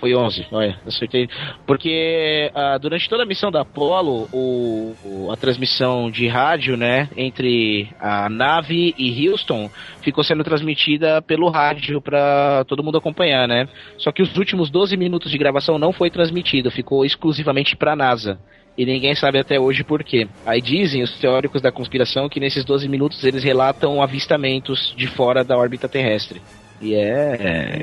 Foi 0.00 0.14
11, 0.14 0.46
olha, 0.52 0.78
acertei. 0.86 1.28
Porque 1.66 2.50
ah, 2.54 2.78
durante 2.78 3.08
toda 3.08 3.22
a 3.22 3.26
missão 3.26 3.50
da 3.50 3.62
Apollo, 3.62 4.28
o, 4.32 4.94
o- 5.04 5.30
a 5.32 5.36
transmissão 5.36 6.10
de 6.10 6.26
rádio, 6.28 6.76
né, 6.76 7.08
entre 7.16 7.88
a 8.00 8.28
nave 8.28 8.94
e 8.96 9.28
Houston 9.28 9.70
ficou 10.02 10.22
sendo 10.24 10.44
transmitida 10.44 11.20
pelo 11.22 11.48
rádio 11.50 12.00
para 12.00 12.64
todo 12.66 12.82
mundo 12.82 12.98
acompanhar, 12.98 13.46
né? 13.48 13.68
Só 13.98 14.10
que 14.12 14.22
os 14.22 14.36
últimos 14.36 14.70
12 14.70 14.96
minutos 14.96 15.30
de 15.30 15.38
gravação 15.38 15.78
não 15.78 15.92
foi 15.92 16.10
transmitido, 16.10 16.70
ficou 16.70 17.04
exclusivamente 17.04 17.76
para 17.76 17.96
NASA. 17.96 18.38
E 18.76 18.86
ninguém 18.86 19.14
sabe 19.16 19.38
até 19.40 19.58
hoje 19.58 19.82
por 19.82 20.04
quê. 20.04 20.28
Aí 20.46 20.60
dizem 20.60 21.02
os 21.02 21.18
teóricos 21.18 21.60
da 21.60 21.72
conspiração 21.72 22.28
que 22.28 22.38
nesses 22.38 22.64
12 22.64 22.88
minutos 22.88 23.24
eles 23.24 23.42
relatam 23.42 24.00
avistamentos 24.00 24.94
de 24.96 25.08
fora 25.08 25.42
da 25.42 25.56
órbita 25.58 25.88
terrestre. 25.88 26.40
E 26.80 26.94
é, 26.94 27.36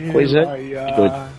é 0.08 0.12
coisa 0.14 0.48
Ai, 0.48 0.74
ai. 0.74 1.30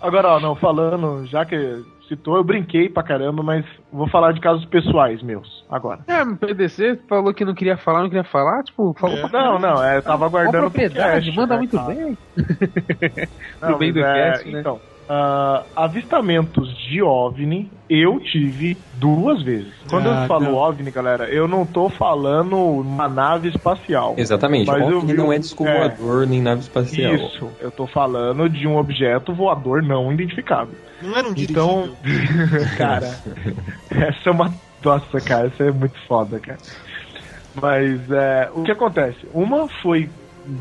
Agora, 0.00 0.28
ó, 0.28 0.40
não, 0.40 0.54
falando, 0.54 1.26
já 1.26 1.44
que 1.44 1.84
citou, 2.08 2.36
eu 2.36 2.44
brinquei 2.44 2.88
pra 2.88 3.02
caramba, 3.02 3.42
mas 3.42 3.64
vou 3.92 4.08
falar 4.08 4.32
de 4.32 4.40
casos 4.40 4.64
pessoais 4.66 5.22
meus, 5.22 5.64
agora. 5.68 6.00
É, 6.06 6.22
o 6.22 6.36
PDC 6.36 7.00
falou 7.08 7.34
que 7.34 7.44
não 7.44 7.54
queria 7.54 7.76
falar, 7.76 8.02
não 8.02 8.08
queria 8.08 8.24
falar, 8.24 8.62
tipo, 8.62 8.94
falou 8.98 9.16
pra 9.28 9.28
Não, 9.28 9.58
não, 9.58 9.82
é, 9.82 10.00
tava 10.00 10.26
aguardando 10.26 10.70
pro 10.70 10.70
propriedade, 10.70 11.26
cast, 11.26 11.36
manda 11.36 11.54
né, 11.54 11.58
muito 11.58 11.76
cara? 11.76 11.94
bem. 11.94 12.18
Não, 13.60 13.68
Pro 13.68 13.78
bem 13.78 13.92
do 13.92 14.00
é, 14.00 14.30
cast, 14.30 14.50
né? 14.50 14.60
Então, 14.60 14.80
ah, 15.08 15.64
avistamentos 15.76 16.68
de 16.88 17.00
OVNI 17.00 17.70
eu 17.88 18.18
tive 18.18 18.76
duas 18.94 19.42
vezes. 19.42 19.72
Quando 19.88 20.10
Ah, 20.10 20.22
eu 20.22 20.28
falo 20.28 20.44
não. 20.46 20.54
OVNI, 20.54 20.90
galera, 20.90 21.28
eu 21.28 21.46
não 21.46 21.64
tô 21.64 21.88
falando 21.88 22.56
uma 22.56 23.08
nave 23.08 23.48
espacial. 23.48 24.14
Exatamente. 24.16 24.66
Mas 24.66 24.88
eu 24.88 24.98
OVNI 24.98 25.12
vi 25.12 25.16
não 25.16 25.32
é 25.32 25.38
disco 25.38 25.64
voador 25.64 26.26
nem 26.26 26.42
nave 26.42 26.62
espacial. 26.62 27.14
Isso, 27.14 27.48
eu 27.60 27.70
tô 27.70 27.86
falando 27.86 28.48
de 28.48 28.66
um 28.66 28.76
objeto 28.76 29.32
voador 29.32 29.82
não 29.82 30.12
identificado. 30.12 30.72
Não 31.00 31.16
era 31.16 31.28
um 31.28 31.34
Então, 31.36 31.96
cara, 32.76 33.20
essa 33.90 34.28
é 34.28 34.30
uma. 34.30 34.52
Nossa, 34.84 35.20
cara, 35.20 35.48
isso 35.48 35.62
é 35.62 35.70
muito 35.70 35.98
foda, 36.06 36.40
cara. 36.40 36.58
Mas 37.60 38.10
é, 38.10 38.50
o 38.52 38.62
que 38.62 38.70
acontece? 38.70 39.18
Uma 39.32 39.68
foi 39.82 40.08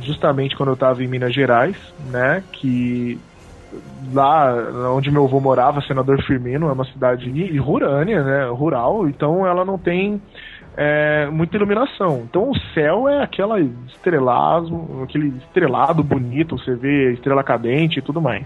justamente 0.02 0.56
quando 0.56 0.70
eu 0.70 0.78
tava 0.78 1.04
em 1.04 1.08
Minas 1.08 1.34
Gerais, 1.34 1.76
né? 2.00 2.44
Que 2.54 3.20
lá 4.14 4.54
onde 4.94 5.12
meu 5.12 5.26
avô 5.26 5.40
morava, 5.40 5.82
Senador 5.82 6.22
Firmino, 6.24 6.70
é 6.70 6.74
uma 6.74 6.86
cidade 6.86 7.58
rurânia, 7.58 8.24
né? 8.24 8.46
Rural, 8.50 9.08
então 9.08 9.46
ela 9.46 9.66
não 9.66 9.78
tem 9.78 10.22
é, 10.78 11.28
muita 11.32 11.56
iluminação. 11.56 12.24
Então 12.30 12.50
o 12.50 12.60
céu 12.74 13.08
é 13.08 13.24
aquela 13.24 13.60
estrelado, 13.60 15.04
aquele 15.04 15.30
estrelado 15.38 16.04
bonito, 16.04 16.58
você 16.58 16.76
vê 16.76 17.14
estrela 17.14 17.44
cadente 17.44 18.00
e 18.00 18.02
tudo 18.02 18.22
mais. 18.22 18.46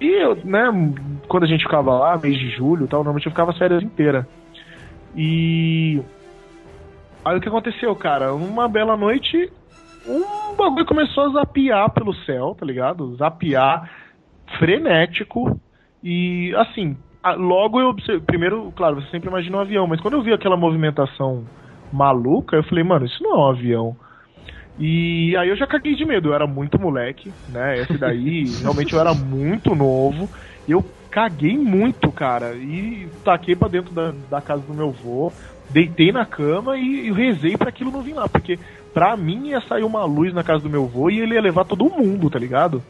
E 0.00 0.06
eu, 0.06 0.36
né, 0.44 0.64
quando 1.28 1.44
a 1.44 1.46
gente 1.46 1.62
ficava 1.62 1.96
lá, 1.96 2.18
mês 2.18 2.36
de 2.36 2.50
julho 2.50 2.88
tal, 2.88 3.00
normalmente 3.00 3.26
eu 3.26 3.32
ficava 3.32 3.52
as 3.52 3.58
férias 3.58 3.82
inteira. 3.82 4.26
E 5.14 6.00
aí 7.24 7.36
o 7.36 7.40
que 7.40 7.48
aconteceu, 7.48 7.94
cara? 7.94 8.34
Uma 8.34 8.68
bela 8.68 8.96
noite, 8.96 9.50
um 10.06 10.56
bagulho 10.56 10.86
começou 10.86 11.24
a 11.24 11.28
zapear 11.28 11.90
pelo 11.90 12.14
céu, 12.14 12.56
tá 12.58 12.66
ligado? 12.66 13.14
Zapear 13.16 13.88
frenético 14.58 15.60
e 16.02 16.54
assim, 16.56 16.96
logo 17.36 17.80
eu 17.80 17.88
observei, 17.88 18.24
primeiro, 18.24 18.72
claro, 18.72 18.96
você 19.00 19.10
sempre 19.10 19.28
imagina 19.28 19.56
um 19.56 19.60
avião, 19.60 19.86
mas 19.86 20.00
quando 20.00 20.14
eu 20.14 20.22
vi 20.22 20.32
aquela 20.32 20.56
movimentação 20.56 21.44
maluca, 21.92 22.56
eu 22.56 22.64
falei, 22.64 22.82
mano, 22.84 23.06
isso 23.06 23.22
não 23.22 23.32
é 23.32 23.38
um 23.38 23.50
avião. 23.50 23.96
E 24.78 25.36
aí 25.36 25.48
eu 25.48 25.56
já 25.56 25.66
caguei 25.66 25.94
de 25.94 26.04
medo, 26.04 26.30
eu 26.30 26.34
era 26.34 26.46
muito 26.46 26.80
moleque, 26.80 27.34
né? 27.46 27.80
Esse 27.82 27.98
daí, 27.98 28.56
realmente 28.60 28.92
eu 28.92 29.00
era 29.00 29.14
muito 29.14 29.74
novo. 29.74 30.30
Eu 30.66 30.82
caguei 31.10 31.58
muito, 31.58 32.10
cara. 32.12 32.56
E 32.56 33.10
taquei 33.22 33.54
pra 33.54 33.68
dentro 33.68 33.92
da, 33.94 34.12
da 34.12 34.40
casa 34.40 34.62
do 34.64 34.74
meu 34.74 34.88
avô, 34.88 35.34
deitei 35.68 36.10
na 36.10 36.24
cama 36.24 36.76
e, 36.78 37.08
e 37.08 37.12
rezei 37.12 37.56
pra 37.56 37.68
aquilo 37.68 37.90
não 37.92 38.02
vir 38.02 38.14
lá. 38.14 38.28
Porque 38.28 38.58
pra 38.92 39.16
mim 39.16 39.48
ia 39.48 39.60
sair 39.62 39.84
uma 39.84 40.04
luz 40.04 40.32
na 40.34 40.42
casa 40.44 40.62
do 40.62 40.70
meu 40.70 40.84
avô 40.84 41.08
e 41.10 41.18
ele 41.20 41.34
ia 41.34 41.40
levar 41.40 41.64
todo 41.64 41.84
mundo, 41.90 42.28
tá 42.30 42.38
ligado? 42.38 42.82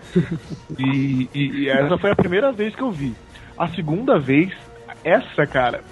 E, 0.78 1.28
e- 1.34 1.50
e 1.62 1.68
essa 1.68 1.96
foi 1.98 2.10
a 2.10 2.16
primeira 2.16 2.50
vez 2.52 2.74
que 2.74 2.82
eu 2.82 2.90
vi. 2.90 3.14
A 3.56 3.68
segunda 3.68 4.18
vez, 4.18 4.52
essa, 5.04 5.46
cara, 5.46 5.82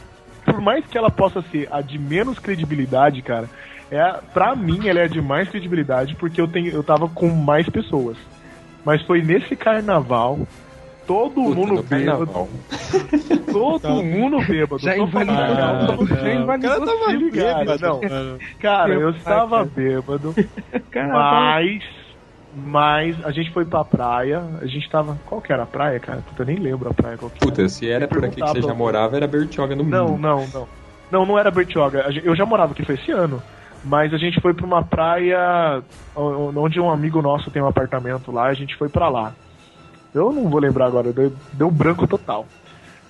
por 0.44 0.60
mais 0.60 0.84
que 0.86 0.96
ela 0.98 1.10
possa 1.10 1.42
ser 1.50 1.68
a 1.70 1.80
de 1.80 1.98
menos 1.98 2.38
credibilidade, 2.38 3.22
cara, 3.22 3.48
é, 3.90 4.20
pra 4.32 4.54
mim 4.56 4.88
ela 4.88 5.00
é 5.00 5.04
a 5.04 5.08
de 5.08 5.20
mais 5.20 5.48
credibilidade 5.48 6.14
porque 6.16 6.40
eu, 6.40 6.48
tenho, 6.48 6.70
eu 6.72 6.82
tava 6.82 7.08
com 7.08 7.28
mais 7.28 7.68
pessoas. 7.68 8.16
Mas 8.84 9.02
foi 9.02 9.20
nesse 9.22 9.54
carnaval, 9.56 10.38
todo 11.10 11.40
mundo 11.40 11.74
no 11.74 11.82
bêbado. 11.82 12.30
Todo 13.52 13.88
mundo 14.04 14.38
bêbado. 14.46 14.80
Já 14.80 14.96
invalidou, 14.96 15.34
não, 15.34 16.06
já 16.06 16.16
não. 16.22 16.42
invalidou 16.42 16.70
O 16.70 16.86
cara 16.86 16.86
tava 16.86 17.10
se 17.10 17.16
ligar, 17.16 17.58
bêbado, 17.58 17.82
não. 17.82 18.38
Cara, 18.60 18.94
eu 18.94 19.10
estava 19.10 19.64
bêbado, 19.64 20.34
mas. 20.94 21.82
Mas 22.52 23.24
a 23.24 23.30
gente 23.30 23.52
foi 23.52 23.64
pra 23.64 23.84
praia, 23.84 24.42
a 24.60 24.66
gente 24.66 24.88
tava. 24.88 25.16
Qual 25.26 25.40
que 25.40 25.52
era 25.52 25.64
a 25.64 25.66
praia, 25.66 25.98
cara? 26.00 26.20
Puta, 26.20 26.42
eu 26.42 26.46
nem 26.46 26.56
lembro 26.56 26.88
a 26.90 26.94
praia 26.94 27.16
qual 27.16 27.30
que 27.30 27.38
Puta, 27.38 27.68
se 27.68 27.88
era 27.88 28.08
por 28.08 28.24
aqui 28.24 28.40
que 28.40 28.48
você 28.48 28.62
já 28.62 28.74
morava, 28.74 29.16
era 29.16 29.26
Bertioga 29.26 29.74
no 29.76 29.84
Não, 29.84 30.04
mínimo. 30.06 30.18
não, 30.18 30.46
não. 30.52 30.68
Não, 31.10 31.26
não 31.26 31.38
era 31.38 31.50
Bertioga. 31.50 32.06
Eu 32.22 32.34
já 32.36 32.44
morava 32.46 32.72
aqui, 32.72 32.84
foi 32.84 32.94
esse 32.96 33.10
ano. 33.10 33.40
Mas 33.84 34.12
a 34.12 34.18
gente 34.18 34.40
foi 34.40 34.52
pra 34.52 34.66
uma 34.66 34.82
praia 34.82 35.82
onde 36.14 36.80
um 36.80 36.90
amigo 36.90 37.22
nosso 37.22 37.50
tem 37.50 37.62
um 37.62 37.68
apartamento 37.68 38.30
lá, 38.32 38.46
a 38.46 38.54
gente 38.54 38.76
foi 38.76 38.88
pra 38.88 39.08
lá. 39.08 39.32
Eu 40.12 40.32
não 40.32 40.48
vou 40.50 40.60
lembrar 40.60 40.86
agora, 40.86 41.12
deu, 41.12 41.36
deu 41.52 41.70
branco 41.70 42.06
total. 42.06 42.52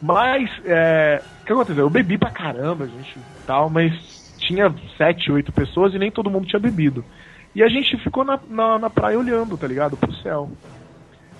Mas, 0.01 0.51
é, 0.64 1.24
o 1.43 1.44
que 1.47 1.52
aconteceu? 1.52 1.85
Eu 1.85 1.90
bebi 1.90 2.18
pra 2.18 2.31
caramba, 2.31 2.89
gente, 2.89 3.27
tal, 3.47 3.70
mas 3.70 3.93
tinha 4.39 4.74
sete, 4.97 5.31
oito 5.32 5.52
pessoas 5.52 5.94
e 5.94 5.98
nem 5.98 6.10
todo 6.12 6.31
mundo 6.31 6.47
tinha 6.47 6.60
bebido. 6.60 7.06
E 7.55 7.62
a 7.62 7.68
gente 7.68 7.97
ficou 7.98 8.24
na, 8.24 8.40
na, 8.48 8.78
na 8.78 8.90
praia 8.90 9.18
olhando, 9.18 9.59
tá 9.59 9.66
ligado? 9.66 9.97
Pro 9.98 10.12
céu. 10.16 10.59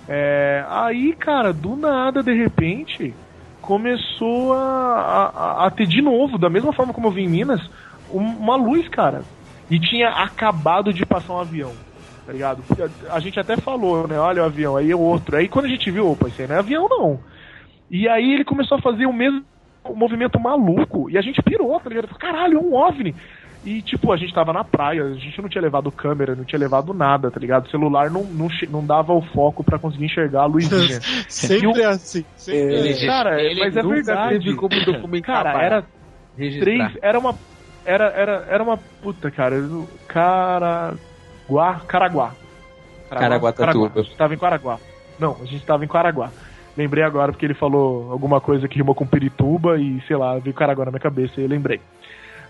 É, 0.07 0.65
aí, 0.67 1.15
cara, 1.15 1.53
do 1.53 1.75
nada, 1.75 2.23
de 2.23 2.33
repente, 2.33 3.19
começou 3.61 4.53
a, 4.53 5.27
a, 5.33 5.67
a 5.67 5.71
ter 5.71 5.87
de 5.87 6.01
novo, 6.01 6.37
da 6.37 6.49
mesma 6.49 6.73
forma 6.73 6.93
como 6.93 7.07
eu 7.07 7.11
vi 7.11 7.21
em 7.23 7.29
Minas, 7.29 7.61
um- 8.09 8.19
uma 8.39 8.55
luz, 8.55 8.87
cara. 8.89 9.27
E 9.69 9.79
tinha 9.79 10.09
acabado 10.09 10.93
de 10.93 11.05
passar 11.05 11.33
um 11.33 11.39
avião, 11.39 11.79
tá 12.31 12.33
ligado? 12.33 12.63
Porque 12.63 12.81
a, 12.81 12.89
a 13.13 13.19
gente 13.19 13.39
até 13.39 13.57
falou, 13.57 14.07
né? 14.07 14.17
Olha 14.17 14.41
o 14.41 14.45
avião, 14.45 14.77
aí 14.77 14.93
o 14.93 14.99
outro. 14.99 15.35
Aí 15.35 15.47
quando 15.49 15.65
a 15.65 15.69
gente 15.69 15.91
viu, 15.91 16.09
opa, 16.09 16.29
isso 16.29 16.41
aí 16.41 16.47
não 16.47 16.55
é 16.55 16.59
avião, 16.59 16.87
não. 16.89 17.19
E 17.89 18.07
aí 18.07 18.33
ele 18.33 18.45
começou 18.45 18.77
a 18.77 18.81
fazer 18.81 19.05
o 19.05 19.13
mesmo 19.13 19.43
movimento 19.93 20.39
maluco. 20.39 21.09
E 21.09 21.17
a 21.17 21.21
gente 21.21 21.41
pirou, 21.41 21.77
tá 21.79 21.89
ligado? 21.89 22.07
Caralho, 22.17 22.57
é 22.57 22.61
um 22.61 22.73
OVNI. 22.73 23.13
E, 23.63 23.81
tipo, 23.83 24.11
a 24.11 24.17
gente 24.17 24.33
tava 24.33 24.51
na 24.51 24.63
praia, 24.63 25.03
a 25.03 25.13
gente 25.13 25.39
não 25.39 25.47
tinha 25.47 25.61
levado 25.61 25.91
câmera, 25.91 26.35
não 26.35 26.43
tinha 26.43 26.57
levado 26.57 26.95
nada, 26.95 27.29
tá 27.29 27.39
ligado? 27.39 27.67
O 27.67 27.69
celular 27.69 28.09
não, 28.09 28.23
não, 28.23 28.47
não 28.71 28.83
dava 28.83 29.13
o 29.13 29.21
foco 29.21 29.63
pra 29.63 29.77
conseguir 29.77 30.05
enxergar 30.05 30.41
a 30.43 30.45
luzinha. 30.45 30.99
Sempre 31.29 31.81
é 31.81 31.85
assim. 31.85 32.25
Sempre 32.35 32.59
é. 32.59 32.79
Ele- 32.89 33.05
Cara, 33.05 33.41
ele 33.43 33.59
mas 33.59 33.77
é 33.77 33.81
verdade. 33.83 34.39
teve 34.39 34.55
como 34.55 34.83
documentar 34.83 35.43
Cara, 35.43 35.51
para 35.51 35.63
era 35.63 35.85
registrar. 36.35 36.63
três. 36.91 37.03
Era 37.03 37.19
uma. 37.19 37.35
Era, 37.85 38.05
era, 38.05 38.45
era 38.49 38.63
uma. 38.63 38.77
Puta, 38.77 39.29
cara. 39.29 40.95
Eu- 41.49 41.85
Caraguá. 41.87 42.31
Caraguá. 43.09 43.51
Caraguatatuba. 43.51 43.91
A 43.95 44.03
gente 44.03 44.15
tava 44.15 44.33
em 44.33 44.37
Caraguá. 44.37 44.79
Não, 45.19 45.37
a 45.41 45.45
gente 45.45 45.65
tava 45.65 45.83
em 45.83 45.87
Caraguá. 45.87 46.31
Lembrei 46.77 47.03
agora 47.03 47.31
porque 47.31 47.45
ele 47.45 47.53
falou 47.53 48.11
alguma 48.11 48.39
coisa 48.39 48.67
que 48.67 48.77
rimou 48.77 48.95
com 48.95 49.05
Pirituba 49.05 49.77
e, 49.77 50.01
sei 50.07 50.15
lá, 50.15 50.37
veio 50.39 50.55
Caraguá 50.55 50.85
na 50.85 50.91
minha 50.91 51.01
cabeça 51.01 51.41
e 51.41 51.47
lembrei. 51.47 51.81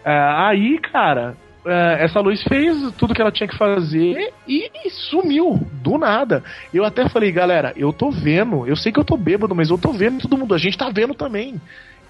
É, 0.06 0.12
aí, 0.14 0.78
cara, 0.80 1.36
é, 1.66 2.06
essa 2.06 2.20
luz 2.20 2.42
fez 2.44 2.92
tudo 2.94 3.14
que 3.14 3.22
ela 3.22 3.32
tinha 3.32 3.48
que 3.48 3.58
fazer 3.58 4.32
e, 4.48 4.70
e 4.86 4.90
sumiu, 4.90 5.60
do 5.82 5.98
nada. 5.98 6.44
Eu 6.74 6.86
até 6.86 7.10
falei, 7.10 7.32
galera, 7.32 7.74
eu 7.76 7.92
tô 7.92 8.12
vendo, 8.12 8.68
eu 8.68 8.76
sei 8.76 8.92
que 8.92 9.00
eu 9.00 9.06
tô 9.06 9.18
bêbado, 9.18 9.56
mas 9.56 9.70
eu 9.70 9.78
tô 9.78 9.92
vendo 9.92 10.22
todo 10.22 10.38
mundo, 10.38 10.54
a 10.54 10.58
gente 10.58 10.78
tá 10.78 10.90
vendo 10.90 11.14
também. 11.14 11.60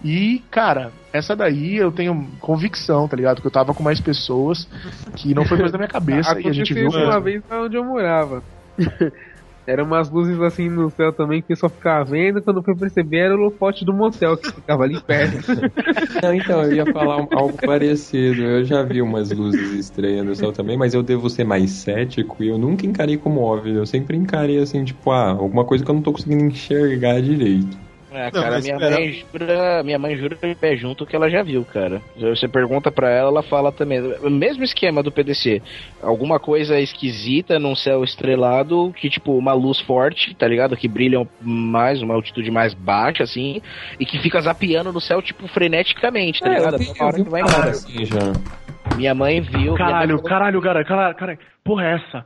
E, 0.04 0.40
cara, 0.50 0.92
essa 1.14 1.36
daí 1.36 1.78
eu 1.78 1.92
tenho 1.92 2.28
convicção, 2.40 3.08
tá 3.08 3.16
ligado? 3.16 3.42
Que 3.42 3.48
eu 3.48 3.52
tava 3.52 3.74
com 3.74 3.84
mais 3.84 4.00
pessoas, 4.00 4.68
que 5.16 5.34
não 5.34 5.46
foi 5.46 5.58
coisa 5.58 5.72
da 5.72 5.78
minha 5.78 5.90
cabeça, 5.92 6.40
e 6.40 6.48
a 6.48 6.54
gente 6.54 6.74
viu. 6.74 6.90
Uma 6.90 7.06
mesmo. 7.06 7.22
vez 7.22 7.44
lá 7.50 7.62
onde 7.62 7.78
eu 7.78 7.84
morava. 7.84 8.44
Eram 9.68 9.86
umas 9.86 10.10
luzes 10.10 10.40
assim 10.42 10.70
no 10.70 10.90
céu 10.90 11.14
também 11.14 11.40
que 11.40 11.46
o 11.46 11.48
pessoal 11.50 11.72
ficava 11.72 12.04
vendo. 12.04 12.42
Quando 12.42 12.64
foi 12.64 12.76
perceber, 12.76 13.20
era 13.20 13.36
o 13.36 13.38
lofote 13.38 13.86
do 13.86 13.94
motel 13.94 14.36
que 14.36 14.52
ficava 14.52 14.84
ali 14.84 15.00
perto. 15.00 15.38
Não, 16.22 16.34
então, 16.34 16.64
eu 16.64 16.74
ia 16.74 16.86
falar 16.92 17.28
algo 17.32 17.58
parecido. 17.64 18.42
Eu 18.42 18.66
já 18.66 18.82
vi 18.82 19.02
umas 19.04 19.32
luzes 19.32 19.72
estranhas 19.74 20.26
no 20.26 20.36
céu 20.36 20.52
também, 20.52 20.78
mas 20.78 20.96
eu 20.96 21.04
devo 21.04 21.30
ser 21.30 21.44
mais 21.44 21.70
cético 21.72 22.44
e 22.44 22.50
eu 22.50 22.58
nunca 22.58 22.88
encarei 22.88 23.18
como 23.18 23.40
óbvio. 23.40 23.76
Eu 23.76 23.86
sempre 23.86 24.18
encarei 24.18 24.58
assim, 24.58 24.84
tipo, 24.84 25.12
ah, 25.12 25.30
alguma 25.30 25.64
coisa 25.64 25.86
que 25.86 25.92
eu 25.92 25.96
não 25.96 26.02
tô 26.02 26.12
conseguindo 26.12 26.44
enxergar 26.44 27.22
direito. 27.22 27.78
É, 28.14 28.26
Não, 28.26 28.32
cara, 28.44 28.60
minha 28.60 28.74
espera. 28.74 28.96
mãe, 28.96 29.26
jura, 29.32 29.84
minha 29.84 29.98
mãe 29.98 30.18
jura 30.18 30.36
de 30.36 30.54
pé 30.56 30.76
junto 30.76 31.06
que 31.06 31.16
ela 31.16 31.30
já 31.30 31.42
viu, 31.44 31.64
cara. 31.64 32.02
Você 32.18 32.46
pergunta 32.46 32.92
pra 32.92 33.10
ela, 33.10 33.30
ela 33.30 33.42
fala 33.44 33.72
também. 33.72 34.02
O 34.22 34.30
mesmo 34.30 34.66
esquema 34.66 35.02
do 35.02 35.10
PDC. 35.12 35.62
Alguma 36.02 36.38
coisa 36.38 36.78
esquisita 36.78 37.58
num 37.58 37.74
céu 37.74 38.04
estrelado, 38.04 38.92
que 38.98 39.10
tipo, 39.10 39.38
uma 39.38 39.54
luz 39.54 39.80
forte, 39.80 40.36
tá 40.36 40.46
ligado? 40.46 40.76
Que 40.76 40.90
brilha 40.90 41.26
mais, 41.42 42.02
uma 42.02 42.14
altitude 42.14 42.52
mais 42.52 42.74
baixa, 42.74 43.24
assim, 43.24 43.62
e 43.98 44.06
que 44.06 44.20
fica 44.20 44.42
zapeando 44.42 44.92
no 44.92 45.00
céu, 45.00 45.22
tipo, 45.22 45.48
freneticamente, 45.48 46.42
tá 46.42 46.50
É, 46.52 46.56
ligado? 46.58 46.76
Até 46.76 46.92
uma 46.92 47.06
hora 47.06 47.24
que 47.24 47.30
vai 47.30 47.42
cara 47.44 47.54
embora. 47.54 47.70
assim 47.72 48.06
já. 48.06 48.98
Minha 48.98 49.16
mãe 49.16 49.40
viu. 49.40 49.72
mãe 49.72 49.78
Caralho, 49.78 50.16
falou- 50.18 50.24
caralho, 50.30 50.62
cara, 50.62 50.84
caralho, 50.84 51.16
caralho. 51.16 51.40
Porra 51.64 51.86
é 51.86 51.96
essa? 51.96 52.26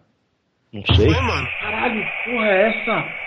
Não 0.74 0.84
sei. 0.96 1.14
Caralho, 1.14 2.04
porra 2.26 2.46
é 2.48 2.70
essa? 2.70 3.25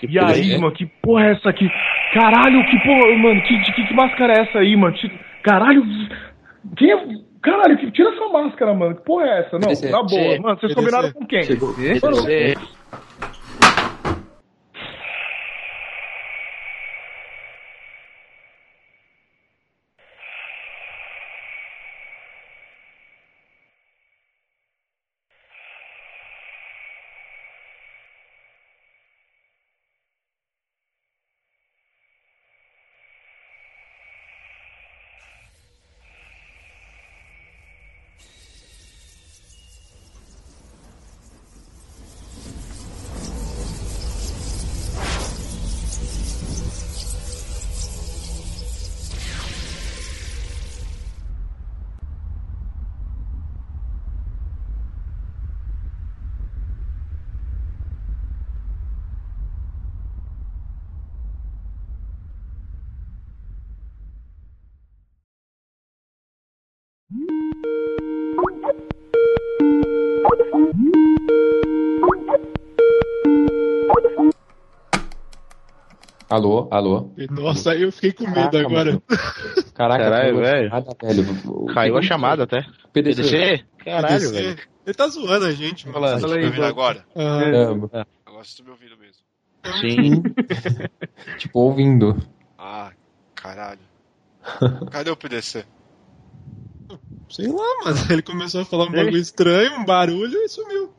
Que 0.00 0.06
E 0.06 0.18
aí, 0.18 0.52
é? 0.54 0.58
mano, 0.58 0.72
que 0.72 0.86
porra 1.02 1.26
é 1.26 1.32
essa 1.32 1.48
aqui? 1.50 1.68
Caralho, 2.14 2.64
que 2.66 2.78
porra, 2.80 3.16
mano, 3.18 3.42
que, 3.42 3.58
que, 3.72 3.86
que 3.86 3.94
máscara 3.94 4.32
é 4.34 4.40
essa 4.42 4.58
aí, 4.58 4.76
mano? 4.76 4.94
Caralho, 5.42 5.82
quem 6.76 6.92
é. 6.92 7.28
Caralho, 7.40 7.78
que- 7.78 7.90
tira 7.92 8.10
essa 8.10 8.28
máscara, 8.28 8.74
mano. 8.74 8.96
Que 8.96 9.04
porra 9.04 9.26
é 9.26 9.38
essa? 9.40 9.58
Não, 9.58 9.70
na 9.90 10.02
boa. 10.02 10.40
Mano, 10.40 10.58
vocês 10.60 10.74
combinaram 10.74 11.12
com 11.12 11.26
quem? 11.26 11.42
Chegou. 11.44 11.74
Alô, 76.30 76.68
alô. 76.70 77.10
Nossa, 77.30 77.74
eu 77.74 77.90
fiquei 77.90 78.12
com 78.12 78.24
medo 78.24 78.34
Caraca, 78.50 78.58
agora. 78.60 78.84
mano. 78.92 79.02
Caraca, 79.74 80.04
Caralho, 80.04 80.36
velho. 80.36 80.68
chamada, 80.68 80.96
velho. 81.02 81.66
Caiu 81.74 81.96
a 81.96 82.02
chamada 82.02 82.42
até. 82.44 82.66
PDC. 82.92 83.22
PDC? 83.22 83.64
Caralho, 83.84 84.14
PDC. 84.30 84.32
velho. 84.32 84.58
Ele 84.86 84.94
tá 84.94 85.08
zoando 85.08 85.44
a 85.46 85.52
gente, 85.52 85.86
mano. 85.86 85.94
Fala- 86.06 86.20
tá 86.20 86.26
aí, 86.26 86.44
ouvindo 86.44 86.56
Bob. 86.60 86.64
agora? 86.68 87.04
Ah, 87.16 87.40
Caramba. 87.40 87.86
Agora 88.26 88.44
vocês 88.44 88.48
estão 88.48 88.66
me 88.66 88.72
ouvindo 88.72 88.96
mesmo. 88.98 89.22
Sim. 89.80 90.22
Tipo, 91.38 91.58
ouvindo. 91.60 92.16
Ah, 92.58 92.92
caralho. 93.34 93.80
Cadê 94.90 95.10
o 95.10 95.16
PDC? 95.16 95.64
sei 97.30 97.46
lá, 97.48 97.84
mano. 97.84 97.98
Ele 98.10 98.22
começou 98.22 98.62
a 98.62 98.64
falar 98.64 98.84
um 98.86 98.92
bagulho 98.92 99.18
estranho, 99.18 99.78
um 99.80 99.84
barulho 99.84 100.38
e 100.42 100.48
sumiu. 100.48 100.92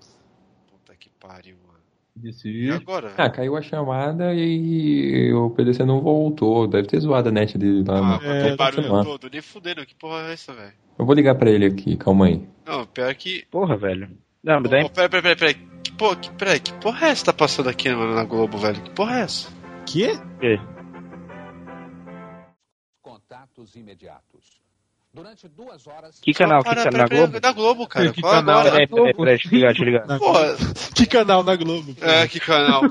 Puta 0.70 0.96
que 1.00 1.10
pariu, 1.20 1.56
E 2.46 2.70
agora? 2.72 3.14
Ah, 3.18 3.30
caiu 3.30 3.56
a 3.56 3.62
chamada 3.62 4.34
e 4.34 5.32
o 5.34 5.50
PDC 5.52 5.86
não 5.86 6.02
voltou. 6.02 6.68
Deve 6.68 6.88
ter 6.88 7.00
zoado 7.00 7.30
a 7.30 7.32
net 7.32 7.58
dele 7.58 7.84
lá. 7.88 7.98
Ah, 7.98 8.02
mano. 8.02 8.22
mas 8.24 8.54
o 8.54 8.58
barulho 8.58 9.04
todo, 9.04 9.30
nem 9.32 9.42
fudendo. 9.42 9.86
Que 9.86 9.96
porra 9.96 10.30
é 10.30 10.34
essa, 10.34 10.54
velho? 10.54 10.74
Eu 10.98 11.06
vou 11.06 11.16
ligar 11.16 11.36
pra 11.36 11.50
ele 11.50 11.66
aqui, 11.66 11.96
calma 11.96 12.26
aí. 12.26 12.46
Não, 12.66 12.86
pior 12.86 13.14
que. 13.16 13.46
Porra, 13.50 13.78
velho. 13.78 14.10
Não, 14.44 14.60
mas 14.60 14.70
daí. 14.70 14.90
Peraí, 14.90 15.10
peraí, 15.10 15.36
peraí. 15.36 15.54
Que 15.84 15.92
porra, 15.94 16.16
que, 16.18 16.32
peraí, 16.32 16.60
que 16.60 16.74
porra 16.74 17.08
é 17.08 17.12
essa 17.12 17.22
que 17.22 17.26
tá 17.26 17.34
passando 17.34 17.70
aqui 17.70 17.90
mano, 17.90 18.14
na 18.14 18.26
Globo, 18.26 18.58
velho? 18.58 18.82
Que 18.82 18.90
porra 18.92 19.20
é 19.20 19.22
essa? 19.22 19.50
Que? 19.86 20.20
Contatos 23.02 23.76
imediatos. 23.76 24.62
Durante 25.12 25.48
duas 25.48 25.88
horas. 25.88 26.20
Que 26.22 26.34
canal? 26.34 26.60
Que 26.64 26.70
canal? 26.70 26.84
peraí, 26.84 26.98
Na 27.02 27.08
peraí, 27.08 27.20
Globo? 27.20 27.40
Da 27.40 27.52
Globo, 27.52 27.88
cara. 27.88 28.12
Que 28.12 28.22
canal? 28.22 28.64
Peraí, 28.64 28.88
peraí, 28.88 29.14
peraí, 29.16 29.38
deixa 29.38 29.48
eu 29.48 29.52
ligar, 29.52 29.68
deixa 29.74 29.82
eu 29.82 29.86
ligar. 29.88 30.20
Porra, 30.20 30.56
Que 30.96 31.06
canal 31.08 31.44
na 31.44 31.56
Globo? 31.56 31.96
é, 32.02 32.28
que 32.28 32.40
canal? 32.40 32.84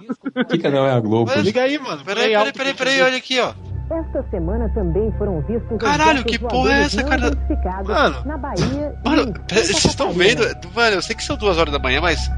Que 0.50 0.58
canal 0.58 0.86
é 0.86 0.92
a 0.92 1.00
Globo? 1.00 1.30
Mas- 1.34 1.44
Liga 1.44 1.62
aí, 1.62 1.78
mano. 1.78 2.04
Peraí, 2.04 2.32
peraí, 2.32 2.52
peraí, 2.52 2.74
peraí, 2.74 3.02
olha 3.02 3.16
aqui, 3.16 3.38
ó. 3.40 3.52
Esta 3.90 4.22
semana 4.30 4.68
também 4.74 5.10
foram 5.16 5.40
vistos 5.42 5.78
Caralho, 5.78 6.22
que 6.24 6.38
porra 6.38 6.72
é 6.72 6.82
essa, 6.82 7.02
cara? 7.04 7.30
Mano. 7.84 8.22
na 8.26 8.36
Bahia 8.36 8.94
Mano, 9.04 9.32
vocês 9.48 9.84
estão 9.84 10.12
vendo? 10.12 10.42
Mano, 10.74 10.96
eu 10.96 11.02
sei 11.02 11.16
que 11.16 11.22
são 11.22 11.36
duas 11.36 11.56
horas 11.56 11.72
da 11.72 11.78
manhã, 11.78 12.00
mas. 12.00 12.28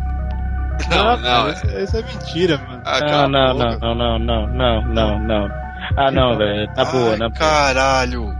Não, 0.90 1.16
Não, 1.16 1.46
não. 1.46 1.50
Isso, 1.82 1.96
é 1.96 2.02
mentira, 2.02 2.58
mano. 2.58 2.82
Ah, 2.84 3.00
Não, 3.00 3.28
não, 3.28 3.54
não, 3.54 3.78
não, 3.94 4.18
não, 4.18 4.46
não, 4.48 4.82
não, 4.94 5.18
não. 5.18 5.48
Ah, 5.96 6.10
não, 6.12 6.36
velho. 6.36 6.70
Na 6.76 6.84
boa, 6.84 7.16
na 7.16 7.28
boa. 7.28 7.38
Caralho. 7.38 8.39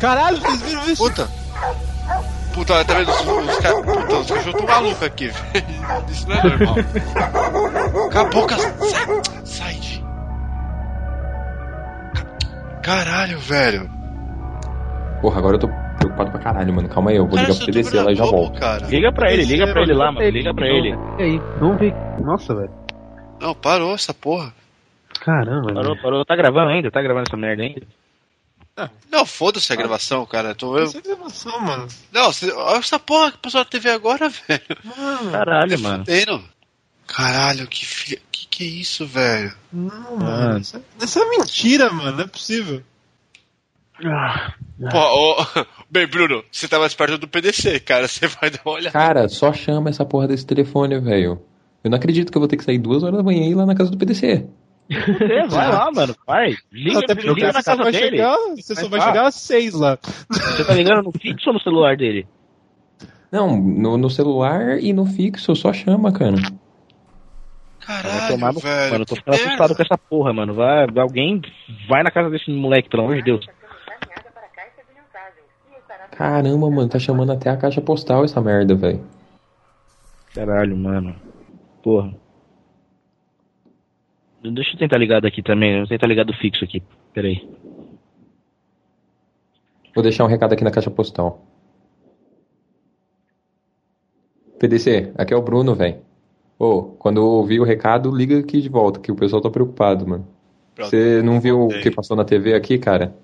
Caralho, 0.00 0.36
vocês 0.38 0.62
viram 0.62 0.84
isso? 0.90 1.02
Puta. 1.02 1.28
Puta, 2.54 2.74
olha, 2.74 2.84
tá 2.84 2.94
vendo? 2.94 3.10
Os, 3.10 3.20
os, 3.20 3.58
ca- 3.58 3.74
puta, 3.82 4.16
os 4.18 4.30
cachorros 4.30 4.54
tão 4.54 4.66
malucos 4.66 5.02
aqui, 5.02 5.28
velho. 5.52 5.66
Isso 6.08 6.28
não 6.28 6.36
é 6.36 6.42
normal. 6.44 6.74
Cala 8.10 8.28
a 8.28 8.32
boca. 8.32 8.56
Sai, 8.58 9.44
sai 9.44 9.74
de. 9.74 10.04
Caralho, 12.82 13.38
velho. 13.38 13.90
Porra, 15.20 15.38
agora 15.38 15.56
eu 15.56 15.60
tô 15.60 15.68
preocupado 15.98 16.30
pra 16.30 16.40
caralho, 16.40 16.72
mano. 16.72 16.88
Calma 16.88 17.10
aí, 17.10 17.16
eu 17.16 17.26
vou 17.26 17.36
Cara, 17.36 17.48
ligar 17.52 17.82
pro 17.82 17.96
na 17.96 18.02
lá 18.04 18.12
e 18.12 18.14
já 18.16 18.24
volto. 18.24 18.58
Cara. 18.60 18.86
Liga 18.86 19.12
pra 19.12 19.32
ele, 19.32 19.44
liga 19.44 19.66
pra 19.66 19.82
ele 19.82 19.94
lá, 19.94 20.12
mano. 20.12 20.28
Liga 20.28 20.54
pra 20.54 20.66
ele. 20.66 20.96
E 21.18 21.22
aí, 21.22 21.38
vamos 21.60 21.78
ver. 21.78 21.94
Nossa, 22.20 22.54
velho. 22.54 22.70
Não, 23.40 23.54
parou 23.54 23.94
essa 23.94 24.14
porra. 24.14 24.52
Caramba, 25.20 25.74
Parou, 25.74 25.90
velho. 25.92 26.02
parou. 26.02 26.24
Tá 26.24 26.34
gravando 26.36 26.70
ainda? 26.70 26.90
Tá 26.90 27.02
gravando 27.02 27.24
essa 27.28 27.36
merda 27.36 27.62
ainda? 27.62 27.82
Não, 29.10 29.24
foda-se 29.26 29.72
a 29.72 29.76
gravação, 29.76 30.24
cara. 30.26 30.54
Tô 30.54 30.76
eu. 30.78 30.84
Isso 30.84 30.98
é 30.98 31.00
gravação, 31.00 31.60
mano. 31.60 31.88
Não, 32.12 32.30
olha 32.56 32.78
essa 32.78 32.98
porra 32.98 33.32
que 33.32 33.38
passou 33.38 33.60
na 33.60 33.64
TV 33.64 33.90
agora, 33.90 34.28
velho. 34.48 34.62
Mano, 34.96 35.30
Caralho, 35.32 35.80
mano. 35.80 36.04
Fudendo. 36.04 36.44
Caralho, 37.06 37.66
que 37.66 37.84
filha. 37.86 38.20
Que 38.30 38.46
que 38.46 38.64
é 38.64 38.66
isso, 38.66 39.06
velho? 39.06 39.52
não, 39.72 39.88
Mano. 40.16 40.18
mano. 40.20 40.58
Isso 40.60 40.76
é, 40.76 41.04
isso 41.04 41.18
é 41.18 41.28
mentira, 41.30 41.90
mano. 41.90 42.12
Não 42.16 42.24
é 42.24 42.26
possível. 42.26 42.82
Ah, 44.04 44.52
Pô, 44.92 44.98
ô, 44.98 45.46
bem, 45.90 46.06
Bruno, 46.06 46.44
você 46.52 46.68
tá 46.68 46.78
mais 46.78 46.94
perto 46.94 47.18
do 47.18 47.26
PDC, 47.26 47.80
cara. 47.80 48.06
Você 48.06 48.28
vai 48.28 48.48
dar 48.50 48.60
uma 48.64 48.74
olhada. 48.76 48.92
Cara, 48.92 49.28
só 49.28 49.52
chama 49.52 49.90
essa 49.90 50.04
porra 50.04 50.28
desse 50.28 50.46
telefone, 50.46 51.00
velho. 51.00 51.42
Eu 51.82 51.90
não 51.90 51.98
acredito 51.98 52.30
que 52.30 52.36
eu 52.38 52.40
vou 52.40 52.48
ter 52.48 52.56
que 52.56 52.64
sair 52.64 52.78
duas 52.78 53.02
horas 53.02 53.16
da 53.16 53.22
manhã 53.22 53.44
e 53.46 53.50
ir 53.50 53.54
lá 53.54 53.66
na 53.66 53.74
casa 53.74 53.90
do 53.90 53.96
PDC. 53.98 54.46
É, 54.90 55.46
vai 55.46 55.68
lá, 55.70 55.90
mano. 55.94 56.14
Vai. 56.26 56.54
Liga, 56.72 57.00
Até 57.00 57.14
liga 57.14 57.52
na 57.52 57.62
só 57.62 57.70
casa 57.72 57.82
vai 57.82 57.92
dele. 57.92 58.10
chegar, 58.16 58.36
você 58.56 58.74
só 58.74 58.80
Vai 58.82 58.90
vai 58.90 58.98
lá. 59.00 59.06
chegar 59.06 59.26
às 59.26 59.34
seis 59.34 59.74
lá. 59.74 59.98
Você 60.30 60.64
tá 60.64 60.74
ligando 60.74 61.02
no 61.02 61.12
fixo 61.12 61.50
ou 61.50 61.54
no 61.54 61.60
celular 61.60 61.96
dele? 61.96 62.26
Não, 63.30 63.54
no, 63.60 63.98
no 63.98 64.08
celular 64.08 64.78
e 64.80 64.92
no 64.94 65.04
fixo, 65.04 65.54
só 65.54 65.72
chama, 65.72 66.10
cara. 66.10 66.36
Caralho, 67.80 68.28
tomar 68.28 68.52
velho. 68.52 68.90
Mano, 68.92 69.02
eu 69.02 69.06
tô 69.06 69.16
ficando 69.16 69.34
merda. 69.36 69.46
assustado 69.48 69.76
com 69.76 69.82
essa 69.82 69.98
porra, 69.98 70.32
mano. 70.32 70.54
Vai, 70.54 70.86
alguém 70.98 71.42
vai 71.88 72.02
na 72.02 72.10
casa 72.10 72.30
desse 72.30 72.50
moleque, 72.50 72.88
pelo 72.88 73.02
amor 73.04 73.16
de 73.16 73.22
Deus. 73.22 73.46
Caramba, 76.10 76.70
mano, 76.70 76.88
tá 76.88 76.98
chamando 76.98 77.32
até 77.32 77.50
a 77.50 77.56
caixa 77.56 77.80
postal 77.80 78.24
essa 78.24 78.40
merda, 78.40 78.74
velho. 78.74 79.04
Caralho, 80.34 80.76
mano. 80.76 81.14
Porra. 81.82 82.12
Deixa 84.42 84.74
eu 84.74 84.78
tentar 84.78 84.98
ligar 84.98 85.20
daqui 85.20 85.42
também. 85.42 85.78
Vou 85.78 85.88
tentar 85.88 86.06
ligar 86.06 86.24
do 86.24 86.32
fixo 86.32 86.64
aqui. 86.64 86.82
Peraí. 87.12 87.48
Vou 89.94 90.02
deixar 90.02 90.24
um 90.24 90.28
recado 90.28 90.52
aqui 90.52 90.62
na 90.62 90.70
caixa 90.70 90.90
postal. 90.90 91.44
PDC, 94.58 95.12
aqui 95.16 95.32
é 95.32 95.36
o 95.36 95.42
Bruno, 95.42 95.74
velho. 95.74 95.98
Ô, 96.58 96.82
quando 96.98 97.18
eu 97.20 97.24
ouvir 97.26 97.60
o 97.60 97.64
recado, 97.64 98.10
liga 98.14 98.38
aqui 98.38 98.60
de 98.60 98.68
volta, 98.68 98.98
que 99.00 99.12
o 99.12 99.16
pessoal 99.16 99.40
tá 99.40 99.50
preocupado, 99.50 100.06
mano. 100.06 100.26
Você 100.76 101.22
não 101.22 101.40
viu 101.40 101.66
o 101.66 101.68
que 101.68 101.90
passou 101.90 102.16
na 102.16 102.24
TV 102.24 102.54
aqui, 102.54 102.78
cara? 102.78 103.14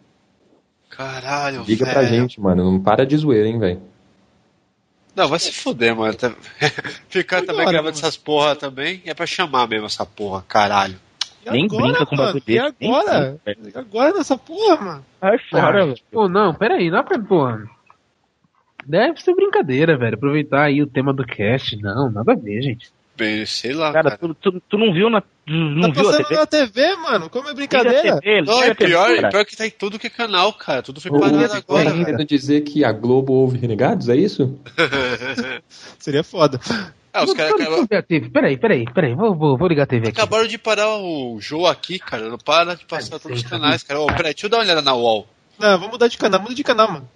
Caralho, 0.90 1.62
Liga 1.62 1.84
velho. 1.84 1.96
pra 1.96 2.04
gente, 2.04 2.40
mano. 2.40 2.64
Não 2.70 2.80
para 2.80 3.04
de 3.04 3.16
zoeira, 3.16 3.48
hein, 3.48 3.58
velho. 3.58 3.80
Não, 5.14 5.28
vai 5.28 5.38
se 5.38 5.52
fuder, 5.52 5.94
mano. 5.94 6.14
Ficar 7.08 7.42
também 7.42 7.66
gravando 7.66 7.94
mano. 7.94 7.98
essas 7.98 8.16
porra 8.16 8.56
também 8.56 9.02
é 9.04 9.14
pra 9.14 9.26
chamar 9.26 9.68
mesmo 9.68 9.86
essa 9.86 10.04
porra, 10.04 10.44
caralho. 10.46 10.96
E 11.46 11.50
Nem 11.50 11.64
agora, 11.66 11.82
brinca 11.84 12.06
com 12.06 12.16
mano? 12.16 12.26
bagulho 12.28 12.42
E 12.46 12.52
desse, 12.52 12.74
nem 12.80 12.90
agora? 12.94 13.40
brinca. 13.44 13.70
E 13.74 13.78
agora 13.78 14.12
nessa 14.14 14.38
porra, 14.38 14.76
mano? 14.84 15.06
Sai 15.20 15.38
fora, 15.50 15.86
velho. 15.86 15.98
Pô, 16.12 16.28
não, 16.28 16.54
peraí, 16.54 16.90
não 16.90 16.98
é 16.98 17.02
pra. 17.02 17.18
Porra. 17.18 17.64
Deve 18.86 19.20
ser 19.22 19.34
brincadeira, 19.34 19.96
velho. 19.96 20.14
Aproveitar 20.14 20.64
aí 20.64 20.82
o 20.82 20.86
tema 20.86 21.12
do 21.12 21.24
cast. 21.24 21.76
Não, 21.80 22.10
nada 22.10 22.32
a 22.32 22.36
ver, 22.36 22.60
gente. 22.62 22.92
Bem, 23.16 23.46
sei 23.46 23.72
lá, 23.72 23.92
Cara, 23.92 24.10
cara. 24.10 24.18
tu, 24.18 24.34
tu, 24.34 24.60
tu 24.68 24.76
não 24.76 24.92
viu 24.92 25.08
na. 25.08 25.20
tu 25.20 25.28
Não 25.46 25.92
tá 25.92 26.00
viu 26.00 26.08
a 26.10 26.12
passando 26.12 26.26
TV? 26.26 26.34
na 26.40 26.46
TV, 26.46 26.96
mano. 26.96 27.30
Como 27.30 27.48
é 27.48 27.54
brincadeira? 27.54 28.18
TV, 28.20 28.42
Não, 28.42 28.60
é 28.62 28.70
a 28.70 28.74
TV, 28.74 28.90
pior, 28.90 29.14
cara. 29.14 29.28
pior 29.30 29.44
que 29.44 29.56
tá 29.56 29.66
em 29.66 29.70
tudo 29.70 29.98
que 30.00 30.08
é 30.08 30.10
canal, 30.10 30.52
cara. 30.52 30.82
Tudo 30.82 31.00
foi 31.00 31.12
parado 31.12 31.48
tá 31.48 31.56
agora, 31.58 31.90
velho. 31.92 32.26
dizer 32.26 32.62
que 32.62 32.84
a 32.84 32.90
Globo 32.90 33.32
ouve 33.32 33.56
Renegados, 33.56 34.08
é 34.08 34.16
isso? 34.16 34.58
Seria 35.98 36.24
foda. 36.24 36.58
Ah, 37.16 37.22
os 37.22 37.28
Não, 37.28 37.36
caras 37.36 37.50
não, 37.52 37.60
acabaram, 37.60 37.86
não, 37.90 37.98
a 37.98 38.02
TV. 38.02 38.28
Peraí, 38.30 38.56
peraí, 38.58 38.84
peraí. 38.92 39.14
Vou, 39.14 39.34
vou, 39.36 39.56
vou 39.56 39.68
ligar 39.68 39.84
a 39.84 39.86
TV 39.86 40.08
aqui. 40.08 40.18
acabaram 40.20 40.48
de 40.48 40.58
parar 40.58 40.96
o 40.96 41.38
jogo 41.40 41.66
aqui, 41.68 41.98
cara. 42.00 42.28
Não 42.28 42.36
para 42.38 42.74
de 42.74 42.84
passar 42.84 43.20
todos 43.20 43.38
os 43.40 43.48
canais, 43.48 43.84
cara. 43.84 44.00
Ô, 44.00 44.06
peraí, 44.06 44.34
deixa 44.34 44.46
eu 44.46 44.50
dar 44.50 44.56
uma 44.58 44.64
olhada 44.64 44.82
na 44.82 44.94
UOL. 44.94 45.26
Não, 45.58 45.70
vamos 45.78 45.92
mudar 45.92 46.08
de 46.08 46.18
canal. 46.18 46.40
Muda 46.40 46.54
de 46.54 46.64
canal, 46.64 46.90
mano. 46.90 47.08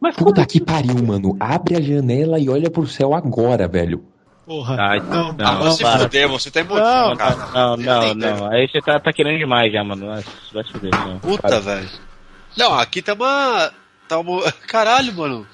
Mas 0.00 0.16
como 0.16 0.30
Puta 0.34 0.44
que 0.46 0.60
pariu, 0.60 1.02
mano. 1.02 1.36
Abre 1.40 1.76
a 1.76 1.80
janela 1.80 2.38
e 2.38 2.48
olha 2.50 2.70
pro 2.70 2.86
céu 2.86 3.14
agora, 3.14 3.66
velho. 3.66 4.04
Porra. 4.44 4.76
Ai, 4.78 5.00
não, 5.00 5.32
não, 5.32 5.46
Ah, 5.46 5.54
vai 5.54 5.70
se 5.72 5.82
para. 5.82 5.98
fuder, 6.00 6.28
você 6.28 6.50
tá 6.50 6.60
emotivo, 6.60 6.84
Não, 6.84 7.16
cara. 7.16 7.36
Não, 7.54 7.76
não, 7.78 8.00
Nem 8.02 8.14
não. 8.14 8.50
Aí 8.52 8.68
você 8.68 8.80
tá, 8.82 9.00
tá 9.00 9.12
querendo 9.14 9.38
demais 9.38 9.72
já, 9.72 9.82
mano. 9.82 10.06
Vai, 10.06 10.22
vai 10.52 10.64
se 10.64 10.72
fuder, 10.72 10.90
não. 11.06 11.18
Puta, 11.20 11.58
velho. 11.60 11.88
Não, 12.56 12.74
aqui 12.78 13.00
tá 13.00 13.14
uma. 13.14 13.72
Tá 14.06 14.18
uma. 14.18 14.42
Caralho, 14.68 15.14
mano. 15.14 15.46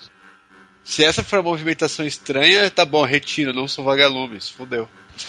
Se 0.91 1.05
essa 1.05 1.23
for 1.23 1.37
uma 1.37 1.51
movimentação 1.51 2.05
estranha, 2.05 2.69
tá 2.69 2.85
bom, 2.85 3.05
retiro, 3.05 3.53
não 3.53 3.69
sou 3.69 3.85
vagalume, 3.85 4.41
se 4.41 4.53
fudeu. 4.53 4.89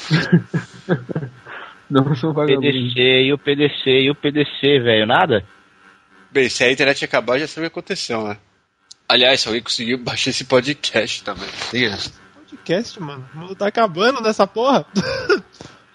Não 1.88 2.16
sou 2.16 2.34
vagabundo. 2.34 2.62
PDC 2.62 3.00
e 3.00 3.34
o 3.34 3.38
PDC 3.38 3.90
e 3.90 4.10
o 4.10 4.16
PDC, 4.16 4.80
velho. 4.80 5.06
Nada? 5.06 5.46
Bem, 6.32 6.48
se 6.48 6.64
a 6.64 6.72
internet 6.72 7.04
acabar, 7.04 7.38
já 7.38 7.46
sabe 7.46 7.68
o 7.68 7.70
que 7.70 7.74
aconteceu, 7.74 8.24
né? 8.24 8.38
Aliás, 9.10 9.42
se 9.42 9.50
alguém 9.50 9.62
conseguiu 9.62 9.98
baixar 9.98 10.30
esse 10.30 10.46
podcast 10.46 11.22
também. 11.22 11.50
Tem 11.70 11.86
essa. 11.86 12.12
Podcast, 12.34 13.00
mano. 13.02 13.30
O 13.36 13.38
mundo 13.40 13.56
tá 13.56 13.68
acabando 13.68 14.22
nessa 14.22 14.48
porra. 14.48 14.86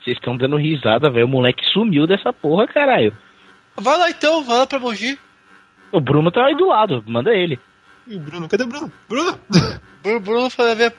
Vocês 0.04 0.18
estão 0.18 0.36
dando 0.36 0.58
risada, 0.58 1.10
velho. 1.10 1.24
O 1.24 1.30
moleque 1.30 1.64
sumiu 1.72 2.06
dessa 2.06 2.30
porra, 2.30 2.68
caralho. 2.68 3.16
Vai 3.74 3.98
lá 3.98 4.10
então, 4.10 4.44
vai 4.44 4.58
lá 4.58 4.66
pra 4.66 4.78
Mogi. 4.78 5.18
O 5.90 6.00
Bruno 6.00 6.30
tá 6.30 6.44
aí 6.44 6.54
do 6.54 6.68
lado, 6.68 7.02
manda 7.06 7.34
ele. 7.34 7.58
E 8.06 8.16
o 8.16 8.20
Bruno? 8.20 8.48
Cadê 8.48 8.62
o 8.62 8.66
Bruno? 8.68 8.92
Bruno? 9.08 9.38
Bruno, 10.02 10.20
Bruno 10.20 10.50
foi 10.50 10.74
ver. 10.74 10.94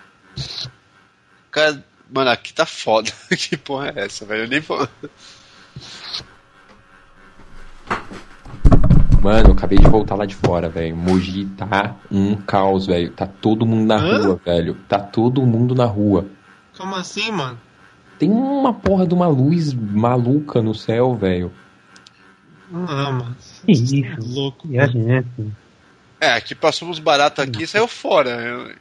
Cara, 1.50 1.84
mano, 2.12 2.30
aqui 2.30 2.54
tá 2.54 2.66
foda. 2.66 3.10
que 3.32 3.56
porra 3.56 3.94
é 3.96 4.06
essa, 4.06 4.26
velho? 4.26 4.44
Eu 4.44 4.48
nem 4.48 4.60
vou. 4.60 4.88
Mano, 9.22 9.50
eu 9.50 9.54
acabei 9.54 9.78
de 9.78 9.88
voltar 9.90 10.16
lá 10.16 10.26
de 10.26 10.36
fora, 10.36 10.70
velho. 10.70 10.96
Mogi 10.96 11.46
tá 11.58 11.96
um 12.12 12.36
caos, 12.36 12.86
velho. 12.86 13.12
Tá 13.12 13.26
todo 13.26 13.66
mundo 13.66 13.88
na 13.88 13.96
Hã? 13.96 14.24
rua, 14.24 14.42
velho. 14.44 14.76
Tá 14.88 15.00
todo 15.00 15.42
mundo 15.46 15.74
na 15.74 15.86
rua. 15.86 16.26
Como 16.78 16.96
assim, 16.96 17.32
mano? 17.32 17.60
Tem 18.20 18.30
uma 18.30 18.74
porra 18.74 19.08
de 19.08 19.14
uma 19.14 19.28
luz 19.28 19.74
maluca 19.74 20.62
no 20.62 20.76
céu, 20.76 21.16
velho. 21.16 21.52
Ah, 22.74 23.12
mano. 23.12 23.38
Que 23.66 23.72
isso? 23.72 24.34
Louco. 24.34 24.68
E 24.68 24.78
a 24.78 24.88
gente? 24.88 25.28
É, 26.20 26.34
aqui 26.34 26.56
passou 26.56 26.90
uns 26.90 27.00
baratos 27.00 27.44
aqui 27.44 27.64
e 27.64 27.68
saiu 27.68 27.88
fora. 27.88 28.30
Eu- 28.30 28.72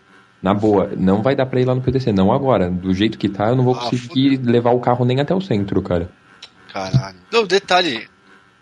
Na 0.43 0.55
boa, 0.55 0.91
não 0.97 1.23
vai 1.23 1.35
dar 1.35 1.47
pra 1.47 1.61
ir 1.61 1.65
lá 1.65 1.75
no 1.75 1.81
PTC, 1.83 2.13
não 2.13 2.33
agora. 2.33 2.71
Do 2.71 2.95
jeito 2.95 3.19
que 3.19 3.29
tá, 3.29 3.49
eu 3.49 3.57
não 3.57 3.65
vou 3.65 3.75
Ah, 3.75 3.91
conseguir 3.91 4.37
levar 4.39 4.71
o 4.71 4.81
carro 4.81 5.05
nem 5.05 5.21
até 5.21 5.35
o 5.35 5.41
centro, 5.41 5.81
cara. 5.83 6.11
Caralho. 6.73 7.17
Não, 7.33 7.45
detalhe. 7.47 8.09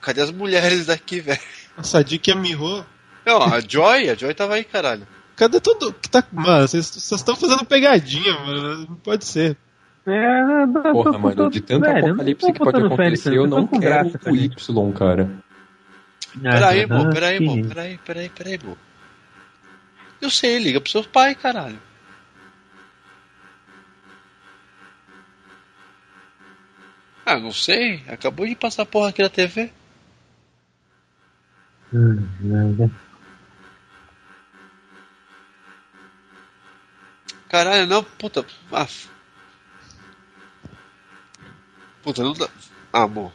Cadê 0.00 0.20
as 0.20 0.30
mulheres 0.30 0.86
daqui, 0.86 1.20
velho? 1.20 1.40
Nossa, 1.76 1.98
a 1.98 2.02
Dick 2.02 2.28
e 2.30 2.32
a 2.32 2.36
Miho. 2.36 2.84
Não, 3.26 3.42
a 3.42 3.60
Joy, 3.60 4.08
a 4.10 4.14
Joy 4.14 4.34
tava 4.34 4.54
aí, 4.54 4.64
caralho. 4.64 5.06
Cadê 5.36 5.58
todo. 5.60 5.92
Que 5.94 6.08
tá... 6.08 6.22
Mano, 6.30 6.68
vocês 6.68 6.94
estão 6.94 7.34
fazendo 7.34 7.64
pegadinha, 7.64 8.32
mano. 8.40 8.86
Não 8.88 8.96
pode 8.96 9.24
ser. 9.24 9.56
É, 10.06 10.66
Porra, 10.92 11.12
tô- 11.12 11.18
mano, 11.18 11.34
tô- 11.36 11.48
de 11.48 11.60
tanto 11.62 11.80
velho, 11.80 12.06
apocalipse 12.06 12.52
que 12.52 12.58
pode 12.58 12.76
acontecer, 12.84 13.10
nisso, 13.10 13.28
eu 13.30 13.46
não 13.46 13.66
quero 13.66 13.80
graça, 14.10 14.20
o 14.30 14.36
Y, 14.36 14.92
cara. 14.92 15.30
Peraí, 16.42 16.82
Ah, 16.82 16.86
mo, 16.88 17.10
peraí, 17.12 17.40
mo, 17.40 17.68
peraí, 17.68 17.98
peraí, 17.98 18.28
peraí, 18.28 18.58
mo. 18.62 18.76
Eu 20.20 20.30
sei, 20.30 20.58
liga 20.58 20.80
pro 20.80 20.90
seu 20.90 21.04
pai, 21.04 21.34
caralho. 21.34 21.80
Ah, 27.26 27.38
não 27.38 27.52
sei. 27.52 28.04
Acabou 28.08 28.46
de 28.46 28.54
passar 28.54 28.86
porra 28.86 29.08
aqui 29.10 29.22
na 29.22 29.28
TV. 29.28 29.72
Hum, 31.92 32.28
nada. 32.40 32.90
Caralho, 37.48 37.86
não, 37.86 38.02
puta. 38.02 38.44
Ah. 38.72 38.86
Puta, 42.02 42.22
não 42.22 42.32
dá. 42.34 42.48
Ah, 42.92 43.02
amor. 43.04 43.32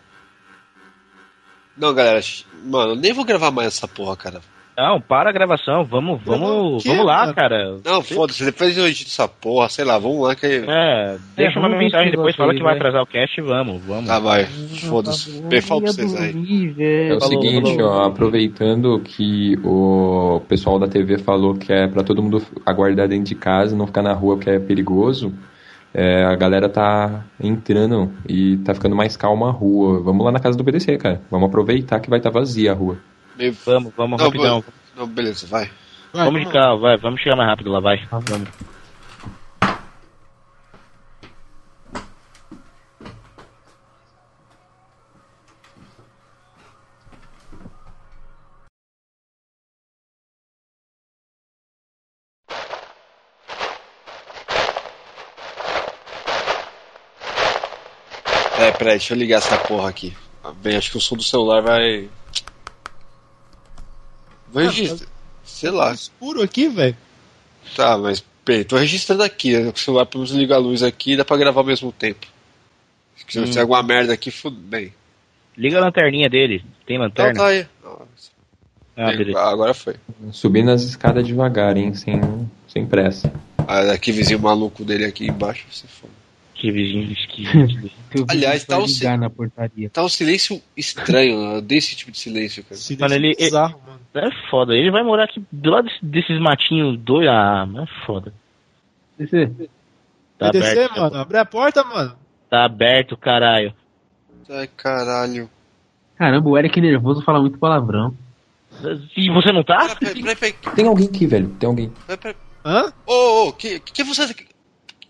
Não, 1.80 1.94
galera. 1.94 2.20
Mano, 2.66 2.92
eu 2.92 2.96
nem 2.96 3.14
vou 3.14 3.24
gravar 3.24 3.52
mais 3.52 3.70
essa 3.70 3.88
porra, 3.88 4.16
cara. 4.18 4.42
Não, 4.80 5.02
para 5.02 5.30
a 5.30 5.34
gravação, 5.34 5.84
vamos, 5.84 6.22
vamos, 6.24 6.50
o 6.50 6.78
quê, 6.78 6.88
vamos 6.88 7.06
lá, 7.06 7.24
mano? 7.24 7.36
cara. 7.36 7.78
Não, 7.84 8.02
foda-se, 8.02 8.46
depois 8.46 8.78
eu 8.78 8.88
edito 8.88 9.10
essa 9.10 9.28
porra, 9.28 9.68
sei 9.68 9.84
lá, 9.84 9.98
vamos 10.00 10.22
lá 10.22 10.36
que. 10.36 10.46
É, 10.46 11.18
deixa 11.36 11.60
uma 11.60 11.68
mensagem 11.68 12.12
depois, 12.12 12.34
fala 12.34 12.54
aí, 12.54 12.58
que 12.58 12.64
vai 12.64 12.76
vai. 12.76 12.80
atrasar 12.80 13.02
o 13.04 13.06
cast, 13.06 13.42
vamos, 13.42 13.84
vamos. 13.84 14.08
Tá, 14.08 14.20
vai. 14.20 14.46
Foda-se. 14.46 15.42
Bem, 15.42 15.60
fala 15.60 15.82
pra 15.82 15.92
vocês 15.92 16.16
aí. 16.16 16.74
É 17.10 17.14
o 17.14 17.20
seguinte, 17.20 17.82
ó, 17.82 18.06
aproveitando 18.06 19.02
que 19.02 19.58
o 19.66 20.42
pessoal 20.48 20.80
da 20.80 20.88
TV 20.88 21.18
falou 21.18 21.56
que 21.56 21.74
é 21.74 21.86
pra 21.86 22.02
todo 22.02 22.24
mundo 22.24 22.42
aguardar 22.66 23.10
dentro 23.10 23.26
de 23.26 23.36
casa, 23.36 23.76
não 23.76 23.86
ficar 23.86 24.02
na 24.02 24.14
rua 24.14 24.38
porque 24.38 24.50
é 24.50 24.60
perigoso, 24.60 25.34
é, 25.94 26.24
a 26.24 26.36
galera 26.36 26.70
tá 26.70 27.26
entrando 27.41 28.11
e 28.28 28.57
tá 28.57 28.74
ficando 28.74 28.95
mais 28.95 29.18
calma 29.18 29.49
a 29.49 29.52
rua. 29.52 30.02
Vamos 30.02 30.26
lá 30.26 30.32
na 30.32 30.40
casa 30.40 30.57
do 30.57 30.64
PDC, 30.64 30.98
cara. 30.98 31.22
Vamos 31.30 31.48
aproveitar 31.48 31.99
que 31.99 32.10
vai 32.10 32.20
estar 32.20 32.30
vazia 32.30 32.72
a 32.72 32.76
rua. 32.76 32.98
Vamos, 33.66 33.94
vamos 33.95 34.20
Não, 34.20 34.26
rapidão. 34.28 34.64
Não, 34.95 35.07
beleza, 35.07 35.48
vai. 35.48 35.70
Vai, 36.11 36.26
Vamos 36.26 36.41
de 36.41 36.52
carro, 36.52 36.80
vai, 36.80 36.98
vamos 36.98 37.22
chegar 37.22 37.36
mais 37.36 37.49
rápido 37.49 37.72
lá, 37.72 37.80
vai. 37.80 37.98
Vamos. 38.10 38.49
Peraí, 58.80 58.94
deixa 58.98 59.14
eu 59.14 59.18
ligar 59.18 59.38
essa 59.38 59.58
porra 59.58 59.90
aqui. 59.90 60.16
Ah, 60.44 60.52
Bem, 60.52 60.76
acho 60.78 60.90
que 60.92 60.98
o 60.98 61.02
som 61.02 61.16
do 61.16 61.24
celular 61.24 61.62
vai. 61.62 62.10
Vou 64.52 64.64
registrar. 64.64 65.08
Sei 65.44 65.70
lá. 65.70 65.94
Escuro 65.94 66.42
aqui, 66.42 66.68
velho. 66.70 66.98
Tá, 67.76 67.98
mas 67.98 68.24
bem, 68.46 68.64
tô 68.64 68.78
registrando 68.78 69.24
aqui. 69.24 69.58
né? 69.58 69.72
O 69.76 69.78
celular 69.78 70.06
pelo 70.06 70.24
menos 70.24 70.36
liga 70.38 70.56
a 70.56 70.60
luz 70.60 70.82
aqui 70.82 71.14
e 71.14 71.18
dá 71.18 71.26
pra 71.26 71.38
gravar 71.38 71.62
ao 71.62 71.66
mesmo 71.66 71.92
tempo. 71.92 72.26
Se 73.28 73.40
Hum. 73.40 73.44
tiver 73.46 73.62
alguma 73.62 73.84
merda 73.84 74.14
aqui, 74.14 74.32
fude 74.32 74.56
bem. 74.58 74.94
Liga 75.58 75.78
a 75.78 75.82
lanterninha 75.82 76.30
dele. 76.30 76.64
Tem 76.86 76.96
Então 76.96 77.04
lanterna? 77.26 77.34
tá 77.40 77.48
aí. 77.48 77.68
Ah, 78.96 79.08
Bem, 79.08 79.18
beleza. 79.18 79.40
agora 79.40 79.74
foi. 79.74 79.96
Subindo 80.32 80.72
as 80.72 80.82
escadas 80.82 81.26
devagar, 81.26 81.78
hein, 81.78 81.94
sem, 81.94 82.20
sem 82.68 82.86
pressa. 82.86 83.32
Ah, 83.68 83.84
daqui 83.84 84.12
vizinho 84.12 84.40
maluco 84.40 84.84
dele 84.84 85.06
aqui 85.06 85.28
embaixo, 85.28 85.66
você 85.72 85.86
foda. 85.88 86.12
Que 86.60 86.72
vizinho 86.72 87.10
esquisito. 87.14 87.90
Teu 88.11 88.26
Aliás, 88.27 88.65
tá 88.65 88.77
o 88.77 88.86
si- 88.88 88.99
ligar 88.99 89.18
na 89.18 89.30
portaria. 89.30 89.90
Tá 89.90 90.03
um 90.03 90.10
silêncio 90.10 90.61
estranho, 90.76 91.41
eu 91.41 91.57
odeio 91.60 91.80
esse 91.80 91.95
tipo 91.95 92.11
de 92.11 92.19
silêncio, 92.19 92.64
cara. 92.65 92.80
Mano, 92.99 93.14
ele, 93.15 93.34
Bizarro, 93.36 93.80
mano. 93.88 93.99
é 94.14 94.49
foda. 94.49 94.73
Ele 94.76 94.91
vai 94.91 95.02
morar 95.02 95.23
aqui 95.23 95.41
do 95.49 95.69
lado 95.69 95.86
desse- 95.88 96.03
desses 96.06 96.40
matinhos 96.41 96.99
doidos. 96.99 97.30
Ah, 97.34 97.65
mas 97.65 97.88
é 97.90 98.06
foda. 98.06 98.34
Tá 100.38 100.48
aberto. 100.49 100.95
mano. 100.98 101.15
Abre 101.15 101.38
a 101.38 101.45
porta, 101.45 101.84
mano. 101.84 102.15
Tá 102.49 102.65
aberto, 102.65 103.15
caralho. 103.15 103.73
Ai, 104.49 104.68
caralho. 104.76 105.49
Caramba, 106.18 106.49
o 106.49 106.57
Eric 106.57 106.81
nervoso 106.81 107.22
fala 107.23 107.40
muito 107.40 107.57
palavrão. 107.57 108.14
E 109.15 109.30
você 109.31 109.52
não 109.52 109.64
tá? 109.64 109.95
Peraí, 109.95 110.22
peraí, 110.22 110.36
peraí. 110.36 110.76
Tem 110.76 110.88
alguém 110.88 111.07
aqui, 111.07 111.26
velho. 111.27 111.49
Tem 111.60 111.68
alguém. 111.68 111.91
peraí. 112.07 112.36
Hã? 112.65 112.91
Ô, 113.06 113.48
ô, 113.48 113.53
que, 113.53 113.80
que 113.80 114.02
é 114.02 114.06
você? 114.06 114.34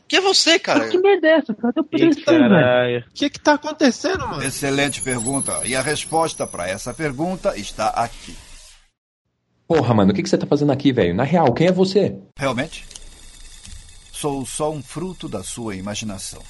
Que 0.10 0.16
é 0.16 0.22
você, 0.22 0.58
cara? 0.58 0.90
Que 0.90 0.98
merda 0.98 1.28
é 1.28 1.32
essa? 1.34 1.54
Cadê 1.54 1.80
o 1.80 1.84
PDC, 1.84 2.26
velho? 2.26 3.06
O 3.08 3.14
que 3.14 3.30
que 3.30 3.40
tá 3.40 3.54
acontecendo, 3.54 4.28
mano? 4.28 4.44
Excelente 4.44 5.04
pergunta. 5.04 5.62
E 5.64 5.76
a 5.76 5.84
resposta 5.84 6.48
para 6.48 6.68
essa 6.68 6.92
pergunta 6.96 7.56
está 7.56 7.90
aqui. 7.90 8.36
Porra, 9.68 9.94
mano, 9.94 10.12
o 10.12 10.16
que, 10.16 10.24
que 10.24 10.30
você 10.30 10.36
tá 10.36 10.48
fazendo 10.48 10.72
aqui, 10.72 10.92
velho? 10.92 11.14
Na 11.14 11.24
real, 11.24 11.54
quem 11.54 11.68
é 11.68 11.72
você? 11.72 12.18
Realmente? 12.36 12.88
Sou 14.12 14.44
só 14.48 14.72
um 14.72 14.82
fruto 14.82 15.30
da 15.30 15.44
sua 15.44 15.76
imaginação. 15.76 16.42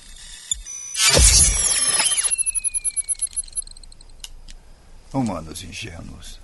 Humanos 5.14 5.66
ingênuos. 5.66 6.39